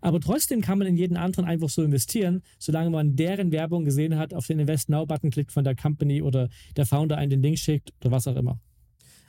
Aber 0.00 0.20
trotzdem 0.20 0.60
kann 0.60 0.78
man 0.78 0.86
in 0.86 0.96
jeden 0.96 1.16
anderen 1.16 1.44
einfach 1.44 1.68
so 1.68 1.82
investieren, 1.82 2.42
solange 2.58 2.90
man 2.90 3.16
deren 3.16 3.52
Werbung 3.52 3.84
gesehen 3.84 4.16
hat, 4.16 4.34
auf 4.34 4.46
den 4.46 4.58
Invest 4.58 4.88
Now-Button 4.88 5.30
klickt 5.30 5.52
von 5.52 5.64
der 5.64 5.74
Company 5.74 6.22
oder 6.22 6.48
der 6.76 6.86
Founder 6.86 7.16
einen 7.16 7.30
den 7.30 7.42
Link 7.42 7.58
schickt 7.58 7.92
oder 8.00 8.10
was 8.10 8.28
auch 8.28 8.36
immer. 8.36 8.60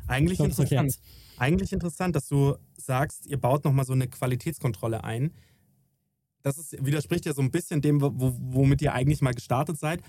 Eigentlich 0.08 0.38
glaub, 0.38 0.50
interessant. 0.50 1.00
Eigentlich 1.38 1.74
interessant, 1.74 2.16
dass 2.16 2.28
du 2.28 2.56
sagst, 2.78 3.26
ihr 3.26 3.38
baut 3.38 3.66
nochmal 3.66 3.86
so 3.86 3.94
eine 3.94 4.08
Qualitätskontrolle 4.08 5.04
ein. 5.04 5.32
Das 6.44 6.58
ist, 6.58 6.86
widerspricht 6.86 7.26
ja 7.26 7.34
so 7.34 7.42
ein 7.42 7.52
bisschen 7.52 7.82
dem, 7.82 8.02
wo, 8.02 8.12
womit 8.14 8.82
ihr 8.82 8.94
eigentlich 8.94 9.22
mal 9.22 9.34
gestartet 9.34 9.78
seid. 9.78 10.02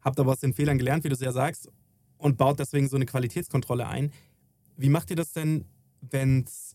Habt 0.00 0.18
aber 0.20 0.32
aus 0.32 0.40
den 0.40 0.52
Fehlern 0.52 0.76
gelernt, 0.76 1.04
wie 1.04 1.08
du 1.08 1.14
es 1.14 1.20
ja 1.20 1.32
sagst, 1.32 1.70
und 2.18 2.36
baut 2.36 2.58
deswegen 2.58 2.88
so 2.88 2.96
eine 2.96 3.06
Qualitätskontrolle 3.06 3.86
ein. 3.86 4.12
Wie 4.76 4.88
macht 4.88 5.10
ihr 5.10 5.16
das 5.16 5.32
denn, 5.32 5.64
wenn 6.00 6.44
es 6.44 6.73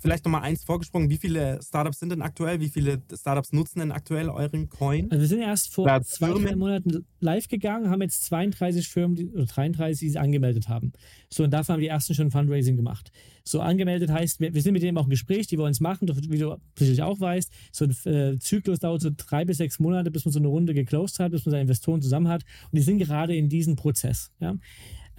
vielleicht 0.00 0.24
nochmal 0.24 0.42
eins 0.42 0.64
vorgesprungen, 0.64 1.10
wie 1.10 1.18
viele 1.18 1.60
Startups 1.62 2.00
sind 2.00 2.10
denn 2.10 2.22
aktuell? 2.22 2.60
Wie 2.60 2.68
viele 2.68 3.02
Startups 3.14 3.52
nutzen 3.52 3.80
denn 3.80 3.92
aktuell 3.92 4.28
euren 4.28 4.68
Coin? 4.68 5.10
Also 5.10 5.20
wir 5.20 5.28
sind 5.28 5.40
erst 5.40 5.72
vor 5.72 5.86
Ja, 5.86 6.00
zwei, 6.02 6.30
drei 6.32 6.56
Monaten 6.56 7.04
live 7.20 7.48
gegangen, 7.48 7.90
haben 7.90 8.02
jetzt 8.02 8.24
32 8.24 8.88
Firmen 8.88 9.16
die, 9.16 9.30
oder 9.30 9.46
33, 9.46 10.00
die 10.00 10.08
sich 10.08 10.20
angemeldet 10.20 10.68
haben. 10.68 10.92
So, 11.28 11.44
und 11.44 11.50
davon 11.50 11.74
haben 11.74 11.80
die 11.80 11.88
ersten 11.88 12.14
schon 12.14 12.30
Fundraising 12.30 12.76
gemacht. 12.76 13.12
So 13.44 13.60
angemeldet 13.60 14.10
heißt, 14.10 14.40
wir, 14.40 14.54
wir 14.54 14.62
sind 14.62 14.72
mit 14.72 14.82
denen 14.82 14.96
auch 14.98 15.04
im 15.04 15.10
Gespräch, 15.10 15.46
die 15.46 15.58
wollen 15.58 15.72
es 15.72 15.80
machen, 15.80 16.06
doch 16.06 16.16
wie 16.16 16.38
du 16.38 16.56
sicherlich 16.78 17.02
auch 17.02 17.20
weißt, 17.20 17.52
so 17.72 17.84
ein 17.84 18.12
äh, 18.12 18.38
Zyklus 18.38 18.78
dauert 18.78 19.02
so 19.02 19.10
drei 19.14 19.44
bis 19.44 19.58
sechs 19.58 19.78
Monate, 19.78 20.10
bis 20.10 20.24
man 20.24 20.32
so 20.32 20.38
eine 20.38 20.48
Runde 20.48 20.74
geclosed 20.74 21.18
hat, 21.20 21.32
bis 21.32 21.44
man 21.44 21.50
seine 21.50 21.62
Investoren 21.62 22.00
zusammen 22.02 22.28
hat. 22.28 22.42
Und 22.70 22.76
die 22.76 22.82
sind 22.82 22.98
gerade 22.98 23.36
in 23.36 23.48
diesem 23.48 23.76
Prozess. 23.76 24.32
Ja? 24.40 24.56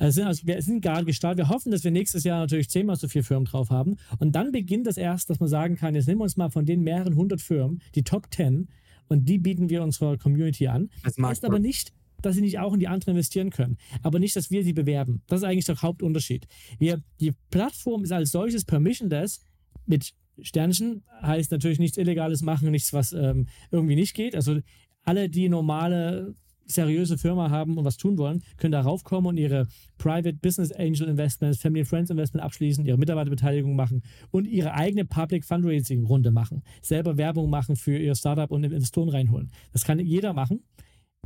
Also 0.02 0.16
sind, 0.16 0.28
also 0.28 0.48
wir 0.48 0.62
sind 0.64 0.82
gerade 0.82 1.06
gestartet. 1.06 1.46
Wir 1.46 1.50
hoffen, 1.50 1.72
dass 1.72 1.84
wir 1.84 1.92
nächstes 1.92 2.24
Jahr 2.24 2.40
natürlich 2.40 2.70
zehnmal 2.70 2.96
so 2.96 3.08
viele 3.08 3.24
Firmen 3.24 3.46
drauf 3.46 3.70
haben. 3.70 3.98
Und 4.18 4.34
dann 4.34 4.52
beginnt 4.52 4.88
das 4.88 4.98
erst, 4.98 5.30
dass 5.30 5.40
man 5.40 5.48
sagen 5.48 5.76
kann, 5.76 5.94
jetzt 5.94 6.08
nehmen 6.08 6.20
wir 6.20 6.24
uns 6.24 6.38
mal 6.38 6.50
von 6.50 6.66
den 6.66 6.82
mehreren 6.82 7.16
hundert 7.16 7.40
Firmen 7.40 7.82
die 7.94 8.04
Top 8.04 8.28
10 8.34 8.68
und 9.10 9.30
die 9.30 9.38
bieten 9.38 9.70
wir 9.70 9.84
unserer 9.84 10.18
Community 10.18 10.68
an. 10.68 10.90
Das 11.04 11.18
heißt 11.18 11.46
aber 11.46 11.60
nicht, 11.60 11.94
dass 12.24 12.36
sie 12.36 12.42
nicht 12.42 12.58
auch 12.58 12.74
in 12.74 12.80
die 12.80 12.88
anderen 12.88 13.12
investieren 13.12 13.52
können. 13.52 13.78
Aber 14.02 14.18
nicht, 14.18 14.36
dass 14.36 14.50
wir 14.50 14.64
sie 14.64 14.74
bewerben. 14.74 15.22
Das 15.28 15.42
ist 15.42 15.44
eigentlich 15.44 15.66
der 15.66 15.80
Hauptunterschied. 15.80 16.48
Wir, 16.80 17.04
die 17.20 17.34
Plattform 17.52 18.04
ist 18.04 18.12
als 18.12 18.32
solches 18.32 18.66
permissionless 18.66 19.42
mit 19.86 20.14
Sternchen, 20.42 21.04
heißt 21.22 21.52
natürlich 21.52 21.78
nichts 21.78 21.98
Illegales 21.98 22.42
machen, 22.42 22.72
nichts, 22.72 22.92
was 22.92 23.14
ähm, 23.14 23.48
irgendwie 23.70 23.96
nicht 23.96 24.16
geht. 24.16 24.36
Also 24.36 24.62
alle, 25.04 25.30
die 25.30 25.48
normale 25.48 26.34
seriöse 26.74 27.18
Firma 27.18 27.50
haben 27.50 27.78
und 27.78 27.86
was 27.86 27.98
tun 27.98 28.18
wollen, 28.18 28.44
können 28.58 28.72
darauf 28.72 29.04
kommen 29.04 29.28
und 29.28 29.38
ihre 29.38 29.68
Private 29.98 30.34
Business 30.34 30.72
Angel 30.72 31.08
Investments, 31.08 31.60
Family 31.60 31.86
Friends 31.86 32.10
Investment 32.10 32.44
abschließen, 32.44 32.86
ihre 32.86 32.98
Mitarbeiterbeteiligung 32.98 33.76
machen 33.76 34.02
und 34.32 34.46
ihre 34.46 34.74
eigene 34.74 35.06
Public 35.06 35.46
Fundraising 35.46 36.06
Runde 36.06 36.32
machen. 36.32 36.64
Selber 36.82 37.18
Werbung 37.18 37.50
machen 37.50 37.76
für 37.76 37.98
ihr 37.98 38.16
Startup 38.16 38.50
und 38.52 38.64
Investoren 38.64 39.10
reinholen. 39.10 39.52
Das 39.74 39.84
kann 39.84 40.00
jeder 40.00 40.34
machen. 40.34 40.62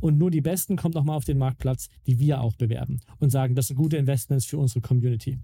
Und 0.00 0.18
nur 0.18 0.30
die 0.30 0.42
Besten 0.42 0.76
kommen 0.76 0.92
nochmal 0.92 1.16
auf 1.16 1.24
den 1.24 1.38
Marktplatz, 1.38 1.88
die 2.06 2.18
wir 2.18 2.42
auch 2.42 2.54
bewerben 2.56 3.00
und 3.18 3.30
sagen, 3.30 3.54
das 3.54 3.68
sind 3.68 3.76
gute 3.76 3.96
Investments 3.96 4.44
für 4.44 4.58
unsere 4.58 4.82
Community. 4.82 5.38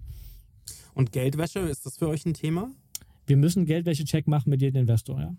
Und 0.93 1.11
Geldwäsche, 1.11 1.59
ist 1.59 1.85
das 1.85 1.97
für 1.97 2.07
euch 2.07 2.25
ein 2.25 2.35
Thema? 2.35 2.69
Wir 3.25 3.37
müssen 3.37 3.65
Geldwäsche-Check 3.65 4.27
machen 4.27 4.51
mit 4.51 4.61
jedem 4.61 4.81
Investor, 4.81 5.19
ja. 5.19 5.35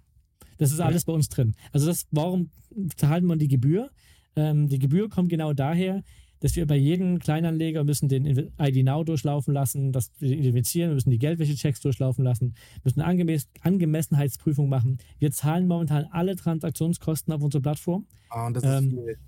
Das 0.58 0.72
ist 0.72 0.80
alles 0.80 1.04
bei 1.04 1.12
uns 1.12 1.28
drin. 1.28 1.54
Also 1.72 1.86
das, 1.86 2.06
warum 2.10 2.50
zahlt 2.96 3.24
man 3.24 3.38
die 3.38 3.48
Gebühr? 3.48 3.90
Ähm, 4.36 4.68
die 4.68 4.78
Gebühr 4.78 5.08
kommt 5.08 5.28
genau 5.28 5.52
daher, 5.52 6.02
dass 6.40 6.56
wir 6.56 6.66
bei 6.66 6.76
jedem 6.76 7.20
Kleinanleger 7.20 7.84
müssen 7.84 8.08
den 8.08 8.26
ID 8.26 8.84
Now 8.84 9.02
durchlaufen 9.02 9.54
lassen, 9.54 9.92
das 9.92 10.10
wir 10.18 10.32
identifizieren, 10.32 10.90
wir 10.90 10.94
müssen 10.96 11.10
die 11.10 11.18
Geldwäsche-Checks 11.18 11.80
durchlaufen 11.80 12.22
lassen, 12.22 12.54
müssen 12.82 13.00
eine 13.00 13.08
Angemess 13.10 13.48
Angemessenheitsprüfung 13.62 14.68
machen. 14.68 14.98
Wir 15.18 15.30
zahlen 15.30 15.66
momentan 15.66 16.04
alle 16.10 16.36
Transaktionskosten 16.36 17.32
auf 17.32 17.42
unserer 17.42 17.62
Plattform. 17.62 18.06
Ah, 18.28 18.46
und 18.46 18.56
das 18.56 18.62
ist 18.64 18.70
Ähm, 18.70 18.90
viel. 18.90 19.18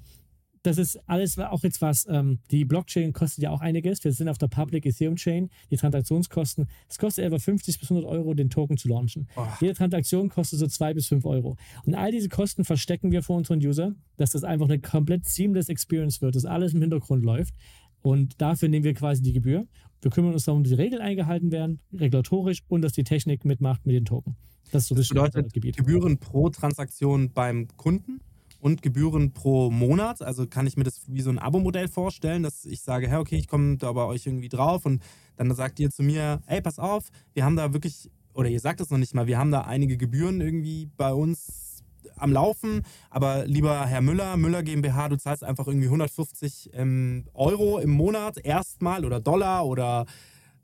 Das 0.67 0.79
ist 0.79 0.99
alles 1.09 1.39
auch 1.39 1.62
jetzt 1.62 1.81
was, 1.81 2.07
ähm, 2.09 2.41
die 2.51 2.64
Blockchain 2.64 3.12
kostet 3.12 3.45
ja 3.45 3.51
auch 3.51 3.61
einiges. 3.61 4.03
Wir 4.05 4.12
sind 4.12 4.29
auf 4.29 4.39
der 4.39 4.49
Public 4.49 4.85
Ethereum 4.85 5.17
Chain, 5.17 5.49
die 5.71 5.77
Transaktionskosten, 5.77 6.67
es 6.89 6.99
kostet 6.99 7.25
etwa 7.25 7.39
50 7.39 7.79
bis 7.79 7.91
100 7.91 8.11
Euro, 8.11 8.35
den 8.35 8.51
Token 8.51 8.77
zu 8.77 8.89
launchen. 8.89 9.29
Oh. 9.37 9.47
Jede 9.61 9.75
Transaktion 9.75 10.29
kostet 10.29 10.59
so 10.59 10.67
2 10.67 10.95
bis 10.95 11.07
5 11.07 11.25
Euro. 11.25 11.57
Und 11.85 11.95
all 11.95 12.11
diese 12.11 12.29
Kosten 12.29 12.64
verstecken 12.64 13.12
wir 13.12 13.23
vor 13.23 13.37
unseren 13.37 13.64
User, 13.64 13.95
dass 14.17 14.31
das 14.31 14.45
einfach 14.45 14.67
eine 14.67 14.81
komplett 14.81 15.27
seamless 15.27 15.69
Experience 15.69 16.21
wird, 16.21 16.35
dass 16.35 16.45
alles 16.45 16.75
im 16.75 16.81
Hintergrund 16.81 17.25
läuft. 17.25 17.55
Und 18.03 18.41
dafür 18.41 18.69
nehmen 18.69 18.85
wir 18.85 18.95
quasi 18.95 19.23
die 19.23 19.33
Gebühr. 19.33 19.67
Wir 20.03 20.11
kümmern 20.11 20.33
uns 20.33 20.45
darum, 20.45 20.62
dass 20.62 20.71
die 20.71 20.77
Regeln 20.77 21.03
eingehalten 21.03 21.51
werden, 21.51 21.81
regulatorisch 21.93 22.62
und 22.69 22.83
dass 22.83 22.93
die 22.93 23.05
Technik 23.05 23.45
mitmacht 23.45 23.87
mit 23.87 23.97
den 23.97 24.05
Token. 24.05 24.37
Das 24.73 24.83
ist 24.83 24.89
so 24.89 24.95
Das 24.95 25.09
das 25.09 25.09
bedeutet 25.09 25.53
Gebiet. 25.53 25.77
Gebühren 25.77 26.19
pro 26.19 26.49
Transaktion 26.51 27.31
beim 27.33 27.69
Kunden 27.77 28.21
und 28.61 28.83
Gebühren 28.83 29.33
pro 29.33 29.71
Monat. 29.71 30.23
Also 30.23 30.47
kann 30.47 30.67
ich 30.67 30.77
mir 30.77 30.85
das 30.85 31.03
wie 31.07 31.21
so 31.21 31.31
ein 31.31 31.39
Abo-Modell 31.39 31.89
vorstellen, 31.89 32.43
dass 32.43 32.65
ich 32.65 32.83
sage, 32.83 33.09
hey, 33.09 33.19
okay, 33.19 33.37
ich 33.37 33.49
komme 33.49 33.77
da 33.77 33.93
bei 33.93 34.05
euch 34.05 34.27
irgendwie 34.27 34.49
drauf 34.49 34.87
und 34.87 35.03
dann 35.37 35.55
sagt 35.55 35.79
ihr 35.81 35.91
zu 35.91 36.03
mir, 36.03 36.41
ey, 36.47 36.61
pass 36.61 36.79
auf, 36.79 37.09
wir 37.35 37.45
haben 37.45 37.57
da 37.57 37.73
wirklich, 37.73 38.11
oder 38.35 38.49
ihr 38.49 38.61
sagt 38.61 38.81
es 38.81 38.91
noch 38.91 38.99
nicht 38.99 39.15
mal, 39.15 39.27
wir 39.27 39.39
haben 39.39 39.51
da 39.51 39.63
einige 39.63 39.97
Gebühren 39.97 40.41
irgendwie 40.41 40.89
bei 40.97 41.13
uns 41.13 41.67
am 42.17 42.33
Laufen, 42.33 42.83
aber 43.11 43.47
lieber 43.47 43.87
Herr 43.87 44.01
Müller, 44.01 44.37
Müller 44.37 44.63
GmbH, 44.63 45.09
du 45.09 45.17
zahlst 45.17 45.45
einfach 45.45 45.67
irgendwie 45.67 45.87
150 45.87 46.71
ähm, 46.73 47.27
Euro 47.35 47.79
im 47.79 47.91
Monat 47.91 48.39
erstmal 48.39 49.05
oder 49.05 49.21
Dollar 49.21 49.67
oder 49.67 50.07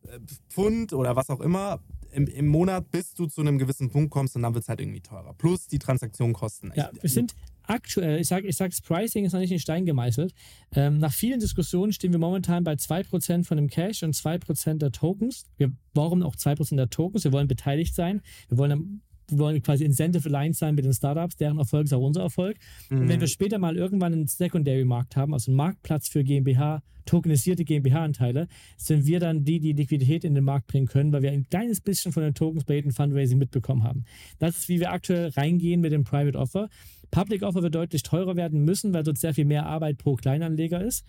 äh, 0.05 0.19
Pfund 0.49 0.93
oder 0.93 1.17
was 1.17 1.29
auch 1.31 1.41
immer 1.41 1.81
im, 2.13 2.27
im 2.27 2.47
Monat, 2.47 2.91
bis 2.91 3.15
du 3.15 3.27
zu 3.27 3.41
einem 3.41 3.59
gewissen 3.59 3.91
Punkt 3.91 4.11
kommst 4.11 4.37
und 4.37 4.43
dann 4.43 4.55
wird 4.55 4.65
es 4.65 4.69
halt 4.69 4.81
irgendwie 4.81 5.01
teurer. 5.01 5.35
Plus 5.35 5.67
die 5.67 5.79
Transaktionen 5.79 6.35
kosten. 6.35 6.73
Ja, 6.75 6.89
echt. 6.89 7.03
wir 7.03 7.11
sind 7.11 7.35
aktuell, 7.65 8.21
ich 8.21 8.29
sage, 8.29 8.47
ich 8.47 8.57
sage, 8.57 8.71
das 8.71 8.81
Pricing 8.81 9.25
ist 9.25 9.33
noch 9.33 9.41
nicht 9.41 9.53
in 9.53 9.59
Stein 9.59 9.87
gemeißelt. 9.87 10.35
Ähm, 10.75 10.99
nach 10.99 11.13
vielen 11.13 11.41
Diskussionen 11.41 11.93
stehen 11.93 12.13
wir 12.13 12.19
momentan 12.19 12.65
bei 12.65 12.75
2% 12.75 13.45
von 13.45 13.57
dem 13.57 13.69
Cash 13.69 14.03
und 14.03 14.15
2% 14.15 14.79
der 14.79 14.93
Tokens. 14.93 15.45
Wir, 15.57 15.73
warum 15.95 16.23
auch 16.23 16.37
2% 16.37 16.77
der 16.77 16.91
Tokens? 16.91 17.25
Wir 17.25 17.33
wollen 17.33 17.49
beteiligt 17.49 17.95
sein. 17.95 18.23
Wir 18.49 18.59
wollen 18.59 19.03
wir 19.29 19.39
wollen 19.39 19.63
quasi 19.63 19.85
Incentive 19.85 20.29
aligned 20.29 20.57
sein 20.57 20.75
mit 20.75 20.85
den 20.85 20.93
Startups, 20.93 21.37
deren 21.37 21.59
Erfolg 21.59 21.85
ist 21.85 21.95
auch 21.95 22.03
unser 22.03 22.23
Erfolg. 22.23 22.59
Und 22.91 23.09
wenn 23.09 23.21
wir 23.21 23.29
später 23.29 23.59
mal 23.59 23.77
irgendwann 23.77 24.13
einen 24.13 24.27
Secondary-Markt 24.27 25.17
haben, 25.17 25.33
also 25.33 25.51
einen 25.51 25.57
Marktplatz 25.57 26.09
für 26.09 26.23
GmbH, 26.23 26.83
tokenisierte 27.05 27.65
GmbH-Anteile, 27.65 28.49
sind 28.77 29.07
wir 29.07 29.21
dann 29.21 29.45
die, 29.45 29.61
die 29.61 29.73
Liquidität 29.73 30.25
in 30.25 30.35
den 30.35 30.45
Markt 30.45 30.67
bringen 30.67 30.87
können, 30.87 31.13
weil 31.13 31.23
wir 31.23 31.33
ein 31.33 31.49
kleines 31.49 31.81
bisschen 31.81 32.13
von 32.13 32.23
den 32.23 32.35
Tokens 32.35 32.65
bei 32.65 32.75
jedem 32.75 32.93
Fundraising 32.93 33.39
mitbekommen 33.39 33.83
haben. 33.83 34.05
Das 34.39 34.59
ist, 34.59 34.69
wie 34.69 34.81
wir 34.81 34.93
aktuell 34.93 35.29
reingehen 35.31 35.81
mit 35.81 35.93
dem 35.93 36.05
Private 36.05 36.39
Offer. 36.39 36.69
Public 37.13 37.43
Offer 37.43 37.63
wird 37.63 37.75
deutlich 37.77 38.03
teurer 38.03 38.35
werden 38.35 38.65
müssen, 38.65 38.93
weil 38.93 39.05
dort 39.05 39.19
sehr 39.19 39.35
viel 39.35 39.45
mehr 39.45 39.67
Arbeit 39.67 39.99
pro 39.99 40.17
Kleinanleger 40.17 40.83
ist. 40.83 41.05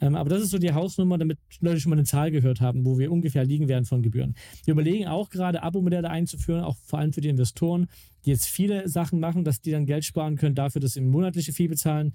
Ähm, 0.00 0.14
aber 0.14 0.30
das 0.30 0.42
ist 0.42 0.50
so 0.50 0.58
die 0.58 0.72
Hausnummer, 0.72 1.18
damit 1.18 1.38
Leute 1.60 1.80
schon 1.80 1.90
mal 1.90 1.96
eine 1.96 2.04
Zahl 2.04 2.30
gehört 2.30 2.60
haben, 2.60 2.86
wo 2.86 2.98
wir 2.98 3.10
ungefähr 3.10 3.44
liegen 3.44 3.68
werden 3.68 3.84
von 3.84 4.00
Gebühren. 4.00 4.36
Wir 4.64 4.72
überlegen 4.72 5.08
auch 5.08 5.28
gerade, 5.28 5.62
Abo-Modelle 5.64 6.08
einzuführen, 6.08 6.62
auch 6.62 6.76
vor 6.84 7.00
allem 7.00 7.12
für 7.12 7.20
die 7.20 7.28
Investoren, 7.28 7.88
die 8.24 8.30
jetzt 8.30 8.46
viele 8.46 8.88
Sachen 8.88 9.18
machen, 9.18 9.42
dass 9.42 9.60
die 9.60 9.72
dann 9.72 9.86
Geld 9.86 10.04
sparen 10.04 10.36
können 10.36 10.54
dafür, 10.54 10.80
dass 10.80 10.92
sie 10.92 11.00
eine 11.00 11.08
monatliche 11.10 11.52
Fee 11.52 11.66
bezahlen. 11.66 12.14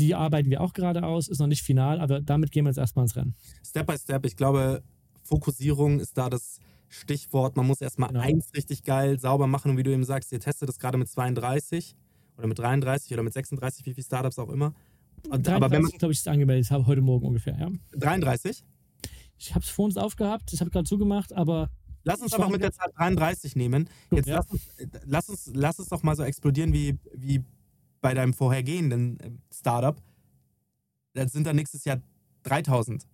Die 0.00 0.14
arbeiten 0.14 0.48
wir 0.48 0.62
auch 0.62 0.72
gerade 0.72 1.04
aus, 1.04 1.28
ist 1.28 1.40
noch 1.40 1.46
nicht 1.46 1.62
final, 1.62 2.00
aber 2.00 2.22
damit 2.22 2.50
gehen 2.50 2.64
wir 2.64 2.70
jetzt 2.70 2.78
erstmal 2.78 3.04
ins 3.04 3.16
Rennen. 3.16 3.34
Step 3.66 3.86
by 3.86 3.98
Step, 3.98 4.24
ich 4.24 4.36
glaube, 4.36 4.82
Fokussierung 5.22 6.00
ist 6.00 6.16
da 6.16 6.30
das 6.30 6.58
Stichwort. 6.88 7.56
Man 7.56 7.66
muss 7.66 7.82
erstmal 7.82 8.08
Genau. 8.08 8.20
eins 8.20 8.54
richtig 8.56 8.84
geil 8.84 9.20
sauber 9.20 9.46
machen 9.46 9.72
und 9.72 9.76
wie 9.76 9.82
du 9.82 9.92
eben 9.92 10.04
sagst, 10.04 10.32
ihr 10.32 10.40
testet 10.40 10.70
das 10.70 10.78
gerade 10.78 10.96
mit 10.96 11.08
32 11.08 11.94
oder 12.38 12.46
mit 12.46 12.58
33 12.58 13.12
oder 13.12 13.22
mit 13.22 13.32
36, 13.32 13.84
wie 13.84 13.94
viele 13.94 14.04
Startups 14.04 14.38
auch 14.38 14.48
immer. 14.48 14.72
Und, 15.28 15.48
aber 15.48 15.70
wenn 15.70 15.82
man 15.82 15.90
glaube 15.92 16.12
ich, 16.12 16.20
ist 16.20 16.28
angemeldet 16.28 16.70
habe, 16.70 16.86
heute 16.86 17.00
Morgen 17.00 17.26
ungefähr, 17.26 17.58
ja. 17.58 17.70
33, 17.92 18.64
Ich 19.36 19.54
habe 19.54 19.64
es 19.64 19.70
vor 19.70 19.84
uns 19.86 19.96
aufgehabt, 19.96 20.52
ich 20.52 20.60
habe 20.60 20.70
gerade 20.70 20.84
zugemacht, 20.84 21.32
aber 21.32 21.70
lass 22.04 22.20
uns 22.20 22.32
einfach 22.32 22.48
mit 22.48 22.62
der 22.62 22.72
Zahl 22.72 22.90
33 22.96 23.56
nehmen. 23.56 23.88
Gut, 24.08 24.18
Jetzt 24.18 24.28
ja. 24.28 24.36
lass, 24.36 24.50
uns, 24.50 24.62
lass, 25.04 25.28
uns, 25.28 25.50
lass 25.52 25.78
es 25.80 25.88
doch 25.88 26.02
mal 26.02 26.14
so 26.14 26.22
explodieren 26.22 26.72
wie, 26.72 26.98
wie 27.12 27.44
bei 28.00 28.14
deinem 28.14 28.32
vorhergehenden 28.32 29.18
äh, 29.20 29.30
Startup. 29.52 30.00
Da 31.14 31.26
sind 31.28 31.46
dann 31.46 31.56
nächstes 31.56 31.84
Jahr 31.84 32.00
3000 32.44 33.06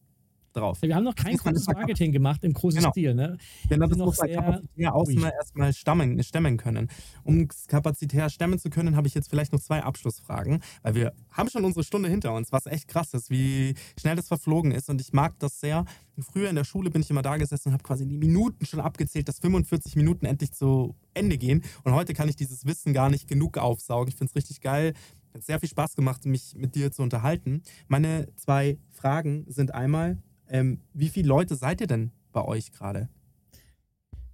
drauf. 0.56 0.82
wir 0.82 0.94
haben 0.94 1.04
noch 1.04 1.14
kein 1.14 1.36
großes 1.36 1.66
Marketing 1.66 2.12
gemacht 2.12 2.44
im 2.44 2.52
großen 2.52 2.78
Genau. 2.80 2.90
Stil. 2.90 3.14
Ne? 3.14 3.36
Denn 3.70 3.80
das 3.80 3.90
muss 3.96 4.18
man 4.18 4.30
kapazitär 4.30 4.92
erstmal, 4.94 5.32
erstmal 5.32 5.72
stammen, 5.72 6.22
stemmen 6.22 6.56
können. 6.56 6.88
Um 7.24 7.48
kapazitär 7.68 8.30
stemmen 8.30 8.58
zu 8.58 8.70
können, 8.70 8.96
habe 8.96 9.06
ich 9.06 9.14
jetzt 9.14 9.28
vielleicht 9.30 9.52
noch 9.52 9.60
zwei 9.60 9.82
Abschlussfragen, 9.82 10.60
weil 10.82 10.94
wir 10.94 11.12
haben 11.30 11.48
schon 11.50 11.64
unsere 11.64 11.84
Stunde 11.84 12.08
hinter 12.08 12.32
uns, 12.34 12.52
was 12.52 12.66
echt 12.66 12.88
krass 12.88 13.14
ist, 13.14 13.30
wie 13.30 13.74
schnell 14.00 14.16
das 14.16 14.28
verflogen 14.28 14.72
ist 14.72 14.88
und 14.90 15.00
ich 15.00 15.12
mag 15.12 15.38
das 15.38 15.60
sehr. 15.60 15.84
Früher 16.18 16.48
in 16.48 16.56
der 16.56 16.64
Schule 16.64 16.90
bin 16.90 17.02
ich 17.02 17.10
immer 17.10 17.22
da 17.22 17.36
gesessen 17.36 17.68
und 17.68 17.72
habe 17.74 17.82
quasi 17.82 18.06
die 18.06 18.18
Minuten 18.18 18.64
schon 18.66 18.80
abgezählt, 18.80 19.28
dass 19.28 19.40
45 19.40 19.96
Minuten 19.96 20.26
endlich 20.26 20.52
zu 20.52 20.94
Ende 21.12 21.38
gehen 21.38 21.62
und 21.82 21.92
heute 21.92 22.14
kann 22.14 22.28
ich 22.28 22.36
dieses 22.36 22.64
Wissen 22.66 22.92
gar 22.92 23.10
nicht 23.10 23.26
genug 23.28 23.58
aufsaugen. 23.58 24.08
Ich 24.08 24.16
finde 24.16 24.30
es 24.30 24.36
richtig 24.36 24.60
geil. 24.60 24.94
Hat 25.34 25.42
sehr 25.42 25.58
viel 25.58 25.68
Spaß 25.68 25.96
gemacht, 25.96 26.24
mich 26.26 26.54
mit 26.56 26.76
dir 26.76 26.92
zu 26.92 27.02
unterhalten. 27.02 27.62
Meine 27.88 28.28
zwei 28.36 28.78
Fragen 28.92 29.44
sind 29.48 29.74
einmal, 29.74 30.18
ähm, 30.48 30.80
wie 30.92 31.08
viele 31.08 31.28
Leute 31.28 31.56
seid 31.56 31.80
ihr 31.80 31.86
denn 31.86 32.12
bei 32.32 32.44
euch 32.44 32.72
gerade? 32.72 33.08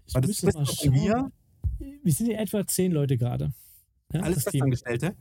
Ich 0.06 0.14
Weil 0.14 0.22
das 0.22 0.42
mal 0.42 0.66
schauen. 0.66 0.94
wir, 0.94 1.32
Wir 2.02 2.12
sind 2.12 2.28
ja 2.28 2.38
etwa 2.38 2.66
zehn 2.66 2.92
Leute 2.92 3.16
gerade. 3.16 3.52
Ja, 4.12 4.20
alles. 4.20 4.44
Festangestellte. 4.44 5.14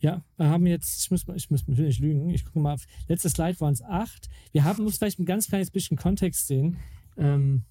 Ja, 0.00 0.24
wir 0.36 0.46
haben 0.46 0.66
jetzt, 0.66 1.02
ich 1.02 1.10
muss, 1.10 1.26
ich 1.34 1.50
muss 1.50 1.62
ich 1.66 1.76
will 1.76 1.86
nicht 1.86 2.00
lügen, 2.00 2.30
ich 2.30 2.44
gucke 2.44 2.60
mal, 2.60 2.74
auf, 2.74 2.86
letztes 3.08 3.32
Slide 3.32 3.58
waren 3.60 3.72
es 3.72 3.82
acht. 3.82 4.28
Wir 4.52 4.62
haben, 4.62 4.84
muss 4.84 4.96
vielleicht 4.96 5.18
ein 5.18 5.24
ganz 5.24 5.48
kleines 5.48 5.70
bisschen 5.72 5.96
Kontext 5.96 6.46
sehen. 6.46 6.76
Ähm, 7.16 7.64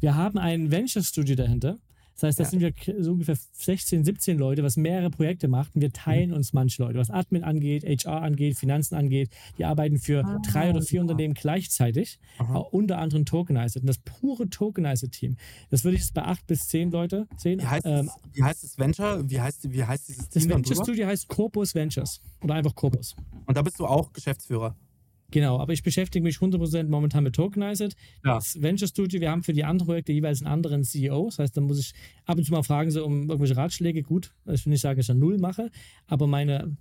wir 0.00 0.16
haben 0.16 0.38
ein 0.38 0.70
Venture 0.70 1.04
Studio 1.04 1.36
dahinter. 1.36 1.78
Das 2.20 2.28
heißt, 2.28 2.38
da 2.40 2.44
Ja. 2.44 2.50
sind 2.50 2.60
wir 2.60 3.02
so 3.02 3.12
ungefähr 3.12 3.36
16, 3.52 4.04
17 4.04 4.36
Leute, 4.38 4.62
was 4.62 4.76
mehrere 4.76 5.08
Projekte 5.10 5.48
macht. 5.48 5.74
Und 5.74 5.80
wir 5.80 5.88
Mhm. 5.88 5.92
teilen 5.94 6.32
uns 6.32 6.52
manche 6.52 6.82
Leute, 6.82 6.98
was 6.98 7.08
Admin 7.10 7.44
angeht, 7.44 7.82
HR 7.84 8.20
angeht, 8.22 8.58
Finanzen 8.58 8.94
angeht. 8.94 9.30
Die 9.56 9.64
arbeiten 9.64 9.98
für 9.98 10.22
drei 10.46 10.70
oder 10.70 10.82
vier 10.82 11.00
Unternehmen 11.00 11.32
gleichzeitig, 11.34 12.18
unter 12.72 12.98
anderem 12.98 13.24
Tokenized. 13.24 13.80
Und 13.80 13.86
das 13.86 13.98
pure 13.98 14.48
Tokenized-Team, 14.50 15.36
das 15.70 15.84
würde 15.84 15.94
ich 15.96 16.02
jetzt 16.02 16.14
bei 16.14 16.22
acht 16.22 16.46
bis 16.46 16.68
zehn 16.68 16.90
Leute 16.90 17.26
sehen. 17.38 17.60
Wie 17.60 17.66
heißt, 17.66 17.86
Ähm, 17.86 18.10
wie 18.32 18.42
heißt 18.42 18.64
das 18.64 18.78
Venture? 18.78 19.28
Wie 19.30 19.40
heißt, 19.40 19.72
wie 19.72 19.82
heißt 19.84 20.08
dieses 20.08 20.28
das 20.28 20.42
Team 20.42 20.48
dann 20.50 20.58
Venture? 20.64 20.84
Studio 20.84 21.06
heißt 21.06 21.28
Corpus 21.28 21.74
Ventures 21.74 22.20
oder 22.42 22.54
einfach 22.54 22.74
Corpus. 22.74 23.16
Und 23.46 23.56
da 23.56 23.62
bist 23.62 23.78
du 23.80 23.86
auch 23.86 24.12
Geschäftsführer. 24.12 24.76
Genau, 25.30 25.58
aber 25.58 25.72
ich 25.72 25.82
beschäftige 25.82 26.22
mich 26.22 26.36
100% 26.36 26.84
momentan 26.88 27.24
mit 27.24 27.34
Tokenized. 27.34 27.94
Ja. 28.24 28.34
Das 28.34 28.60
Venture 28.60 28.88
Studio, 28.88 29.20
wir 29.20 29.30
haben 29.30 29.42
für 29.42 29.52
die 29.52 29.64
anderen 29.64 29.86
Projekte 29.86 30.12
jeweils 30.12 30.42
einen 30.42 30.52
anderen 30.52 30.84
CEO. 30.84 31.26
Das 31.26 31.38
heißt, 31.38 31.56
da 31.56 31.60
muss 31.60 31.78
ich 31.78 31.92
ab 32.26 32.38
und 32.38 32.44
zu 32.44 32.52
mal 32.52 32.62
fragen, 32.62 32.90
so 32.90 33.04
um 33.04 33.22
irgendwelche 33.28 33.56
Ratschläge. 33.56 34.02
Gut, 34.02 34.32
ich 34.46 34.64
will 34.66 34.70
nicht 34.72 34.80
sagen, 34.80 34.96
dass 34.98 35.04
ich 35.04 35.08
da 35.08 35.14
null 35.14 35.38
mache, 35.38 35.70
aber 36.06 36.26
meine 36.26 36.76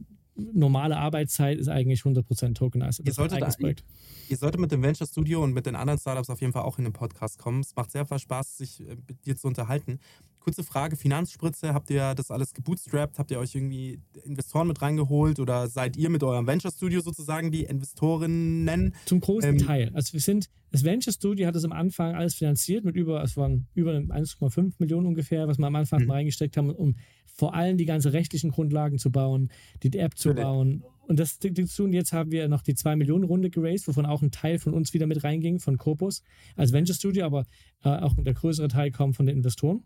normale 0.53 0.97
Arbeitszeit 0.97 1.57
ist 1.57 1.67
eigentlich 1.67 2.01
100% 2.01 2.53
Tokenized. 2.55 3.05
Mein 3.05 3.13
solltet 3.13 3.41
da- 3.41 3.49
Projekt. 3.49 3.83
Ihr 4.29 4.37
solltet 4.37 4.61
mit 4.61 4.71
dem 4.71 4.81
Venture 4.81 5.07
Studio 5.07 5.43
und 5.43 5.53
mit 5.53 5.65
den 5.65 5.75
anderen 5.75 5.99
Startups 5.99 6.29
auf 6.29 6.39
jeden 6.41 6.53
Fall 6.53 6.63
auch 6.63 6.77
in 6.77 6.83
den 6.85 6.93
Podcast 6.93 7.37
kommen. 7.39 7.61
Es 7.61 7.75
macht 7.75 7.91
sehr 7.91 8.05
viel 8.05 8.19
Spaß, 8.19 8.57
sich 8.57 8.79
äh, 8.81 8.95
mit 9.07 9.25
dir 9.25 9.35
zu 9.35 9.47
unterhalten. 9.47 9.99
Kurze 10.39 10.63
Frage: 10.63 10.95
Finanzspritze, 10.95 11.73
habt 11.73 11.89
ihr 11.89 12.15
das 12.15 12.31
alles 12.31 12.53
gebootstrapped? 12.53 13.19
Habt 13.19 13.29
ihr 13.31 13.39
euch 13.39 13.55
irgendwie 13.55 14.01
Investoren 14.23 14.67
mit 14.67 14.81
reingeholt 14.81 15.39
oder 15.39 15.67
seid 15.67 15.97
ihr 15.97 16.09
mit 16.09 16.23
eurem 16.23 16.47
Venture 16.47 16.71
Studio 16.71 17.01
sozusagen 17.01 17.51
die 17.51 17.63
Investorinnen? 17.63 18.95
Zum 19.05 19.19
großen 19.19 19.49
Ähm, 19.51 19.57
Teil. 19.59 19.91
Also 19.93 20.13
wir 20.13 20.21
sind, 20.21 20.49
das 20.71 20.83
Venture 20.83 21.13
Studio 21.13 21.47
hat 21.47 21.55
es 21.55 21.65
am 21.65 21.71
Anfang 21.71 22.15
alles 22.15 22.35
finanziert 22.35 22.85
mit 22.85 22.95
über, 22.95 23.21
es 23.23 23.35
waren 23.37 23.67
über 23.73 23.91
1,5 23.91 24.75
Millionen 24.79 25.07
ungefähr, 25.07 25.47
was 25.47 25.57
wir 25.57 25.67
am 25.67 25.75
Anfang 25.75 26.01
Mhm. 26.01 26.07
mal 26.07 26.13
reingesteckt 26.15 26.55
haben, 26.57 26.69
um 26.71 26.95
vor 27.25 27.53
allem 27.53 27.77
die 27.77 27.85
ganzen 27.85 28.11
rechtlichen 28.11 28.51
Grundlagen 28.51 28.97
zu 28.97 29.11
bauen, 29.11 29.49
die 29.83 29.97
App 29.97 30.17
zu 30.17 30.33
bauen. 30.33 30.83
Und 31.07 31.19
das 31.19 31.39
dazu, 31.39 31.83
und 31.85 31.93
jetzt 31.93 32.13
haben 32.13 32.31
wir 32.31 32.47
noch 32.47 32.61
die 32.61 32.75
2 32.75 32.95
Millionen 32.95 33.23
Runde 33.23 33.49
geraced, 33.49 33.87
wovon 33.87 34.05
auch 34.05 34.21
ein 34.21 34.31
Teil 34.31 34.59
von 34.59 34.73
uns 34.73 34.93
wieder 34.93 35.07
mit 35.07 35.23
reinging, 35.23 35.59
von 35.59 35.77
Corpus 35.77 36.21
als 36.55 36.71
Venture 36.71 36.95
Studio, 36.95 37.25
aber 37.25 37.45
äh, 37.83 37.89
auch 37.89 38.13
der 38.17 38.33
größere 38.33 38.67
Teil 38.67 38.91
kommt 38.91 39.15
von 39.15 39.25
den 39.25 39.37
Investoren. 39.37 39.83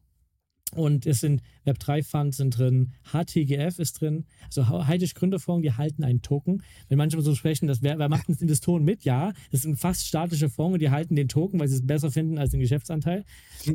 Und 0.76 1.06
es 1.06 1.20
sind 1.22 1.42
Web3-Funds 1.66 2.38
sind 2.38 2.58
drin, 2.58 2.92
HTGF 3.12 3.80
ist 3.80 4.02
drin, 4.02 4.26
also 4.46 4.88
Heidrich 4.88 5.16
Gründerfonds, 5.16 5.64
die 5.64 5.74
halten 5.74 6.04
einen 6.04 6.22
Token. 6.22 6.64
Wenn 6.90 6.98
manche 6.98 7.22
so 7.22 7.36
sprechen, 7.36 7.68
dass 7.68 7.82
wer, 7.82 8.00
wer 8.00 8.10
macht 8.10 8.28
denn 8.28 8.36
Investoren 8.36 8.84
mit? 8.84 9.04
Ja, 9.04 9.34
das 9.52 9.62
sind 9.62 9.78
fast 9.78 10.08
statische 10.08 10.50
Fonds 10.50 10.74
und 10.74 10.82
die 10.82 10.90
halten 10.90 11.16
den 11.16 11.28
Token, 11.28 11.60
weil 11.60 11.68
sie 11.68 11.76
es 11.76 11.86
besser 11.86 12.12
finden 12.12 12.38
als 12.38 12.52
den 12.52 12.60
Geschäftsanteil. 12.60 13.24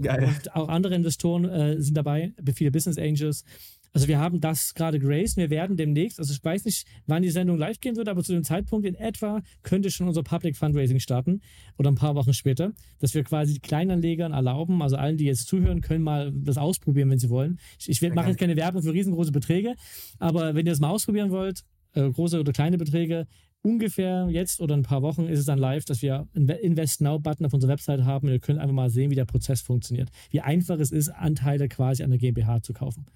Geil. 0.02 0.24
Und 0.24 0.54
auch 0.54 0.68
andere 0.68 0.94
Investoren 0.94 1.44
äh, 1.44 1.80
sind 1.80 1.96
dabei, 1.96 2.32
viele 2.54 2.70
Business 2.70 2.98
Angels. 2.98 3.44
Also 3.92 4.08
wir 4.08 4.18
haben 4.18 4.40
das 4.40 4.74
gerade 4.74 4.98
geraced. 4.98 5.36
Wir 5.36 5.50
werden 5.50 5.76
demnächst, 5.76 6.18
also 6.18 6.32
ich 6.32 6.44
weiß 6.44 6.64
nicht, 6.64 6.86
wann 7.06 7.22
die 7.22 7.30
Sendung 7.30 7.58
live 7.58 7.80
gehen 7.80 7.96
wird, 7.96 8.08
aber 8.08 8.22
zu 8.22 8.32
dem 8.32 8.44
Zeitpunkt 8.44 8.86
in 8.86 8.94
etwa 8.94 9.42
könnte 9.62 9.90
schon 9.90 10.08
unser 10.08 10.22
Public 10.22 10.56
Fundraising 10.56 11.00
starten 11.00 11.40
oder 11.78 11.90
ein 11.90 11.94
paar 11.94 12.14
Wochen 12.14 12.34
später, 12.34 12.72
dass 12.98 13.14
wir 13.14 13.24
quasi 13.24 13.58
Kleinanlegern 13.60 14.32
erlauben, 14.32 14.82
also 14.82 14.96
allen, 14.96 15.16
die 15.16 15.24
jetzt 15.24 15.46
zuhören, 15.46 15.80
können 15.80 16.04
mal 16.04 16.32
das 16.32 16.58
ausprobieren, 16.58 17.10
wenn 17.10 17.18
sie 17.18 17.30
wollen. 17.30 17.58
Ich, 17.78 17.88
ich 17.88 18.14
mache 18.14 18.28
jetzt 18.28 18.38
keine 18.38 18.56
Werbung 18.56 18.82
für 18.82 18.92
riesengroße 18.92 19.32
Beträge, 19.32 19.74
aber 20.18 20.54
wenn 20.54 20.66
ihr 20.66 20.72
das 20.72 20.80
mal 20.80 20.90
ausprobieren 20.90 21.30
wollt, 21.30 21.64
äh, 21.94 22.10
große 22.10 22.38
oder 22.40 22.52
kleine 22.52 22.78
Beträge, 22.78 23.26
ungefähr 23.62 24.28
jetzt 24.30 24.60
oder 24.60 24.76
ein 24.76 24.82
paar 24.82 25.02
Wochen 25.02 25.26
ist 25.26 25.40
es 25.40 25.46
dann 25.46 25.58
live, 25.58 25.84
dass 25.84 26.02
wir 26.02 26.28
einen 26.34 26.48
Invest 26.48 27.00
Now-Button 27.00 27.46
auf 27.46 27.52
unserer 27.52 27.72
Website 27.72 28.04
haben 28.04 28.28
und 28.28 28.32
ihr 28.32 28.38
könnt 28.38 28.58
einfach 28.58 28.74
mal 28.74 28.90
sehen, 28.90 29.10
wie 29.10 29.16
der 29.16 29.24
Prozess 29.24 29.60
funktioniert. 29.60 30.10
Wie 30.30 30.40
einfach 30.40 30.78
es 30.78 30.92
ist, 30.92 31.08
Anteile 31.08 31.68
quasi 31.68 32.02
an 32.02 32.10
der 32.10 32.18
GmbH 32.18 32.62
zu 32.62 32.72
kaufen. 32.72 33.06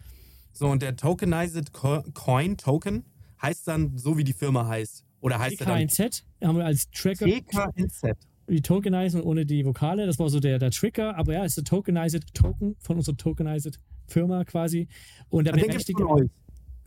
So, 0.53 0.69
und 0.69 0.83
der 0.83 0.97
Tokenized 0.97 1.73
Co 1.73 2.03
Coin 2.15 2.57
Token 2.57 3.05
heißt 3.41 3.67
dann 3.67 3.97
so, 3.97 4.17
wie 4.19 4.25
die 4.25 4.33
Firma 4.33 4.67
heißt. 4.67 5.05
Oder 5.21 5.39
heißt 5.39 5.61
er 5.61 5.67
dann 5.67 5.87
TKNZ 5.87 6.25
haben 6.43 6.57
wir 6.57 6.67
als 6.67 6.91
Tracker 6.91 7.27
TKNZ? 7.27 8.17
die 8.49 8.61
Tokenizen 8.61 9.23
ohne 9.23 9.47
die 9.47 9.65
Vokale. 9.65 10.07
Das 10.07 10.19
war 10.19 10.29
so 10.29 10.41
der, 10.41 10.59
der 10.59 10.71
Trigger. 10.71 11.17
Aber 11.17 11.33
ja, 11.33 11.45
es 11.45 11.57
ist 11.57 11.59
der 11.59 11.65
Tokenized 11.65 12.35
Token 12.35 12.77
von 12.81 12.97
unserer 12.97 13.17
Tokenized 13.17 13.79
Firma 14.07 14.45
quasi. 14.45 14.89
Und 15.31 15.47
der 15.47 15.53
berechtigte. 15.53 16.03
von 16.03 16.23
euch. 16.23 16.31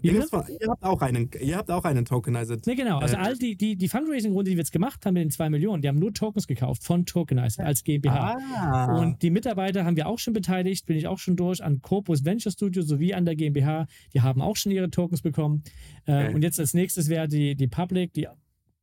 Ihr, 0.02 0.22
habt 0.70 0.84
auch 0.84 1.02
einen, 1.02 1.30
ihr 1.40 1.58
habt 1.58 1.72
auch 1.72 1.84
einen 1.84 2.06
Tokenized. 2.06 2.68
Ne, 2.68 2.76
genau. 2.76 3.00
Also 3.00 3.16
Äh, 3.16 3.20
all 3.20 3.38
die, 3.38 3.56
die, 3.56 3.76
die 3.76 3.88
Fundraising-Runde, 3.88 4.52
die 4.52 4.58
wir 4.58 4.62
jetzt 4.62 4.72
gemacht 4.72 5.06
haben 5.06 5.14
mit 5.16 5.24
den 5.24 5.32
2 5.32 5.50
Millionen, 5.50 5.82
die 5.82 5.88
haben 5.88 5.98
nur 6.00 6.14
Tokens 6.14 6.48
gekauft 6.48 6.84
von 6.84 7.06
Tokenized 7.06 7.60
als 7.60 7.84
GmbH. 7.84 8.38
Ah. 8.38 9.00
Und 9.00 9.22
die 9.22 9.30
Mitarbeiter 9.32 9.86
haben 9.86 9.96
wir 9.96 10.08
auch 10.08 10.20
schon 10.20 10.34
beteiligt, 10.34 10.86
bin 10.86 10.98
ich 10.98 11.08
auch 11.08 11.18
schon 11.18 11.36
durch, 11.36 11.64
an 11.64 11.82
Corpus 11.82 12.24
Venture 12.26 12.52
Studio 12.52 12.84
sowie 12.84 13.14
an 13.14 13.26
der 13.26 13.36
GmbH. 13.36 13.88
Die 14.14 14.22
haben 14.22 14.42
auch 14.42 14.56
schon 14.58 14.72
ihre 14.72 14.90
Tokens 14.90 15.22
bekommen. 15.22 15.64
Äh, 16.06 16.26
Okay. 16.26 16.34
Und 16.34 16.44
jetzt 16.44 16.60
als 16.60 16.74
nächstes 16.74 17.10
wäre 17.10 17.28
die, 17.28 17.56
die 17.56 17.68
Public, 17.68 18.14
die 18.14 18.28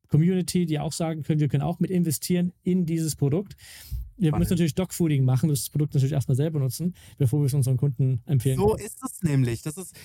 Community, 0.09 0.65
die 0.65 0.79
auch 0.79 0.91
sagen 0.91 1.23
können, 1.23 1.39
wir 1.39 1.47
können 1.47 1.63
auch 1.63 1.79
mit 1.79 1.89
investieren 1.89 2.53
in 2.63 2.85
dieses 2.85 3.15
Produkt. 3.15 3.55
Wir 4.17 4.35
müssen 4.35 4.51
natürlich 4.51 4.75
Dogfooding 4.75 5.25
machen, 5.25 5.49
müssen 5.49 5.63
das 5.63 5.69
Produkt 5.71 5.95
natürlich 5.95 6.13
erstmal 6.13 6.35
selber 6.35 6.59
nutzen, 6.59 6.93
bevor 7.17 7.41
wir 7.41 7.47
es 7.47 7.53
unseren 7.55 7.77
Kunden 7.77 8.21
empfehlen. 8.27 8.57
So 8.57 8.75
ist 8.75 8.99
es 9.03 9.23
nämlich. 9.23 9.63
Das 9.63 9.77
ist 9.77 9.95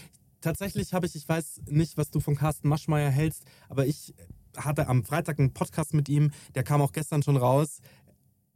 tatsächlich 0.40 0.92
habe 0.92 1.06
ich, 1.06 1.14
ich 1.14 1.28
weiß 1.28 1.62
nicht, 1.66 1.96
was 1.96 2.10
du 2.10 2.20
von 2.20 2.36
Carsten 2.36 2.68
Maschmeyer 2.68 3.10
hältst, 3.10 3.44
aber 3.68 3.86
ich 3.86 4.14
hatte 4.56 4.88
am 4.88 5.04
Freitag 5.04 5.38
einen 5.38 5.52
Podcast 5.52 5.94
mit 5.94 6.08
ihm, 6.08 6.30
der 6.54 6.62
kam 6.62 6.80
auch 6.80 6.92
gestern 6.92 7.22
schon 7.22 7.36
raus, 7.36 7.80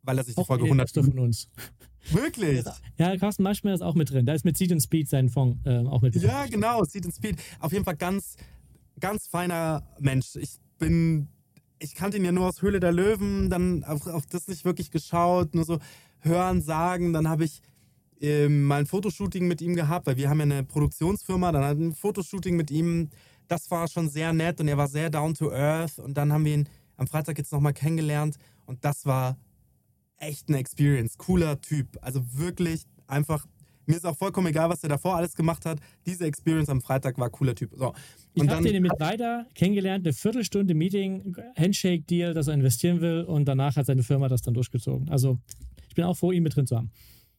weil 0.03 0.19
er 0.19 0.25
sich 0.25 0.35
die 0.35 0.45
Folge 0.45 0.65
ein 0.65 0.73
100 0.73 0.97
Investor 0.97 1.05
von 1.05 1.25
uns. 1.25 1.49
Wirklich? 2.11 2.65
Ja, 2.97 3.17
Carsten 3.17 3.45
Maschmeyer 3.45 3.75
ist 3.75 3.83
auch 3.83 3.95
mit 3.95 4.11
drin. 4.11 4.27
Da 4.27 4.35
ist 4.35 4.45
mit 4.45 4.59
Seed 4.59 4.73
and 4.73 4.83
Speed 4.83 5.09
sein 5.09 5.29
Fong 5.29 5.61
äh, 5.65 5.79
auch 5.87 6.03
mit 6.03 6.15
drin. 6.15 6.23
Ja, 6.23 6.47
genau, 6.47 6.83
Seed 6.85 7.05
and 7.05 7.15
Speed. 7.15 7.37
Auf 7.61 7.73
jeden 7.73 7.85
Fall 7.85 7.97
ganz, 7.97 8.37
ganz 8.99 9.27
feiner 9.29 9.87
Mensch. 10.01 10.35
Ich 10.37 10.59
bin, 10.79 11.29
ich 11.79 11.95
kannte 11.95 12.17
ihn 12.17 12.25
ja 12.25 12.33
nur 12.33 12.49
aus 12.49 12.61
Höhle 12.63 12.81
der 12.81 12.93
Löwen, 12.93 13.51
dann 13.51 13.85
auf, 13.85 14.07
auf 14.09 14.27
das 14.27 14.49
nicht 14.49 14.65
wirklich 14.65 14.91
geschaut, 14.91 15.55
nur 15.55 15.65
so 15.65 15.79
hören, 16.19 16.61
sagen. 16.61 17.13
Dann 17.13 17.29
habe 17.29 17.45
ich 17.45 17.61
ähm, 18.23 18.63
mal 18.63 18.81
ein 18.81 18.87
Fotoshooting 18.87 19.47
mit 19.49 19.61
ihm 19.61 19.75
gehabt, 19.75 20.07
weil 20.07 20.17
wir 20.17 20.31
haben 20.31 20.39
ja 20.39 20.45
eine 20.45 20.63
Produktionsfirma, 20.63 21.51
dann 21.53 21.65
hatten 21.65 21.81
wir 21.81 21.87
ein 21.89 21.95
Fotoshooting 21.95 22.57
mit 22.57 22.71
ihm. 22.71 23.11
Das 23.49 23.71
war 23.71 23.89
schon 23.89 24.09
sehr 24.09 24.33
nett 24.33 24.61
und 24.61 24.69
er 24.69 24.79
war 24.79 24.89
sehr 24.89 25.11
down 25.11 25.35
to 25.35 25.53
earth. 25.53 25.99
Und 25.99 26.15
dann 26.17 26.33
haben 26.33 26.45
wir 26.45 26.55
ihn 26.55 26.69
am 26.97 27.07
Freitag 27.07 27.37
jetzt 27.39 27.53
nochmal 27.53 27.73
kennengelernt 27.73 28.37
und 28.65 28.85
das 28.85 29.05
war 29.07 29.37
echt 30.19 30.49
eine 30.49 30.59
Experience. 30.59 31.19
Cooler 31.19 31.61
Typ. 31.61 31.99
Also 32.01 32.23
wirklich 32.33 32.85
einfach. 33.07 33.47
Mir 33.85 33.97
ist 33.97 34.07
auch 34.07 34.17
vollkommen 34.17 34.47
egal, 34.47 34.71
was 34.71 34.85
er 34.85 34.91
davor 34.91 35.17
alles 35.17 35.35
gemacht 35.35 35.67
hat. 35.67 35.81
Diese 36.07 36.25
Experience 36.25 36.69
am 36.69 36.81
Freitag 36.81 37.19
war 37.19 37.29
cooler 37.31 37.57
Typ. 37.57 37.73
So. 37.75 37.93
Ich 38.35 38.49
habe 38.49 38.63
den 38.63 38.81
mit 38.81 38.93
weiter 39.01 39.47
kennengelernt, 39.57 40.07
eine 40.07 40.13
Viertelstunde 40.13 40.73
Meeting, 40.75 41.35
Handshake-Deal, 41.59 42.33
dass 42.33 42.47
er 42.47 42.55
investieren 42.55 43.01
will 43.01 43.25
und 43.25 43.47
danach 43.47 43.75
hat 43.75 43.87
seine 43.87 44.05
Firma 44.05 44.29
das 44.29 44.43
dann 44.43 44.55
durchgezogen. 44.55 45.09
Also 45.09 45.41
ich 45.89 45.97
bin 45.97 46.05
auch 46.05 46.17
froh, 46.17 46.31
ihn 46.31 46.45
mit 46.45 46.55
drin 46.55 46.69
zu 46.69 46.77
haben. 46.77 46.93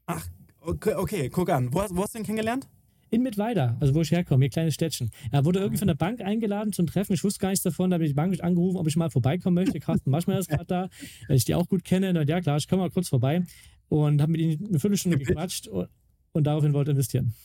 Ach, 0.06 0.28
okay, 0.66 0.96
okay 0.96 1.30
guck 1.30 1.50
an. 1.50 1.74
Wo 1.74 1.82
hast, 1.82 1.96
wo 1.96 2.04
hast 2.04 2.14
du 2.14 2.20
ihn 2.20 2.26
kennengelernt? 2.26 2.68
In 3.10 3.22
Mittweida, 3.22 3.78
also 3.80 3.94
wo 3.94 4.02
ich 4.02 4.10
herkomme, 4.10 4.44
hier 4.44 4.50
kleines 4.50 4.74
Städtchen. 4.74 5.12
Er 5.32 5.46
wurde 5.46 5.60
irgendwie 5.60 5.78
von 5.78 5.88
der 5.88 5.94
Bank 5.94 6.20
eingeladen 6.22 6.74
zum 6.74 6.88
Treffen. 6.88 7.14
Ich 7.14 7.24
wusste 7.24 7.40
gar 7.40 7.50
nichts 7.50 7.64
davon. 7.64 7.92
Da 7.92 7.96
habe 7.96 8.06
ich 8.06 8.10
die 8.10 8.16
Bank 8.16 8.36
angerufen, 8.42 8.78
ob 8.78 8.88
ich 8.88 8.96
mal 8.96 9.12
vorbeikommen 9.12 9.54
möchte. 9.54 9.80
Carsten 9.80 10.10
Maschmeyer 10.10 10.40
ist 10.40 10.50
gerade 10.50 10.66
da, 10.66 10.90
weil 11.28 11.38
ich 11.38 11.46
die 11.46 11.54
auch 11.54 11.68
gut 11.68 11.84
kenne. 11.84 12.20
Und 12.20 12.28
ja, 12.28 12.42
klar, 12.42 12.58
ich 12.58 12.68
komme 12.68 12.82
mal 12.82 12.90
kurz 12.90 13.10
vorbei 13.10 13.44
und 13.88 14.20
habe 14.20 14.32
mit 14.32 14.42
ihm 14.42 14.66
eine 14.68 14.80
Viertelstunde 14.80 15.18
gequatscht 15.24 15.68
und, 15.68 15.90
und 16.32 16.46
daraufhin 16.46 16.74
wollte 16.74 16.92
investieren. 16.92 17.36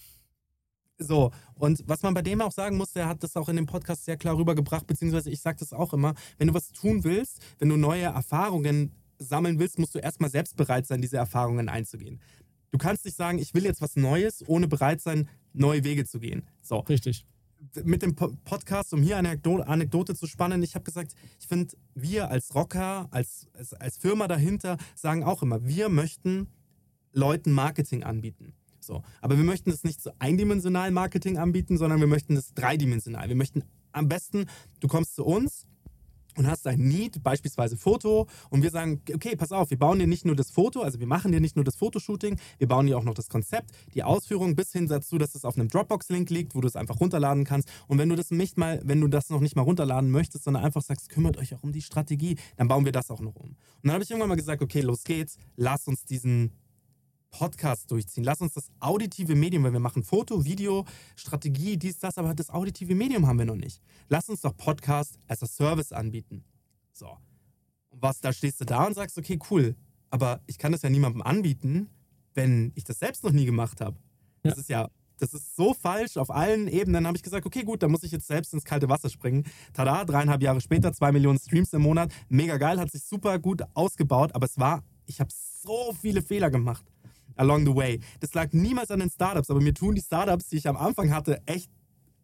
So, 1.01 1.31
und 1.55 1.85
was 1.87 2.03
man 2.03 2.15
bei 2.15 2.23
dem 2.23 2.41
auch 2.41 2.51
sagen 2.51 2.77
muss, 2.77 2.93
der 2.93 3.07
hat 3.07 3.23
das 3.23 3.37
auch 3.37 3.49
in 3.49 3.57
dem 3.57 3.67
Podcast 3.67 4.05
sehr 4.05 4.17
klar 4.17 4.37
rübergebracht, 4.37 4.87
beziehungsweise 4.87 5.31
ich 5.31 5.41
sage 5.41 5.59
das 5.61 5.73
auch 5.73 5.93
immer, 5.93 6.15
wenn 6.39 6.49
du 6.49 6.55
was 6.55 6.73
tun 6.73 7.05
willst, 7.05 7.41
wenn 7.59 7.69
du 7.69 7.77
neue 7.77 8.05
Erfahrungen 8.05 8.93
sammeln 9.19 9.59
willst, 9.59 9.79
musst 9.79 9.95
du 9.95 9.99
erstmal 9.99 10.31
selbst 10.31 10.57
bereit 10.57 10.87
sein, 10.87 11.01
diese 11.01 11.17
Erfahrungen 11.17 11.69
einzugehen. 11.69 12.21
Du 12.71 12.79
kannst 12.79 13.05
nicht 13.05 13.17
sagen, 13.17 13.39
ich 13.39 13.55
will 13.55 13.65
jetzt 13.65 13.81
was 13.81 13.97
Neues, 13.97 14.45
ohne 14.47 14.69
bereit 14.69 15.01
sein, 15.01 15.29
neue 15.53 15.85
Wege 15.85 16.05
zu 16.05 16.21
gehen. 16.21 16.47
So. 16.61 16.79
Richtig. 16.81 17.27
Mit 17.83 18.03
dem 18.03 18.15
Podcast, 18.15 18.93
um 18.93 19.03
hier 19.03 19.17
eine 19.17 19.41
Anekdote 19.67 20.15
zu 20.15 20.27
spannen, 20.27 20.63
ich 20.63 20.75
habe 20.75 20.85
gesagt, 20.85 21.15
ich 21.41 21.47
finde, 21.49 21.75
wir 21.95 22.31
als 22.31 22.55
Rocker, 22.55 23.09
als, 23.11 23.49
als, 23.53 23.75
als 23.75 23.97
Firma 23.97 24.29
dahinter, 24.29 24.77
sagen 24.95 25.25
auch 25.25 25.43
immer, 25.43 25.67
wir 25.67 25.89
möchten 25.89 26.49
Leuten 27.13 27.51
Marketing 27.51 28.05
anbieten. 28.05 28.55
So. 28.81 29.03
Aber 29.21 29.37
wir 29.37 29.45
möchten 29.45 29.71
es 29.71 29.83
nicht 29.83 30.01
so 30.01 30.13
eindimensional 30.19 30.91
Marketing 30.93 31.37
anbieten, 31.37 31.79
sondern 31.79 32.01
wir 32.01 32.07
möchten 32.07 32.37
es 32.37 32.55
dreidimensional. 32.55 33.29
Wir 33.29 33.37
möchten 33.37 33.65
am 33.93 34.09
besten, 34.09 34.47
du 34.81 34.89
kommst 34.89 35.15
zu 35.15 35.25
uns, 35.25 35.67
und 36.39 36.47
hast 36.47 36.67
ein 36.67 36.79
Need, 36.79 37.23
beispielsweise 37.23 37.77
Foto, 37.77 38.29
und 38.49 38.63
wir 38.63 38.71
sagen, 38.71 39.03
okay, 39.13 39.35
pass 39.37 39.51
auf, 39.53 39.71
wir 39.71 39.79
bauen 39.79 39.99
dir 39.99 40.07
nicht 40.07 40.25
nur 40.25 40.37
das 40.37 40.51
Foto, 40.51 40.83
also 40.83 41.01
wir 41.01 41.07
machen 41.07 41.33
dir 41.33 41.41
nicht 41.41 41.57
nur 41.57 41.65
das 41.65 41.75
Fotoshooting, 41.75 42.39
wir 42.59 42.69
bauen 42.69 42.87
dir 42.87 42.97
auch 42.97 43.03
noch 43.03 43.15
das 43.15 43.29
Konzept, 43.29 43.73
die 43.95 44.05
Ausführung 44.05 44.55
bis 44.55 44.73
hin 44.73 44.87
dazu, 44.87 45.19
dass 45.19 45.35
es 45.35 45.45
auf 45.45 45.57
einem 45.57 45.69
Dropbox-Link 45.69 46.31
liegt, 46.31 46.55
wo 46.55 46.61
du 46.61 46.69
es 46.69 46.77
einfach 46.77 47.01
runterladen 47.01 47.45
kannst. 47.45 47.69
Und 47.89 47.99
wenn 47.99 48.09
du 48.09 48.15
das 48.15 48.31
nicht 48.31 48.57
mal, 48.57 48.81
wenn 48.85 49.01
du 49.01 49.09
das 49.09 49.31
noch 49.31 49.41
nicht 49.41 49.57
mal 49.57 49.63
runterladen 49.63 50.11
möchtest, 50.11 50.45
sondern 50.45 50.65
einfach 50.65 50.83
sagst, 50.83 51.09
kümmert 51.09 51.37
euch 51.37 51.55
auch 51.55 51.63
um 51.65 51.73
die 51.73 51.83
Strategie, 51.83 52.37
dann 52.57 52.69
bauen 52.69 52.85
wir 52.85 52.93
das 52.93 53.11
auch 53.11 53.21
noch 53.21 53.35
um. 53.35 53.49
Und 53.49 53.57
dann 53.83 53.93
habe 53.93 54.05
ich 54.05 54.11
irgendwann 54.11 54.29
mal 54.29 54.37
gesagt, 54.37 54.63
okay, 54.63 54.81
los 54.81 55.03
geht's, 55.03 55.39
lass 55.57 55.89
uns 55.89 56.05
diesen 56.05 56.53
Podcast 57.31 57.91
durchziehen. 57.91 58.25
Lass 58.25 58.41
uns 58.41 58.55
das 58.55 58.71
auditive 58.81 59.35
Medium, 59.35 59.65
weil 59.65 59.73
wir 59.73 59.81
machen 59.81 60.03
Foto, 60.03 60.45
Video, 60.45 60.85
Strategie, 61.17 61.77
dies, 61.77 61.99
das, 61.99 62.19
aber 62.19 62.35
das 62.35 62.51
auditive 62.51 62.95
Medium 62.95 63.27
haben 63.27 63.39
wir 63.39 63.47
noch 63.47 63.57
nicht. 63.57 63.81
Lass 64.09 64.29
uns 64.29 64.41
doch 64.41 64.57
Podcast 64.57 65.19
as 65.29 65.43
a 65.43 65.47
Service 65.47 65.93
anbieten. 65.93 66.45
So. 66.93 67.17
Und 67.91 68.03
was, 68.03 68.21
da 68.21 68.33
stehst 68.33 68.61
du 68.61 68.65
da 68.65 68.85
und 68.85 68.95
sagst, 68.95 69.19
okay, 69.19 69.39
cool, 69.51 69.77
aber 70.11 70.41
ich 70.47 70.59
kann 70.59 70.73
das 70.73 70.83
ja 70.83 70.91
niemandem 70.91 71.23
anbieten, 71.23 71.89
wenn 72.35 72.73
ich 72.75 72.85
das 72.85 72.99
selbst 72.99 73.25
noch 73.25 73.33
nie 73.33 73.45
gemacht 73.45 73.81
habe. 73.81 73.97
Das 74.43 74.55
ja. 74.57 74.61
ist 74.61 74.69
ja, 74.69 74.91
das 75.19 75.35
ist 75.35 75.57
so 75.57 75.75
falsch 75.75 76.17
auf 76.17 76.31
allen 76.31 76.69
Ebenen. 76.69 76.95
Dann 76.95 77.07
habe 77.07 77.17
ich 77.17 77.23
gesagt, 77.23 77.45
okay, 77.45 77.65
gut, 77.65 77.83
dann 77.83 77.91
muss 77.91 78.05
ich 78.05 78.13
jetzt 78.13 78.27
selbst 78.27 78.55
ins 78.55 78.65
kalte 78.65 78.89
Wasser 78.89 79.11
springen. 79.11 79.45
Tada, 79.73 80.05
dreieinhalb 80.05 80.43
Jahre 80.43 80.61
später, 80.61 80.93
zwei 80.93 81.13
Millionen 81.13 81.39
Streams 81.39 81.73
im 81.73 81.83
Monat. 81.83 82.13
Mega 82.29 82.57
geil, 82.57 82.79
hat 82.79 82.91
sich 82.91 83.03
super 83.03 83.39
gut 83.39 83.63
ausgebaut, 83.75 84.35
aber 84.35 84.47
es 84.47 84.59
war, 84.59 84.85
ich 85.07 85.21
habe 85.21 85.31
so 85.33 85.93
viele 86.01 86.23
Fehler 86.23 86.51
gemacht 86.51 86.85
along 87.39 87.65
the 87.67 87.75
way. 87.75 88.01
Das 88.21 88.35
lag 88.35 88.53
niemals 88.53 88.91
an 88.91 89.01
den 89.01 89.11
Startups, 89.11 89.51
aber 89.51 89.61
mir 89.61 89.75
tun 89.75 89.95
die 89.95 90.03
Startups, 90.03 90.49
die 90.49 90.57
ich 90.57 90.69
am 90.69 90.77
Anfang 90.77 91.13
hatte, 91.13 91.41
echt 91.47 91.71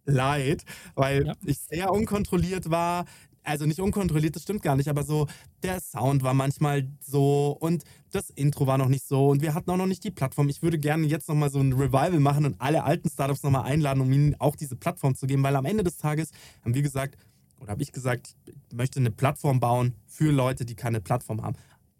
leid, 0.04 0.64
weil 0.94 1.26
ja. 1.26 1.34
ich 1.44 1.58
sehr 1.58 1.90
unkontrolliert 1.92 2.70
war. 2.70 3.06
Also 3.46 3.66
nicht 3.66 3.78
unkontrolliert, 3.78 4.34
das 4.36 4.42
stimmt 4.42 4.62
gar 4.62 4.74
nicht, 4.74 4.88
aber 4.88 5.02
so 5.02 5.26
der 5.62 5.78
Sound 5.78 6.22
war 6.22 6.32
manchmal 6.32 6.88
so 7.00 7.54
und 7.60 7.84
das 8.10 8.30
Intro 8.30 8.66
war 8.66 8.78
noch 8.78 8.88
nicht 8.88 9.06
so 9.06 9.28
und 9.28 9.42
wir 9.42 9.52
hatten 9.52 9.70
auch 9.70 9.76
noch 9.76 9.86
nicht 9.86 10.02
die 10.02 10.10
Plattform. 10.10 10.48
Ich 10.48 10.62
würde 10.62 10.78
gerne 10.78 11.06
jetzt 11.06 11.28
nochmal 11.28 11.50
so 11.50 11.60
ein 11.60 11.74
Revival 11.74 12.20
machen 12.20 12.46
und 12.46 12.58
alle 12.58 12.84
alten 12.84 13.10
Startups 13.10 13.42
nochmal 13.42 13.64
einladen, 13.64 14.00
um 14.00 14.10
ihnen 14.10 14.34
auch 14.40 14.56
diese 14.56 14.76
Plattform 14.76 15.14
zu 15.14 15.26
geben, 15.26 15.42
weil 15.42 15.56
am 15.56 15.66
Ende 15.66 15.84
des 15.84 15.98
Tages 15.98 16.30
haben 16.64 16.74
wir 16.74 16.80
gesagt, 16.80 17.18
oder 17.60 17.72
habe 17.72 17.82
ich 17.82 17.92
gesagt, 17.92 18.34
ich 18.46 18.76
möchte 18.76 18.98
eine 18.98 19.10
Plattform 19.10 19.60
bauen 19.60 19.94
für 20.06 20.32
Leute, 20.32 20.64
die 20.64 20.74
keine 20.74 21.02
Plattform 21.02 21.42
haben 21.42 21.56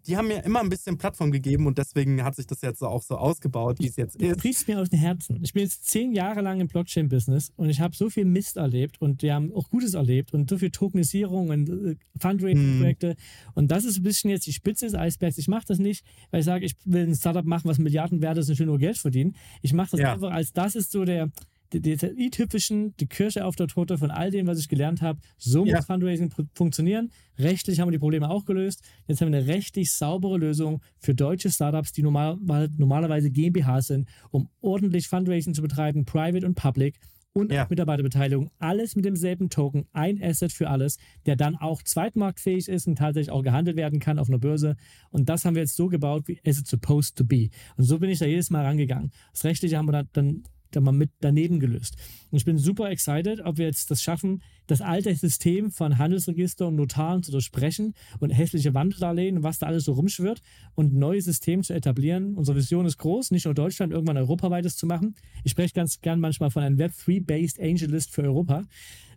die 0.07 0.17
haben 0.17 0.27
mir 0.27 0.43
immer 0.43 0.59
ein 0.59 0.69
bisschen 0.69 0.97
Plattform 0.97 1.31
gegeben 1.31 1.67
und 1.67 1.77
deswegen 1.77 2.23
hat 2.23 2.35
sich 2.35 2.47
das 2.47 2.61
jetzt 2.61 2.81
auch 2.83 3.01
so 3.01 3.17
ausgebaut, 3.17 3.77
wie 3.79 3.87
es 3.87 3.95
jetzt 3.95 4.15
ist. 4.15 4.31
Du 4.31 4.35
brichst 4.35 4.67
mir 4.67 4.79
aus 4.79 4.89
dem 4.89 4.99
Herzen. 4.99 5.39
Ich 5.43 5.53
bin 5.53 5.63
jetzt 5.63 5.85
zehn 5.85 6.13
Jahre 6.13 6.41
lang 6.41 6.59
im 6.59 6.67
Blockchain-Business 6.67 7.51
und 7.55 7.69
ich 7.69 7.79
habe 7.79 7.95
so 7.95 8.09
viel 8.09 8.25
Mist 8.25 8.57
erlebt 8.57 9.01
und 9.01 9.21
wir 9.21 9.33
haben 9.33 9.53
auch 9.53 9.69
Gutes 9.69 9.93
erlebt 9.93 10.33
und 10.33 10.49
so 10.49 10.57
viel 10.57 10.71
Tokenisierung 10.71 11.49
und 11.49 11.69
äh, 11.69 11.95
Fundraising-Projekte. 12.19 13.09
Hm. 13.09 13.15
Und 13.55 13.71
das 13.71 13.85
ist 13.85 13.97
ein 13.97 14.03
bisschen 14.03 14.29
jetzt 14.29 14.45
die 14.47 14.53
Spitze 14.53 14.85
des 14.85 14.95
Eisbergs. 14.95 15.37
Ich 15.37 15.47
mache 15.47 15.65
das 15.67 15.79
nicht, 15.79 16.05
weil 16.31 16.41
ich 16.41 16.45
sage, 16.45 16.65
ich 16.65 16.75
will 16.85 17.07
ein 17.07 17.15
Startup 17.15 17.45
machen, 17.45 17.67
was 17.69 17.79
Milliarden 17.79 18.21
wert 18.21 18.37
ist 18.37 18.47
und 18.47 18.53
ich 18.53 18.59
will 18.59 18.67
nur 18.67 18.79
Geld 18.79 18.97
verdienen. 18.97 19.35
Ich 19.61 19.73
mache 19.73 19.91
das 19.91 19.99
ja. 19.99 20.13
einfach 20.13 20.31
als 20.31 20.53
das 20.53 20.75
ist 20.75 20.91
so 20.91 21.05
der 21.05 21.31
die, 21.79 21.97
die, 21.97 22.15
die 22.15 22.29
typischen, 22.29 22.95
die 22.97 23.07
Kirsche 23.07 23.45
auf 23.45 23.55
der 23.55 23.67
Torte 23.67 23.97
von 23.97 24.11
all 24.11 24.31
dem, 24.31 24.47
was 24.47 24.59
ich 24.59 24.69
gelernt 24.69 25.01
habe. 25.01 25.19
So 25.37 25.65
ja. 25.65 25.77
muss 25.77 25.85
Fundraising 25.85 26.31
funktionieren. 26.53 27.11
Rechtlich 27.37 27.79
haben 27.79 27.87
wir 27.87 27.93
die 27.93 27.99
Probleme 27.99 28.29
auch 28.29 28.45
gelöst. 28.45 28.81
Jetzt 29.07 29.21
haben 29.21 29.31
wir 29.31 29.39
eine 29.39 29.47
rechtlich 29.47 29.91
saubere 29.91 30.37
Lösung 30.37 30.81
für 30.99 31.13
deutsche 31.13 31.51
Startups, 31.51 31.91
die 31.91 32.03
normal, 32.03 32.37
normalerweise 32.77 33.29
GmbH 33.31 33.81
sind, 33.81 34.07
um 34.31 34.49
ordentlich 34.61 35.07
Fundraising 35.07 35.53
zu 35.53 35.61
betreiben, 35.61 36.05
private 36.05 36.45
und 36.45 36.55
public 36.55 36.99
und 37.33 37.51
ja. 37.51 37.67
Mitarbeiterbeteiligung. 37.69 38.49
Alles 38.59 38.95
mit 38.95 39.03
demselben 39.03 39.49
Token, 39.49 39.85
ein 39.91 40.23
Asset 40.23 40.53
für 40.53 40.69
alles, 40.69 40.97
der 41.25 41.35
dann 41.35 41.57
auch 41.57 41.83
zweitmarktfähig 41.83 42.69
ist 42.69 42.87
und 42.87 42.97
tatsächlich 42.97 43.31
auch 43.31 43.43
gehandelt 43.43 43.75
werden 43.75 43.99
kann 43.99 44.19
auf 44.19 44.29
einer 44.29 44.39
Börse. 44.39 44.77
Und 45.09 45.27
das 45.27 45.43
haben 45.43 45.55
wir 45.55 45.61
jetzt 45.61 45.75
so 45.75 45.87
gebaut, 45.87 46.27
wie 46.27 46.39
es 46.43 46.57
supposed 46.59 47.17
to 47.17 47.25
be. 47.25 47.49
Und 47.75 47.83
so 47.83 47.99
bin 47.99 48.09
ich 48.09 48.19
da 48.19 48.25
jedes 48.25 48.49
Mal 48.49 48.63
rangegangen. 48.63 49.11
Das 49.33 49.43
Rechtliche 49.43 49.77
haben 49.77 49.87
wir 49.87 50.07
dann 50.13 50.43
da 50.71 50.81
mal 50.81 50.91
mit 50.91 51.11
daneben 51.21 51.59
gelöst. 51.59 51.95
Und 52.31 52.37
ich 52.37 52.45
bin 52.45 52.57
super 52.57 52.89
excited, 52.89 53.41
ob 53.41 53.57
wir 53.57 53.65
jetzt 53.65 53.91
das 53.91 54.01
schaffen, 54.01 54.41
das 54.67 54.81
alte 54.81 55.13
System 55.15 55.71
von 55.71 55.97
Handelsregister 55.97 56.67
und 56.67 56.75
Notaren 56.75 57.23
zu 57.23 57.31
durchbrechen 57.31 57.93
und 58.19 58.31
hässliche 58.31 58.73
Wanddarlehen, 58.73 59.43
was 59.43 59.59
da 59.59 59.67
alles 59.67 59.85
so 59.85 59.93
rumschwirrt 59.93 60.41
und 60.73 60.93
ein 60.93 60.99
neues 60.99 61.25
System 61.25 61.63
zu 61.63 61.73
etablieren. 61.73 62.35
Unsere 62.35 62.57
Vision 62.57 62.85
ist 62.85 62.97
groß, 62.97 63.31
nicht 63.31 63.45
nur 63.45 63.53
Deutschland, 63.53 63.93
irgendwann 63.93 64.17
europaweites 64.17 64.75
zu 64.75 64.85
machen. 64.85 65.15
Ich 65.43 65.51
spreche 65.51 65.73
ganz 65.73 66.01
gern 66.01 66.19
manchmal 66.19 66.51
von 66.51 66.63
einem 66.63 66.77
Web3-based 66.77 67.59
AngelList 67.59 68.11
für 68.11 68.23
Europa. 68.23 68.63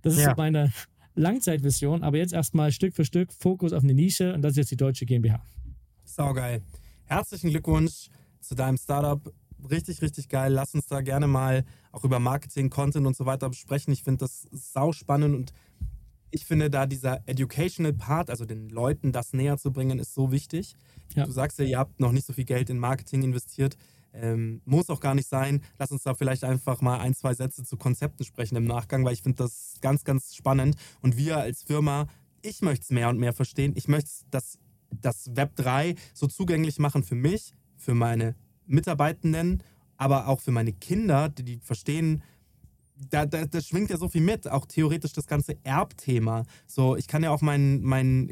Das 0.02 0.14
ist 0.14 0.20
ja. 0.20 0.30
so 0.30 0.36
meine 0.36 0.72
Langzeitvision, 1.14 2.02
aber 2.02 2.18
jetzt 2.18 2.32
erstmal 2.32 2.70
Stück 2.72 2.94
für 2.94 3.04
Stück 3.04 3.32
Fokus 3.32 3.72
auf 3.72 3.82
eine 3.82 3.94
Nische 3.94 4.34
und 4.34 4.42
das 4.42 4.52
ist 4.52 4.56
jetzt 4.58 4.70
die 4.70 4.76
deutsche 4.76 5.04
GmbH. 5.04 5.42
Saugeil. 6.04 6.62
Herzlichen 7.06 7.50
Glückwunsch 7.50 8.08
zu 8.40 8.54
deinem 8.54 8.76
Startup 8.76 9.32
richtig, 9.70 10.02
richtig 10.02 10.28
geil. 10.28 10.52
Lass 10.52 10.74
uns 10.74 10.86
da 10.86 11.00
gerne 11.00 11.26
mal 11.26 11.64
auch 11.92 12.04
über 12.04 12.18
Marketing, 12.18 12.70
Content 12.70 13.06
und 13.06 13.16
so 13.16 13.26
weiter 13.26 13.48
besprechen. 13.48 13.92
Ich 13.92 14.02
finde 14.02 14.20
das 14.20 14.46
sau 14.52 14.92
spannend 14.92 15.34
und 15.34 15.52
ich 16.30 16.44
finde 16.44 16.70
da 16.70 16.86
dieser 16.86 17.22
educational 17.26 17.92
Part, 17.92 18.30
also 18.30 18.44
den 18.44 18.68
Leuten 18.68 19.12
das 19.12 19.32
näher 19.32 19.56
zu 19.56 19.72
bringen, 19.72 19.98
ist 19.98 20.14
so 20.14 20.30
wichtig. 20.30 20.74
Ja. 21.14 21.24
Du 21.24 21.30
sagst 21.30 21.58
ja, 21.58 21.64
ihr 21.64 21.78
habt 21.78 22.00
noch 22.00 22.12
nicht 22.12 22.26
so 22.26 22.32
viel 22.32 22.44
Geld 22.44 22.70
in 22.70 22.78
Marketing 22.78 23.22
investiert. 23.22 23.76
Ähm, 24.12 24.62
muss 24.64 24.90
auch 24.90 25.00
gar 25.00 25.14
nicht 25.14 25.28
sein. 25.28 25.62
Lass 25.78 25.90
uns 25.90 26.02
da 26.02 26.14
vielleicht 26.14 26.44
einfach 26.44 26.80
mal 26.80 26.98
ein, 26.98 27.14
zwei 27.14 27.34
Sätze 27.34 27.64
zu 27.64 27.76
Konzepten 27.76 28.24
sprechen 28.24 28.56
im 28.56 28.64
Nachgang, 28.64 29.04
weil 29.04 29.12
ich 29.12 29.22
finde 29.22 29.42
das 29.42 29.76
ganz, 29.80 30.04
ganz 30.04 30.34
spannend. 30.34 30.76
Und 31.00 31.16
wir 31.16 31.38
als 31.38 31.62
Firma, 31.62 32.06
ich 32.42 32.62
möchte 32.62 32.84
es 32.84 32.90
mehr 32.90 33.08
und 33.08 33.18
mehr 33.18 33.32
verstehen. 33.32 33.72
Ich 33.76 33.88
möchte 33.88 34.10
das, 34.30 34.58
das 34.90 35.34
Web 35.34 35.56
3 35.56 35.94
so 36.14 36.26
zugänglich 36.26 36.78
machen 36.78 37.02
für 37.02 37.14
mich, 37.14 37.54
für 37.76 37.94
meine 37.94 38.34
Mitarbeitenden, 38.68 39.62
aber 39.96 40.28
auch 40.28 40.40
für 40.40 40.52
meine 40.52 40.72
Kinder, 40.72 41.28
die, 41.28 41.42
die 41.42 41.58
verstehen, 41.58 42.22
da, 43.10 43.26
da, 43.26 43.46
da 43.46 43.60
schwingt 43.60 43.90
ja 43.90 43.96
so 43.96 44.08
viel 44.08 44.20
mit, 44.20 44.48
auch 44.48 44.66
theoretisch 44.66 45.12
das 45.12 45.26
ganze 45.26 45.56
Erbthema. 45.64 46.44
So, 46.66 46.96
ich 46.96 47.06
kann 47.06 47.22
ja 47.22 47.30
auch 47.30 47.40
meinen, 47.40 47.82
mein, 47.82 48.28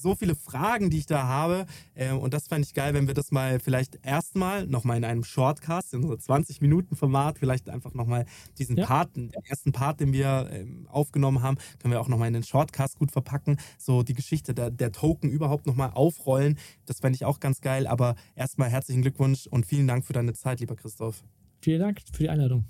so 0.00 0.14
viele 0.14 0.34
Fragen, 0.34 0.90
die 0.90 0.98
ich 0.98 1.06
da 1.06 1.24
habe. 1.24 1.66
Äh, 1.94 2.12
und 2.12 2.34
das 2.34 2.48
fände 2.48 2.66
ich 2.66 2.74
geil, 2.74 2.94
wenn 2.94 3.06
wir 3.06 3.14
das 3.14 3.30
mal 3.30 3.60
vielleicht 3.60 3.98
erstmal 4.04 4.66
nochmal 4.66 4.96
in 4.96 5.04
einem 5.04 5.24
Shortcast, 5.24 5.94
in 5.94 6.04
unserem 6.04 6.42
20-Minuten-Format, 6.42 7.38
vielleicht 7.38 7.68
einfach 7.68 7.94
nochmal 7.94 8.26
diesen 8.58 8.76
Ja. 8.76 8.86
Part, 8.86 9.16
den 9.16 9.32
ersten 9.44 9.72
Part, 9.72 10.00
den 10.00 10.12
wir 10.12 10.48
ähm, 10.52 10.86
aufgenommen 10.90 11.42
haben, 11.42 11.56
können 11.78 11.92
wir 11.92 12.00
auch 12.00 12.08
nochmal 12.08 12.28
in 12.28 12.34
den 12.34 12.44
Shortcast 12.44 12.98
gut 12.98 13.12
verpacken. 13.12 13.58
So 13.78 14.02
die 14.02 14.14
Geschichte 14.14 14.54
der, 14.54 14.70
der 14.70 14.92
Token 14.92 15.30
überhaupt 15.30 15.66
nochmal 15.66 15.90
aufrollen. 15.94 16.58
Das 16.84 17.00
fände 17.00 17.16
ich 17.16 17.24
auch 17.24 17.40
ganz 17.40 17.60
geil. 17.60 17.86
Aber 17.86 18.14
erstmal 18.34 18.70
herzlichen 18.70 19.02
Glückwunsch 19.02 19.46
und 19.46 19.66
vielen 19.66 19.86
Dank 19.86 20.04
für 20.04 20.12
deine 20.12 20.34
Zeit, 20.34 20.60
lieber 20.60 20.76
Christoph. 20.76 21.24
Vielen 21.60 21.80
Dank 21.80 22.00
für 22.12 22.22
die 22.22 22.28
Einladung. 22.28 22.64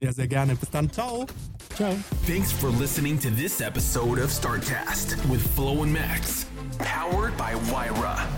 Ja, 0.00 0.12
sehr 0.12 0.28
gerne. 0.28 0.54
Bis 0.54 0.70
dann. 0.70 0.90
Ciao. 0.92 1.24
Ciao. 1.76 1.94
Thanks 2.26 2.52
for 2.52 2.70
listening 2.78 3.18
to 3.20 3.30
this 3.30 3.60
episode 3.60 4.22
of 4.22 4.30
StartCast 4.30 5.16
with 5.30 5.40
Flo 5.54 5.82
and 5.82 5.92
Max. 5.92 6.46
Powered 6.78 7.36
by 7.36 7.54
Wyra. 7.70 8.28